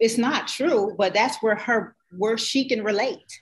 it's 0.00 0.18
not 0.18 0.48
true, 0.48 0.94
but 0.98 1.14
that's 1.14 1.42
where 1.42 1.56
her 1.56 1.94
where 2.16 2.36
she 2.36 2.68
can 2.68 2.82
relate. 2.82 3.40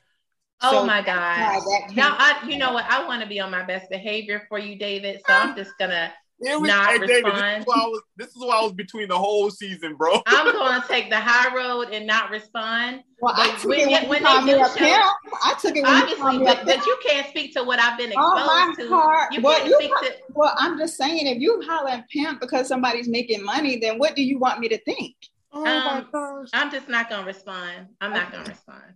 Oh 0.61 0.72
so 0.72 0.86
my 0.86 1.02
God. 1.02 1.62
Now 1.94 2.16
I 2.18 2.46
you 2.48 2.59
know 2.59 2.72
what? 2.72 2.84
I 2.84 3.06
want 3.06 3.22
to 3.22 3.28
be 3.28 3.40
on 3.40 3.50
my 3.50 3.64
best 3.64 3.88
behavior 3.88 4.44
for 4.48 4.59
you, 4.59 4.76
David. 4.76 5.22
So 5.26 5.32
I'm 5.32 5.56
just 5.56 5.72
gonna 5.78 6.12
was, 6.40 6.68
not 6.68 6.88
hey, 6.88 6.98
David, 6.98 7.24
respond. 7.24 7.62
this, 7.62 7.62
is 7.62 7.66
was, 7.66 8.02
this 8.16 8.28
is 8.28 8.36
why 8.36 8.59
I 8.59 8.62
was 8.62 8.72
between 8.72 9.09
the 9.09 9.18
whole 9.18 9.50
season, 9.50 9.96
bro. 9.96 10.22
I'm 10.26 10.52
going 10.52 10.80
to 10.80 10.88
take 10.88 11.11
the 11.11 11.18
high 11.18 11.54
road 11.54 11.88
and 11.92 12.06
not 12.06 12.30
respond. 12.30 13.02
Well, 13.20 13.34
but 13.36 13.48
I 13.48 13.56
took 13.56 13.70
when, 13.70 13.88
it 13.88 14.09
when, 14.09 14.22
when 14.22 14.46
they 14.46 14.52
do 14.52 14.59
show, 14.59 15.11
I 15.44 15.54
took 15.61 15.76
it 15.76 15.84
obviously, 15.84 16.44
but, 16.44 16.64
but 16.64 16.86
you 16.86 16.96
can't 17.04 17.26
speak 17.28 17.54
to 17.54 17.64
what 17.64 17.80
I've 17.80 17.98
been 17.98 18.12
oh, 18.16 18.36
exposed 18.36 18.80
oh, 18.80 18.82
to. 18.84 18.88
Heart. 18.88 19.32
You 19.32 19.40
well, 19.42 19.56
can't 19.56 19.68
you, 19.68 19.74
speak 19.74 19.92
to. 20.02 20.16
Well, 20.34 20.54
I'm 20.56 20.78
just 20.78 20.96
saying, 20.96 21.26
if 21.26 21.38
you 21.40 21.61
holler 21.66 21.90
and 21.90 22.04
pimp 22.09 22.40
because 22.40 22.68
somebody's 22.68 23.09
making 23.09 23.44
money, 23.44 23.78
then 23.78 23.98
what 23.98 24.14
do 24.14 24.22
you 24.22 24.38
want 24.38 24.61
me 24.61 24.68
to 24.68 24.78
think? 24.78 25.16
Oh 25.53 25.66
um, 25.66 25.84
my 25.84 26.05
gosh. 26.12 26.49
I'm 26.53 26.70
just 26.70 26.88
not 26.88 27.09
gonna 27.09 27.26
respond. 27.26 27.88
I'm 28.01 28.12
not 28.12 28.32
gonna 28.32 28.44
respond. 28.44 28.94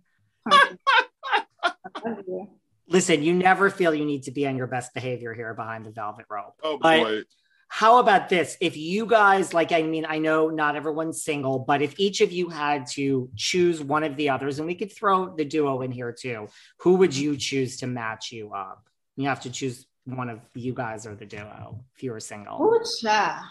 Listen, 2.87 3.23
you 3.23 3.33
never 3.33 3.69
feel 3.69 3.93
you 3.93 4.05
need 4.05 4.23
to 4.23 4.31
be 4.31 4.45
on 4.45 4.55
your 4.57 4.67
best 4.67 4.93
behavior 4.93 5.33
here 5.33 5.53
behind 5.53 5.85
the 5.85 5.91
velvet 5.91 6.25
rope. 6.29 6.55
Oh 6.63 6.77
boy. 6.77 7.03
But 7.03 7.23
how 7.69 7.97
about 7.97 8.29
this? 8.29 8.55
If 8.61 8.77
you 8.77 9.07
guys 9.07 9.51
like, 9.51 9.71
I 9.71 9.81
mean, 9.81 10.05
I 10.07 10.19
know 10.19 10.49
not 10.49 10.75
everyone's 10.75 11.23
single, 11.23 11.57
but 11.57 11.81
if 11.81 11.99
each 11.99 12.21
of 12.21 12.31
you 12.31 12.49
had 12.49 12.85
to 12.91 13.31
choose 13.35 13.81
one 13.81 14.03
of 14.03 14.15
the 14.15 14.29
others, 14.29 14.59
and 14.59 14.67
we 14.67 14.75
could 14.75 14.95
throw 14.95 15.35
the 15.35 15.43
duo 15.43 15.81
in 15.81 15.91
here 15.91 16.11
too, 16.11 16.49
who 16.81 16.97
would 16.97 17.15
you 17.15 17.35
choose 17.35 17.77
to 17.77 17.87
match 17.87 18.31
you 18.31 18.53
up? 18.53 18.87
You 19.15 19.27
have 19.27 19.41
to 19.41 19.49
choose 19.49 19.87
one 20.05 20.29
of 20.29 20.39
you 20.53 20.73
guys 20.73 21.07
or 21.07 21.15
the 21.15 21.25
duo 21.25 21.83
if 21.95 22.03
you 22.03 22.11
were 22.11 22.19
single. 22.19 22.61
Ooh, 22.61 22.79
Let 23.03 23.41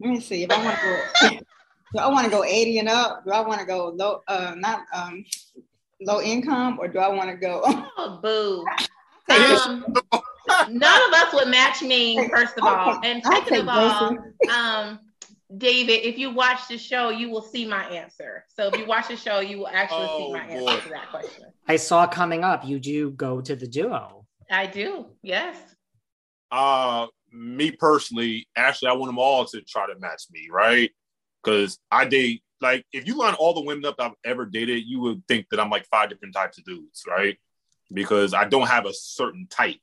me 0.00 0.20
see 0.20 0.44
if 0.44 0.50
I 0.50 0.64
want 0.64 0.78
to 0.78 1.30
go. 1.30 1.46
Do 1.92 2.00
I 2.00 2.08
want 2.08 2.24
to 2.24 2.30
go 2.30 2.44
80 2.44 2.78
and 2.80 2.88
up? 2.88 3.24
Do 3.24 3.32
I 3.32 3.40
want 3.40 3.60
to 3.60 3.66
go 3.66 3.88
low, 3.88 4.20
uh, 4.28 4.54
not 4.56 4.80
um, 4.92 5.24
low 6.00 6.20
income, 6.20 6.78
or 6.80 6.88
do 6.88 6.98
I 6.98 7.08
want 7.08 7.30
to 7.30 7.36
go? 7.36 7.62
oh, 7.64 8.20
boo. 8.22 8.64
Um, 9.28 9.84
none 10.70 11.08
of 11.08 11.12
us 11.14 11.34
would 11.34 11.48
match 11.48 11.82
me, 11.82 12.28
first 12.28 12.56
of 12.56 12.62
all. 12.62 13.00
And 13.02 13.20
second 13.24 13.62
of 13.62 13.68
all, 13.68 14.16
um, 14.56 15.00
David, 15.58 16.06
if 16.06 16.16
you 16.16 16.30
watch 16.32 16.68
the 16.68 16.78
show, 16.78 17.08
you 17.08 17.28
will 17.28 17.42
see 17.42 17.66
my 17.66 17.84
answer. 17.86 18.44
So 18.48 18.68
if 18.68 18.78
you 18.78 18.86
watch 18.86 19.08
the 19.08 19.16
show, 19.16 19.40
you 19.40 19.58
will 19.58 19.68
actually 19.68 20.06
oh, 20.08 20.18
see 20.18 20.32
my 20.32 20.46
boy. 20.46 20.70
answer 20.70 20.82
to 20.84 20.88
that 20.90 21.10
question. 21.10 21.44
I 21.66 21.74
saw 21.74 22.06
coming 22.06 22.44
up, 22.44 22.64
you 22.64 22.78
do 22.78 23.10
go 23.10 23.40
to 23.40 23.56
the 23.56 23.66
duo. 23.66 24.26
I 24.48 24.66
do, 24.66 25.06
yes. 25.22 25.56
Uh, 26.52 27.08
me 27.32 27.72
personally, 27.72 28.46
actually, 28.56 28.88
I 28.88 28.92
want 28.92 29.08
them 29.08 29.18
all 29.18 29.44
to 29.46 29.60
try 29.62 29.86
to 29.86 29.98
match 29.98 30.22
me, 30.30 30.48
right? 30.50 30.90
Because 31.46 31.78
I 31.92 32.06
date 32.06 32.42
like 32.60 32.84
if 32.92 33.06
you 33.06 33.16
line 33.16 33.34
all 33.34 33.54
the 33.54 33.60
women 33.60 33.84
up 33.84 33.96
I've 34.00 34.12
ever 34.24 34.44
dated, 34.44 34.82
you 34.84 35.00
would 35.00 35.22
think 35.28 35.46
that 35.50 35.60
I'm 35.60 35.70
like 35.70 35.86
five 35.86 36.10
different 36.10 36.34
types 36.34 36.58
of 36.58 36.64
dudes, 36.64 37.04
right? 37.06 37.36
Because 37.92 38.34
I 38.34 38.48
don't 38.48 38.66
have 38.66 38.84
a 38.84 38.92
certain 38.92 39.46
type. 39.48 39.76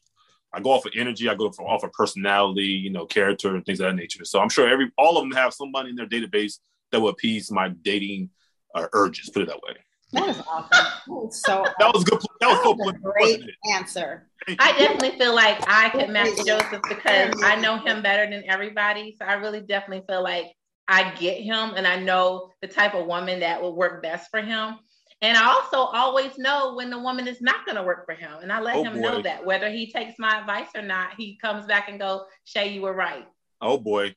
I 0.52 0.60
go 0.60 0.72
off 0.72 0.86
of 0.86 0.92
energy, 0.96 1.30
I 1.30 1.36
go 1.36 1.52
for, 1.52 1.68
off 1.68 1.84
of 1.84 1.94
personality, 1.94 2.66
you 2.66 2.92
know, 2.92 3.06
character 3.06 3.56
and 3.56 3.66
things 3.66 3.80
of 3.80 3.88
that 3.88 3.96
nature. 3.96 4.26
So 4.26 4.40
I'm 4.40 4.50
sure 4.50 4.68
every 4.68 4.92
all 4.98 5.18
of 5.18 5.24
them 5.24 5.32
have 5.32 5.54
somebody 5.54 5.90
in 5.92 5.96
their 5.96 6.08
database 6.08 6.60
that 6.92 7.00
will 7.00 7.10
appease 7.10 7.50
my 7.50 7.70
dating 7.70 8.30
uh, 8.76 8.88
urges. 8.94 9.30
Put 9.30 9.44
it 9.44 9.48
that 9.48 9.62
way. 9.62 9.78
That 10.12 10.30
is 10.30 10.44
awesome. 10.48 10.68
That 10.72 11.00
was 11.08 11.42
so 11.42 11.66
that 11.80 11.94
was 11.94 12.04
good. 12.04 12.20
That 12.42 12.50
was, 12.50 12.58
that 12.64 12.78
was 12.78 12.94
so 12.94 13.12
great 13.12 13.44
answer. 13.74 14.28
I 14.60 14.78
definitely 14.78 15.18
feel 15.18 15.34
like 15.34 15.64
I 15.68 15.90
could 15.90 16.10
match 16.10 16.36
Joseph 16.46 16.82
because 16.90 17.42
I 17.42 17.56
know 17.56 17.78
him 17.78 18.04
better 18.04 18.30
than 18.30 18.44
everybody. 18.48 19.16
So 19.18 19.26
I 19.26 19.36
really 19.36 19.62
definitely 19.62 20.04
feel 20.08 20.22
like 20.22 20.48
I 20.88 21.14
get 21.16 21.42
him 21.42 21.74
and 21.76 21.88
I 21.88 22.00
know 22.00 22.52
the 22.62 22.68
type 22.68 22.94
of 22.94 23.06
woman 23.06 23.40
that 23.40 23.62
will 23.62 23.76
work 23.76 24.02
best 24.02 24.30
for 24.30 24.42
him. 24.42 24.76
And 25.22 25.38
I 25.38 25.46
also 25.46 25.78
always 25.78 26.38
know 26.38 26.76
when 26.76 26.90
the 26.90 27.00
woman 27.00 27.28
is 27.30 27.42
not 27.42 27.66
going 27.66 27.78
to 27.78 27.84
work 27.84 28.06
for 28.06 28.14
him. 28.14 28.40
And 28.42 28.52
I 28.52 28.60
let 28.60 28.76
oh 28.76 28.84
him 28.84 28.94
boy. 28.96 29.00
know 29.00 29.22
that 29.22 29.46
whether 29.46 29.70
he 29.70 29.90
takes 29.90 30.20
my 30.20 30.40
advice 30.40 30.68
or 30.76 30.82
not, 30.82 31.12
he 31.18 31.38
comes 31.38 31.66
back 31.66 31.88
and 31.88 31.98
go, 31.98 32.26
Shay, 32.44 32.74
you 32.74 32.82
were 32.82 32.94
right. 32.94 33.26
Oh 33.62 33.78
boy. 33.78 34.16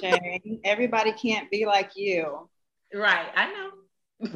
Shay, 0.00 0.60
everybody 0.64 1.12
can't 1.12 1.48
be 1.50 1.66
like 1.66 1.92
you. 1.94 2.48
Right. 2.92 3.28
I 3.36 3.52
know. 3.52 3.70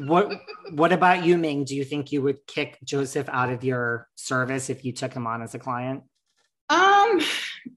what 0.05 0.31
what 0.71 0.93
about 0.93 1.25
you, 1.25 1.37
Ming? 1.37 1.65
Do 1.65 1.75
you 1.75 1.83
think 1.83 2.13
you 2.13 2.21
would 2.21 2.47
kick 2.47 2.77
Joseph 2.85 3.27
out 3.27 3.49
of 3.49 3.65
your 3.65 4.07
service 4.15 4.69
if 4.69 4.85
you 4.85 4.93
took 4.93 5.13
him 5.13 5.27
on 5.27 5.41
as 5.41 5.53
a 5.53 5.59
client? 5.59 6.03
Um, 6.69 7.19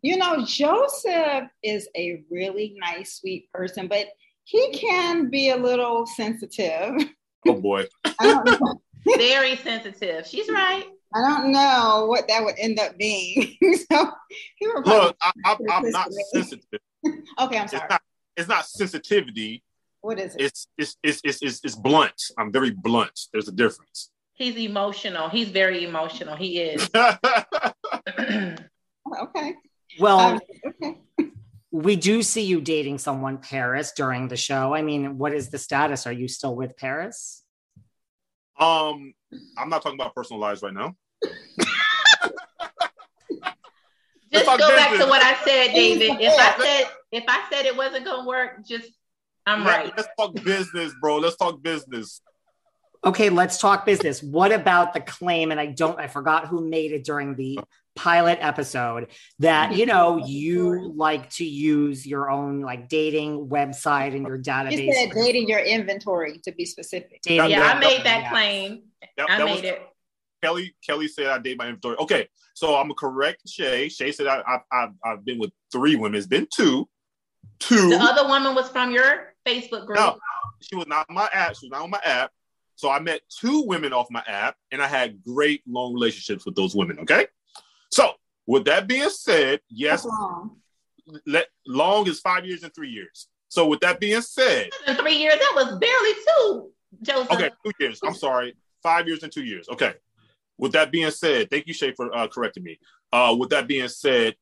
you 0.02 0.16
know, 0.16 0.44
Joseph 0.44 1.44
is 1.62 1.88
a 1.96 2.22
really 2.30 2.76
nice, 2.78 3.18
sweet 3.18 3.50
person, 3.52 3.88
but 3.88 4.06
he 4.44 4.70
can 4.72 5.28
be 5.28 5.50
a 5.50 5.56
little 5.56 6.06
sensitive. 6.06 6.94
Oh 7.46 7.60
boy. 7.60 7.86
Very 9.16 9.56
sensitive. 9.56 10.26
She's 10.26 10.48
right. 10.48 10.84
I 11.14 11.20
don't 11.20 11.52
know 11.52 12.06
what 12.08 12.26
that 12.28 12.44
would 12.44 12.56
end 12.58 12.78
up 12.78 12.98
being. 12.98 13.56
so 13.90 14.10
Look, 14.84 15.16
I, 15.22 15.32
I, 15.44 15.56
I'm 15.70 15.90
not 15.90 16.12
sensitive. 16.32 16.80
okay, 17.40 17.58
I'm 17.58 17.68
sorry. 17.68 17.82
It's 17.82 17.90
not, 17.90 18.02
it's 18.36 18.48
not 18.48 18.66
sensitivity. 18.66 19.62
What 20.00 20.20
is 20.20 20.34
it? 20.34 20.42
It's, 20.42 20.68
it's 20.76 20.96
it's 21.02 21.20
it's 21.24 21.42
it's 21.42 21.60
it's 21.64 21.74
blunt. 21.74 22.20
I'm 22.38 22.52
very 22.52 22.70
blunt. 22.70 23.18
There's 23.32 23.48
a 23.48 23.52
difference. 23.52 24.10
He's 24.34 24.56
emotional. 24.56 25.28
He's 25.28 25.48
very 25.48 25.84
emotional. 25.84 26.36
He 26.36 26.60
is. 26.60 26.88
okay. 26.94 29.54
Well, 29.98 30.18
Um, 30.18 30.40
okay. 30.82 30.98
we 31.70 31.96
do 31.96 32.22
see 32.22 32.42
you 32.44 32.60
dating 32.60 32.98
someone, 32.98 33.38
Paris, 33.38 33.92
during 33.92 34.28
the 34.28 34.36
show. 34.36 34.74
I 34.74 34.82
mean, 34.82 35.18
what 35.18 35.32
is 35.32 35.48
the 35.50 35.58
status? 35.58 36.06
Are 36.06 36.12
you 36.12 36.28
still 36.28 36.54
with 36.54 36.76
Paris? 36.76 37.42
Um, 38.58 39.12
I'm 39.58 39.68
not 39.68 39.82
talking 39.82 39.98
about 40.00 40.14
personal 40.14 40.40
lives 40.40 40.62
right 40.62 40.72
now. 40.74 40.96
Just 44.32 44.44
go 44.46 44.58
back 44.58 44.90
business. 44.90 45.04
to 45.06 45.10
what 45.10 45.22
I 45.22 45.34
said, 45.44 45.72
David. 45.72 46.20
If 46.20 46.32
I 46.38 46.56
said 46.62 46.90
if 47.12 47.24
I 47.28 47.44
said 47.50 47.64
it 47.64 47.76
wasn't 47.76 48.04
gonna 48.04 48.26
work, 48.26 48.66
just 48.66 48.90
I'm 49.46 49.64
Let- 49.64 49.76
right. 49.84 49.92
Let's 49.96 50.08
talk 50.18 50.34
business, 50.42 50.92
bro. 51.00 51.18
Let's 51.18 51.36
talk 51.36 51.62
business. 51.62 52.20
Okay, 53.04 53.30
let's 53.30 53.58
talk 53.58 53.86
business. 53.86 54.22
What 54.22 54.50
about 54.52 54.92
the 54.92 55.00
claim? 55.00 55.52
And 55.52 55.60
I 55.60 55.66
don't, 55.66 55.98
I 56.00 56.08
forgot 56.08 56.48
who 56.48 56.68
made 56.68 56.90
it 56.90 57.04
during 57.04 57.36
the 57.36 57.60
pilot 57.96 58.38
episode 58.40 59.08
that, 59.40 59.74
you 59.74 59.86
know, 59.86 60.18
you 60.24 60.92
like 60.94 61.30
to 61.30 61.44
use 61.44 62.06
your 62.06 62.30
own 62.30 62.60
like 62.60 62.88
dating 62.88 63.48
website 63.48 64.14
and 64.14 64.26
your 64.26 64.36
You 64.36 64.42
database. 64.42 64.92
said 64.94 65.10
dating 65.14 65.48
your 65.48 65.58
inventory 65.60 66.38
to 66.44 66.52
be 66.52 66.64
specific. 66.64 67.20
Dating 67.22 67.50
Yeah, 67.50 67.62
I 67.72 67.78
made 67.80 68.04
that 68.04 68.22
yeah. 68.22 68.30
claim. 68.30 68.82
That- 69.16 69.30
I 69.30 69.38
that 69.38 69.44
made 69.44 69.54
was- 69.56 69.64
it. 69.64 69.82
Kelly 70.42 70.76
Kelly 70.86 71.08
said 71.08 71.26
I 71.28 71.38
date 71.38 71.56
my 71.58 71.66
inventory. 71.66 71.96
Okay, 71.98 72.28
so 72.54 72.76
I'm 72.76 72.84
gonna 72.84 72.94
correct 72.94 73.48
Shay. 73.48 73.88
Shay 73.88 74.12
said 74.12 74.26
I, 74.26 74.42
I, 74.46 74.58
I've 74.70 74.90
I've 75.02 75.24
been 75.24 75.38
with 75.38 75.50
three 75.72 75.96
women. 75.96 76.18
It's 76.18 76.26
been 76.26 76.46
two. 76.54 76.86
Two. 77.58 77.88
The 77.88 77.96
other 77.96 78.28
woman 78.28 78.54
was 78.54 78.68
from 78.68 78.90
your 78.92 79.34
Facebook 79.46 79.86
group. 79.86 79.98
No, 79.98 80.18
she 80.60 80.76
was 80.76 80.86
not 80.86 81.06
on 81.08 81.14
my 81.16 81.28
app. 81.32 81.56
She 81.56 81.66
was 81.66 81.70
not 81.72 81.82
on 81.82 81.90
my 81.90 82.00
app. 82.04 82.30
So 82.74 82.90
I 82.90 82.98
met 83.00 83.22
two 83.30 83.62
women 83.66 83.94
off 83.94 84.08
my 84.10 84.22
app, 84.26 84.56
and 84.70 84.82
I 84.82 84.86
had 84.86 85.24
great 85.24 85.62
long 85.66 85.94
relationships 85.94 86.44
with 86.44 86.54
those 86.54 86.76
women. 86.76 86.98
Okay. 87.00 87.26
So 87.90 88.12
with 88.46 88.64
that 88.66 88.86
being 88.86 89.08
said, 89.10 89.60
yes, 89.68 90.04
Wrong. 90.04 90.56
let 91.26 91.46
long 91.66 92.06
is 92.08 92.20
five 92.20 92.44
years 92.44 92.62
and 92.62 92.74
three 92.74 92.90
years. 92.90 93.28
So 93.48 93.66
with 93.66 93.80
that 93.80 94.00
being 94.00 94.20
said, 94.22 94.70
three 94.98 95.16
years, 95.16 95.34
that 95.34 95.52
was 95.54 95.78
barely 95.78 96.12
two, 96.28 96.70
Joseph. 97.02 97.30
okay, 97.32 97.50
two 97.64 97.72
years. 97.80 98.00
I'm 98.04 98.14
sorry, 98.14 98.56
five 98.82 99.06
years 99.06 99.22
and 99.22 99.32
two 99.32 99.44
years. 99.44 99.68
Okay. 99.68 99.94
With 100.58 100.72
that 100.72 100.90
being 100.90 101.10
said, 101.10 101.50
thank 101.50 101.66
you, 101.66 101.74
Shay, 101.74 101.92
for 101.92 102.14
uh, 102.16 102.28
correcting 102.28 102.62
me. 102.64 102.78
Uh, 103.12 103.36
with 103.38 103.50
that 103.50 103.68
being 103.68 103.88
said, 103.88 104.34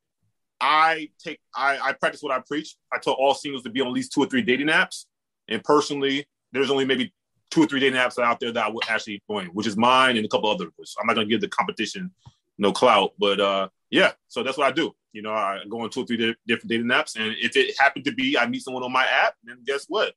I 0.60 1.10
take 1.22 1.40
I, 1.54 1.78
I 1.78 1.92
practice 1.92 2.22
what 2.22 2.32
I 2.32 2.40
preach. 2.46 2.76
I 2.92 2.98
tell 2.98 3.14
all 3.14 3.34
singles 3.34 3.64
to 3.64 3.70
be 3.70 3.80
on 3.80 3.88
at 3.88 3.92
least 3.92 4.12
two 4.12 4.22
or 4.22 4.26
three 4.26 4.42
dating 4.42 4.68
apps. 4.68 5.04
And 5.48 5.62
personally, 5.62 6.26
there's 6.52 6.70
only 6.70 6.84
maybe 6.84 7.12
two 7.50 7.64
or 7.64 7.66
three 7.66 7.80
dating 7.80 7.98
apps 7.98 8.18
out 8.22 8.40
there 8.40 8.52
that 8.52 8.64
I 8.64 8.70
would 8.70 8.84
actually 8.88 9.22
join, 9.28 9.46
which 9.48 9.66
is 9.66 9.76
mine 9.76 10.16
and 10.16 10.24
a 10.24 10.28
couple 10.28 10.48
others. 10.50 10.70
I'm 11.00 11.06
not 11.06 11.14
gonna 11.14 11.26
give 11.26 11.40
the 11.40 11.48
competition 11.48 12.12
no 12.58 12.72
clout, 12.72 13.12
but 13.18 13.40
uh, 13.40 13.68
yeah. 13.90 14.12
So 14.28 14.42
that's 14.42 14.58
what 14.58 14.66
I 14.66 14.72
do. 14.72 14.92
You 15.12 15.22
know, 15.22 15.32
I 15.32 15.60
go 15.68 15.80
on 15.80 15.90
two 15.90 16.02
or 16.02 16.06
three 16.06 16.16
di- 16.16 16.36
different 16.46 16.70
dating 16.70 16.86
apps, 16.88 17.16
and 17.16 17.34
if 17.40 17.56
it 17.56 17.78
happened 17.78 18.04
to 18.06 18.12
be 18.12 18.36
I 18.38 18.46
meet 18.46 18.62
someone 18.62 18.82
on 18.82 18.92
my 18.92 19.06
app, 19.06 19.34
then 19.44 19.58
guess 19.64 19.86
what? 19.88 20.14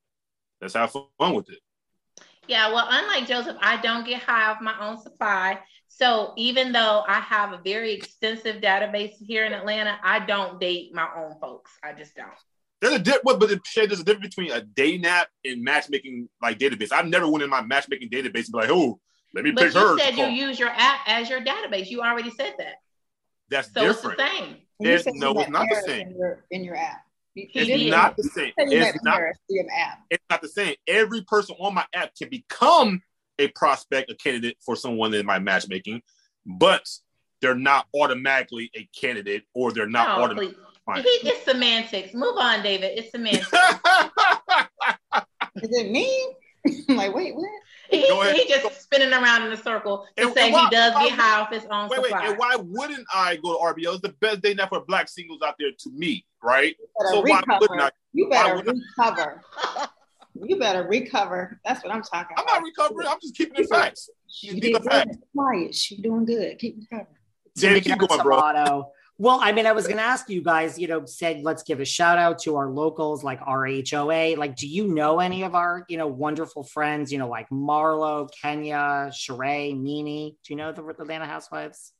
Let's 0.61 0.73
have 0.73 0.91
fun 0.91 1.33
with 1.33 1.49
it. 1.49 1.59
Yeah, 2.47 2.71
well, 2.71 2.87
unlike 2.89 3.27
Joseph, 3.27 3.57
I 3.61 3.77
don't 3.81 4.05
get 4.05 4.21
high 4.21 4.49
off 4.49 4.61
my 4.61 4.73
own 4.79 4.99
supply. 5.01 5.59
So 5.87 6.33
even 6.37 6.71
though 6.71 7.03
I 7.07 7.19
have 7.19 7.53
a 7.53 7.59
very 7.63 7.93
extensive 7.93 8.61
database 8.61 9.13
here 9.19 9.45
in 9.45 9.53
Atlanta, 9.53 9.97
I 10.03 10.19
don't 10.25 10.59
date 10.59 10.93
my 10.93 11.07
own 11.15 11.35
folks. 11.39 11.71
I 11.83 11.93
just 11.93 12.15
don't. 12.15 12.29
There's 12.81 12.93
a 12.93 12.99
di- 12.99 13.19
what, 13.23 13.39
but 13.39 13.49
there's 13.49 13.99
a 13.99 14.03
difference 14.03 14.35
between 14.35 14.51
a 14.51 14.61
dating 14.61 15.05
app 15.05 15.29
and 15.43 15.63
matchmaking 15.63 16.29
like 16.41 16.59
database. 16.59 16.91
I've 16.91 17.07
never 17.07 17.27
went 17.27 17.43
in 17.43 17.49
my 17.49 17.61
matchmaking 17.61 18.09
database 18.09 18.45
and 18.45 18.53
be 18.53 18.59
like, 18.59 18.69
oh, 18.69 18.99
let 19.33 19.43
me 19.43 19.51
But 19.51 19.65
pick 19.65 19.73
her. 19.73 19.91
you 19.91 19.97
to 19.97 20.03
said 20.03 20.17
you 20.17 20.25
use 20.27 20.59
your 20.59 20.69
app 20.69 21.01
as 21.07 21.29
your 21.29 21.41
database. 21.41 21.89
You 21.89 22.01
already 22.01 22.31
said 22.31 22.53
that. 22.57 22.75
That's 23.49 23.71
So 23.73 23.81
different. 23.81 24.19
it's 24.19 24.31
the 24.31 24.37
same. 24.37 24.55
And 24.79 24.87
There's- 24.87 25.05
no, 25.15 25.39
it's 25.39 25.49
not 25.49 25.67
the 25.69 25.81
same. 25.85 26.07
In 26.09 26.17
your, 26.17 26.45
in 26.51 26.63
your 26.63 26.75
app. 26.75 27.03
He 27.33 27.49
It's 27.53 27.67
did. 27.67 27.89
not 27.89 28.17
the 28.17 28.23
same. 28.23 28.51
You 28.57 28.67
said 28.67 28.71
you 28.71 28.81
It's 28.81 29.03
not. 29.03 29.15
Paris 29.17 29.37
through 29.47 29.57
your 29.57 29.71
app. 29.71 29.99
It's 30.09 30.23
not 30.29 30.41
the 30.41 30.49
same. 30.49 30.75
Every 30.87 31.21
person 31.21 31.55
on 31.59 31.75
my 31.75 31.85
app 31.93 32.15
can 32.15 32.29
become 32.29 33.01
a 33.39 33.47
prospect, 33.49 34.09
a 34.09 34.15
candidate 34.15 34.57
for 34.65 34.75
someone 34.75 35.13
in 35.13 35.23
my 35.25 35.37
matchmaking, 35.37 36.01
but 36.45 36.87
they're 37.41 37.53
not 37.53 37.85
automatically 37.95 38.71
a 38.75 38.89
candidate 38.99 39.43
or 39.53 39.71
they're 39.71 39.85
not 39.87 40.17
No, 40.17 40.23
automatically. 40.23 40.57
He, 40.95 41.01
it's 41.27 41.43
semantics. 41.45 42.13
Move 42.15 42.37
on, 42.37 42.63
David. 42.63 42.97
It's 42.97 43.11
semantics. 43.11 43.51
Is 45.61 45.69
it 45.77 45.91
me? 45.91 46.33
I'm 46.89 46.95
like, 46.95 47.13
wait, 47.13 47.35
what? 47.35 47.47
He, 47.89 48.01
he 48.33 48.47
just 48.47 48.81
spinning 48.81 49.13
around 49.13 49.45
in 49.45 49.51
a 49.51 49.57
circle 49.57 50.05
to 50.17 50.23
And- 50.25 50.33
say 50.33 50.45
and 50.45 50.53
why- 50.53 50.63
he 50.65 50.69
does 50.75 50.93
why- 50.93 51.09
get 51.09 51.19
high 51.19 51.39
off 51.41 51.51
his 51.51 51.65
own 51.71 51.89
Wait, 51.89 51.99
wait, 52.01 52.09
supply. 52.11 52.27
and 52.27 52.37
why 52.37 52.55
wouldn't 52.59 53.05
I 53.13 53.35
go 53.37 53.53
to 53.53 53.59
RBO? 53.59 53.93
It's 53.93 54.01
the 54.01 54.09
best 54.19 54.41
day 54.41 54.53
now 54.53 54.67
for 54.67 54.81
black 54.81 55.07
singles 55.09 55.41
out 55.45 55.55
there 55.59 55.71
to 55.77 55.89
me, 55.91 56.25
right? 56.43 56.75
better 56.99 57.09
So 57.13 57.21
why 57.21 57.41
wouldn't 57.59 57.81
I? 57.81 57.91
You 58.13 58.29
better 58.29 58.55
recover. 58.57 59.43
you 60.35 60.55
better 60.59 60.83
recover. 60.87 61.59
That's 61.65 61.83
what 61.83 61.93
I'm 61.93 62.01
talking 62.03 62.35
about. 62.37 62.47
I'm 62.49 62.55
not 62.55 62.63
recovering. 62.63 63.07
I'm 63.07 63.19
just 63.21 63.35
keeping 63.35 63.63
it 63.63 63.69
facts. 63.69 64.09
She 64.29 64.49
Keep 64.49 64.61
did 64.61 64.75
the 64.75 64.79
facts. 64.81 65.15
good. 65.17 65.23
Quiet. 65.35 65.75
She 65.75 66.01
doing 66.01 66.25
good. 66.25 66.57
Keep 66.59 66.77
recovering. 66.81 67.15
Jamie, 67.57 67.81
keep 67.81 67.97
going, 67.97 68.21
bro. 68.21 68.91
Tomato. 69.17 69.37
Well, 69.37 69.39
I 69.41 69.51
mean, 69.51 69.65
I 69.65 69.71
was 69.71 69.85
going 69.85 69.97
to 69.97 70.03
ask 70.03 70.29
you 70.29 70.41
guys, 70.41 70.77
you 70.77 70.87
know, 70.87 71.05
said 71.05 71.41
let's 71.43 71.63
give 71.63 71.79
a 71.79 71.85
shout 71.85 72.17
out 72.17 72.39
to 72.39 72.55
our 72.55 72.69
locals 72.69 73.23
like 73.23 73.39
RHOA. 73.41 74.37
Like, 74.37 74.55
do 74.55 74.67
you 74.67 74.87
know 74.87 75.19
any 75.19 75.43
of 75.43 75.55
our, 75.55 75.85
you 75.89 75.97
know, 75.97 76.07
wonderful 76.07 76.63
friends, 76.63 77.11
you 77.11 77.17
know, 77.17 77.27
like 77.27 77.49
Marlo, 77.49 78.29
Kenya, 78.41 79.09
Sheree, 79.11 79.77
NeNe? 79.77 80.35
Do 80.43 80.53
you 80.53 80.55
know 80.55 80.71
the 80.71 80.85
Atlanta 80.85 81.25
Housewives? 81.25 81.93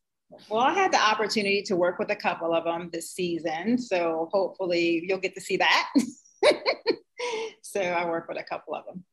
Well, 0.50 0.62
I 0.62 0.74
had 0.74 0.92
the 0.92 1.00
opportunity 1.02 1.62
to 1.64 1.76
work 1.76 2.00
with 2.00 2.12
a 2.12 2.16
couple 2.16 2.54
of 2.54 2.66
them 2.66 2.90
this 2.92 3.12
season, 3.12 3.78
so 3.78 4.30
hopefully 4.32 5.06
you'll 5.08 5.20
get 5.20 5.34
to 5.36 5.42
see 5.42 5.58
that. 5.58 5.90
so 7.62 7.82
I 7.82 8.06
work 8.06 8.28
with 8.28 8.38
a 8.38 8.44
couple 8.44 8.76
of 8.76 8.86
them. 8.86 9.04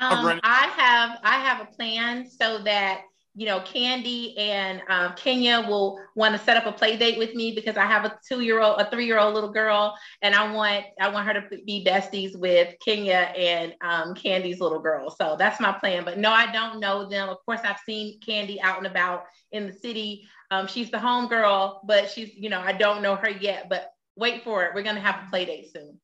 Um, 0.00 0.40
I 0.42 0.72
have 0.76 1.18
I 1.22 1.38
have 1.40 1.60
a 1.60 1.70
plan 1.76 2.26
so 2.26 2.62
that 2.64 3.02
you 3.34 3.46
know 3.46 3.60
Kandi 3.60 4.38
and 4.38 4.82
um, 4.88 5.14
Kenya 5.14 5.64
will 5.68 6.00
want 6.16 6.36
to 6.36 6.44
set 6.44 6.56
up 6.56 6.66
a 6.66 6.72
play 6.72 6.96
date 6.96 7.18
with 7.18 7.34
me 7.34 7.52
because 7.52 7.76
I 7.76 7.86
have 7.86 8.04
a 8.04 8.18
two 8.28 8.40
year 8.40 8.60
old, 8.60 8.80
a 8.80 8.90
three 8.90 9.06
year 9.06 9.18
old 9.18 9.34
little 9.34 9.52
girl, 9.52 9.96
and 10.22 10.34
I 10.34 10.52
want 10.52 10.84
I 11.00 11.08
want 11.08 11.26
her 11.26 11.34
to 11.34 11.56
be 11.64 11.84
besties 11.86 12.38
with 12.38 12.74
Kenya 12.84 13.32
and 13.36 13.74
um, 13.82 14.14
Kandi's 14.14 14.60
little 14.60 14.80
girl. 14.80 15.10
So 15.10 15.36
that's 15.38 15.60
my 15.60 15.72
plan. 15.72 16.04
But 16.04 16.18
no, 16.18 16.30
I 16.30 16.50
don't 16.50 16.80
know 16.80 17.08
them. 17.08 17.28
Of 17.28 17.38
course, 17.46 17.60
I've 17.64 17.80
seen 17.86 18.20
Candy 18.20 18.60
out 18.60 18.78
and 18.78 18.86
about 18.86 19.24
in 19.52 19.66
the 19.66 19.72
city. 19.72 20.26
Um, 20.50 20.66
she's 20.66 20.90
the 20.90 20.98
home 20.98 21.28
girl, 21.28 21.82
but 21.84 22.10
she's 22.10 22.34
you 22.34 22.50
know 22.50 22.60
I 22.60 22.72
don't 22.72 23.02
know 23.02 23.14
her 23.14 23.30
yet. 23.30 23.68
But 23.68 23.92
wait 24.16 24.42
for 24.42 24.64
it. 24.64 24.72
We're 24.74 24.82
gonna 24.82 25.00
have 25.00 25.26
a 25.26 25.30
play 25.30 25.44
date 25.44 25.72
soon. 25.72 26.00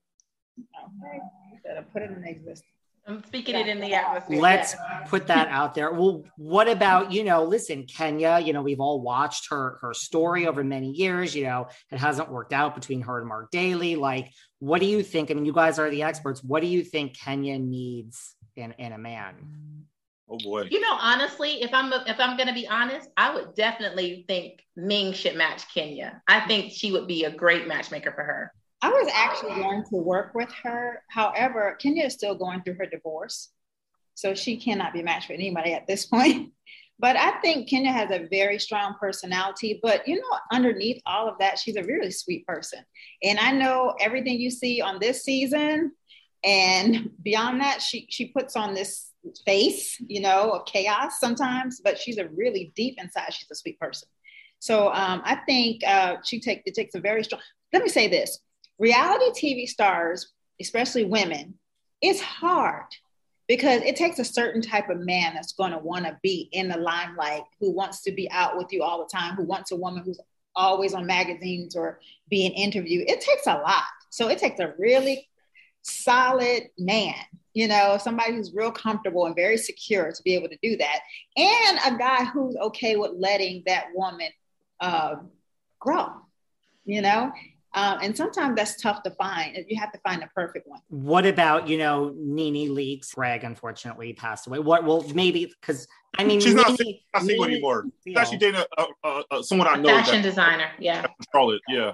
Okay, 0.59 1.21
better 1.65 1.85
put 1.93 2.03
it 2.03 2.11
in 2.11 2.25
existence. 2.25 2.76
I'm 3.09 3.23
speaking 3.25 3.55
it 3.55 3.69
in 3.69 3.81
the 3.81 3.95
atmosphere. 3.95 4.41
Let's 4.41 4.75
Yeah. 4.75 5.05
put 5.07 5.29
that 5.29 5.49
out 5.49 5.75
there. 5.75 5.93
Well, 5.93 6.25
what 6.37 6.69
about, 6.69 7.13
you 7.13 7.23
know, 7.23 7.45
listen, 7.45 7.85
Kenya, 7.85 8.41
you 8.41 8.53
know, 8.53 8.63
we've 8.63 8.81
all 8.81 9.01
watched 9.01 9.51
her 9.51 9.79
her 9.81 9.95
story 9.95 10.47
over 10.47 10.65
many 10.65 10.91
years, 10.91 11.35
you 11.35 11.45
know, 11.45 11.69
it 11.93 11.99
hasn't 11.99 12.31
worked 12.31 12.53
out 12.53 12.75
between 12.75 13.03
her 13.03 13.19
and 13.19 13.29
Marc 13.29 13.51
Daly. 13.53 13.95
Like, 13.95 14.33
what 14.59 14.81
do 14.81 14.87
you 14.87 15.03
think? 15.03 15.31
I 15.31 15.35
mean, 15.35 15.45
you 15.45 15.53
guys 15.53 15.79
are 15.79 15.89
the 15.89 16.03
experts. 16.03 16.43
What 16.43 16.63
do 16.63 16.67
you 16.67 16.83
think 16.83 17.17
Kenya 17.17 17.59
needs 17.59 18.35
in, 18.57 18.73
in 18.73 18.93
a 18.93 18.99
man? 18.99 19.87
Oh 20.29 20.39
boy. 20.39 20.63
You 20.71 20.81
know, 20.81 20.97
honestly, 21.01 21.63
if 21.63 21.73
I'm 21.73 21.93
if 21.93 22.19
I'm 22.19 22.37
gonna 22.37 22.53
be 22.53 22.67
honest, 22.67 23.09
I 23.17 23.33
would 23.33 23.55
definitely 23.55 24.25
think 24.27 24.65
Ming 24.75 25.13
should 25.13 25.37
match 25.37 25.73
Kenya. 25.73 26.21
I 26.27 26.41
think 26.41 26.73
she 26.73 26.91
would 26.91 27.07
be 27.07 27.25
a 27.25 27.31
great 27.31 27.69
matchmaker 27.69 28.11
for 28.11 28.25
her. 28.25 28.53
I 28.83 28.91
was 28.91 29.11
actually 29.13 29.57
going 29.57 29.85
to 29.85 29.97
work 29.97 30.35
with 30.35 30.51
her. 30.63 31.03
However, 31.09 31.77
Kenya 31.81 32.05
is 32.05 32.15
still 32.15 32.35
going 32.35 32.63
through 32.63 32.75
her 32.75 32.87
divorce. 32.87 33.51
So 34.15 34.35
she 34.35 34.57
cannot 34.57 34.93
be 34.93 35.03
matched 35.03 35.29
with 35.29 35.39
anybody 35.39 35.73
at 35.73 35.87
this 35.87 36.07
point. 36.15 36.53
But 36.99 37.17
I 37.17 37.33
think 37.41 37.69
Kenya 37.69 37.93
has 37.93 38.11
a 38.11 38.27
very 38.31 38.59
strong 38.59 38.95
personality. 38.99 39.81
But 39.83 40.07
you 40.09 40.17
know, 40.17 40.39
underneath 40.53 41.03
all 41.05 41.29
of 41.29 41.39
that, 41.39 41.59
she's 41.59 41.77
a 41.77 41.83
really 41.83 42.11
sweet 42.11 42.47
person. 42.47 42.81
And 43.23 43.39
I 43.39 43.53
know 43.53 43.95
everything 44.01 44.41
you 44.41 44.51
see 44.51 44.81
on 44.81 44.99
this 44.99 45.23
season. 45.23 45.93
And 46.43 47.11
beyond 47.23 47.61
that, 47.61 47.83
she 47.83 48.07
she 48.09 48.29
puts 48.29 48.57
on 48.57 48.75
this 48.75 49.11
face, 49.45 50.01
you 50.07 50.21
know, 50.21 50.53
of 50.53 50.67
chaos 50.67 51.19
sometimes, 51.19 51.81
but 51.83 51.99
she's 51.99 52.19
a 52.19 52.29
really 52.29 52.73
deep 52.77 52.97
inside, 52.99 53.33
she's 53.33 53.51
a 53.51 53.55
sweet 53.55 53.79
person. 53.81 54.09
So 54.59 54.89
um, 54.93 55.23
I 55.25 55.37
think 55.47 55.83
uh, 55.87 56.17
she 56.25 56.41
take 56.41 56.63
it 56.65 56.75
takes 56.75 56.95
a 56.95 57.01
very 57.01 57.25
strong. 57.25 57.43
Let 57.73 57.83
me 57.83 57.89
say 57.89 58.09
this: 58.09 58.39
reality 58.79 59.31
TV 59.31 59.67
stars, 59.67 60.33
especially 60.61 61.05
women, 61.05 61.55
it's 62.03 62.21
hard 62.21 62.87
because 63.49 63.83
it 63.83 63.97
takes 63.97 64.19
a 64.19 64.25
certain 64.25 64.61
type 64.61 64.91
of 64.91 64.99
man 64.99 65.35
that's 65.35 65.53
going 65.53 65.73
to 65.73 65.79
want 65.79 66.05
to 66.05 66.19
be 66.23 66.49
in 66.53 66.69
the 66.69 66.77
limelight, 66.77 67.43
who 67.61 67.71
wants 67.71 68.03
to 68.03 68.13
be 68.13 68.31
out 68.31 68.57
with 68.57 68.73
you 68.73 68.83
all 68.83 68.99
the 68.99 69.17
time, 69.17 69.35
who 69.37 69.45
wants 69.45 69.71
a 69.71 69.77
woman 69.77 70.03
who's 70.05 70.21
always 70.55 70.95
on 70.95 71.07
magazines 71.07 71.77
or 71.77 72.01
being 72.29 72.53
interviewed. 72.53 73.09
It 73.09 73.21
takes 73.21 73.47
a 73.47 73.55
lot. 73.55 73.85
So 74.11 74.29
it 74.29 74.39
takes 74.39 74.59
a 74.59 74.75
really 74.79 75.29
solid 75.83 76.65
man, 76.79 77.15
you 77.55 77.69
know, 77.69 77.99
somebody 78.01 78.35
who's 78.35 78.55
real 78.55 78.73
comfortable 78.73 79.27
and 79.27 79.37
very 79.37 79.57
secure 79.57 80.11
to 80.11 80.23
be 80.25 80.35
able 80.35 80.49
to 80.49 80.59
do 80.63 80.77
that, 80.77 81.01
and 81.37 81.79
a 81.87 81.99
guy 81.99 82.25
who's 82.25 82.57
okay 82.57 82.97
with 82.97 83.13
letting 83.17 83.63
that 83.67 83.87
woman 83.95 84.31
uh, 84.81 85.17
grow, 85.79 86.09
you 86.85 87.03
know. 87.03 87.33
Um, 87.77 87.99
and 88.03 88.17
sometimes 88.17 88.57
that's 88.57 88.81
tough 88.81 89.03
to 89.03 89.11
find. 89.13 89.57
You 89.69 89.79
have 89.79 89.93
to 89.93 89.99
find 89.99 90.23
the 90.23 90.29
perfect 90.35 90.67
one. 90.67 90.81
What 90.89 91.27
about 91.27 91.69
you 91.69 91.77
know 91.77 92.15
NeNe 92.17 92.75
Leakes? 92.75 93.15
Gregg 93.15 93.45
unfortunately 93.45 94.15
passed 94.15 94.47
away. 94.47 94.59
What? 94.61 94.85
Well, 94.85 95.05
maybe 95.15 95.53
because 95.61 95.87
I 96.19 96.25
mean 96.25 96.41
she's 96.41 96.55
not, 96.55 96.69
NeNe- 96.79 97.01
not 97.13 97.23
single 97.23 97.45
NeNe- 97.45 97.53
anymore. 97.55 97.85
She's 98.03 98.15
Yeah. 98.15 98.21
actually 98.21 98.39
dating 98.39 98.63
a, 98.79 98.87
a, 99.07 99.23
a, 99.31 99.43
someone 99.45 99.69
I 99.69 99.77
know. 99.77 99.91
Fashion 99.91 100.17
that- 100.17 100.23
designer. 100.23 100.71
Yeah. 100.79 101.05
Charlotte. 101.33 101.61
Yeah. 101.69 101.93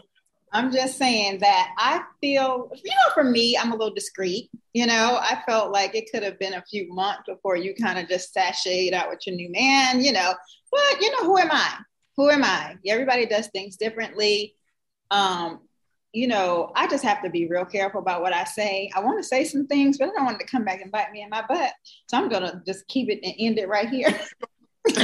I'm 0.54 0.70
just 0.70 0.98
saying 0.98 1.38
that 1.38 1.74
I 1.78 2.02
feel, 2.20 2.70
you 2.84 2.90
know, 2.90 3.14
for 3.14 3.24
me, 3.24 3.56
I'm 3.56 3.72
a 3.72 3.74
little 3.74 3.94
discreet. 3.94 4.50
You 4.74 4.86
know, 4.86 5.18
I 5.20 5.42
felt 5.46 5.72
like 5.72 5.94
it 5.94 6.12
could 6.12 6.22
have 6.22 6.38
been 6.38 6.52
a 6.52 6.62
few 6.70 6.92
months 6.92 7.22
before 7.26 7.56
you 7.56 7.74
kind 7.74 7.98
of 7.98 8.06
just 8.06 8.34
sashayed 8.34 8.92
out 8.92 9.08
with 9.08 9.26
your 9.26 9.34
new 9.34 9.50
man, 9.50 10.04
you 10.04 10.12
know. 10.12 10.34
But, 10.70 11.00
you 11.00 11.10
know, 11.10 11.24
who 11.24 11.38
am 11.38 11.48
I? 11.50 11.78
Who 12.18 12.28
am 12.28 12.44
I? 12.44 12.76
Everybody 12.86 13.24
does 13.24 13.46
things 13.48 13.76
differently. 13.76 14.54
Um, 15.10 15.60
you 16.12 16.26
know, 16.26 16.72
I 16.74 16.86
just 16.88 17.04
have 17.04 17.22
to 17.22 17.30
be 17.30 17.48
real 17.48 17.64
careful 17.64 18.00
about 18.00 18.20
what 18.20 18.34
I 18.34 18.44
say. 18.44 18.90
I 18.94 19.00
want 19.00 19.22
to 19.22 19.26
say 19.26 19.44
some 19.44 19.66
things, 19.66 19.98
but 19.98 20.08
I 20.08 20.12
don't 20.12 20.24
want 20.24 20.40
it 20.40 20.44
to 20.44 20.50
come 20.50 20.64
back 20.64 20.82
and 20.82 20.92
bite 20.92 21.10
me 21.10 21.22
in 21.22 21.30
my 21.30 21.42
butt. 21.48 21.72
So 22.08 22.18
I'm 22.18 22.28
going 22.28 22.42
to 22.42 22.62
just 22.66 22.86
keep 22.88 23.08
it 23.08 23.20
and 23.22 23.34
end 23.38 23.58
it 23.58 23.68
right 23.68 23.88
here. 23.88 24.08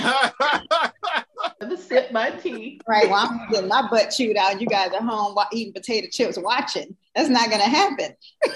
I'm 1.60 1.76
sip 1.76 2.12
my 2.12 2.30
tea. 2.30 2.80
Right. 2.86 3.08
Well, 3.08 3.26
I'm 3.28 3.48
getting 3.50 3.68
my 3.68 3.88
butt 3.88 4.10
chewed 4.10 4.36
out. 4.36 4.60
You 4.60 4.66
guys 4.66 4.92
are 4.92 5.02
home 5.02 5.36
eating 5.52 5.72
potato 5.72 6.08
chips 6.10 6.38
watching. 6.38 6.96
That's 7.14 7.28
not 7.28 7.48
going 7.48 7.62
to 7.62 7.68
happen. 7.68 8.14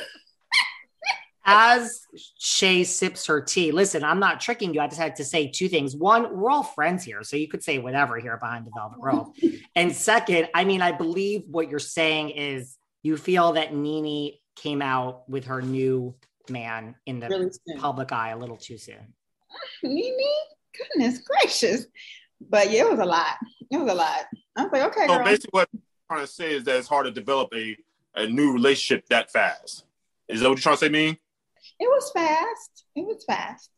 As 1.45 2.07
Shay 2.38 2.84
sips 2.84 3.26
her 3.26 3.40
tea, 3.40 3.72
listen, 3.72 4.05
I'm 4.05 4.20
not 4.20 4.40
tricking 4.40 4.72
you. 4.74 4.80
I 4.80 4.86
just 4.86 5.01
had 5.01 5.16
to 5.16 5.24
say 5.24 5.49
two 5.49 5.68
things. 5.68 5.97
One, 5.97 6.36
we're 6.36 6.51
all 6.51 6.62
friends 6.62 7.03
here, 7.03 7.22
so 7.24 7.36
you 7.36 7.49
could 7.49 7.64
say 7.64 7.78
whatever 7.78 8.18
here 8.18 8.36
behind 8.36 8.66
the 8.66 8.70
velvet 8.76 8.99
rope. 9.01 9.34
and 9.74 9.93
second, 9.95 10.49
I 10.55 10.64
mean, 10.64 10.82
I 10.82 10.93
believe 10.93 11.43
what 11.49 11.68
you're 11.68 11.80
saying 11.80 12.30
is 12.30 12.76
you 13.03 13.16
feel 13.16 13.55
that 13.55 13.74
NeNe 13.74 14.38
came 14.55 14.82
out 14.82 15.28
with 15.28 15.47
her 15.47 15.61
new 15.61 16.14
man 16.49 16.95
in 17.07 17.18
the 17.18 17.28
Really 17.28 17.51
public 17.78 18.12
eye 18.12 18.30
a 18.30 18.38
little 18.38 18.57
too 18.57 18.78
soon. 18.78 19.14
NeNe, 19.82 20.12
goodness 20.76 21.18
gracious. 21.18 21.86
But 22.49 22.70
yeah, 22.70 22.82
it 22.82 22.90
was 22.90 23.01
a 23.01 23.05
lot. 23.05 23.36
It 23.70 23.78
was 23.78 23.90
a 23.90 23.95
lot. 23.95 24.26
I 24.57 24.62
was 24.64 24.72
like, 24.72 24.82
okay, 24.82 25.07
So 25.07 25.16
girl. 25.16 25.24
basically, 25.24 25.51
what 25.51 25.68
I'm 25.74 25.82
trying 26.09 26.26
to 26.26 26.32
say 26.32 26.55
is 26.55 26.64
that 26.64 26.76
it's 26.76 26.88
hard 26.88 27.07
to 27.07 27.11
develop 27.11 27.53
a, 27.55 27.76
a 28.14 28.26
new 28.26 28.53
relationship 28.53 29.07
that 29.09 29.32
fast. 29.32 29.84
Is 30.28 30.40
that 30.40 30.49
what 30.49 30.59
you're 30.59 30.62
trying 30.62 30.76
to 30.76 30.80
say, 30.80 30.88
me? 30.88 31.18
It 31.83 31.89
was 31.89 32.12
fast. 32.12 32.85
It 32.95 33.05
was 33.05 33.24
fast. 33.24 33.68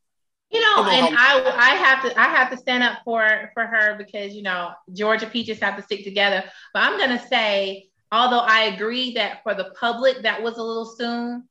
You 0.51 0.61
know, 0.61 0.85
and 0.85 1.17
I 1.19 1.43
I 1.57 1.75
have 1.75 2.05
to 2.05 2.21
I 2.21 2.29
have 2.29 2.51
to 2.51 2.59
stand 2.59 2.83
up 2.83 2.99
for 3.03 3.51
for 3.55 3.65
her 3.65 3.97
because 3.97 4.35
you 4.35 4.43
know 4.43 4.73
Georgia 4.93 5.27
Peaches 5.27 5.59
have 5.61 5.77
to 5.79 5.83
stick 5.83 6.05
together. 6.05 6.45
But 6.75 6.83
I'm 6.83 6.99
gonna 6.99 7.27
say, 7.29 7.89
although 8.13 8.41
I 8.41 8.65
agree 8.65 9.15
that 9.15 9.43
for 9.43 9.55
the 9.55 9.73
public 9.81 10.23
that 10.23 10.43
was 10.43 10.59
a 10.59 10.63
little 10.63 10.85
soon, 10.85 11.49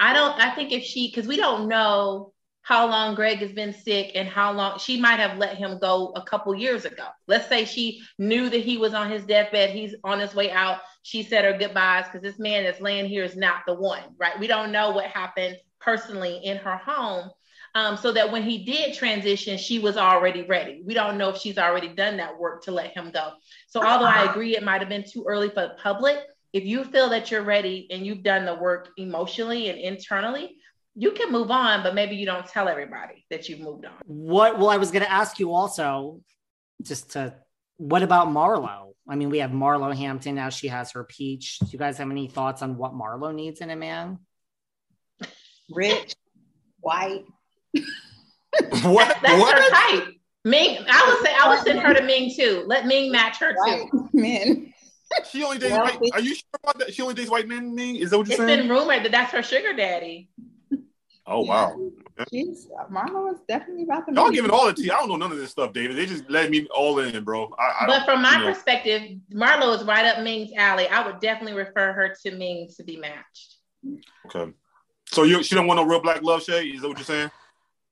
I 0.00 0.12
don't. 0.12 0.40
I 0.40 0.52
think 0.56 0.72
if 0.72 0.82
she 0.82 1.06
because 1.06 1.28
we 1.28 1.36
don't 1.36 1.68
know 1.68 2.32
how 2.62 2.88
long 2.88 3.14
Gregg 3.14 3.38
has 3.38 3.52
been 3.52 3.72
sick 3.72 4.12
and 4.16 4.28
how 4.28 4.52
long 4.52 4.80
she 4.80 5.00
might 5.00 5.20
have 5.20 5.38
let 5.38 5.56
him 5.56 5.78
go 5.78 6.12
a 6.16 6.22
couple 6.22 6.52
years 6.52 6.84
ago. 6.84 7.06
Let's 7.28 7.48
say 7.48 7.64
she 7.64 8.02
knew 8.18 8.50
that 8.50 8.60
he 8.60 8.76
was 8.76 8.92
on 8.92 9.08
his 9.08 9.24
deathbed, 9.24 9.70
he's 9.70 9.94
on 10.02 10.18
his 10.18 10.34
way 10.34 10.50
out. 10.50 10.80
She 11.04 11.22
said 11.22 11.44
her 11.44 11.56
goodbyes 11.56 12.06
because 12.06 12.22
this 12.22 12.40
man 12.40 12.64
that's 12.64 12.80
laying 12.80 13.06
here 13.06 13.22
is 13.22 13.36
not 13.36 13.62
the 13.68 13.74
one, 13.74 14.02
right? 14.18 14.38
We 14.38 14.48
don't 14.48 14.72
know 14.72 14.90
what 14.90 15.06
happened 15.06 15.56
personally 15.84 16.40
in 16.44 16.56
her 16.58 16.76
home. 16.76 17.30
Um, 17.74 17.96
so 17.96 18.12
that 18.12 18.30
when 18.30 18.42
he 18.42 18.66
did 18.66 18.94
transition, 18.94 19.56
she 19.56 19.78
was 19.78 19.96
already 19.96 20.42
ready. 20.42 20.82
We 20.84 20.92
don't 20.92 21.16
know 21.16 21.30
if 21.30 21.38
she's 21.38 21.56
already 21.56 21.88
done 21.88 22.18
that 22.18 22.38
work 22.38 22.62
to 22.64 22.70
let 22.70 22.94
him 22.94 23.10
go. 23.10 23.30
So, 23.66 23.82
although 23.82 24.04
I 24.04 24.30
agree 24.30 24.54
it 24.54 24.62
might 24.62 24.82
have 24.82 24.90
been 24.90 25.04
too 25.10 25.24
early 25.26 25.48
for 25.48 25.62
the 25.62 25.74
public, 25.82 26.18
if 26.52 26.64
you 26.64 26.84
feel 26.84 27.08
that 27.08 27.30
you're 27.30 27.42
ready 27.42 27.88
and 27.90 28.04
you've 28.04 28.22
done 28.22 28.44
the 28.44 28.54
work 28.54 28.90
emotionally 28.98 29.70
and 29.70 29.78
internally, 29.78 30.58
you 30.94 31.12
can 31.12 31.32
move 31.32 31.50
on, 31.50 31.82
but 31.82 31.94
maybe 31.94 32.14
you 32.14 32.26
don't 32.26 32.46
tell 32.46 32.68
everybody 32.68 33.24
that 33.30 33.48
you've 33.48 33.60
moved 33.60 33.86
on. 33.86 33.94
What? 34.04 34.58
Well, 34.58 34.68
I 34.68 34.76
was 34.76 34.90
going 34.90 35.04
to 35.04 35.10
ask 35.10 35.38
you 35.38 35.54
also, 35.54 36.20
just 36.82 37.12
to, 37.12 37.34
what 37.78 38.02
about 38.02 38.28
Marlo? 38.28 38.92
I 39.08 39.16
mean, 39.16 39.30
we 39.30 39.38
have 39.38 39.50
Marlo 39.50 39.96
Hampton 39.96 40.34
now. 40.34 40.50
She 40.50 40.68
has 40.68 40.92
her 40.92 41.04
peach. 41.04 41.58
Do 41.58 41.68
you 41.70 41.78
guys 41.78 41.96
have 41.96 42.10
any 42.10 42.28
thoughts 42.28 42.60
on 42.60 42.76
what 42.76 42.92
Marlo 42.92 43.34
needs 43.34 43.62
in 43.62 43.70
a 43.70 43.76
man? 43.76 44.18
Rich, 45.70 46.14
white. 46.80 47.24
What? 48.82 49.16
That's 49.22 49.40
what? 49.40 49.54
her 49.58 49.70
type. 50.00 50.14
Ming, 50.44 50.78
I 50.88 51.06
would 51.08 51.26
say 51.26 51.34
I 51.40 51.48
would 51.48 51.60
send 51.60 51.78
her 51.80 51.94
to 51.94 52.02
Ming 52.02 52.30
too. 52.36 52.64
Let 52.66 52.84
Ming 52.86 53.10
match 53.10 53.38
her 53.38 53.54
White 53.54 53.88
too. 53.90 54.08
men. 54.12 54.74
She 55.30 55.42
only 55.42 55.58
dates 55.58 55.72
Wealthy. 55.72 55.96
white. 55.98 56.10
Are 56.14 56.20
you 56.20 56.34
sure 56.34 56.44
about 56.62 56.78
that? 56.78 56.92
She 56.94 57.00
only 57.02 57.14
dates 57.14 57.30
white 57.30 57.48
men. 57.48 57.74
Me? 57.74 58.00
Is 58.00 58.10
that 58.10 58.18
what 58.18 58.26
you're 58.26 58.32
It's 58.32 58.38
saying? 58.38 58.50
It's 58.50 58.62
been 58.62 58.70
rumored 58.70 59.04
that 59.04 59.10
that's 59.12 59.32
her 59.32 59.42
sugar 59.42 59.74
daddy. 59.74 60.28
oh 61.26 61.40
wow. 61.44 61.78
She's 62.30 62.66
Marlo 62.90 63.32
is 63.32 63.40
definitely 63.48 63.84
about 63.84 64.06
the 64.06 64.12
Y'all 64.14 64.30
giving 64.30 64.50
all 64.50 64.66
the 64.66 64.74
tea. 64.74 64.90
I 64.90 64.96
don't 64.98 65.08
know 65.08 65.16
none 65.16 65.32
of 65.32 65.38
this 65.38 65.50
stuff, 65.50 65.72
David. 65.72 65.96
They 65.96 66.04
just 66.06 66.28
let 66.28 66.50
me 66.50 66.66
all 66.74 66.98
in, 66.98 67.24
bro. 67.24 67.54
I, 67.58 67.84
I 67.84 67.86
But 67.86 68.04
from 68.04 68.20
my 68.22 68.32
you 68.32 68.38
know. 68.40 68.52
perspective, 68.52 69.02
Marlo 69.32 69.74
is 69.78 69.84
right 69.84 70.04
up 70.04 70.22
Ming's 70.22 70.50
alley. 70.56 70.88
I 70.88 71.06
would 71.06 71.20
definitely 71.20 71.54
refer 71.58 71.92
her 71.94 72.14
to 72.24 72.36
Ming 72.36 72.68
to 72.76 72.84
be 72.84 72.96
matched. 72.98 73.56
okay. 74.26 74.52
So 75.12 75.24
you, 75.24 75.42
she 75.42 75.54
don't 75.54 75.66
want 75.66 75.76
no 75.76 75.84
real 75.84 76.00
black 76.00 76.22
love, 76.22 76.42
Shay? 76.42 76.64
Is 76.68 76.80
that 76.80 76.88
what 76.88 76.96
you're 76.96 77.04
saying? 77.04 77.30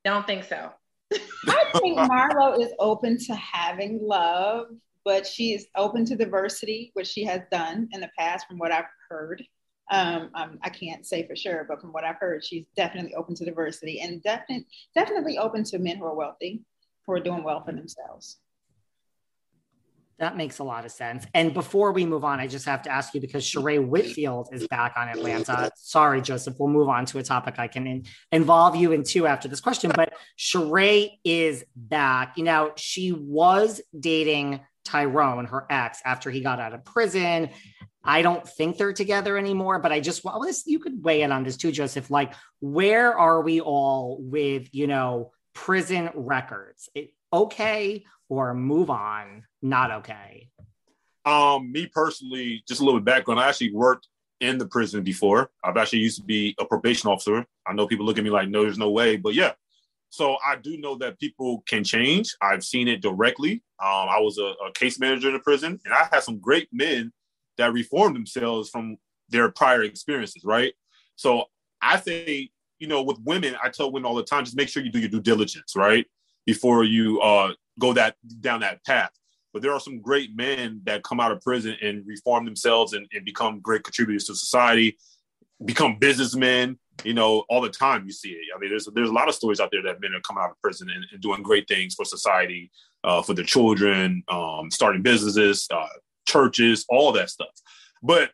Don't 0.05 0.27
think 0.27 0.45
so. 0.45 0.71
I 1.12 1.71
think 1.75 1.99
Marlo 1.99 2.59
is 2.59 2.73
open 2.79 3.18
to 3.27 3.35
having 3.35 4.01
love, 4.03 4.68
but 5.05 5.27
she 5.27 5.53
is 5.53 5.66
open 5.77 6.07
to 6.07 6.16
diversity, 6.16 6.93
which 6.95 7.07
she 7.07 7.23
has 7.25 7.43
done 7.53 7.89
in 7.93 8.01
the 8.01 8.09
past, 8.18 8.47
from 8.49 8.57
what 8.57 8.73
I've 8.73 8.87
heard. 9.11 9.45
Um, 9.91 10.31
um, 10.35 10.59
I 10.62 10.71
can't 10.71 11.05
say 11.05 11.27
for 11.27 11.37
sure, 11.37 11.66
but 11.68 11.83
from 11.83 11.93
what 11.93 12.05
I've 12.05 12.16
heard, 12.16 12.43
she's 12.43 12.64
definitely 12.75 13.14
open 13.14 13.35
to 13.35 13.45
diversity 13.45 14.01
and 14.01 14.23
definitely 14.23 14.66
definitely 14.95 15.37
open 15.37 15.62
to 15.64 15.79
men 15.79 15.99
who 15.99 16.05
are 16.05 16.14
wealthy, 16.14 16.62
who 17.07 17.12
are 17.12 17.21
doing 17.21 17.45
well 17.45 17.62
for 17.62 17.73
themselves. 17.73 18.39
That 20.21 20.37
makes 20.37 20.59
a 20.59 20.64
lot 20.64 20.85
of 20.85 20.93
sense. 20.93 21.27
And 21.33 21.55
before 21.55 21.93
we 21.93 22.05
move 22.05 22.25
on, 22.25 22.41
I 22.41 22.47
just 22.47 22.66
have 22.66 22.83
to 22.83 22.91
ask 22.91 23.14
you 23.14 23.23
because 23.23 23.43
Sheree 23.43 23.85
Whitfield 23.85 24.51
is 24.53 24.68
back 24.68 24.93
on 24.99 25.09
Atlanta. 25.09 25.71
Sorry, 25.77 26.21
Joseph. 26.21 26.57
We'll 26.59 26.68
move 26.68 26.91
on 26.91 27.07
to 27.07 27.18
a 27.18 27.23
topic 27.23 27.55
I 27.59 27.68
can 27.68 27.87
in- 27.87 28.05
involve 28.31 28.77
you 28.77 28.93
into 28.93 29.27
after 29.27 29.49
this 29.49 29.62
question. 29.62 29.91
But 29.97 30.12
Sheree 30.39 31.12
is 31.25 31.64
back. 31.75 32.37
You 32.37 32.45
know, 32.45 32.73
she 32.77 33.12
was 33.12 33.81
dating 33.99 34.61
Tyrone, 34.85 35.47
her 35.47 35.66
ex, 35.71 36.01
after 36.05 36.31
he 36.31 36.43
got 36.43 36.61
out 36.61 36.75
of 36.75 36.85
prison. 36.85 37.49
I 38.05 38.21
don't 38.21 38.47
think 38.47 38.77
they're 38.77 38.93
together 38.93 39.39
anymore, 39.39 39.79
but 39.79 39.91
I 39.91 40.01
just 40.01 40.23
well, 40.23 40.41
this 40.41 40.64
you 40.66 40.81
could 40.81 41.03
weigh 41.03 41.23
in 41.23 41.33
on 41.33 41.45
this 41.45 41.57
too, 41.57 41.73
Joseph. 41.73 42.11
Like, 42.11 42.35
where 42.61 43.18
are 43.18 43.41
we 43.41 43.62
all 43.62 44.18
with 44.21 44.68
you 44.73 44.87
know 44.87 45.33
prison 45.55 46.11
records? 46.14 46.91
It, 46.95 47.14
okay 47.33 48.05
or 48.31 48.55
move 48.55 48.89
on? 48.89 49.43
Not 49.61 49.91
okay. 49.91 50.49
Um, 51.26 51.70
me 51.70 51.87
personally, 51.87 52.64
just 52.66 52.81
a 52.81 52.85
little 52.85 53.01
bit 53.01 53.05
background. 53.05 53.41
I 53.41 53.49
actually 53.49 53.74
worked 53.74 54.09
in 54.41 54.57
the 54.57 54.66
prison 54.66 55.03
before. 55.03 55.51
I've 55.62 55.76
actually 55.76 55.99
used 55.99 56.16
to 56.16 56.24
be 56.24 56.55
a 56.59 56.64
probation 56.64 57.11
officer. 57.11 57.45
I 57.66 57.74
know 57.74 57.87
people 57.87 58.07
look 58.07 58.16
at 58.16 58.24
me 58.24 58.31
like, 58.31 58.49
no, 58.49 58.62
there's 58.62 58.78
no 58.78 58.91
way, 58.91 59.18
but 59.18 59.35
yeah. 59.35 59.53
So 60.09 60.39
I 60.45 60.57
do 60.57 60.78
know 60.78 60.97
that 60.97 61.20
people 61.20 61.62
can 61.68 61.85
change. 61.85 62.35
I've 62.41 62.64
seen 62.64 62.89
it 62.89 63.03
directly. 63.03 63.62
Um, 63.78 64.09
I 64.09 64.18
was 64.18 64.39
a, 64.39 64.55
a 64.66 64.72
case 64.74 64.99
manager 64.99 65.28
in 65.28 65.35
the 65.35 65.41
prison, 65.41 65.78
and 65.85 65.95
I 65.95 66.09
had 66.11 66.22
some 66.22 66.39
great 66.39 66.68
men 66.72 67.12
that 67.59 67.72
reformed 67.72 68.16
themselves 68.16 68.70
from 68.70 68.97
their 69.28 69.51
prior 69.51 69.83
experiences, 69.83 70.43
right? 70.45 70.72
So 71.16 71.45
I 71.83 72.01
say, 72.01 72.51
you 72.78 72.89
know, 72.89 73.03
with 73.03 73.18
women, 73.24 73.55
I 73.62 73.68
tell 73.68 73.93
women 73.93 74.07
all 74.07 74.16
the 74.16 74.24
time, 74.24 74.45
just 74.45 74.57
make 74.57 74.68
sure 74.68 74.83
you 74.83 74.91
do 74.91 74.99
your 74.99 75.11
due 75.11 75.20
diligence, 75.20 75.76
right? 75.76 76.07
Before 76.47 76.83
you 76.83 77.20
uh, 77.20 77.53
go 77.81 77.93
that 77.95 78.14
down 78.41 78.61
that 78.61 78.85
path. 78.85 79.11
But 79.53 79.62
there 79.62 79.72
are 79.72 79.81
some 79.81 79.99
great 80.09 80.31
men 80.37 80.83
that 80.85 81.03
come 81.09 81.20
out 81.22 81.33
of 81.33 81.41
prison 81.49 81.74
and 81.83 82.07
reform 82.07 82.45
themselves 82.45 82.93
and, 82.93 83.05
and 83.12 83.24
become 83.24 83.61
great 83.68 83.83
contributors 83.83 84.26
to 84.26 84.35
society, 84.37 84.97
become 85.64 85.99
businessmen. 85.99 86.78
You 87.03 87.14
know, 87.14 87.33
all 87.49 87.62
the 87.62 87.70
time 87.87 88.05
you 88.07 88.12
see 88.12 88.33
it. 88.39 88.45
I 88.55 88.59
mean, 88.61 88.70
there's 88.70 88.87
there's 88.95 89.11
a 89.14 89.18
lot 89.20 89.28
of 89.28 89.35
stories 89.35 89.61
out 89.62 89.70
there 89.72 89.85
that 89.87 90.01
men 90.03 90.14
are 90.14 90.20
coming 90.20 90.45
out 90.45 90.53
of 90.55 90.61
prison 90.62 90.89
and, 90.95 91.03
and 91.11 91.20
doing 91.20 91.43
great 91.43 91.66
things 91.66 91.95
for 91.97 92.05
society. 92.05 92.70
uh, 93.05 93.22
for 93.22 93.35
their 93.35 93.45
children, 93.45 94.22
um, 94.28 94.70
starting 94.70 95.03
businesses, 95.03 95.66
uh, 95.72 95.87
churches, 96.26 96.85
all 96.89 97.12
that 97.12 97.31
stuff. 97.31 97.49
But 98.03 98.31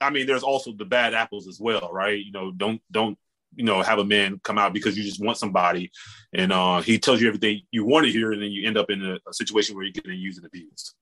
I 0.00 0.10
mean, 0.10 0.26
there's 0.26 0.42
also 0.42 0.72
the 0.72 0.84
bad 0.84 1.14
apples 1.14 1.46
as 1.48 1.58
well, 1.60 1.90
right? 1.92 2.22
You 2.24 2.32
know, 2.32 2.52
don't 2.52 2.80
don't 2.90 3.18
you 3.54 3.64
know 3.64 3.82
have 3.82 3.98
a 3.98 4.04
man 4.04 4.40
come 4.44 4.58
out 4.58 4.72
because 4.72 4.96
you 4.96 5.04
just 5.04 5.22
want 5.22 5.38
somebody, 5.38 5.90
and 6.32 6.52
uh, 6.52 6.80
he 6.80 6.98
tells 6.98 7.20
you 7.20 7.28
everything 7.28 7.62
you 7.70 7.84
want 7.84 8.06
to 8.06 8.12
hear, 8.12 8.32
and 8.32 8.42
then 8.42 8.50
you 8.50 8.66
end 8.66 8.78
up 8.78 8.90
in 8.90 9.04
a, 9.04 9.18
a 9.28 9.32
situation 9.32 9.74
where 9.74 9.84
you're 9.84 9.92
getting 9.92 10.18
used 10.18 10.38
and 10.38 10.46
abused. 10.46 10.94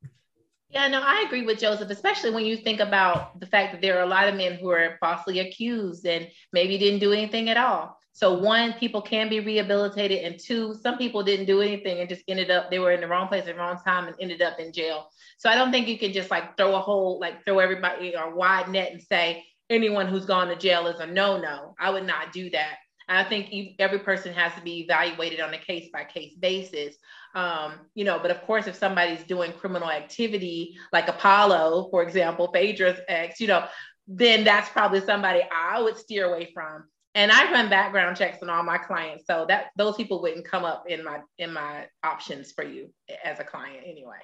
Yeah, 0.71 0.87
no, 0.89 1.01
I 1.03 1.25
agree 1.27 1.43
with 1.43 1.59
Joseph, 1.59 1.89
especially 1.89 2.31
when 2.31 2.45
you 2.45 2.57
think 2.57 2.81
about 2.81 3.41
the 3.41 3.47
fact 3.47 3.73
that 3.73 3.81
there 3.81 3.99
are 3.99 4.03
a 4.03 4.09
lot 4.09 4.29
of 4.29 4.35
men 4.35 4.55
who 4.55 4.69
are 4.69 4.99
falsely 5.01 5.39
accused 5.39 6.05
and 6.05 6.29
maybe 6.53 6.77
didn't 6.77 7.01
do 7.01 7.13
anything 7.13 7.49
at 7.49 7.57
all. 7.57 7.99
So 8.13 8.37
one, 8.37 8.73
people 8.75 9.01
can 9.01 9.29
be 9.29 9.41
rehabilitated, 9.41 10.25
and 10.25 10.39
two, 10.39 10.75
some 10.75 10.99
people 10.99 11.23
didn't 11.23 11.47
do 11.47 11.63
anything 11.63 12.01
and 12.01 12.09
just 12.09 12.23
ended 12.29 12.51
up 12.51 12.71
they 12.71 12.81
were 12.81 12.93
in 12.93 13.01
the 13.01 13.07
wrong 13.07 13.29
place 13.29 13.47
at 13.47 13.55
the 13.55 13.55
wrong 13.55 13.79
time 13.83 14.09
and 14.09 14.17
ended 14.21 14.43
up 14.43 14.59
in 14.59 14.73
jail. 14.73 15.09
So 15.39 15.49
I 15.49 15.55
don't 15.55 15.71
think 15.71 15.87
you 15.87 15.99
can 15.99 16.13
just 16.13 16.31
like 16.31 16.57
throw 16.57 16.75
a 16.75 16.81
whole 16.81 17.21
like 17.21 17.45
throw 17.45 17.61
everybody 17.61 18.15
a 18.15 18.29
wide 18.29 18.69
net 18.71 18.91
and 18.91 19.01
say 19.01 19.45
anyone 19.71 20.07
who's 20.07 20.27
gone 20.27 20.49
to 20.49 20.57
jail 20.57 20.87
is 20.87 21.01
a 21.01 21.07
no 21.07 21.39
no. 21.39 21.75
I 21.79 21.91
would 21.91 22.07
not 22.07 22.33
do 22.33 22.51
that. 22.51 22.77
I 23.11 23.25
think 23.25 23.77
every 23.79 24.01
person 24.01 24.35
has 24.35 24.55
to 24.55 24.61
be 24.61 24.81
evaluated 24.81 25.41
on 25.41 25.55
a 25.55 25.59
case 25.59 25.89
by 25.91 26.05
case 26.05 26.35
basis. 26.39 26.95
Um, 27.35 27.75
you 27.95 28.05
know, 28.05 28.19
but 28.19 28.31
of 28.31 28.43
course, 28.43 28.67
if 28.67 28.77
somebody's 28.77 29.23
doing 29.25 29.53
criminal 29.53 29.91
activity 29.91 30.77
like 30.93 31.09
Apollo, 31.09 31.89
for 31.91 32.03
example, 32.03 32.51
Phaedra's 32.53 33.01
ex, 33.09 33.41
you 33.41 33.47
know, 33.47 33.67
then 34.07 34.45
that's 34.45 34.69
probably 34.71 35.01
somebody 35.01 35.43
I 35.51 35.81
would 35.81 35.97
steer 35.97 36.27
away 36.27 36.51
from 36.53 36.85
and 37.15 37.33
I 37.33 37.51
run 37.51 37.69
background 37.69 38.17
checks 38.17 38.39
on 38.43 38.51
all 38.51 38.63
my 38.63 38.79
clients, 38.79 39.27
so 39.27 39.45
that 39.49 39.71
those 39.77 39.97
people 39.97 40.23
wouldn't 40.23 40.45
come 40.45 40.65
up 40.65 40.85
in 40.89 41.03
my 41.05 41.21
in 41.39 41.53
my 41.53 41.87
options 42.05 42.53
for 42.53 42.63
you 42.63 42.93
as 43.25 43.41
a 43.41 43.45
client 43.45 43.79
anyway. 43.85 44.19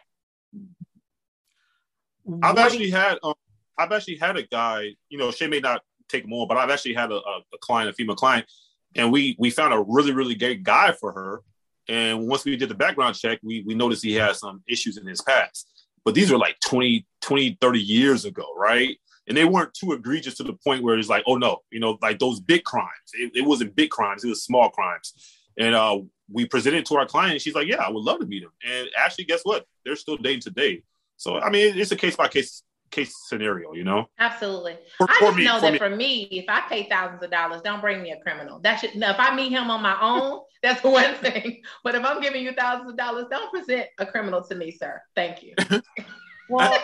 I've 2.43 2.57
actually 2.57 2.91
had 2.91 3.19
um, 3.23 3.35
I've 3.79 3.93
actually 3.93 4.17
had 4.17 4.37
a 4.37 4.43
guy, 4.43 4.95
you 5.09 5.19
know, 5.19 5.31
she 5.31 5.47
may 5.47 5.61
not 5.61 5.83
take 6.09 6.27
more, 6.27 6.47
but 6.47 6.57
I've 6.57 6.71
actually 6.71 6.95
had 6.95 7.11
a, 7.11 7.17
a, 7.17 7.41
a 7.55 7.59
client, 7.61 7.91
a 7.91 7.93
female 7.93 8.17
client, 8.17 8.47
and 8.95 9.13
we 9.13 9.37
we 9.39 9.51
found 9.51 9.75
a 9.75 9.85
really 9.87 10.13
really 10.13 10.35
great 10.35 10.63
guy 10.63 10.93
for 10.93 11.13
her. 11.13 11.43
And 11.89 12.27
once 12.27 12.45
we 12.45 12.57
did 12.57 12.71
the 12.71 12.75
background 12.75 13.17
check, 13.17 13.41
we 13.43 13.63
we 13.67 13.75
noticed 13.75 14.05
he 14.05 14.15
had 14.15 14.37
some 14.37 14.63
issues 14.69 14.97
in 14.97 15.07
his 15.07 15.21
past. 15.21 15.69
But 16.05 16.15
these 16.15 16.31
are 16.31 16.37
like 16.37 16.57
20, 16.61 17.07
20, 17.23 17.57
30 17.63 17.81
years 17.81 18.27
ago, 18.27 18.45
right? 18.59 18.99
and 19.27 19.37
they 19.37 19.45
weren't 19.45 19.73
too 19.75 19.93
egregious 19.93 20.35
to 20.37 20.43
the 20.43 20.53
point 20.53 20.83
where 20.83 20.99
it's 20.99 21.09
like, 21.09 21.25
oh 21.27 21.37
no, 21.37 21.63
you 21.71 21.81
know, 21.81 21.99
like 22.03 22.19
those 22.19 22.41
big 22.41 22.65
crimes. 22.65 22.91
It, 23.15 23.33
it 23.35 23.43
wasn't 23.43 23.75
big 23.75 23.91
crimes; 23.91 24.25
it 24.25 24.29
was 24.29 24.43
small 24.43 24.71
crimes. 24.71 25.15
And 25.59 25.75
uh, 25.75 26.01
we 26.31 26.47
presented 26.47 26.85
to 26.87 26.97
our 26.97 27.07
client. 27.07 27.41
She's 27.41 27.55
like, 27.55 27.69
yeah, 27.69 27.77
I 27.77 27.91
would 27.91 28.03
love 28.03 28.19
to 28.21 28.27
meet 28.27 28.43
him. 28.43 28.51
And 28.69 28.89
actually, 28.97 29.25
guess 29.25 29.43
what? 29.45 29.67
They're 29.85 29.97
still 29.97 30.17
dating 30.17 30.41
today. 30.41 30.83
So 31.17 31.39
I 31.39 31.51
mean, 31.51 31.79
it's 31.79 31.93
a 31.93 31.97
case 31.97 32.17
by 32.17 32.29
case 32.29 32.63
case 32.95 33.15
scenario, 33.27 33.73
you 33.75 33.85
know. 33.85 34.07
Absolutely. 34.19 34.77
For, 34.99 35.07
I 35.11 35.19
just 35.21 35.37
me, 35.37 35.45
know 35.45 35.57
for 35.57 35.61
that 35.63 35.73
me. 35.73 35.79
for 35.79 35.91
me, 35.91 36.29
if 36.31 36.45
I 36.49 36.61
pay 36.69 36.89
thousands 36.89 37.23
of 37.23 37.31
dollars, 37.31 37.63
don't 37.63 37.81
bring 37.81 38.03
me 38.03 38.13
a 38.13 38.21
criminal. 38.21 38.61
That 38.61 38.81
should. 38.81 38.95
Now, 38.95 39.11
if 39.11 39.17
I 39.19 39.35
meet 39.35 39.51
him 39.51 39.71
on 39.71 39.83
my 39.83 39.97
own, 40.01 40.41
that's 40.63 40.83
one 40.83 41.15
thing. 41.17 41.63
But 41.83 41.95
if 41.95 42.05
I'm 42.05 42.21
giving 42.21 42.43
you 42.43 42.53
thousands 42.53 42.91
of 42.91 42.97
dollars, 42.97 43.27
don't 43.31 43.51
present 43.53 43.87
a 43.99 44.07
criminal 44.07 44.43
to 44.45 44.55
me, 44.55 44.71
sir. 44.71 45.03
Thank 45.15 45.43
you. 45.43 45.55
Well, 46.51 46.79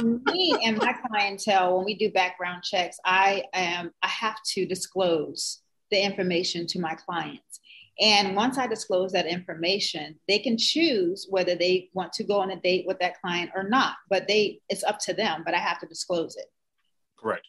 me 0.00 0.56
and 0.64 0.78
my 0.78 0.94
clientele, 1.06 1.76
when 1.76 1.84
we 1.84 1.94
do 1.94 2.10
background 2.10 2.62
checks, 2.62 2.96
I 3.04 3.44
am 3.52 3.92
I 4.02 4.08
have 4.08 4.36
to 4.54 4.64
disclose 4.64 5.60
the 5.90 6.02
information 6.02 6.66
to 6.68 6.80
my 6.80 6.94
clients. 6.94 7.60
And 8.00 8.34
once 8.34 8.58
I 8.58 8.66
disclose 8.66 9.12
that 9.12 9.26
information, 9.26 10.18
they 10.26 10.38
can 10.38 10.58
choose 10.58 11.26
whether 11.30 11.54
they 11.54 11.90
want 11.92 12.12
to 12.14 12.24
go 12.24 12.40
on 12.40 12.50
a 12.50 12.60
date 12.60 12.86
with 12.86 12.98
that 12.98 13.20
client 13.20 13.50
or 13.54 13.68
not. 13.68 13.94
But 14.10 14.26
they 14.26 14.60
it's 14.68 14.84
up 14.84 14.98
to 15.00 15.14
them, 15.14 15.42
but 15.44 15.54
I 15.54 15.58
have 15.58 15.78
to 15.80 15.86
disclose 15.86 16.36
it. 16.36 16.46
Correct 17.16 17.46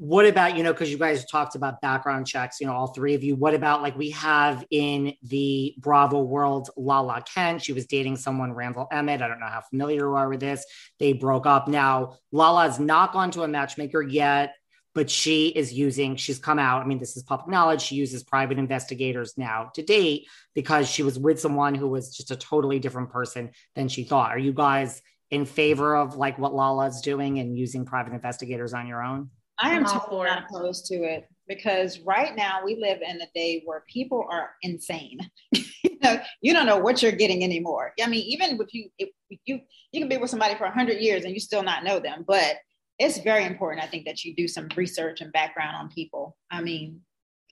what 0.00 0.24
about 0.24 0.56
you 0.56 0.62
know 0.62 0.72
because 0.72 0.90
you 0.90 0.96
guys 0.96 1.26
talked 1.26 1.54
about 1.56 1.78
background 1.82 2.26
checks 2.26 2.58
you 2.58 2.66
know 2.66 2.72
all 2.72 2.86
three 2.86 3.14
of 3.14 3.22
you 3.22 3.36
what 3.36 3.52
about 3.52 3.82
like 3.82 3.94
we 3.98 4.08
have 4.08 4.64
in 4.70 5.12
the 5.24 5.74
bravo 5.76 6.22
world 6.22 6.70
lala 6.74 7.22
kent 7.34 7.62
she 7.62 7.74
was 7.74 7.84
dating 7.84 8.16
someone 8.16 8.50
randall 8.50 8.88
emmett 8.90 9.20
i 9.20 9.28
don't 9.28 9.38
know 9.38 9.46
how 9.46 9.60
familiar 9.60 10.08
you 10.08 10.14
are 10.14 10.30
with 10.30 10.40
this 10.40 10.64
they 10.98 11.12
broke 11.12 11.44
up 11.44 11.68
now 11.68 12.16
lala's 12.32 12.80
not 12.80 13.12
gone 13.12 13.30
to 13.30 13.42
a 13.42 13.48
matchmaker 13.48 14.00
yet 14.00 14.54
but 14.94 15.10
she 15.10 15.48
is 15.48 15.72
using 15.72 16.16
she's 16.16 16.38
come 16.38 16.58
out 16.58 16.82
i 16.82 16.86
mean 16.86 16.98
this 16.98 17.16
is 17.16 17.22
public 17.22 17.48
knowledge 17.48 17.82
she 17.82 17.94
uses 17.94 18.22
private 18.22 18.58
investigators 18.58 19.34
now 19.36 19.70
to 19.74 19.82
date 19.82 20.26
because 20.54 20.88
she 20.88 21.02
was 21.02 21.18
with 21.18 21.40
someone 21.40 21.74
who 21.74 21.88
was 21.88 22.16
just 22.16 22.30
a 22.30 22.36
totally 22.36 22.78
different 22.78 23.10
person 23.10 23.50
than 23.74 23.88
she 23.88 24.04
thought 24.04 24.30
are 24.30 24.38
you 24.38 24.52
guys 24.52 25.02
in 25.30 25.44
favor 25.44 25.96
of 25.96 26.16
like 26.16 26.38
what 26.38 26.54
lala's 26.54 27.00
doing 27.00 27.38
and 27.38 27.56
using 27.56 27.84
private 27.84 28.12
investigators 28.12 28.74
on 28.74 28.86
your 28.86 29.02
own 29.02 29.30
I 29.62 29.72
am 29.72 29.84
totally 29.84 30.24
not 30.24 30.44
opposed 30.48 30.86
to 30.86 30.94
it 30.94 31.28
because 31.46 32.00
right 32.00 32.34
now 32.34 32.60
we 32.64 32.76
live 32.76 33.02
in 33.02 33.20
a 33.20 33.26
day 33.34 33.62
where 33.66 33.84
people 33.86 34.26
are 34.30 34.52
insane. 34.62 35.18
you 35.52 35.98
know, 36.02 36.18
you 36.40 36.54
don't 36.54 36.66
know 36.66 36.78
what 36.78 37.02
you're 37.02 37.12
getting 37.12 37.44
anymore. 37.44 37.92
I 38.02 38.06
mean, 38.06 38.24
even 38.26 38.58
if 38.58 38.72
you 38.72 38.88
if 38.98 39.10
you 39.44 39.60
you 39.92 40.00
can 40.00 40.08
be 40.08 40.16
with 40.16 40.30
somebody 40.30 40.54
for 40.54 40.66
hundred 40.68 41.00
years 41.00 41.24
and 41.24 41.34
you 41.34 41.40
still 41.40 41.62
not 41.62 41.84
know 41.84 41.98
them, 41.98 42.24
but 42.26 42.56
it's 43.00 43.18
very 43.18 43.46
important, 43.46 43.82
I 43.82 43.88
think, 43.88 44.04
that 44.04 44.24
you 44.24 44.34
do 44.34 44.46
some 44.46 44.68
research 44.76 45.22
and 45.22 45.32
background 45.32 45.74
on 45.74 45.88
people. 45.88 46.36
I 46.50 46.60
mean, 46.60 47.00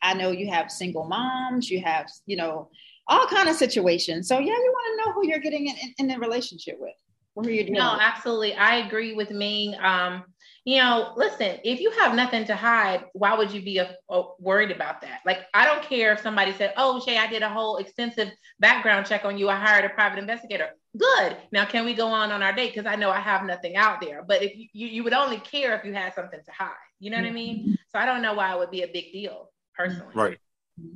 I 0.03 0.13
know 0.15 0.31
you 0.31 0.51
have 0.51 0.71
single 0.71 1.09
moms, 1.09 1.71
you 1.71 1.81
have, 1.81 2.09
you 2.27 2.37
know, 2.37 2.69
all 3.09 3.27
kind 3.27 3.49
of 3.49 3.57
situations. 3.57 4.29
So 4.29 4.39
yeah, 4.39 4.45
you 4.45 4.73
want 4.73 4.87
to 4.93 5.05
know 5.05 5.15
who 5.15 5.27
you're 5.27 5.39
getting 5.39 5.69
in, 5.69 5.77
in, 5.99 6.11
in 6.11 6.17
a 6.17 6.21
relationship 6.21 6.77
with. 6.79 6.95
Who 7.35 7.49
you're 7.49 7.71
no, 7.71 7.93
with. 7.93 8.03
absolutely. 8.03 8.55
I 8.55 8.87
agree 8.87 9.15
with 9.15 9.31
Ming. 9.31 9.75
Um, 9.81 10.25
you 10.65 10.79
know, 10.83 11.15
listen, 11.17 11.59
if 11.65 11.81
you 11.81 11.91
have 11.93 12.15
nothing 12.15 12.45
to 12.47 12.55
hide, 12.55 13.07
why 13.15 13.35
would 13.35 13.51
you 13.51 13.63
be 13.63 13.79
a, 13.79 13.97
a 14.11 14.23
worried 14.39 14.71
about 14.71 15.01
that? 15.01 15.21
Like, 15.25 15.47
I 15.55 15.65
don't 15.65 15.83
care 15.83 16.13
if 16.13 16.21
somebody 16.21 16.53
said, 16.53 16.75
Oh, 16.77 17.01
Shay, 17.01 17.17
I 17.17 17.27
did 17.27 17.43
a 17.43 17.49
whole 17.49 17.79
extensive 17.79 18.29
background 18.61 19.07
check 19.07 19.25
on 19.25 19.39
you. 19.39 19.49
I 19.49 19.57
hired 19.57 19.87
a 19.87 19.91
private 19.91 20.19
investigator. 20.19 20.71
Good. 20.99 21.37
Now, 21.53 21.65
can 21.65 21.85
we 21.85 21.95
go 21.95 22.09
on 22.09 22.33
on 22.33 22.43
our 22.43 22.53
date? 22.53 22.75
Because 22.75 22.87
I 22.87 22.97
know 22.97 23.11
I 23.11 23.21
have 23.21 23.45
nothing 23.45 23.77
out 23.77 24.01
there. 24.01 24.23
But 24.27 24.43
if 24.43 24.53
you, 24.57 24.89
you 24.89 25.05
would 25.05 25.13
only 25.13 25.39
care 25.39 25.77
if 25.77 25.85
you 25.85 25.95
had 25.95 26.15
something 26.15 26.41
to 26.45 26.53
hide, 26.53 26.73
you 26.99 27.11
know 27.11 27.19
what 27.19 27.27
I 27.27 27.31
mean? 27.31 27.61
Mm-hmm. 27.61 27.73
So 27.91 27.99
I 27.99 28.07
don't 28.07 28.23
know 28.23 28.35
why 28.35 28.53
it 28.53 28.59
would 28.59 28.71
be 28.71 28.83
a 28.83 28.89
big 28.89 29.13
deal 29.13 29.51
personally. 29.77 30.13
Right. 30.15 30.39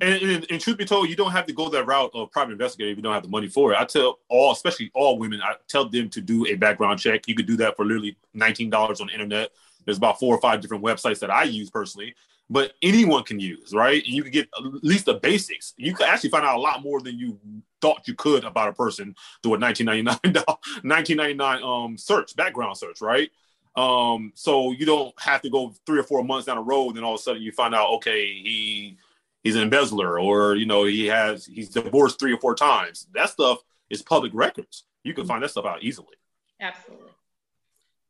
And, 0.01 0.23
and, 0.23 0.47
and, 0.49 0.61
truth 0.61 0.77
be 0.77 0.85
told, 0.85 1.09
you 1.09 1.17
don't 1.17 1.33
have 1.33 1.47
to 1.47 1.53
go 1.53 1.69
that 1.69 1.87
route 1.87 2.13
of 2.15 2.31
private 2.31 2.53
investigator 2.53 2.91
if 2.91 2.97
you 2.97 3.03
don't 3.03 3.15
have 3.15 3.25
the 3.25 3.29
money 3.29 3.49
for 3.49 3.73
it. 3.73 3.79
I 3.79 3.85
tell 3.85 4.21
all, 4.29 4.53
especially 4.53 4.93
all 4.95 5.19
women, 5.19 5.41
I 5.43 5.55
tell 5.69 5.89
them 5.89 6.09
to 6.11 6.21
do 6.21 6.47
a 6.47 6.55
background 6.55 7.01
check. 7.01 7.27
You 7.27 7.35
could 7.35 7.47
do 7.47 7.57
that 7.57 7.77
for 7.77 7.85
literally 7.85 8.17
$19 8.37 9.01
on 9.01 9.07
the 9.09 9.13
internet. 9.13 9.51
There's 9.85 9.97
about 9.97 10.21
four 10.21 10.37
or 10.37 10.41
five 10.41 10.61
different 10.61 10.85
websites 10.85 11.19
that 11.19 11.31
I 11.31 11.45
use 11.45 11.69
personally, 11.69 12.15
but 12.49 12.75
anyone 12.81 13.25
can 13.25 13.41
use, 13.41 13.73
right? 13.73 14.03
And 14.05 14.15
you 14.15 14.23
can 14.23 14.31
get 14.31 14.49
at 14.57 14.85
least 14.85 15.07
the 15.07 15.15
basics. 15.15 15.75
You 15.77 15.95
can 15.95 16.07
actually 16.09 16.31
find 16.31 16.45
out 16.45 16.57
a 16.57 16.61
lot 16.61 16.83
more 16.83 17.01
than 17.01 17.19
you 17.19 17.41
thought 17.83 18.09
you 18.09 18.14
could 18.14 18.45
about 18.45 18.68
a 18.68 18.72
person 18.72 19.14
through 19.43 19.55
a 19.55 19.59
1999 19.59 20.45
1999 20.83 21.62
um 21.62 21.99
search, 21.99 22.35
background 22.35 22.78
search, 22.78 23.03
right? 23.03 23.31
Um, 23.74 24.32
so 24.35 24.73
you 24.73 24.86
don't 24.86 25.15
have 25.20 25.43
to 25.43 25.51
go 25.51 25.74
three 25.86 25.98
or 25.98 26.02
four 26.02 26.23
months 26.24 26.47
down 26.47 26.57
the 26.57 26.62
road, 26.62 26.97
and 26.97 27.05
all 27.05 27.15
of 27.15 27.20
a 27.20 27.23
sudden 27.23 27.43
you 27.43 27.52
find 27.52 27.74
out, 27.74 27.90
okay, 27.94 28.24
he 28.24 28.97
he's 29.43 29.57
an 29.57 29.62
embezzler 29.62 30.19
or 30.19 30.55
you 30.55 30.66
know 30.66 30.85
he 30.85 31.07
has 31.07 31.44
he's 31.44 31.69
divorced 31.69 32.19
three 32.19 32.32
or 32.32 32.39
four 32.39 32.55
times. 32.55 33.07
That 33.15 33.31
stuff 33.31 33.59
is 33.90 34.02
public 34.02 34.32
records. 34.35 34.85
You 35.05 35.15
can 35.15 35.27
find 35.27 35.43
that 35.43 35.51
stuff 35.51 35.66
out 35.66 35.82
easily. 35.82 36.16
Absolutely. 36.61 37.11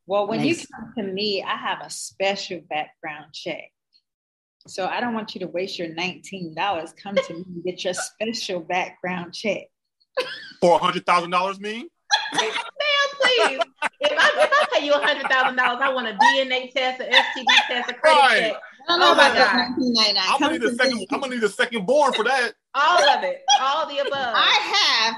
Well 0.07 0.27
when 0.27 0.41
nice. 0.41 0.61
you 0.61 0.67
come 0.75 0.93
to 0.97 1.13
me 1.13 1.43
i 1.43 1.57
have 1.57 1.81
a 1.81 1.89
special 1.89 2.61
background 2.69 3.33
check 3.33 3.71
so 4.67 4.87
i 4.87 5.01
don't 5.01 5.15
want 5.15 5.35
you 5.35 5.41
to 5.41 5.47
waste 5.49 5.79
your 5.79 5.89
$19 5.89 6.97
come 7.03 7.15
to 7.15 7.35
me 7.35 7.45
and 7.47 7.65
get 7.65 7.85
your 7.85 7.95
special 7.95 8.61
background 8.61 9.33
check 9.33 9.63
for 10.61 10.77
a 10.77 10.79
hundred 10.79 11.05
thousand 11.07 11.31
dollars 11.31 11.61
mean 11.61 11.89
ma'am 12.35 12.51
please 13.21 13.61
if 14.01 14.13
I, 14.19 14.45
if 14.45 14.51
I 14.53 14.67
pay 14.73 14.87
you 14.87 14.93
a 14.93 14.99
hundred 14.99 15.31
thousand 15.31 15.57
dollars 15.57 15.81
i 15.83 15.93
want 15.93 16.09
a 16.09 16.13
dna 16.13 16.73
test 16.73 17.01
an 17.01 17.11
std 17.11 17.45
test 17.69 17.91
a 17.91 17.95
credit 17.95 18.19
right. 18.19 18.41
check 18.41 18.57
I 18.89 18.93
don't 18.93 19.01
know 19.01 19.11
oh 19.11 19.13
about 19.13 19.35
that 19.35 19.55
1999. 19.77 20.25
I'm 20.27 20.41
gonna, 20.41 20.59
need 20.59 20.65
a 20.65 20.75
second, 20.75 21.07
I'm 21.13 21.21
gonna 21.21 21.35
need 21.37 21.45
a 21.45 21.49
second 21.49 21.87
born 21.87 22.13
for 22.15 22.25
that. 22.25 22.53
All 22.75 23.11
of 23.11 23.23
it, 23.23 23.43
all 23.61 23.87
the 23.87 23.99
above. 23.99 24.35
I 24.35 25.13
have 25.13 25.17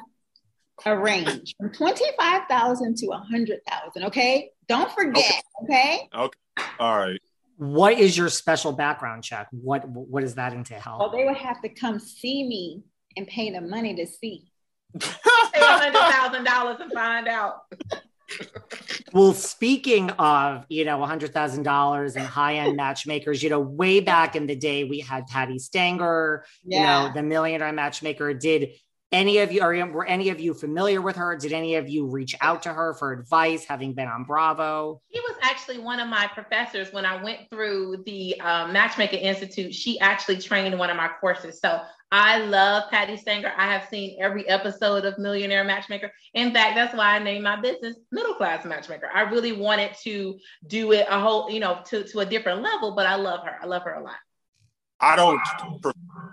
a 0.87 0.99
range 0.99 1.55
from 1.59 1.73
25,000 1.73 2.97
to 2.97 3.07
100,000. 3.07 4.05
Okay. 4.05 4.51
Don't 4.69 4.91
forget. 4.93 5.43
Okay. 5.63 6.09
Okay. 6.15 6.25
okay. 6.25 6.69
All 6.79 6.99
right. 6.99 7.21
What 7.57 7.99
is 7.99 8.17
your 8.17 8.29
special 8.29 8.73
background 8.73 9.25
check? 9.25 9.49
What 9.51 9.89
What 9.89 10.23
does 10.23 10.35
that 10.35 10.53
entail? 10.53 10.97
Well, 10.99 11.11
they 11.11 11.25
would 11.25 11.37
have 11.37 11.61
to 11.63 11.69
come 11.69 11.99
see 11.99 12.47
me 12.47 12.83
and 13.17 13.27
pay 13.27 13.51
the 13.51 13.61
money 13.61 13.95
to 13.97 14.07
see. 14.07 14.51
Pay 14.99 15.11
hundred 15.55 15.93
thousand 15.93 16.45
dollars 16.45 16.77
and 16.81 16.93
find 16.93 17.29
out 17.29 17.63
well, 19.13 19.33
speaking 19.33 20.11
of, 20.11 20.67
you 20.69 20.85
know, 20.85 20.99
$100,000 20.99 22.17
and 22.17 22.27
high 22.27 22.55
end 22.57 22.77
matchmakers, 22.77 23.43
you 23.43 23.51
know, 23.51 23.61
way 23.61 24.01
back 24.01 24.35
in 24.35 24.47
the 24.47 24.57
day, 24.57 24.85
we 24.85 25.01
had 25.01 25.27
Patti 25.27 25.59
Stanger, 25.59 26.45
yeah. 26.65 26.79
you 26.79 27.09
know, 27.09 27.15
the 27.15 27.23
millionaire 27.23 27.73
matchmaker. 27.73 28.35
Did 28.35 28.71
any 29.15 29.39
of 29.39 29.53
you 29.53 29.63
are 29.63 29.87
were 29.87 30.05
any 30.07 30.29
of 30.29 30.41
you 30.41 30.53
familiar 30.53 31.01
with 31.01 31.17
her? 31.17 31.37
Did 31.37 31.53
any 31.53 31.77
of 31.77 31.89
you 31.89 32.07
reach 32.07 32.35
out 32.41 32.65
to 32.65 32.73
her 32.73 32.95
for 32.95 33.13
advice, 33.13 33.65
having 33.65 33.95
been 33.95 34.09
on 34.09 34.25
Bravo? 34.25 35.01
She 35.13 35.21
was 35.21 35.37
actually 35.41 35.79
one 35.79 36.01
of 36.01 36.09
my 36.09 36.27
professors 36.27 36.93
when 36.93 37.07
I 37.07 37.23
went 37.23 37.49
through 37.49 38.03
the 38.07 38.39
um, 38.41 38.73
Matchmaking 38.73 39.21
Institute. 39.21 39.73
She 39.73 40.01
actually 40.01 40.39
trained 40.39 40.77
one 40.79 40.91
of 40.91 40.97
my 40.97 41.09
courses. 41.21 41.61
So 41.61 41.81
I 42.11 42.39
love 42.39 42.91
patti 42.91 43.17
Stanger. 43.17 43.53
I 43.57 43.73
have 43.73 43.89
seen 43.89 44.19
every 44.21 44.49
episode 44.49 45.05
of 45.05 45.17
Millionaire 45.19 45.65
Matchmaker. 45.65 46.11
In 46.35 46.53
fact, 46.53 46.75
that's 46.75 46.95
why 46.95 47.15
I 47.15 47.19
named 47.21 47.45
my 47.45 47.61
business 47.61 47.97
Middle 48.11 48.35
Class 48.35 48.65
Matchmaker. 48.65 49.09
I 49.15 49.23
really 49.23 49.53
wanted 49.53 49.95
to 50.03 50.39
do 50.67 50.93
it 50.93 51.07
a 51.09 51.21
whole, 51.21 51.49
you 51.51 51.61
know, 51.61 51.81
to, 51.87 52.03
to 52.03 52.19
a 52.21 52.27
different 52.27 52.63
level, 52.63 52.97
but 52.97 53.07
I 53.07 53.15
love 53.15 53.45
her. 53.45 53.57
I 53.63 53.67
love 53.67 53.83
her 53.83 53.95
a 53.95 54.03
lot. 54.03 54.17
I 55.01 55.17
don't 55.17 55.41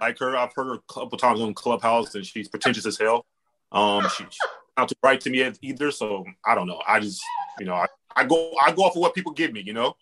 like 0.02 0.20
her. 0.20 0.36
I've 0.36 0.54
heard 0.54 0.68
her 0.68 0.74
a 0.74 0.94
couple 0.94 1.18
times 1.18 1.40
on 1.40 1.54
Clubhouse, 1.54 2.16
and 2.16 2.26
she's 2.26 2.50
pretentious 2.50 2.86
as 2.86 2.98
hell. 2.98 3.26
Um, 3.72 4.10
she, 4.10 4.24
she's 4.24 4.40
not 4.78 4.90
to 4.90 4.96
write 5.04 5.22
to 5.22 5.30
me 5.30 5.50
either, 5.62 5.92
so 5.92 6.26
I 6.46 6.56
don't 6.56 6.68
know. 6.68 6.82
I 6.86 7.00
just, 7.00 7.22
you 7.60 7.66
know, 7.66 7.76
I, 7.76 7.86
I 8.16 8.26
go 8.26 8.54
I 8.62 8.72
go 8.72 8.84
off 8.84 8.96
of 8.96 9.02
what 9.02 9.16
people 9.16 9.32
give 9.32 9.54
me, 9.54 9.62
you 9.62 9.74
know. 9.74 9.96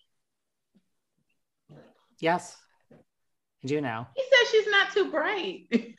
Yes, 2.19 2.57
I 2.91 3.67
do 3.67 3.81
know. 3.81 4.07
He 4.15 4.23
says 4.23 4.49
she's 4.49 4.67
not 4.67 4.91
too 4.91 5.11
bright. 5.11 5.67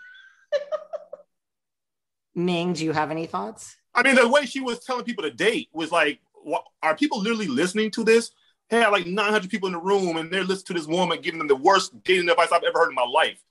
Ming, 2.35 2.73
do 2.73 2.85
you 2.85 2.93
have 2.93 3.11
any 3.11 3.27
thoughts? 3.27 3.77
I 3.95 4.03
mean, 4.03 4.15
the 4.15 4.29
way 4.29 4.47
she 4.47 4.61
was 4.61 4.79
telling 4.81 5.05
people 5.05 5.25
to 5.25 5.31
date 5.31 5.69
was 5.73 5.91
like, 5.91 6.21
what, 6.43 6.65
are 6.83 6.97
people 6.97 7.21
literally 7.21 7.49
listening 7.49 7.91
to 7.93 8.05
this? 8.05 8.31
They 8.69 8.79
had 8.79 8.91
like 8.91 9.07
900 9.07 9.51
people 9.51 9.67
in 9.67 9.73
the 9.73 9.81
room 9.81 10.17
and 10.17 10.31
they're 10.33 10.45
listening 10.45 10.67
to 10.67 10.75
this 10.75 10.87
woman 10.87 11.21
giving 11.21 11.39
them 11.39 11.49
the 11.49 11.57
worst 11.57 12.01
dating 12.05 12.29
advice 12.29 12.53
I've 12.53 12.63
ever 12.63 12.79
heard 12.79 12.91
in 12.91 12.95
my 12.95 13.05
life. 13.05 13.43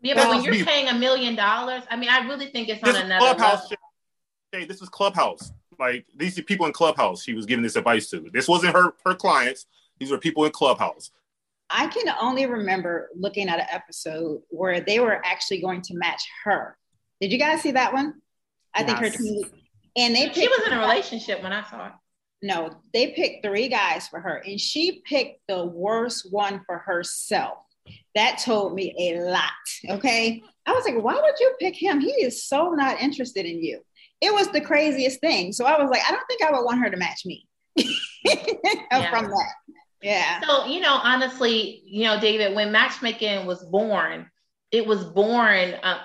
Yeah, 0.00 0.14
but 0.14 0.28
when 0.28 0.42
you're 0.42 0.52
be, 0.52 0.64
paying 0.64 0.88
a 0.88 0.94
million 0.94 1.34
dollars, 1.34 1.82
I 1.90 1.96
mean, 1.96 2.08
I 2.08 2.26
really 2.26 2.46
think 2.46 2.68
it's 2.68 2.82
on 2.82 2.94
another 2.94 3.34
clubhouse 3.34 3.64
level. 3.64 3.76
Hey, 4.52 4.64
this 4.64 4.80
was 4.80 4.88
Clubhouse. 4.88 5.52
Like 5.78 6.06
these 6.16 6.38
are 6.38 6.42
people 6.42 6.66
in 6.66 6.72
Clubhouse, 6.72 7.22
she 7.22 7.34
was 7.34 7.46
giving 7.46 7.62
this 7.62 7.76
advice 7.76 8.08
to. 8.10 8.28
This 8.32 8.48
wasn't 8.48 8.74
her 8.74 8.94
her 9.04 9.14
clients. 9.14 9.66
These 9.98 10.10
were 10.10 10.18
people 10.18 10.44
in 10.44 10.52
Clubhouse. 10.52 11.10
I 11.70 11.88
can 11.88 12.14
only 12.20 12.46
remember 12.46 13.10
looking 13.14 13.48
at 13.48 13.58
an 13.58 13.66
episode 13.70 14.42
where 14.48 14.80
they 14.80 15.00
were 15.00 15.20
actually 15.24 15.60
going 15.60 15.82
to 15.82 15.94
match 15.94 16.22
her. 16.44 16.78
Did 17.20 17.32
you 17.32 17.38
guys 17.38 17.60
see 17.60 17.72
that 17.72 17.92
one? 17.92 18.14
I 18.74 18.80
yes. 18.80 18.86
think 18.86 18.98
her 18.98 19.18
team, 19.18 19.42
and 19.96 20.14
they 20.14 20.32
she 20.32 20.48
was 20.48 20.66
in 20.66 20.72
a 20.72 20.80
relationship 20.80 21.42
when 21.42 21.52
I 21.52 21.62
saw 21.68 21.88
it 21.88 21.92
no, 22.42 22.70
they 22.92 23.12
picked 23.12 23.44
three 23.44 23.68
guys 23.68 24.08
for 24.08 24.20
her, 24.20 24.36
and 24.46 24.60
she 24.60 25.02
picked 25.04 25.40
the 25.48 25.64
worst 25.64 26.32
one 26.32 26.62
for 26.66 26.78
herself. 26.78 27.58
That 28.18 28.38
told 28.38 28.74
me 28.74 28.92
a 28.98 29.20
lot. 29.30 29.52
Okay. 29.88 30.42
I 30.66 30.72
was 30.72 30.84
like, 30.84 31.00
why 31.00 31.14
would 31.14 31.38
you 31.38 31.54
pick 31.60 31.76
him? 31.76 32.00
He 32.00 32.10
is 32.10 32.44
so 32.44 32.70
not 32.70 33.00
interested 33.00 33.46
in 33.46 33.62
you. 33.62 33.78
It 34.20 34.34
was 34.34 34.48
the 34.48 34.60
craziest 34.60 35.20
thing. 35.20 35.52
So 35.52 35.64
I 35.64 35.80
was 35.80 35.88
like, 35.88 36.02
I 36.04 36.10
don't 36.10 36.26
think 36.26 36.42
I 36.42 36.50
would 36.50 36.64
want 36.64 36.80
her 36.80 36.90
to 36.90 36.96
match 36.96 37.24
me 37.24 37.46
yeah. 37.76 39.08
from 39.08 39.26
that. 39.26 39.52
Yeah. 40.02 40.40
So, 40.40 40.66
you 40.66 40.80
know, 40.80 40.98
honestly, 41.00 41.80
you 41.86 42.06
know, 42.06 42.18
David, 42.18 42.56
when 42.56 42.72
matchmaking 42.72 43.46
was 43.46 43.64
born, 43.66 44.28
it 44.72 44.84
was 44.84 45.04
born, 45.04 45.74
uh, 45.84 46.02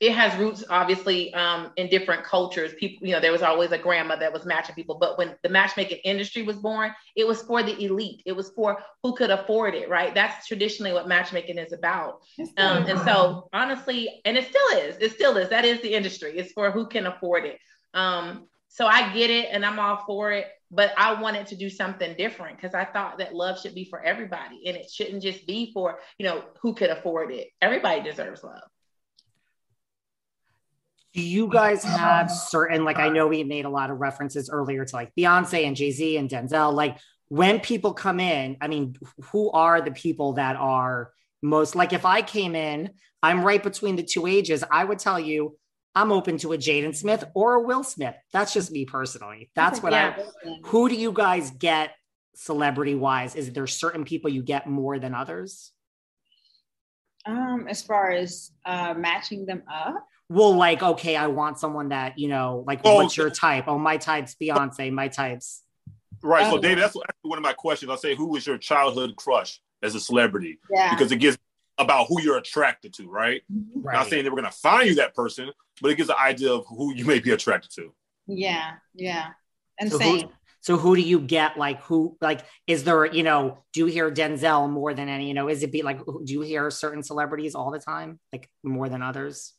it 0.00 0.12
has 0.12 0.36
roots 0.38 0.64
obviously 0.70 1.32
um, 1.34 1.72
in 1.76 1.88
different 1.88 2.24
cultures. 2.24 2.72
People, 2.74 3.06
you 3.06 3.12
know, 3.12 3.20
there 3.20 3.32
was 3.32 3.42
always 3.42 3.72
a 3.72 3.78
grandma 3.78 4.16
that 4.16 4.32
was 4.32 4.44
matching 4.44 4.74
people. 4.74 4.96
But 4.96 5.18
when 5.18 5.34
the 5.42 5.48
matchmaking 5.48 5.98
industry 6.04 6.42
was 6.42 6.56
born, 6.56 6.92
it 7.14 7.26
was 7.26 7.42
for 7.42 7.62
the 7.62 7.78
elite. 7.82 8.22
It 8.26 8.32
was 8.32 8.50
for 8.50 8.82
who 9.02 9.14
could 9.14 9.30
afford 9.30 9.74
it, 9.74 9.88
right? 9.88 10.14
That's 10.14 10.46
traditionally 10.46 10.92
what 10.92 11.08
matchmaking 11.08 11.58
is 11.58 11.72
about. 11.72 12.20
Um, 12.58 12.86
and 12.86 12.98
so, 13.00 13.48
honestly, 13.52 14.20
and 14.24 14.36
it 14.36 14.48
still 14.48 14.78
is. 14.78 14.96
It 15.00 15.12
still 15.12 15.36
is. 15.36 15.48
That 15.48 15.64
is 15.64 15.80
the 15.82 15.92
industry. 15.92 16.38
It's 16.38 16.52
for 16.52 16.70
who 16.70 16.86
can 16.86 17.06
afford 17.06 17.44
it. 17.44 17.58
Um, 17.94 18.46
so 18.68 18.86
I 18.86 19.12
get 19.14 19.30
it, 19.30 19.48
and 19.50 19.64
I'm 19.64 19.78
all 19.78 20.04
for 20.06 20.32
it. 20.32 20.48
But 20.70 20.92
I 20.98 21.20
wanted 21.20 21.46
to 21.48 21.56
do 21.56 21.70
something 21.70 22.16
different 22.16 22.56
because 22.56 22.74
I 22.74 22.84
thought 22.84 23.18
that 23.18 23.34
love 23.34 23.60
should 23.60 23.74
be 23.74 23.84
for 23.84 24.02
everybody, 24.02 24.62
and 24.66 24.76
it 24.76 24.90
shouldn't 24.90 25.22
just 25.22 25.46
be 25.46 25.72
for 25.72 26.00
you 26.18 26.26
know 26.26 26.44
who 26.60 26.74
could 26.74 26.90
afford 26.90 27.30
it. 27.30 27.48
Everybody 27.62 28.02
deserves 28.02 28.42
love 28.42 28.62
do 31.16 31.22
you 31.22 31.48
guys 31.48 31.82
have 31.82 32.30
certain 32.30 32.84
like 32.84 32.98
I 32.98 33.08
know 33.08 33.26
we 33.26 33.42
made 33.42 33.64
a 33.64 33.70
lot 33.70 33.90
of 33.90 33.98
references 33.98 34.50
earlier 34.50 34.84
to 34.84 34.94
like 34.94 35.14
Beyonce 35.18 35.66
and 35.66 35.74
Jay-Z 35.74 36.18
and 36.18 36.28
Denzel 36.28 36.74
like 36.74 36.98
when 37.28 37.58
people 37.58 37.94
come 37.94 38.20
in 38.20 38.58
I 38.60 38.68
mean 38.68 38.94
who 39.32 39.50
are 39.50 39.80
the 39.80 39.92
people 39.92 40.34
that 40.34 40.56
are 40.56 41.12
most 41.42 41.74
like 41.74 41.94
if 41.94 42.04
I 42.04 42.20
came 42.20 42.54
in 42.54 42.90
I'm 43.22 43.42
right 43.42 43.62
between 43.62 43.96
the 43.96 44.02
two 44.02 44.26
ages 44.26 44.62
I 44.70 44.84
would 44.84 44.98
tell 44.98 45.18
you 45.18 45.56
I'm 45.94 46.12
open 46.12 46.36
to 46.38 46.52
a 46.52 46.58
Jaden 46.58 46.94
Smith 46.94 47.24
or 47.34 47.54
a 47.54 47.62
Will 47.62 47.82
Smith. 47.82 48.14
That's 48.30 48.52
just 48.52 48.70
me 48.70 48.84
personally. 48.84 49.50
That's 49.56 49.82
what 49.82 49.92
yeah. 49.92 50.14
I 50.44 50.56
who 50.66 50.90
do 50.90 50.94
you 50.94 51.12
guys 51.12 51.50
get 51.50 51.92
celebrity 52.34 52.94
wise 52.94 53.34
is 53.34 53.50
there 53.54 53.66
certain 53.66 54.04
people 54.04 54.30
you 54.30 54.42
get 54.42 54.66
more 54.66 54.98
than 54.98 55.14
others? 55.14 55.72
Um 57.24 57.68
as 57.70 57.80
far 57.80 58.10
as 58.10 58.50
uh 58.66 58.92
matching 58.92 59.46
them 59.46 59.62
up 59.72 60.06
well, 60.28 60.54
like, 60.54 60.82
okay, 60.82 61.16
I 61.16 61.28
want 61.28 61.58
someone 61.58 61.90
that, 61.90 62.18
you 62.18 62.28
know, 62.28 62.64
like, 62.66 62.80
oh, 62.84 62.96
what's 62.96 63.16
your 63.16 63.30
type? 63.30 63.64
Oh, 63.68 63.78
my 63.78 63.96
type's 63.96 64.34
Beyonce, 64.34 64.92
my 64.92 65.08
type's. 65.08 65.62
Right. 66.22 66.50
So, 66.50 66.56
oh. 66.56 66.60
David, 66.60 66.82
that's 66.82 66.96
one 67.22 67.38
of 67.38 67.42
my 67.42 67.52
questions. 67.52 67.90
I'll 67.90 67.96
say, 67.96 68.14
who 68.14 68.28
was 68.28 68.46
your 68.46 68.58
childhood 68.58 69.14
crush 69.16 69.60
as 69.82 69.94
a 69.94 70.00
celebrity? 70.00 70.58
Yeah. 70.70 70.90
Because 70.90 71.12
it 71.12 71.16
gives 71.16 71.38
about 71.78 72.06
who 72.08 72.20
you're 72.22 72.38
attracted 72.38 72.94
to, 72.94 73.08
right? 73.08 73.42
Mm-hmm. 73.52 73.82
right. 73.82 73.94
Not 73.94 74.08
saying 74.08 74.24
that 74.24 74.30
we're 74.30 74.40
going 74.40 74.50
to 74.50 74.58
find 74.58 74.88
you 74.88 74.94
that 74.96 75.14
person, 75.14 75.50
but 75.80 75.90
it 75.90 75.96
gives 75.96 76.08
an 76.08 76.16
idea 76.20 76.52
of 76.52 76.64
who 76.66 76.94
you 76.94 77.04
may 77.04 77.20
be 77.20 77.30
attracted 77.30 77.70
to. 77.76 77.92
Yeah. 78.26 78.72
Yeah. 78.94 79.28
And 79.78 79.90
so 79.90 79.98
same. 79.98 80.20
Who, 80.22 80.32
so 80.60 80.76
who 80.76 80.96
do 80.96 81.02
you 81.02 81.20
get? 81.20 81.56
Like 81.56 81.82
who? 81.82 82.16
Like 82.20 82.40
is 82.66 82.82
there? 82.82 83.06
You 83.06 83.22
know, 83.22 83.58
do 83.72 83.80
you 83.80 83.86
hear 83.86 84.10
Denzel 84.10 84.68
more 84.68 84.94
than 84.94 85.08
any? 85.08 85.28
You 85.28 85.34
know, 85.34 85.48
is 85.48 85.62
it 85.62 85.70
be 85.70 85.82
like? 85.82 86.04
Do 86.04 86.32
you 86.32 86.40
hear 86.40 86.70
certain 86.70 87.04
celebrities 87.04 87.54
all 87.54 87.70
the 87.70 87.78
time, 87.78 88.18
like 88.32 88.48
more 88.64 88.88
than 88.88 89.02
others? 89.02 89.52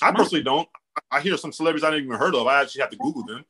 I 0.00 0.12
personally 0.12 0.44
don't. 0.44 0.68
I 1.10 1.20
hear 1.20 1.36
some 1.36 1.52
celebrities 1.52 1.84
I 1.84 1.90
didn't 1.90 2.06
even 2.06 2.18
heard 2.18 2.34
of. 2.34 2.46
I 2.46 2.62
actually 2.62 2.82
have 2.82 2.90
to 2.90 2.96
Google 2.96 3.24
them. 3.24 3.44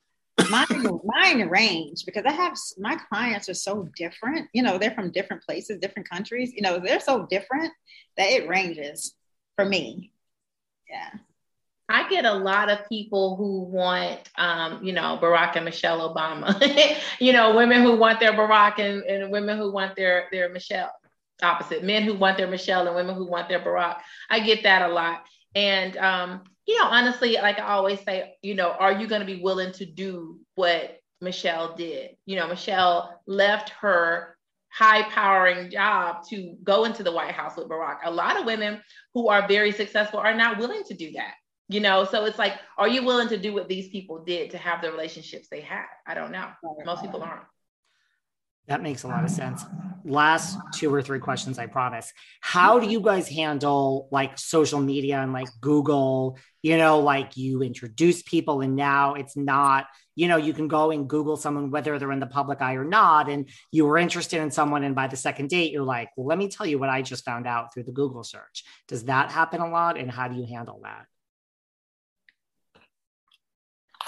mine, 0.50 1.00
mine 1.04 1.48
range 1.48 2.04
because 2.04 2.24
I 2.24 2.32
have 2.32 2.56
my 2.78 2.96
clients 3.08 3.48
are 3.48 3.54
so 3.54 3.88
different. 3.96 4.48
You 4.52 4.62
know, 4.62 4.78
they're 4.78 4.92
from 4.92 5.10
different 5.10 5.42
places, 5.42 5.78
different 5.78 6.08
countries. 6.08 6.52
You 6.54 6.62
know, 6.62 6.78
they're 6.78 7.00
so 7.00 7.26
different 7.28 7.72
that 8.16 8.30
it 8.30 8.48
ranges 8.48 9.14
for 9.56 9.64
me. 9.64 10.12
Yeah. 10.88 11.10
I 11.88 12.08
get 12.08 12.24
a 12.24 12.32
lot 12.32 12.70
of 12.70 12.88
people 12.88 13.36
who 13.36 13.62
want, 13.64 14.20
um, 14.36 14.82
you 14.82 14.92
know, 14.92 15.18
Barack 15.20 15.56
and 15.56 15.64
Michelle 15.64 16.14
Obama. 16.14 16.98
you 17.20 17.32
know, 17.32 17.54
women 17.54 17.82
who 17.82 17.96
want 17.96 18.18
their 18.18 18.32
Barack 18.32 18.78
and, 18.78 19.02
and 19.02 19.30
women 19.30 19.58
who 19.58 19.70
want 19.70 19.94
their 19.96 20.26
their 20.32 20.48
Michelle. 20.48 20.92
Opposite 21.42 21.82
men 21.82 22.04
who 22.04 22.14
want 22.14 22.38
their 22.38 22.46
Michelle 22.46 22.86
and 22.86 22.94
women 22.94 23.14
who 23.14 23.26
want 23.26 23.48
their 23.48 23.60
Barack. 23.60 23.98
I 24.30 24.40
get 24.40 24.62
that 24.62 24.88
a 24.88 24.92
lot. 24.92 25.26
And, 25.54 25.96
um, 25.96 26.44
you 26.66 26.78
know, 26.78 26.86
honestly, 26.86 27.34
like 27.34 27.58
I 27.58 27.72
always 27.72 28.00
say, 28.00 28.34
you 28.42 28.54
know, 28.54 28.70
are 28.70 28.92
you 28.92 29.06
going 29.06 29.20
to 29.20 29.26
be 29.26 29.42
willing 29.42 29.72
to 29.72 29.86
do 29.86 30.38
what 30.54 30.98
Michelle 31.20 31.74
did? 31.74 32.10
You 32.26 32.36
know, 32.36 32.46
Michelle 32.46 33.20
left 33.26 33.70
her 33.80 34.36
high 34.70 35.02
powering 35.10 35.70
job 35.70 36.24
to 36.30 36.56
go 36.62 36.84
into 36.84 37.02
the 37.02 37.12
White 37.12 37.32
House 37.32 37.56
with 37.56 37.68
Barack. 37.68 37.98
A 38.04 38.10
lot 38.10 38.38
of 38.38 38.46
women 38.46 38.80
who 39.12 39.28
are 39.28 39.46
very 39.46 39.72
successful 39.72 40.18
are 40.18 40.34
not 40.34 40.58
willing 40.58 40.82
to 40.84 40.94
do 40.94 41.12
that. 41.12 41.34
You 41.68 41.80
know, 41.80 42.04
so 42.04 42.24
it's 42.24 42.38
like, 42.38 42.54
are 42.76 42.88
you 42.88 43.04
willing 43.04 43.28
to 43.28 43.38
do 43.38 43.52
what 43.52 43.68
these 43.68 43.88
people 43.88 44.24
did 44.24 44.50
to 44.50 44.58
have 44.58 44.82
the 44.82 44.90
relationships 44.90 45.48
they 45.50 45.60
had? 45.60 45.86
I 46.06 46.14
don't 46.14 46.32
know. 46.32 46.48
Most 46.84 47.02
people 47.02 47.22
aren't. 47.22 47.44
That 48.68 48.82
makes 48.82 49.02
a 49.02 49.08
lot 49.08 49.24
of 49.24 49.30
sense. 49.30 49.64
Last 50.04 50.58
two 50.74 50.92
or 50.92 51.02
three 51.02 51.18
questions, 51.18 51.58
I 51.58 51.66
promise. 51.66 52.12
How 52.40 52.78
do 52.78 52.88
you 52.88 53.00
guys 53.00 53.28
handle 53.28 54.08
like 54.10 54.38
social 54.38 54.80
media 54.80 55.20
and 55.20 55.32
like 55.32 55.48
Google? 55.60 56.38
You 56.62 56.76
know, 56.76 57.00
like 57.00 57.36
you 57.36 57.62
introduce 57.62 58.22
people, 58.22 58.60
and 58.60 58.76
now 58.76 59.14
it's 59.14 59.36
not, 59.36 59.86
you 60.14 60.28
know, 60.28 60.36
you 60.36 60.52
can 60.52 60.68
go 60.68 60.90
and 60.92 61.08
Google 61.08 61.36
someone, 61.36 61.70
whether 61.70 61.98
they're 61.98 62.12
in 62.12 62.20
the 62.20 62.26
public 62.26 62.62
eye 62.62 62.74
or 62.74 62.84
not. 62.84 63.28
And 63.28 63.48
you 63.72 63.84
were 63.84 63.98
interested 63.98 64.40
in 64.40 64.50
someone, 64.50 64.84
and 64.84 64.94
by 64.94 65.08
the 65.08 65.16
second 65.16 65.50
date, 65.50 65.72
you're 65.72 65.82
like, 65.82 66.10
well, 66.16 66.26
let 66.26 66.38
me 66.38 66.48
tell 66.48 66.66
you 66.66 66.78
what 66.78 66.88
I 66.88 67.02
just 67.02 67.24
found 67.24 67.46
out 67.46 67.74
through 67.74 67.84
the 67.84 67.92
Google 67.92 68.22
search. 68.24 68.64
Does 68.86 69.04
that 69.04 69.30
happen 69.30 69.60
a 69.60 69.68
lot? 69.68 69.98
And 69.98 70.10
how 70.10 70.28
do 70.28 70.36
you 70.36 70.46
handle 70.46 70.80
that? 70.84 71.06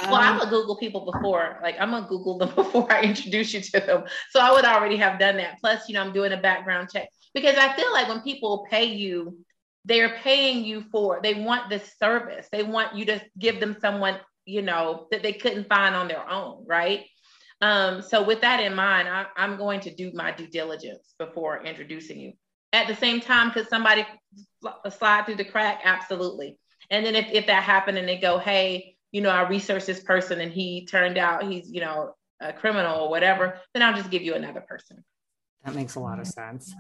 Well, 0.03 0.17
I'm 0.17 0.39
gonna 0.39 0.51
Google 0.51 0.77
people 0.77 1.11
before, 1.11 1.59
like 1.63 1.77
I'm 1.79 1.91
gonna 1.91 2.07
Google 2.09 2.39
them 2.39 2.53
before 2.55 2.91
I 2.93 3.03
introduce 3.03 3.53
you 3.55 3.61
to 3.61 3.81
them. 3.81 4.05
So 4.31 4.41
I 4.41 4.53
would 4.53 4.65
already 4.65 4.97
have 4.97 5.19
done 5.19 5.37
that. 5.39 5.59
Plus, 5.61 5.89
you 5.89 5.95
know, 5.95 6.03
I'm 6.03 6.13
doing 6.13 6.33
a 6.33 6.37
background 6.37 6.89
check 6.93 7.09
because 7.35 7.57
I 7.57 7.75
feel 7.75 7.93
like 7.93 8.09
when 8.09 8.21
people 8.23 8.67
pay 8.71 8.85
you, 8.85 9.39
they're 9.85 10.17
paying 10.23 10.65
you 10.65 10.85
for 10.91 11.21
they 11.23 11.35
want 11.35 11.69
this 11.69 11.95
service. 11.99 12.49
They 12.51 12.63
want 12.63 12.95
you 12.95 13.05
to 13.07 13.23
give 13.39 13.61
them 13.61 13.77
someone, 13.81 14.19
you 14.47 14.63
know, 14.63 15.07
that 15.11 15.23
they 15.23 15.33
couldn't 15.33 15.69
find 15.69 15.95
on 15.95 16.09
their 16.09 16.29
own, 16.29 16.65
right? 16.67 17.05
Um, 17.61 18.03
so 18.03 18.23
with 18.23 18.41
that 18.41 18.61
in 18.61 18.75
mind, 18.75 19.09
I, 19.09 19.27
I'm 19.37 19.57
going 19.57 19.81
to 19.81 19.95
do 19.95 20.11
my 20.15 20.33
due 20.33 20.49
diligence 20.49 21.15
before 21.19 21.65
introducing 21.65 22.21
you. 22.21 22.33
At 22.73 22.89
the 22.89 22.97
same 22.97 23.21
time, 23.21 23.53
could 23.53 23.69
somebody 23.69 24.05
slide 24.91 25.27
through 25.27 25.37
the 25.37 25.45
crack? 25.45 25.81
Absolutely. 25.85 26.59
And 26.91 27.07
then 27.07 27.15
if, 27.15 27.31
if 27.31 27.47
that 27.47 27.63
happened 27.63 27.99
and 27.99 28.09
they 28.09 28.19
go, 28.19 28.39
hey, 28.39 28.94
you 29.15 29.21
know, 29.21 29.31
I 29.31 29.49
researched 29.49 29.87
this 29.87 30.01
person 30.01 30.41
and 30.41 30.53
he 30.53 30.87
turned 30.87 31.19
out 31.19 31.45
he's, 31.45 31.71
you 31.71 31.81
know, 31.81 32.15
a 32.41 32.53
criminal 32.53 33.03
or 33.03 33.09
whatever, 33.09 33.61
then 33.73 33.83
I'll 33.83 33.95
just 33.95 34.11
give 34.11 34.23
you 34.23 34.35
another 34.35 34.61
person. 34.61 35.05
That 35.65 35.77
makes 35.77 35.95
a 35.95 36.01
lot 36.01 36.19
of 36.19 36.27
sense. 36.27 36.75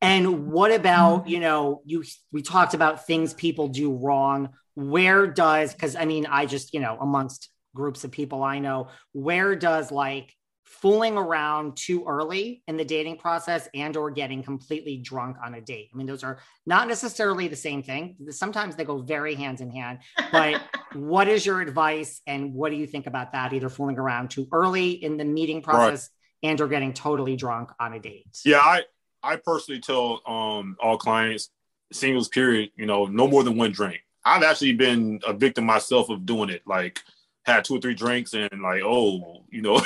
And 0.00 0.50
what 0.50 0.72
about, 0.72 1.20
mm-hmm. 1.20 1.28
you 1.28 1.40
know, 1.40 1.82
you 1.84 2.02
we 2.32 2.40
talked 2.40 2.72
about 2.72 3.06
things 3.06 3.34
people 3.34 3.68
do 3.68 3.92
wrong. 3.92 4.48
Where 4.74 5.26
does 5.26 5.74
cuz 5.74 5.94
I 5.94 6.06
mean, 6.06 6.24
I 6.24 6.46
just, 6.46 6.72
you 6.72 6.80
know, 6.80 6.96
amongst 6.98 7.50
groups 7.74 8.02
of 8.02 8.10
people 8.10 8.42
I 8.42 8.60
know, 8.60 8.88
where 9.12 9.54
does 9.54 9.92
like 9.92 10.34
fooling 10.64 11.16
around 11.16 11.76
too 11.76 12.04
early 12.06 12.62
in 12.66 12.76
the 12.76 12.84
dating 12.84 13.18
process 13.18 13.68
and 13.74 13.96
or 13.96 14.10
getting 14.10 14.42
completely 14.42 14.96
drunk 14.96 15.36
on 15.44 15.54
a 15.54 15.60
date. 15.60 15.90
I 15.92 15.96
mean, 15.96 16.06
those 16.06 16.24
are 16.24 16.38
not 16.66 16.88
necessarily 16.88 17.48
the 17.48 17.56
same 17.56 17.82
thing. 17.82 18.16
Sometimes 18.30 18.74
they 18.74 18.84
go 18.84 18.98
very 18.98 19.34
hands 19.34 19.60
in 19.60 19.70
hand. 19.70 19.98
But 20.32 20.62
what 20.94 21.28
is 21.28 21.44
your 21.44 21.60
advice 21.60 22.22
and 22.26 22.54
what 22.54 22.70
do 22.70 22.76
you 22.76 22.86
think 22.86 23.06
about 23.06 23.32
that? 23.32 23.52
Either 23.52 23.68
fooling 23.68 23.98
around 23.98 24.30
too 24.30 24.48
early 24.52 24.92
in 24.92 25.16
the 25.18 25.24
meeting 25.24 25.60
process 25.60 26.10
right. 26.42 26.50
and 26.50 26.60
or 26.60 26.68
getting 26.68 26.92
totally 26.94 27.36
drunk 27.36 27.70
on 27.78 27.92
a 27.92 28.00
date. 28.00 28.26
Yeah, 28.44 28.58
I 28.58 28.82
I 29.22 29.36
personally 29.36 29.80
tell 29.80 30.22
um 30.26 30.76
all 30.80 30.96
clients, 30.96 31.50
singles 31.92 32.28
period, 32.28 32.70
you 32.74 32.86
know, 32.86 33.04
no 33.06 33.28
more 33.28 33.44
than 33.44 33.56
one 33.56 33.72
drink. 33.72 34.00
I've 34.24 34.42
actually 34.42 34.72
been 34.72 35.20
a 35.26 35.34
victim 35.34 35.64
myself 35.64 36.08
of 36.08 36.24
doing 36.24 36.48
it. 36.48 36.62
like 36.66 37.02
had 37.44 37.64
two 37.64 37.76
or 37.76 37.80
three 37.80 37.94
drinks 37.94 38.34
and 38.34 38.62
like, 38.62 38.82
oh, 38.82 39.44
you 39.50 39.62
know, 39.62 39.80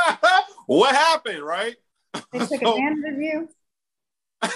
what 0.66 0.94
happened, 0.94 1.42
right? 1.42 1.76
They 2.32 2.38
took 2.38 2.48
so, 2.62 2.72
advantage 2.74 3.14
of 3.14 3.20
you. 3.20 3.48
Is 4.42 4.50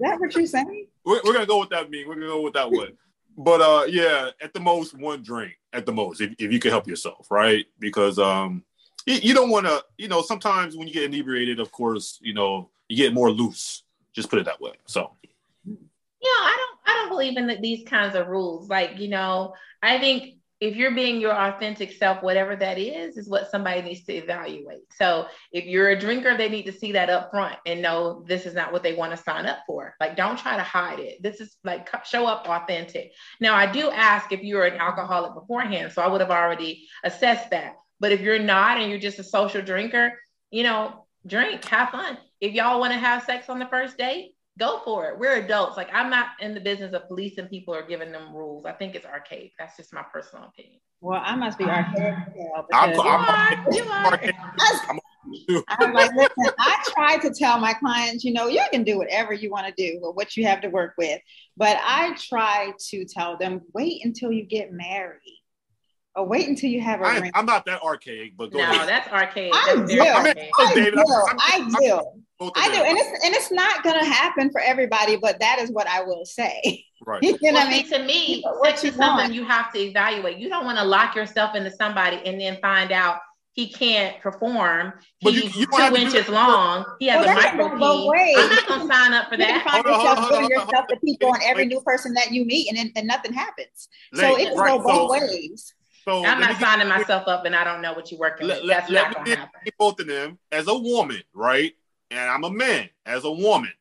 that 0.00 0.20
what 0.20 0.34
you're 0.34 0.46
saying? 0.46 0.86
We're, 1.04 1.20
we're, 1.24 1.32
gonna 1.32 1.46
go 1.46 1.60
with 1.60 1.70
that. 1.70 1.90
mean. 1.90 2.06
we're 2.06 2.14
gonna 2.14 2.26
go 2.26 2.42
with 2.42 2.54
that 2.54 2.70
one. 2.70 2.92
but 3.38 3.60
uh, 3.60 3.84
yeah, 3.88 4.30
at 4.40 4.52
the 4.52 4.60
most, 4.60 4.96
one 4.96 5.22
drink 5.22 5.54
at 5.72 5.86
the 5.86 5.92
most, 5.92 6.20
if, 6.20 6.34
if 6.38 6.52
you 6.52 6.58
can 6.58 6.70
help 6.70 6.86
yourself, 6.86 7.30
right? 7.30 7.66
Because 7.78 8.18
um, 8.18 8.62
you, 9.06 9.14
you 9.14 9.34
don't 9.34 9.50
want 9.50 9.66
to, 9.66 9.82
you 9.96 10.08
know, 10.08 10.22
sometimes 10.22 10.76
when 10.76 10.86
you 10.86 10.94
get 10.94 11.04
inebriated, 11.04 11.58
of 11.58 11.72
course, 11.72 12.18
you 12.22 12.34
know, 12.34 12.70
you 12.88 12.96
get 12.96 13.14
more 13.14 13.30
loose. 13.30 13.82
Just 14.12 14.30
put 14.30 14.38
it 14.38 14.44
that 14.44 14.60
way. 14.60 14.72
So. 14.86 15.12
Yeah, 15.64 15.74
I 16.22 16.56
don't. 16.56 16.78
I 16.92 16.96
don't 17.00 17.10
believe 17.10 17.36
in 17.36 17.46
the, 17.46 17.56
these 17.60 17.86
kinds 17.86 18.16
of 18.16 18.28
rules. 18.28 18.68
Like, 18.68 18.98
you 18.98 19.08
know, 19.08 19.54
I 19.82 19.98
think 19.98 20.37
if 20.60 20.74
you're 20.74 20.94
being 20.94 21.20
your 21.20 21.34
authentic 21.34 21.92
self, 21.92 22.22
whatever 22.22 22.56
that 22.56 22.78
is, 22.78 23.16
is 23.16 23.28
what 23.28 23.50
somebody 23.50 23.80
needs 23.82 24.04
to 24.04 24.12
evaluate. 24.12 24.92
So 24.96 25.26
if 25.52 25.64
you're 25.66 25.90
a 25.90 25.98
drinker, 25.98 26.36
they 26.36 26.48
need 26.48 26.64
to 26.64 26.72
see 26.72 26.92
that 26.92 27.10
up 27.10 27.30
front 27.30 27.56
and 27.64 27.80
know 27.80 28.24
this 28.26 28.44
is 28.44 28.54
not 28.54 28.72
what 28.72 28.82
they 28.82 28.94
want 28.94 29.12
to 29.12 29.22
sign 29.22 29.46
up 29.46 29.58
for. 29.66 29.94
Like, 30.00 30.16
don't 30.16 30.38
try 30.38 30.56
to 30.56 30.62
hide 30.62 30.98
it. 30.98 31.22
This 31.22 31.40
is 31.40 31.56
like 31.62 31.88
show 32.04 32.26
up 32.26 32.48
authentic. 32.48 33.12
Now, 33.40 33.54
I 33.54 33.70
do 33.70 33.90
ask 33.90 34.32
if 34.32 34.42
you're 34.42 34.64
an 34.64 34.80
alcoholic 34.80 35.34
beforehand, 35.34 35.92
so 35.92 36.02
I 36.02 36.08
would 36.08 36.20
have 36.20 36.30
already 36.30 36.88
assessed 37.04 37.50
that. 37.50 37.74
But 38.00 38.12
if 38.12 38.20
you're 38.20 38.38
not 38.38 38.78
and 38.78 38.90
you're 38.90 39.00
just 39.00 39.18
a 39.20 39.24
social 39.24 39.62
drinker, 39.62 40.18
you 40.50 40.64
know, 40.64 41.06
drink, 41.26 41.64
have 41.66 41.90
fun. 41.90 42.18
If 42.40 42.54
y'all 42.54 42.80
want 42.80 42.92
to 42.92 42.98
have 42.98 43.24
sex 43.24 43.48
on 43.48 43.58
the 43.58 43.66
first 43.66 43.96
date, 43.96 44.32
go 44.58 44.80
for 44.84 45.08
it. 45.08 45.18
We're 45.18 45.36
adults. 45.36 45.76
Like 45.76 45.88
I'm 45.92 46.10
not 46.10 46.28
in 46.40 46.54
the 46.54 46.60
business 46.60 46.92
of 46.92 47.06
policing 47.08 47.46
people 47.46 47.74
or 47.74 47.82
giving 47.82 48.12
them 48.12 48.34
rules. 48.34 48.66
I 48.66 48.72
think 48.72 48.94
it's 48.94 49.06
archaic. 49.06 49.52
That's 49.58 49.76
just 49.76 49.92
my 49.92 50.04
personal 50.12 50.46
opinion. 50.46 50.80
Well, 51.00 51.20
I 51.24 51.36
must 51.36 51.58
be 51.58 51.64
archaic. 51.64 52.14
I'm, 52.72 52.92
you 52.92 53.00
are. 53.00 53.64
You 53.70 53.84
are. 53.84 54.20
I'm 55.68 55.92
like, 55.92 56.12
listen, 56.14 56.52
I 56.58 56.82
try 56.88 57.18
to 57.18 57.30
tell 57.30 57.58
my 57.58 57.72
clients, 57.74 58.24
you 58.24 58.32
know, 58.32 58.48
you 58.48 58.62
can 58.72 58.82
do 58.82 58.98
whatever 58.98 59.32
you 59.32 59.50
want 59.50 59.66
to 59.66 59.72
do 59.76 60.00
with 60.02 60.16
what 60.16 60.36
you 60.36 60.46
have 60.46 60.60
to 60.62 60.68
work 60.68 60.94
with. 60.98 61.20
But 61.56 61.78
I 61.82 62.16
try 62.16 62.72
to 62.90 63.04
tell 63.04 63.36
them, 63.36 63.60
wait 63.74 64.04
until 64.04 64.32
you 64.32 64.44
get 64.44 64.72
married 64.72 65.20
or 66.16 66.26
wait 66.26 66.48
until 66.48 66.70
you 66.70 66.80
have 66.80 67.00
a 67.00 67.04
I, 67.04 67.30
am 67.34 67.46
not 67.46 67.64
that 67.66 67.82
archaic, 67.82 68.36
but 68.36 68.52
no, 68.52 68.60
ahead. 68.60 68.88
that's 68.88 69.08
archaic. 69.08 69.52
I 69.54 69.74
that's 69.76 69.92
do. 69.92 70.00
I, 70.00 70.22
mean, 70.22 70.34
I, 70.58 70.74
David, 70.74 70.94
do. 70.94 71.04
I 71.06 71.70
do. 71.80 72.24
I 72.40 72.68
do, 72.68 72.82
and 72.82 72.96
it's 72.96 73.24
and 73.24 73.34
it's 73.34 73.50
not 73.50 73.82
gonna 73.82 74.04
happen 74.04 74.50
for 74.50 74.60
everybody, 74.60 75.16
but 75.16 75.40
that 75.40 75.58
is 75.58 75.70
what 75.70 75.88
I 75.88 76.02
will 76.02 76.24
say. 76.24 76.84
Right. 77.04 77.22
you 77.22 77.32
know 77.32 77.52
well, 77.52 77.66
I 77.66 77.70
mean? 77.70 77.88
To 77.88 78.04
me, 78.04 78.44
sex 78.64 78.84
is 78.84 78.94
something 78.94 79.32
you 79.32 79.44
have 79.44 79.72
to 79.72 79.80
evaluate. 79.80 80.38
You 80.38 80.48
don't 80.48 80.64
want 80.64 80.78
to 80.78 80.84
lock 80.84 81.16
yourself 81.16 81.56
into 81.56 81.70
somebody 81.72 82.20
and 82.24 82.40
then 82.40 82.58
find 82.60 82.92
out 82.92 83.18
he 83.58 83.68
can't 83.68 84.20
perform. 84.20 84.92
But 85.20 85.32
He's 85.32 85.56
you, 85.56 85.62
you 85.62 85.66
two 85.66 85.96
inches 85.96 86.28
long. 86.28 86.84
He 87.00 87.08
has 87.08 87.26
well, 87.26 87.36
a 87.36 87.42
micro 87.42 87.66
I'm 87.66 88.50
not 88.50 88.68
gonna 88.68 88.94
sign 88.94 89.12
up 89.14 89.28
for 89.28 89.36
that. 89.36 89.48
you 89.48 89.54
that. 89.54 89.64
Find 89.64 89.84
yourself 89.84 90.30
giving 90.30 90.50
yourself 90.50 90.86
to 90.86 90.96
people 91.04 91.30
on 91.30 91.40
every 91.42 91.66
new 91.66 91.80
person 91.80 92.14
that 92.14 92.30
you 92.30 92.44
meet, 92.44 92.72
and, 92.72 92.92
and 92.94 93.06
nothing 93.08 93.32
happens. 93.32 93.88
so 94.14 94.38
it 94.38 94.50
can 94.50 94.58
right. 94.58 94.78
go 94.78 94.84
both 94.84 95.18
so, 95.18 95.26
ways. 95.26 95.74
So 96.04 96.24
I'm 96.24 96.38
not 96.40 96.60
signing 96.60 96.86
myself 96.86 97.26
up, 97.26 97.46
and 97.46 97.56
I 97.56 97.64
don't 97.64 97.82
know 97.82 97.94
what 97.94 98.12
you're 98.12 98.20
working 98.20 98.46
let, 98.46 98.62
with. 98.62 98.70
That's 98.70 98.90
let, 98.90 99.02
not 99.02 99.16
let 99.16 99.24
gonna 99.24 99.36
happen. 99.40 99.60
Both 99.76 99.98
of 99.98 100.06
them 100.06 100.38
as 100.52 100.68
a 100.68 100.78
woman, 100.78 101.20
right? 101.34 101.72
And 102.10 102.30
I'm 102.30 102.44
a 102.44 102.50
man 102.50 102.88
as 103.06 103.24
a 103.24 103.30
woman. 103.30 103.72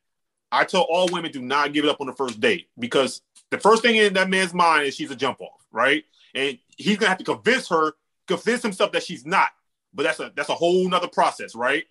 I 0.52 0.64
tell 0.64 0.82
all 0.82 1.10
women 1.12 1.32
do 1.32 1.42
not 1.42 1.74
give 1.74 1.86
it 1.86 1.90
up 1.90 2.02
on 2.02 2.08
the 2.08 2.14
first 2.14 2.40
date 2.40 2.70
because 2.80 3.22
the 3.50 3.58
first 3.58 3.82
thing 3.82 3.96
in 3.98 4.14
that 4.14 4.30
man's 4.30 4.54
mind 4.54 4.88
is 4.88 4.96
she's 4.96 5.12
a 5.12 5.16
jump 5.16 5.42
off, 5.42 5.66
right? 5.72 6.04
And 6.34 6.58
he's 6.78 6.98
gonna 6.98 7.10
have 7.10 7.18
to 7.18 7.24
convince 7.24 7.68
her, 7.70 7.94
convince 8.28 8.62
himself 8.62 8.92
that 8.94 9.04
she's 9.04 9.26
not. 9.26 9.50
But 9.94 10.04
that's 10.04 10.20
a 10.20 10.32
that's 10.36 10.50
a 10.50 10.56
whole 10.56 10.88
nother 10.88 11.08
process, 11.08 11.56
right? 11.56 11.86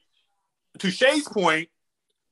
To 0.79 0.91
Shay's 0.91 1.29
point, 1.29 1.69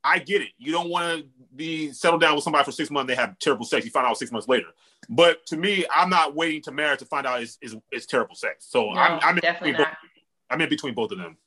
I 0.03 0.19
get 0.19 0.43
it. 0.43 0.51
You 0.59 0.73
don't 0.73 0.91
want 0.91 1.23
to 1.23 1.27
be 1.57 1.91
settled 1.93 2.21
down 2.21 2.35
with 2.35 2.45
somebody 2.45 2.65
for 2.65 2.73
six 2.73 2.91
months. 2.91 3.09
They 3.09 3.15
have 3.15 3.39
terrible 3.39 3.65
sex. 3.65 3.85
You 3.85 3.91
find 3.91 4.07
out 4.07 4.19
six 4.19 4.31
months 4.31 4.47
later. 4.47 4.67
But 5.09 5.45
to 5.47 5.57
me, 5.57 5.87
I'm 5.95 6.11
not 6.11 6.35
waiting 6.35 6.61
to 6.63 6.73
marry 6.73 6.97
to 6.99 7.05
find 7.07 7.27
out 7.27 7.43
it's, 7.43 7.59
it's, 7.63 7.75
it's 7.91 8.07
terrible 8.07 8.35
sex. 8.35 8.67
So 8.69 8.93
no, 8.93 9.01
I'm, 9.01 9.19
I'm, 9.23 9.39
in 9.39 9.55
between 9.55 9.77
both, 9.77 9.87
I'm 10.51 10.61
in 10.61 10.69
between 10.69 10.95
both 10.95 11.13
of 11.13 11.19
them. 11.19 11.39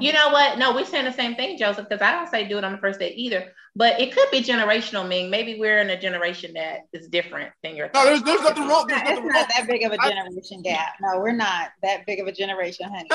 You 0.00 0.12
know 0.12 0.28
what? 0.30 0.58
No, 0.58 0.74
we're 0.74 0.84
saying 0.84 1.04
the 1.04 1.12
same 1.12 1.34
thing, 1.34 1.56
Joseph, 1.58 1.88
because 1.88 2.02
I 2.02 2.12
don't 2.12 2.28
say 2.28 2.46
do 2.46 2.58
it 2.58 2.64
on 2.64 2.72
the 2.72 2.78
first 2.78 3.00
date 3.00 3.14
either. 3.16 3.52
But 3.74 3.98
it 4.00 4.14
could 4.14 4.30
be 4.30 4.42
generational, 4.42 5.08
Ming. 5.08 5.30
Maybe 5.30 5.58
we're 5.58 5.80
in 5.80 5.88
a 5.90 5.98
generation 5.98 6.52
that 6.54 6.80
is 6.92 7.08
different 7.08 7.52
than 7.62 7.74
your. 7.74 7.90
No, 7.94 8.04
there's, 8.04 8.22
there's 8.22 8.42
nothing 8.42 8.68
wrong. 8.68 8.86
There's 8.86 9.00
it's 9.00 9.08
nothing 9.10 9.28
not 9.28 9.34
wrong. 9.34 9.46
that 9.56 9.66
big 9.66 9.82
of 9.84 9.92
a 9.92 9.98
generation 9.98 10.62
gap. 10.62 10.94
No, 11.00 11.18
we're 11.18 11.32
not 11.32 11.70
that 11.82 12.04
big 12.06 12.20
of 12.20 12.26
a 12.26 12.32
generation, 12.32 12.90
honey. 12.90 13.08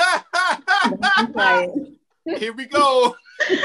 Here 2.38 2.52
we 2.52 2.66
go. 2.66 3.14
Here 3.46 3.56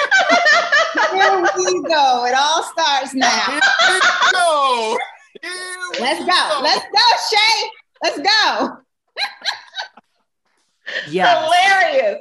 we 1.57 1.84
go. 1.84 2.26
It 2.26 2.36
all 2.38 2.64
starts 2.64 3.14
now. 3.15 3.45
Here 3.48 3.60
we 3.90 3.99
go. 4.32 4.98
Here 5.41 5.52
we 5.91 5.99
Let's 5.99 6.20
go. 6.20 6.26
go. 6.28 6.60
Let's 6.61 6.86
go, 6.86 7.38
Shay. 7.38 7.70
Let's 8.03 8.20
go. 8.20 8.78
Yeah. 11.10 11.44
Hilarious. 11.44 12.20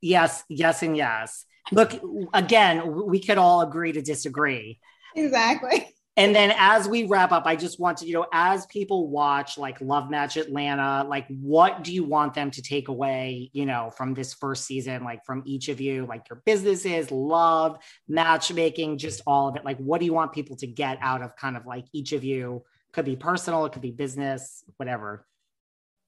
Yes, 0.00 0.44
yes, 0.48 0.82
and 0.82 0.96
yes. 0.96 1.44
Look, 1.72 2.00
again, 2.32 3.06
we 3.06 3.20
could 3.20 3.38
all 3.38 3.60
agree 3.60 3.92
to 3.92 4.02
disagree. 4.02 4.78
Exactly. 5.14 5.92
And 6.18 6.34
then 6.34 6.54
as 6.56 6.88
we 6.88 7.04
wrap 7.04 7.30
up, 7.30 7.44
I 7.44 7.56
just 7.56 7.78
want 7.78 7.98
to, 7.98 8.06
you 8.06 8.14
know, 8.14 8.26
as 8.32 8.64
people 8.66 9.08
watch 9.08 9.58
like 9.58 9.78
Love 9.82 10.08
Match 10.10 10.38
Atlanta, 10.38 11.06
like 11.06 11.26
what 11.28 11.84
do 11.84 11.92
you 11.92 12.04
want 12.04 12.32
them 12.32 12.50
to 12.52 12.62
take 12.62 12.88
away, 12.88 13.50
you 13.52 13.66
know, 13.66 13.90
from 13.94 14.14
this 14.14 14.32
first 14.32 14.64
season, 14.64 15.04
like 15.04 15.26
from 15.26 15.42
each 15.44 15.68
of 15.68 15.78
you, 15.78 16.06
like 16.06 16.26
your 16.30 16.40
businesses, 16.46 17.10
love, 17.10 17.76
matchmaking, 18.08 18.96
just 18.96 19.20
all 19.26 19.48
of 19.48 19.56
it. 19.56 19.64
Like, 19.64 19.76
what 19.76 20.00
do 20.00 20.06
you 20.06 20.14
want 20.14 20.32
people 20.32 20.56
to 20.56 20.66
get 20.66 20.96
out 21.02 21.20
of 21.20 21.36
kind 21.36 21.54
of 21.54 21.66
like 21.66 21.84
each 21.92 22.12
of 22.12 22.24
you? 22.24 22.62
Could 22.92 23.04
be 23.04 23.16
personal, 23.16 23.66
it 23.66 23.72
could 23.72 23.82
be 23.82 23.90
business, 23.90 24.64
whatever. 24.78 25.26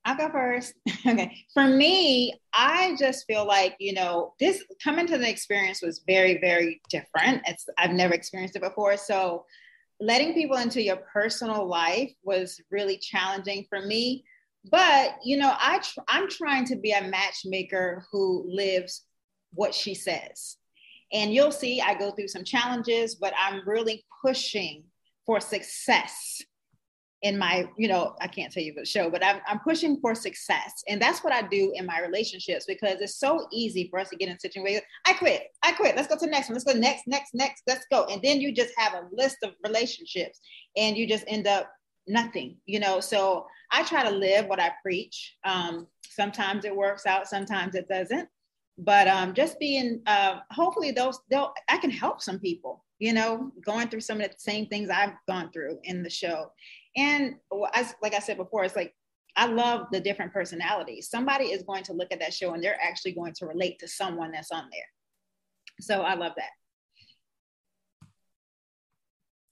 I'll 0.09 0.17
go 0.17 0.31
first. 0.31 0.73
okay. 1.07 1.45
For 1.53 1.67
me, 1.67 2.33
I 2.55 2.97
just 2.99 3.27
feel 3.27 3.47
like, 3.47 3.77
you 3.79 3.93
know, 3.93 4.33
this 4.41 4.65
coming 4.83 5.07
to 5.07 5.19
the 5.19 5.29
experience 5.29 5.83
was 5.83 6.03
very, 6.07 6.39
very 6.41 6.81
different. 6.89 7.43
It's 7.47 7.67
I've 7.77 7.91
never 7.91 8.15
experienced 8.15 8.57
it 8.57 8.63
before. 8.63 8.97
So 8.97 9.45
letting 10.01 10.33
people 10.33 10.57
into 10.57 10.83
your 10.83 10.97
personal 11.13 11.69
life 11.69 12.11
was 12.23 12.59
really 12.71 12.97
challenging 12.97 13.67
for 13.69 13.83
me 13.83 14.25
but 14.71 15.17
you 15.25 15.37
know 15.37 15.55
i 15.59 15.79
tr- 15.79 16.01
i'm 16.09 16.29
trying 16.29 16.65
to 16.65 16.77
be 16.77 16.93
a 16.93 17.03
matchmaker 17.03 18.05
who 18.11 18.45
lives 18.49 19.07
what 19.53 19.75
she 19.75 19.95
says 19.95 20.57
and 21.13 21.33
you'll 21.33 21.53
see 21.53 21.81
i 21.81 21.95
go 21.95 22.11
through 22.11 22.29
some 22.29 22.45
challenges 22.45 23.15
but 23.15 23.33
i'm 23.39 23.67
really 23.67 24.05
pushing 24.25 24.85
for 25.25 25.41
success 25.41 26.43
in 27.23 27.37
my, 27.37 27.69
you 27.77 27.89
know, 27.89 28.15
I 28.21 28.29
can't 28.29 28.53
tell 28.53 28.63
you 28.63 28.73
the 28.75 28.85
show, 28.85 29.11
but 29.11 29.25
I'm, 29.25 29.41
I'm 29.47 29.59
pushing 29.61 30.01
for 30.01 30.15
success. 30.15 30.85
And 30.89 31.03
that's 31.03 31.25
what 31.25 31.33
I 31.33 31.43
do 31.43 31.73
in 31.75 31.85
my 31.85 32.01
relationships 32.01 32.65
because 32.67 33.01
it's 33.01 33.19
so 33.19 33.49
easy 33.53 33.89
for 33.91 33.99
us 33.99 34.11
to 34.11 34.17
get 34.17 34.29
in 34.29 34.39
situations. 34.39 34.85
I 35.05 35.15
quit, 35.15 35.49
I 35.63 35.73
quit. 35.73 35.97
Let's 35.97 36.09
go 36.09 36.15
to 36.15 36.25
the 36.25 36.31
next 36.31 36.49
one. 36.49 36.55
Let's 36.55 36.65
go 36.65 36.79
next, 36.79 37.09
next, 37.09 37.35
next. 37.35 37.65
Let's 37.67 37.87
go. 37.91 38.05
And 38.05 38.23
then 38.23 38.41
you 38.41 38.53
just 38.53 38.73
have 38.77 38.95
a 38.95 39.09
list 39.13 39.39
of 39.43 39.55
relationships 39.65 40.41
and 40.77 40.97
you 40.97 41.09
just 41.09 41.25
end 41.27 41.49
up 41.49 41.71
nothing, 42.07 42.57
you 42.67 42.79
know. 42.79 43.01
So 43.01 43.47
I 43.73 43.83
try 43.83 44.05
to 44.05 44.15
live 44.15 44.47
what 44.47 44.61
I 44.61 44.73
preach. 44.81 45.37
Um, 45.45 45.89
sometimes 46.09 46.65
it 46.65 46.75
works 46.75 47.05
out, 47.05 47.27
sometimes 47.27 47.75
it 47.75 47.89
doesn't. 47.89 48.29
But 48.79 49.09
um, 49.09 49.35
just 49.35 49.59
being, 49.59 50.03
uh, 50.07 50.39
hopefully 50.53 50.93
those, 50.93 51.19
they'll, 51.31 51.53
I 51.69 51.79
can 51.79 51.91
help 51.91 52.23
some 52.23 52.39
people 52.39 52.85
you 52.99 53.13
know, 53.13 53.53
going 53.65 53.89
through 53.89 54.01
some 54.01 54.21
of 54.21 54.31
the 54.31 54.37
same 54.39 54.67
things 54.67 54.91
I've 54.91 55.15
gone 55.27 55.51
through 55.53 55.79
in 55.85 56.03
the 56.03 56.11
show. 56.11 56.51
And 56.99 57.37
as, 57.75 57.95
like 58.03 58.15
I 58.15 58.19
said 58.19 58.37
before, 58.37 58.65
it's 58.65 58.75
like 58.75 58.93
I 59.37 59.47
love 59.47 59.87
the 59.93 60.01
different 60.01 60.33
personalities. 60.33 61.09
Somebody 61.09 61.47
is 61.47 61.63
going 61.63 61.85
to 61.85 61.93
look 61.93 62.09
at 62.11 62.19
that 62.19 62.35
show 62.35 62.55
and 62.55 62.63
they're 62.63 62.79
actually 62.83 63.13
going 63.13 63.35
to 63.35 63.47
relate 63.47 63.79
to 63.79 63.89
someone 63.89 64.33
that's 64.33 64.51
on 64.51 64.65
there. 64.73 64.87
So 65.81 66.03
I 66.03 66.15
love 66.15 66.33
that. 66.37 66.51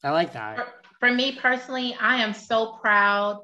I 0.02 0.10
like 0.10 0.32
that. 0.32 0.56
For, 0.56 0.66
for 0.98 1.12
me 1.12 1.38
personally, 1.40 1.96
I 2.00 2.16
am 2.16 2.32
so 2.32 2.78
proud 2.82 3.42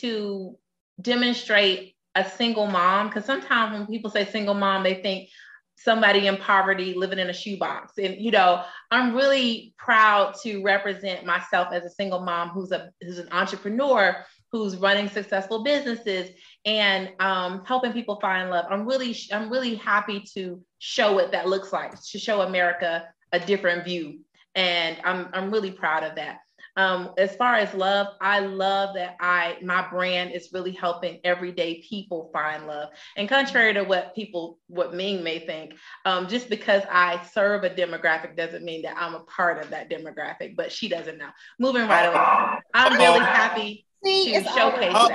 to 0.00 0.56
demonstrate 1.00 1.94
a 2.16 2.28
single 2.28 2.66
mom 2.66 3.08
because 3.08 3.24
sometimes 3.24 3.78
when 3.78 3.86
people 3.86 4.10
say 4.10 4.24
single 4.24 4.54
mom, 4.54 4.82
they 4.82 4.94
think 4.94 5.28
somebody 5.76 6.26
in 6.26 6.36
poverty 6.36 6.94
living 6.94 7.18
in 7.18 7.30
a 7.30 7.32
shoebox. 7.32 7.98
And 7.98 8.16
you 8.20 8.30
know, 8.30 8.62
I'm 8.90 9.14
really 9.14 9.74
proud 9.76 10.34
to 10.42 10.62
represent 10.62 11.24
myself 11.24 11.68
as 11.72 11.84
a 11.84 11.90
single 11.90 12.20
mom 12.20 12.50
who's 12.50 12.72
a 12.72 12.90
who's 13.00 13.18
an 13.18 13.28
entrepreneur 13.32 14.24
who's 14.54 14.76
running 14.76 15.08
successful 15.08 15.64
businesses 15.64 16.30
and 16.64 17.10
um, 17.18 17.64
helping 17.66 17.92
people 17.92 18.20
find 18.20 18.50
love. 18.50 18.66
I'm 18.70 18.86
really 18.86 19.16
I'm 19.32 19.50
really 19.50 19.74
happy 19.74 20.24
to 20.34 20.62
show 20.78 21.12
what 21.12 21.32
that 21.32 21.48
looks 21.48 21.72
like 21.72 22.00
to 22.00 22.18
show 22.18 22.42
America 22.42 23.08
a 23.32 23.40
different 23.40 23.84
view, 23.84 24.20
and 24.54 24.96
I'm 25.04 25.28
I'm 25.32 25.50
really 25.50 25.72
proud 25.72 26.04
of 26.04 26.14
that. 26.16 26.38
Um, 26.76 27.10
as 27.18 27.36
far 27.36 27.54
as 27.54 27.72
love, 27.74 28.08
I 28.20 28.40
love 28.40 28.96
that 28.96 29.16
I 29.20 29.58
my 29.62 29.88
brand 29.88 30.32
is 30.32 30.48
really 30.52 30.72
helping 30.72 31.20
everyday 31.22 31.80
people 31.88 32.30
find 32.32 32.66
love. 32.66 32.90
And 33.16 33.28
contrary 33.28 33.74
to 33.74 33.84
what 33.84 34.14
people, 34.14 34.58
what 34.66 34.92
Ming 34.94 35.22
may 35.22 35.38
think, 35.46 35.74
um, 36.04 36.26
just 36.26 36.50
because 36.50 36.82
I 36.90 37.22
serve 37.32 37.62
a 37.62 37.70
demographic 37.70 38.36
doesn't 38.36 38.64
mean 38.64 38.82
that 38.82 38.96
I'm 38.98 39.14
a 39.14 39.20
part 39.20 39.62
of 39.62 39.70
that 39.70 39.88
demographic. 39.88 40.56
But 40.56 40.72
she 40.72 40.88
doesn't 40.88 41.16
know. 41.18 41.28
Moving 41.60 41.86
right 41.86 42.06
along, 42.06 42.60
I'm 42.74 42.98
really 42.98 43.20
happy 43.20 43.86
See, 44.04 44.32
to 44.32 44.38
it's 44.40 44.54
showcase 44.54 44.92
all- 44.94 45.08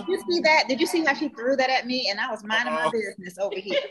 that. 0.00 0.06
Did 0.06 0.12
you 0.12 0.24
see 0.30 0.40
that? 0.40 0.64
Did 0.68 0.80
you 0.80 0.86
see 0.86 1.04
how 1.04 1.14
she 1.14 1.28
threw 1.28 1.56
that 1.56 1.70
at 1.70 1.86
me? 1.86 2.08
And 2.10 2.18
I 2.18 2.30
was 2.30 2.42
minding 2.42 2.74
my 2.74 2.90
business 2.90 3.38
over 3.38 3.56
here. 3.56 3.80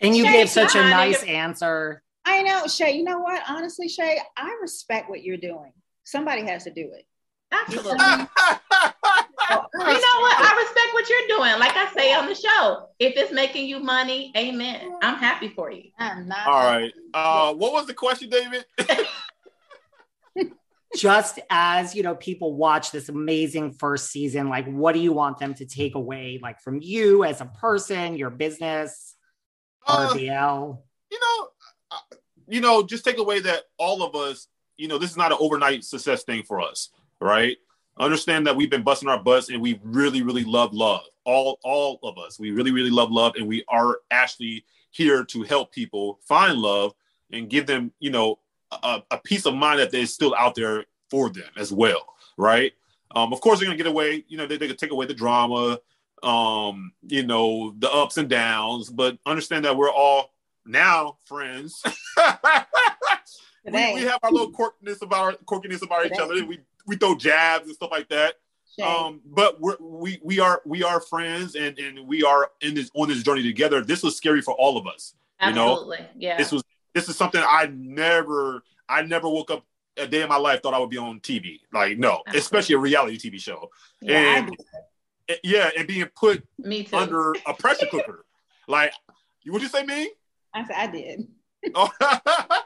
And 0.00 0.16
you 0.16 0.24
Shay, 0.24 0.32
gave 0.32 0.48
such 0.48 0.76
a 0.76 0.80
nice 0.80 1.24
answer. 1.24 2.04
I 2.24 2.42
know, 2.42 2.68
Shay. 2.68 2.92
You 2.92 3.02
know 3.02 3.18
what? 3.18 3.42
Honestly, 3.48 3.88
Shay, 3.88 4.20
I 4.36 4.56
respect 4.62 5.10
what 5.10 5.24
you're 5.24 5.36
doing. 5.36 5.72
Somebody 6.08 6.42
has 6.42 6.64
to 6.64 6.70
do 6.70 6.90
it. 6.94 7.06
Absolutely. 7.50 7.90
you 7.92 7.96
know 7.96 8.20
what? 10.20 10.36
I 10.38 10.54
respect 10.58 10.92
what 10.92 11.08
you're 11.08 11.28
doing. 11.28 11.58
Like 11.58 11.76
I 11.76 11.92
say 11.94 12.12
on 12.14 12.26
the 12.26 12.34
show, 12.34 12.88
if 12.98 13.16
it's 13.16 13.32
making 13.32 13.66
you 13.66 13.80
money, 13.80 14.32
amen. 14.36 14.98
I'm 15.02 15.16
happy 15.16 15.48
for 15.48 15.70
you. 15.70 15.90
I'm 15.98 16.28
not. 16.28 16.46
All 16.46 16.60
right. 16.60 16.92
Uh, 17.14 17.54
what 17.54 17.72
was 17.72 17.86
the 17.86 17.94
question, 17.94 18.28
David? 18.28 18.64
just 20.96 21.38
as 21.50 21.94
you 21.94 22.02
know 22.02 22.14
people 22.14 22.56
watch 22.56 22.90
this 22.90 23.10
amazing 23.10 23.70
first 23.72 24.10
season 24.10 24.48
like 24.48 24.66
what 24.66 24.94
do 24.94 25.00
you 25.00 25.12
want 25.12 25.38
them 25.38 25.52
to 25.52 25.66
take 25.66 25.94
away 25.94 26.40
like 26.42 26.58
from 26.62 26.80
you 26.80 27.24
as 27.24 27.42
a 27.42 27.44
person 27.44 28.16
your 28.16 28.30
business 28.30 29.14
Uh, 29.86 30.08
rbl 30.08 30.78
you 31.10 31.20
know, 31.20 31.48
uh, 31.90 32.16
you 32.48 32.60
know, 32.60 32.82
just 32.82 33.04
take 33.04 33.18
away 33.18 33.40
that 33.40 33.64
all 33.78 34.02
of 34.02 34.14
us, 34.14 34.46
you 34.78 34.88
know, 34.88 34.96
this 34.96 35.10
is 35.10 35.16
not 35.16 35.32
an 35.32 35.38
overnight 35.40 35.84
success 35.84 36.22
thing 36.22 36.42
for 36.42 36.60
us, 36.60 36.90
right? 37.20 37.56
Understand 37.98 38.46
that 38.46 38.56
we've 38.56 38.70
been 38.70 38.82
busting 38.82 39.08
our 39.08 39.22
butts 39.22 39.50
and 39.50 39.60
we 39.60 39.80
really, 39.82 40.22
really 40.22 40.44
love 40.44 40.72
love. 40.72 41.02
All, 41.24 41.58
all 41.64 41.98
of 42.02 42.16
us, 42.16 42.38
we 42.38 42.52
really, 42.52 42.70
really 42.70 42.90
love 42.90 43.10
love, 43.10 43.34
and 43.36 43.46
we 43.46 43.64
are 43.68 43.98
actually 44.10 44.64
here 44.90 45.24
to 45.24 45.42
help 45.42 45.72
people 45.72 46.20
find 46.26 46.58
love 46.58 46.94
and 47.32 47.50
give 47.50 47.66
them, 47.66 47.92
you 47.98 48.10
know, 48.10 48.38
a, 48.70 49.02
a 49.10 49.18
peace 49.18 49.44
of 49.44 49.54
mind 49.54 49.80
that 49.80 49.90
they're 49.90 50.06
still 50.06 50.34
out 50.34 50.54
there 50.54 50.86
for 51.10 51.28
them 51.28 51.50
as 51.56 51.72
well, 51.72 52.06
right? 52.36 52.72
Um, 53.14 53.32
of 53.32 53.40
course, 53.40 53.58
they're 53.58 53.66
gonna 53.66 53.76
get 53.76 53.86
away. 53.86 54.24
You 54.28 54.38
know, 54.38 54.46
they, 54.46 54.56
they 54.56 54.68
could 54.68 54.78
take 54.78 54.92
away 54.92 55.06
the 55.06 55.14
drama, 55.14 55.78
um, 56.22 56.92
you 57.06 57.26
know, 57.26 57.74
the 57.78 57.90
ups 57.90 58.16
and 58.16 58.28
downs, 58.28 58.90
but 58.90 59.18
understand 59.26 59.64
that 59.64 59.76
we're 59.76 59.90
all 59.90 60.32
now 60.64 61.18
friends. 61.24 61.82
we, 63.72 63.94
we 63.94 64.00
have 64.02 64.18
our 64.22 64.32
little 64.32 64.52
quirkiness 64.52 65.02
about 65.02 65.20
our 65.20 65.32
quirkiness 65.32 65.82
about 65.82 66.06
each 66.06 66.18
other. 66.18 66.34
We 66.44 66.60
we 66.86 66.96
throw 66.96 67.14
jabs 67.14 67.66
and 67.66 67.74
stuff 67.74 67.90
like 67.90 68.08
that. 68.08 68.34
Um, 68.82 69.20
but 69.24 69.60
we're, 69.60 69.76
we 69.80 70.20
we 70.22 70.38
are 70.40 70.62
we 70.64 70.82
are 70.84 71.00
friends 71.00 71.56
and 71.56 71.78
and 71.78 72.06
we 72.06 72.22
are 72.22 72.50
in 72.60 72.74
this 72.74 72.90
on 72.94 73.08
this 73.08 73.22
journey 73.22 73.42
together. 73.42 73.82
This 73.82 74.02
was 74.02 74.16
scary 74.16 74.40
for 74.40 74.54
all 74.54 74.76
of 74.76 74.86
us. 74.86 75.14
You 75.44 75.52
know, 75.52 75.72
Absolutely. 75.72 76.06
Yeah. 76.16 76.36
this 76.36 76.52
was 76.52 76.62
this 76.94 77.08
is 77.08 77.16
something 77.16 77.42
I 77.44 77.70
never 77.74 78.62
I 78.88 79.02
never 79.02 79.28
woke 79.28 79.50
up 79.50 79.64
a 79.96 80.06
day 80.06 80.22
in 80.22 80.28
my 80.28 80.36
life 80.36 80.62
thought 80.62 80.74
I 80.74 80.78
would 80.78 80.90
be 80.90 80.98
on 80.98 81.20
TV. 81.20 81.60
Like 81.72 81.98
no, 81.98 82.22
especially 82.28 82.76
a 82.76 82.78
reality 82.78 83.18
TV 83.18 83.40
show. 83.40 83.68
Yeah, 84.00 84.38
and 84.38 84.56
yeah, 85.42 85.70
and 85.76 85.86
being 85.86 86.06
put 86.16 86.46
Me 86.58 86.86
under 86.92 87.32
a 87.46 87.54
pressure 87.54 87.86
cooker. 87.90 88.24
like, 88.68 88.92
would 89.46 89.62
you 89.62 89.68
say 89.68 89.84
me? 89.84 90.10
I 90.54 90.64
said 90.64 90.76
I 90.76 90.86
did. 90.86 91.28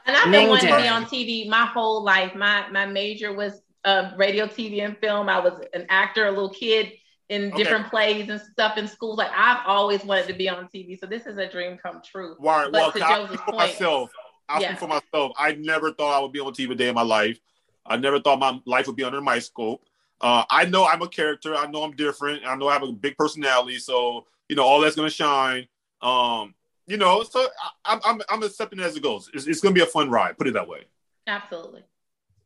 And 0.05 0.15
I've 0.17 0.31
been 0.31 0.49
wanting 0.49 0.69
to 0.71 0.77
be 0.81 0.87
on 0.87 1.05
TV 1.05 1.47
my 1.47 1.65
whole 1.65 2.03
life. 2.03 2.35
My 2.35 2.69
my 2.69 2.85
major 2.85 3.33
was 3.33 3.61
uh, 3.85 4.11
radio, 4.17 4.47
TV, 4.47 4.81
and 4.81 4.97
film. 4.97 5.29
I 5.29 5.39
was 5.39 5.53
an 5.73 5.85
actor, 5.89 6.27
a 6.27 6.31
little 6.31 6.49
kid 6.49 6.91
in 7.29 7.51
Okay. 7.53 7.63
different 7.63 7.87
plays 7.89 8.29
and 8.29 8.39
stuff 8.39 8.77
in 8.77 8.87
schools. 8.87 9.17
Like 9.17 9.31
I've 9.35 9.65
always 9.65 10.03
wanted 10.03 10.27
to 10.27 10.33
be 10.33 10.49
on 10.49 10.67
TV, 10.67 10.99
so 10.99 11.05
this 11.05 11.25
is 11.25 11.37
a 11.37 11.49
dream 11.49 11.77
come 11.77 12.01
true. 12.03 12.35
Right. 12.39 12.69
But 12.71 12.79
Well, 12.79 12.91
to 12.91 12.99
I'll 12.99 13.15
Joseph's 13.15 13.27
speak 13.27 13.39
for 13.45 13.51
point, 13.51 13.69
myself. 13.69 14.11
I'll 14.49 14.61
Yeah. 14.61 14.67
speak 14.69 14.79
for 14.79 14.87
myself. 14.87 15.31
I 15.37 15.53
never 15.53 15.91
thought 15.93 16.17
I 16.17 16.21
would 16.21 16.33
be 16.33 16.39
on 16.41 16.53
TV 16.53 16.71
a 16.71 16.75
day 16.75 16.89
in 16.89 16.95
my 16.95 17.01
life. 17.01 17.39
I 17.85 17.97
never 17.97 18.19
thought 18.19 18.39
my 18.39 18.59
life 18.65 18.87
would 18.87 18.95
be 18.95 19.03
under 19.03 19.21
my 19.21 19.39
scope. 19.39 19.85
Uh, 20.21 20.43
I 20.49 20.65
know 20.65 20.85
I'm 20.85 21.01
a 21.01 21.07
character. 21.07 21.55
I 21.55 21.65
know 21.67 21.83
I'm 21.83 21.95
different. 21.95 22.45
I 22.45 22.55
know 22.55 22.67
I 22.67 22.73
have 22.73 22.83
a 22.83 22.91
big 22.91 23.17
personality. 23.17 23.77
So 23.79 24.25
you 24.49 24.55
know 24.55 24.63
all 24.63 24.81
that's 24.81 24.95
gonna 24.95 25.09
shine. 25.09 25.67
Um, 26.01 26.53
you 26.87 26.97
know, 26.97 27.23
so 27.23 27.47
I, 27.85 27.93
I'm 27.93 27.99
I'm 28.05 28.21
I'm 28.29 28.43
accepting 28.43 28.79
it 28.79 28.83
as 28.83 28.95
it 28.97 29.03
goes. 29.03 29.29
It's, 29.33 29.47
it's 29.47 29.61
gonna 29.61 29.73
be 29.73 29.81
a 29.81 29.85
fun 29.85 30.09
ride. 30.09 30.37
Put 30.37 30.47
it 30.47 30.53
that 30.55 30.67
way. 30.67 30.83
absolutely. 31.27 31.83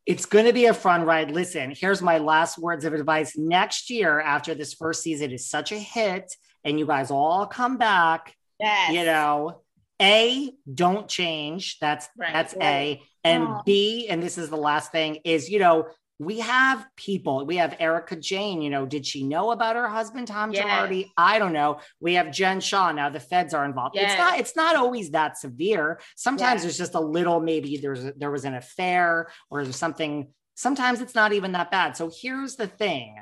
it's 0.06 0.24
going 0.26 0.46
to 0.46 0.52
be 0.52 0.66
a 0.66 0.74
fun 0.74 1.02
ride 1.04 1.30
listen 1.30 1.70
here's 1.72 2.00
my 2.00 2.16
last 2.18 2.56
words 2.58 2.84
of 2.84 2.94
advice 2.94 3.36
next 3.36 3.90
year 3.90 4.20
after 4.20 4.54
this 4.54 4.72
first 4.72 5.02
season 5.02 5.30
is 5.32 5.46
such 5.46 5.70
a 5.72 5.78
hit 5.78 6.32
and 6.64 6.78
you 6.78 6.86
guys 6.86 7.10
all 7.10 7.46
come 7.46 7.76
back 7.76 8.34
Yes. 8.60 8.92
you 8.94 9.04
know 9.04 9.62
a 10.00 10.52
don't 10.72 11.08
change 11.08 11.78
that's 11.80 12.08
Right. 12.16 12.32
that's 12.32 12.54
Right. 12.54 12.64
a 12.64 13.02
and 13.24 13.44
Aw. 13.48 13.62
b 13.66 14.06
and 14.08 14.22
this 14.22 14.38
is 14.38 14.48
the 14.48 14.56
last 14.56 14.92
thing 14.92 15.18
is 15.24 15.50
you 15.50 15.58
know 15.58 15.88
we 16.18 16.40
have 16.40 16.84
people 16.96 17.46
we 17.46 17.56
have 17.56 17.76
erika 17.78 18.16
jayne 18.16 18.60
you 18.60 18.70
know 18.70 18.84
did 18.84 19.06
she 19.06 19.22
know 19.22 19.50
about 19.52 19.76
her 19.76 19.88
husband 19.88 20.26
tom 20.26 20.50
Yes. 20.52 20.64
girardi 20.64 21.10
i 21.16 21.38
don't 21.38 21.52
know 21.52 21.78
we 22.00 22.14
have 22.14 22.32
jen 22.32 22.60
shah 22.60 22.90
now 22.92 23.08
the 23.08 23.20
feds 23.20 23.54
are 23.54 23.64
involved 23.64 23.94
Yes. 23.94 24.12
it's 24.12 24.18
not 24.18 24.38
it's 24.40 24.56
not 24.56 24.76
always 24.76 25.10
that 25.10 25.38
severe 25.38 26.00
sometimes 26.16 26.60
Yeah. 26.60 26.64
there's 26.66 26.78
just 26.78 26.94
a 26.94 27.00
little 27.00 27.40
maybe 27.40 27.76
there's 27.76 28.04
there 28.16 28.30
was 28.30 28.44
an 28.44 28.54
affair 28.54 29.28
or 29.50 29.64
something 29.72 30.28
sometimes 30.54 31.00
it's 31.00 31.14
not 31.14 31.32
even 31.32 31.52
that 31.52 31.70
bad 31.70 31.96
so 31.96 32.10
here's 32.20 32.56
the 32.56 32.66
thing 32.66 33.16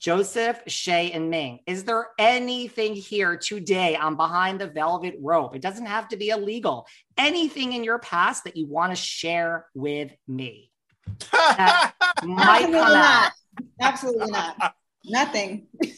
Joseph, 0.00 0.60
Shay, 0.66 1.12
and 1.12 1.30
Ming, 1.30 1.60
is 1.66 1.84
there 1.84 2.08
anything 2.18 2.94
here 2.94 3.38
today 3.38 3.96
on 3.96 4.16
Behind 4.16 4.60
the 4.60 4.66
Velvet 4.66 5.14
Rope? 5.18 5.56
It 5.56 5.62
doesn't 5.62 5.86
have 5.86 6.08
to 6.08 6.18
be 6.18 6.28
illegal. 6.28 6.86
Anything 7.16 7.72
in 7.72 7.82
your 7.84 7.98
past 8.00 8.44
that 8.44 8.54
you 8.54 8.66
want 8.66 8.92
to 8.92 8.96
share 8.96 9.64
with 9.74 10.12
me? 10.28 10.70
That 11.32 11.94
might 12.22 12.64
Absolutely 12.64 12.78
come 12.80 12.92
out. 12.92 12.92
not. 12.92 13.32
Absolutely 13.80 14.30
not. 14.30 14.74
Nothing. 15.04 15.66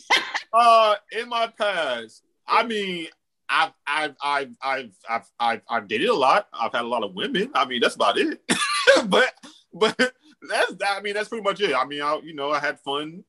Uh, 0.52 0.94
in 1.12 1.28
my 1.28 1.48
past, 1.58 2.22
I 2.46 2.62
mean, 2.64 3.08
I've 3.46 3.72
I've 3.86 4.16
I've 4.22 4.56
I've 4.62 4.92
I've 5.06 5.26
I've, 5.38 5.60
I've 5.68 5.88
dated 5.88 6.08
a 6.08 6.14
lot. 6.14 6.48
I've 6.52 6.72
had 6.72 6.82
a 6.84 6.88
lot 6.88 7.04
of 7.04 7.14
women. 7.14 7.50
I 7.54 7.66
mean, 7.66 7.80
that's 7.82 7.94
about 7.94 8.16
it. 8.16 8.40
but 9.06 9.34
but 9.74 9.94
that's 9.98 10.74
I 10.88 11.00
mean, 11.02 11.12
that's 11.12 11.28
pretty 11.28 11.42
much 11.42 11.60
it. 11.60 11.74
I 11.74 11.84
mean, 11.84 12.00
I 12.00 12.18
you 12.24 12.34
know, 12.34 12.52
I 12.52 12.60
had 12.60 12.80
fun 12.80 13.24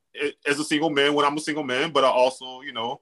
as 0.45 0.59
a 0.59 0.63
single 0.63 0.89
man 0.89 1.13
when 1.13 1.25
I'm 1.25 1.35
a 1.35 1.41
single 1.41 1.65
man, 1.65 1.91
but 1.91 2.05
I 2.05 2.09
also 2.09 2.61
you 2.61 2.71
know. 2.71 3.01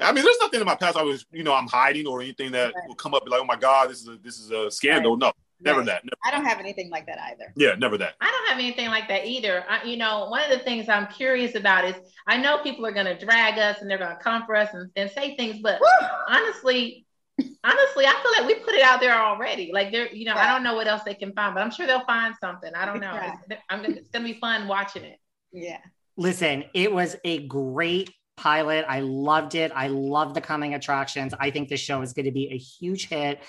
I 0.00 0.10
mean, 0.12 0.24
there's 0.24 0.38
nothing 0.40 0.60
in 0.60 0.66
my 0.66 0.74
past 0.74 0.96
I 0.96 1.02
was, 1.02 1.26
you 1.32 1.44
know, 1.44 1.52
I'm 1.52 1.66
hiding 1.66 2.06
or 2.06 2.22
anything 2.22 2.52
that 2.52 2.72
will 2.88 2.94
come 2.94 3.12
up 3.12 3.28
like, 3.28 3.42
oh 3.42 3.44
my 3.44 3.56
God, 3.56 3.90
this 3.90 4.00
is 4.00 4.08
a 4.08 4.16
this 4.16 4.38
is 4.38 4.50
a 4.50 4.70
scandal. 4.70 5.18
No, 5.18 5.32
never 5.64 5.78
Right. 5.78 5.86
that. 5.86 6.04
Never, 6.04 6.16
I 6.24 6.30
don't 6.30 6.44
have 6.44 6.58
anything 6.58 6.90
like 6.90 7.06
that 7.06 7.18
either. 7.30 7.52
yeah, 7.56 7.74
never 7.78 7.96
that. 7.98 8.14
I 8.20 8.30
don't 8.30 8.48
have 8.48 8.58
anything 8.58 8.88
like 8.88 9.08
that 9.08 9.26
either. 9.26 9.64
I, 9.68 9.84
you 9.84 9.96
know, 9.96 10.26
one 10.28 10.42
of 10.42 10.50
the 10.50 10.64
things 10.64 10.88
I'm 10.88 11.06
curious 11.08 11.54
about 11.54 11.84
is 11.84 11.94
I 12.26 12.36
know 12.36 12.58
people 12.62 12.84
are 12.86 12.92
going 12.92 13.06
to 13.06 13.18
drag 13.18 13.58
us 13.58 13.80
and 13.80 13.90
they're 13.90 13.98
going 13.98 14.16
to 14.16 14.22
come 14.22 14.44
for 14.46 14.54
us 14.56 14.70
and, 14.74 14.90
and 14.96 15.10
say 15.10 15.36
things, 15.36 15.60
but 15.62 15.80
honestly, 16.28 17.06
honestly, 17.64 18.06
I 18.06 18.14
feel 18.22 18.44
like 18.44 18.46
we 18.46 18.62
put 18.64 18.74
it 18.74 18.82
out 18.82 19.00
there 19.00 19.14
already. 19.14 19.70
Like 19.72 19.92
they're, 19.92 20.12
you 20.12 20.24
know, 20.24 20.34
I 20.34 20.52
don't 20.52 20.62
know 20.62 20.74
what 20.74 20.86
else 20.86 21.02
they 21.02 21.14
can 21.14 21.32
find, 21.32 21.54
but 21.54 21.62
I'm 21.62 21.70
sure 21.70 21.86
they'll 21.86 22.04
find 22.04 22.34
something. 22.40 22.72
I 22.74 22.84
don't 22.86 23.00
know. 23.00 23.12
Yeah. 23.14 23.34
It's, 23.50 23.62
I'm, 23.70 23.82
gonna- 23.82 23.96
it's 23.96 24.10
going 24.10 24.26
to 24.26 24.32
be 24.32 24.38
fun 24.40 24.68
watching 24.68 25.04
it. 25.04 25.18
Yeah. 25.52 25.78
Listen, 26.16 26.64
it 26.74 26.92
was 26.92 27.16
a 27.24 27.46
great 27.46 28.10
pilot. 28.36 28.84
I 28.88 29.00
loved 29.00 29.54
it. 29.54 29.72
I 29.74 29.88
love 29.88 30.34
the 30.34 30.40
coming 30.40 30.74
attractions. 30.74 31.34
I 31.38 31.50
think 31.50 31.68
this 31.68 31.80
show 31.80 32.02
is 32.02 32.12
going 32.12 32.26
to 32.26 32.32
be 32.32 32.48
a 32.52 32.56
huge 32.58 33.08
hit. 33.08 33.40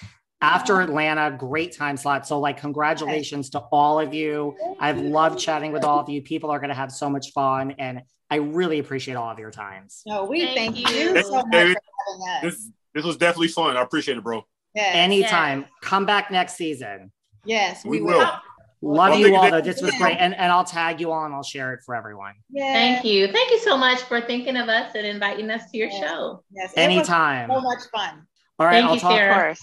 After 0.44 0.82
Atlanta, 0.82 1.36
great 1.36 1.76
time 1.76 1.96
slot. 1.98 2.28
So, 2.28 2.40
like, 2.40 2.58
congratulations 2.58 3.50
to 3.52 3.60
all 3.72 4.00
of 4.00 4.14
you. 4.14 4.56
I've 4.80 5.00
loved 5.00 5.40
chatting 5.40 5.72
with 5.72 5.84
all 5.86 6.00
of 6.00 6.10
you. 6.10 6.22
People 6.22 6.52
are 6.52 6.60
going 6.60 6.70
to 6.70 6.76
have 6.76 6.92
so 6.92 7.10
much 7.10 7.32
fun, 7.32 7.72
and 7.80 8.02
I 8.30 8.36
really 8.36 8.80
appreciate 8.80 9.16
all 9.16 9.32
of 9.32 9.40
your 9.40 9.52
times. 9.52 10.02
No, 10.06 10.26
we 10.26 10.46
thank, 10.54 10.78
you, 10.78 11.14
Thank 11.14 11.26
so 11.26 11.32
much 11.36 11.46
David. 11.52 11.78
for 11.78 12.30
having 12.30 12.48
us. 12.50 12.56
This 12.56 12.70
this 12.94 13.06
was 13.06 13.18
definitely 13.18 13.48
fun. 13.48 13.76
I 13.78 13.82
appreciate 13.82 14.18
it, 14.18 14.24
bro. 14.24 14.46
Yes. 14.76 14.92
Anytime. 14.96 15.66
Come 15.82 16.06
back 16.06 16.30
next 16.30 16.56
season. 16.56 17.12
Yes, 17.46 17.84
We 17.86 18.02
we, 18.02 18.08
will. 18.08 18.20
Love 18.20 19.12
Well, 19.12 19.18
you 19.18 19.36
all, 19.36 19.50
though. 19.50 19.62
This 19.62 19.82
was 19.82 19.92
great. 19.98 20.18
And, 20.18 20.36
and 20.36 20.52
I'll 20.52 20.66
tag 20.66 21.00
you 21.00 21.12
all 21.12 21.24
and 21.26 21.34
I'll 21.34 21.42
share 21.42 21.74
it 21.74 21.80
for 21.86 21.96
everyone. 21.96 22.34
Thank 22.56 23.06
you. 23.06 23.28
Thank 23.32 23.50
you 23.50 23.60
so 23.60 23.78
much 23.78 24.00
for 24.02 24.20
thinking 24.20 24.58
of 24.58 24.68
us 24.68 24.94
and 24.94 25.08
inviting 25.08 25.50
us 25.50 25.72
to 25.72 25.78
your 25.78 25.90
show. 25.90 26.44
Yes, 26.52 26.74
it 26.74 26.78
was 26.80 26.84
Anytime. 26.84 27.50
So 27.50 27.62
much 27.62 27.80
fun. 27.96 28.28
All 28.60 28.68
right. 28.68 28.74
Thank 28.74 28.86
I'll 28.86 28.96
you, 28.96 29.00
talk, 29.02 29.12
Sarah. 29.12 29.56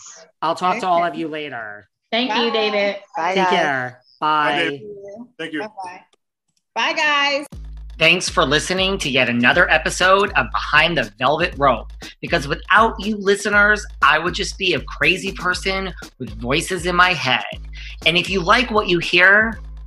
I'll 0.43 0.55
talk 0.55 0.81
to 0.81 0.87
all 0.87 1.05
of 1.05 1.15
you 1.15 1.29
later. 1.29 1.89
Thank 2.11 2.35
you, 2.35 2.51
David. 2.51 2.97
Bye, 3.17 3.35
Take 3.35 3.45
guys. 3.45 3.51
care. 3.51 4.03
Bye. 4.21 4.59
David. 4.59 4.83
Thank 5.39 5.53
you. 5.53 5.61
Bye-bye. 5.61 6.01
Bye, 6.75 6.93
guys. 6.95 7.47
Thanks 7.99 8.29
for 8.29 8.47
listening 8.47 8.97
to 8.99 9.11
yet 9.11 9.29
another 9.29 9.71
episode 9.71 10.33
of 10.33 10.47
Behind 10.51 10.97
the 10.97 11.13
Velvet 11.19 11.55
Rope. 11.59 11.93
Because 12.21 12.49
without 12.49 12.99
you 12.99 13.17
listeners, 13.17 13.87
I 14.01 14.19
would 14.19 14.35
just 14.35 14.57
be 14.57 14.75
a 14.75 14.81
crazy 14.81 15.33
person 15.33 15.93
with 16.19 16.31
voices 16.41 16.87
in 16.87 16.97
my 16.97 17.13
head. 17.13 17.45
And 18.07 18.17
if 18.17 18.31
you 18.31 18.41
like 18.41 18.71
what 18.71 18.89
you 18.89 18.99
hear, 18.99 19.61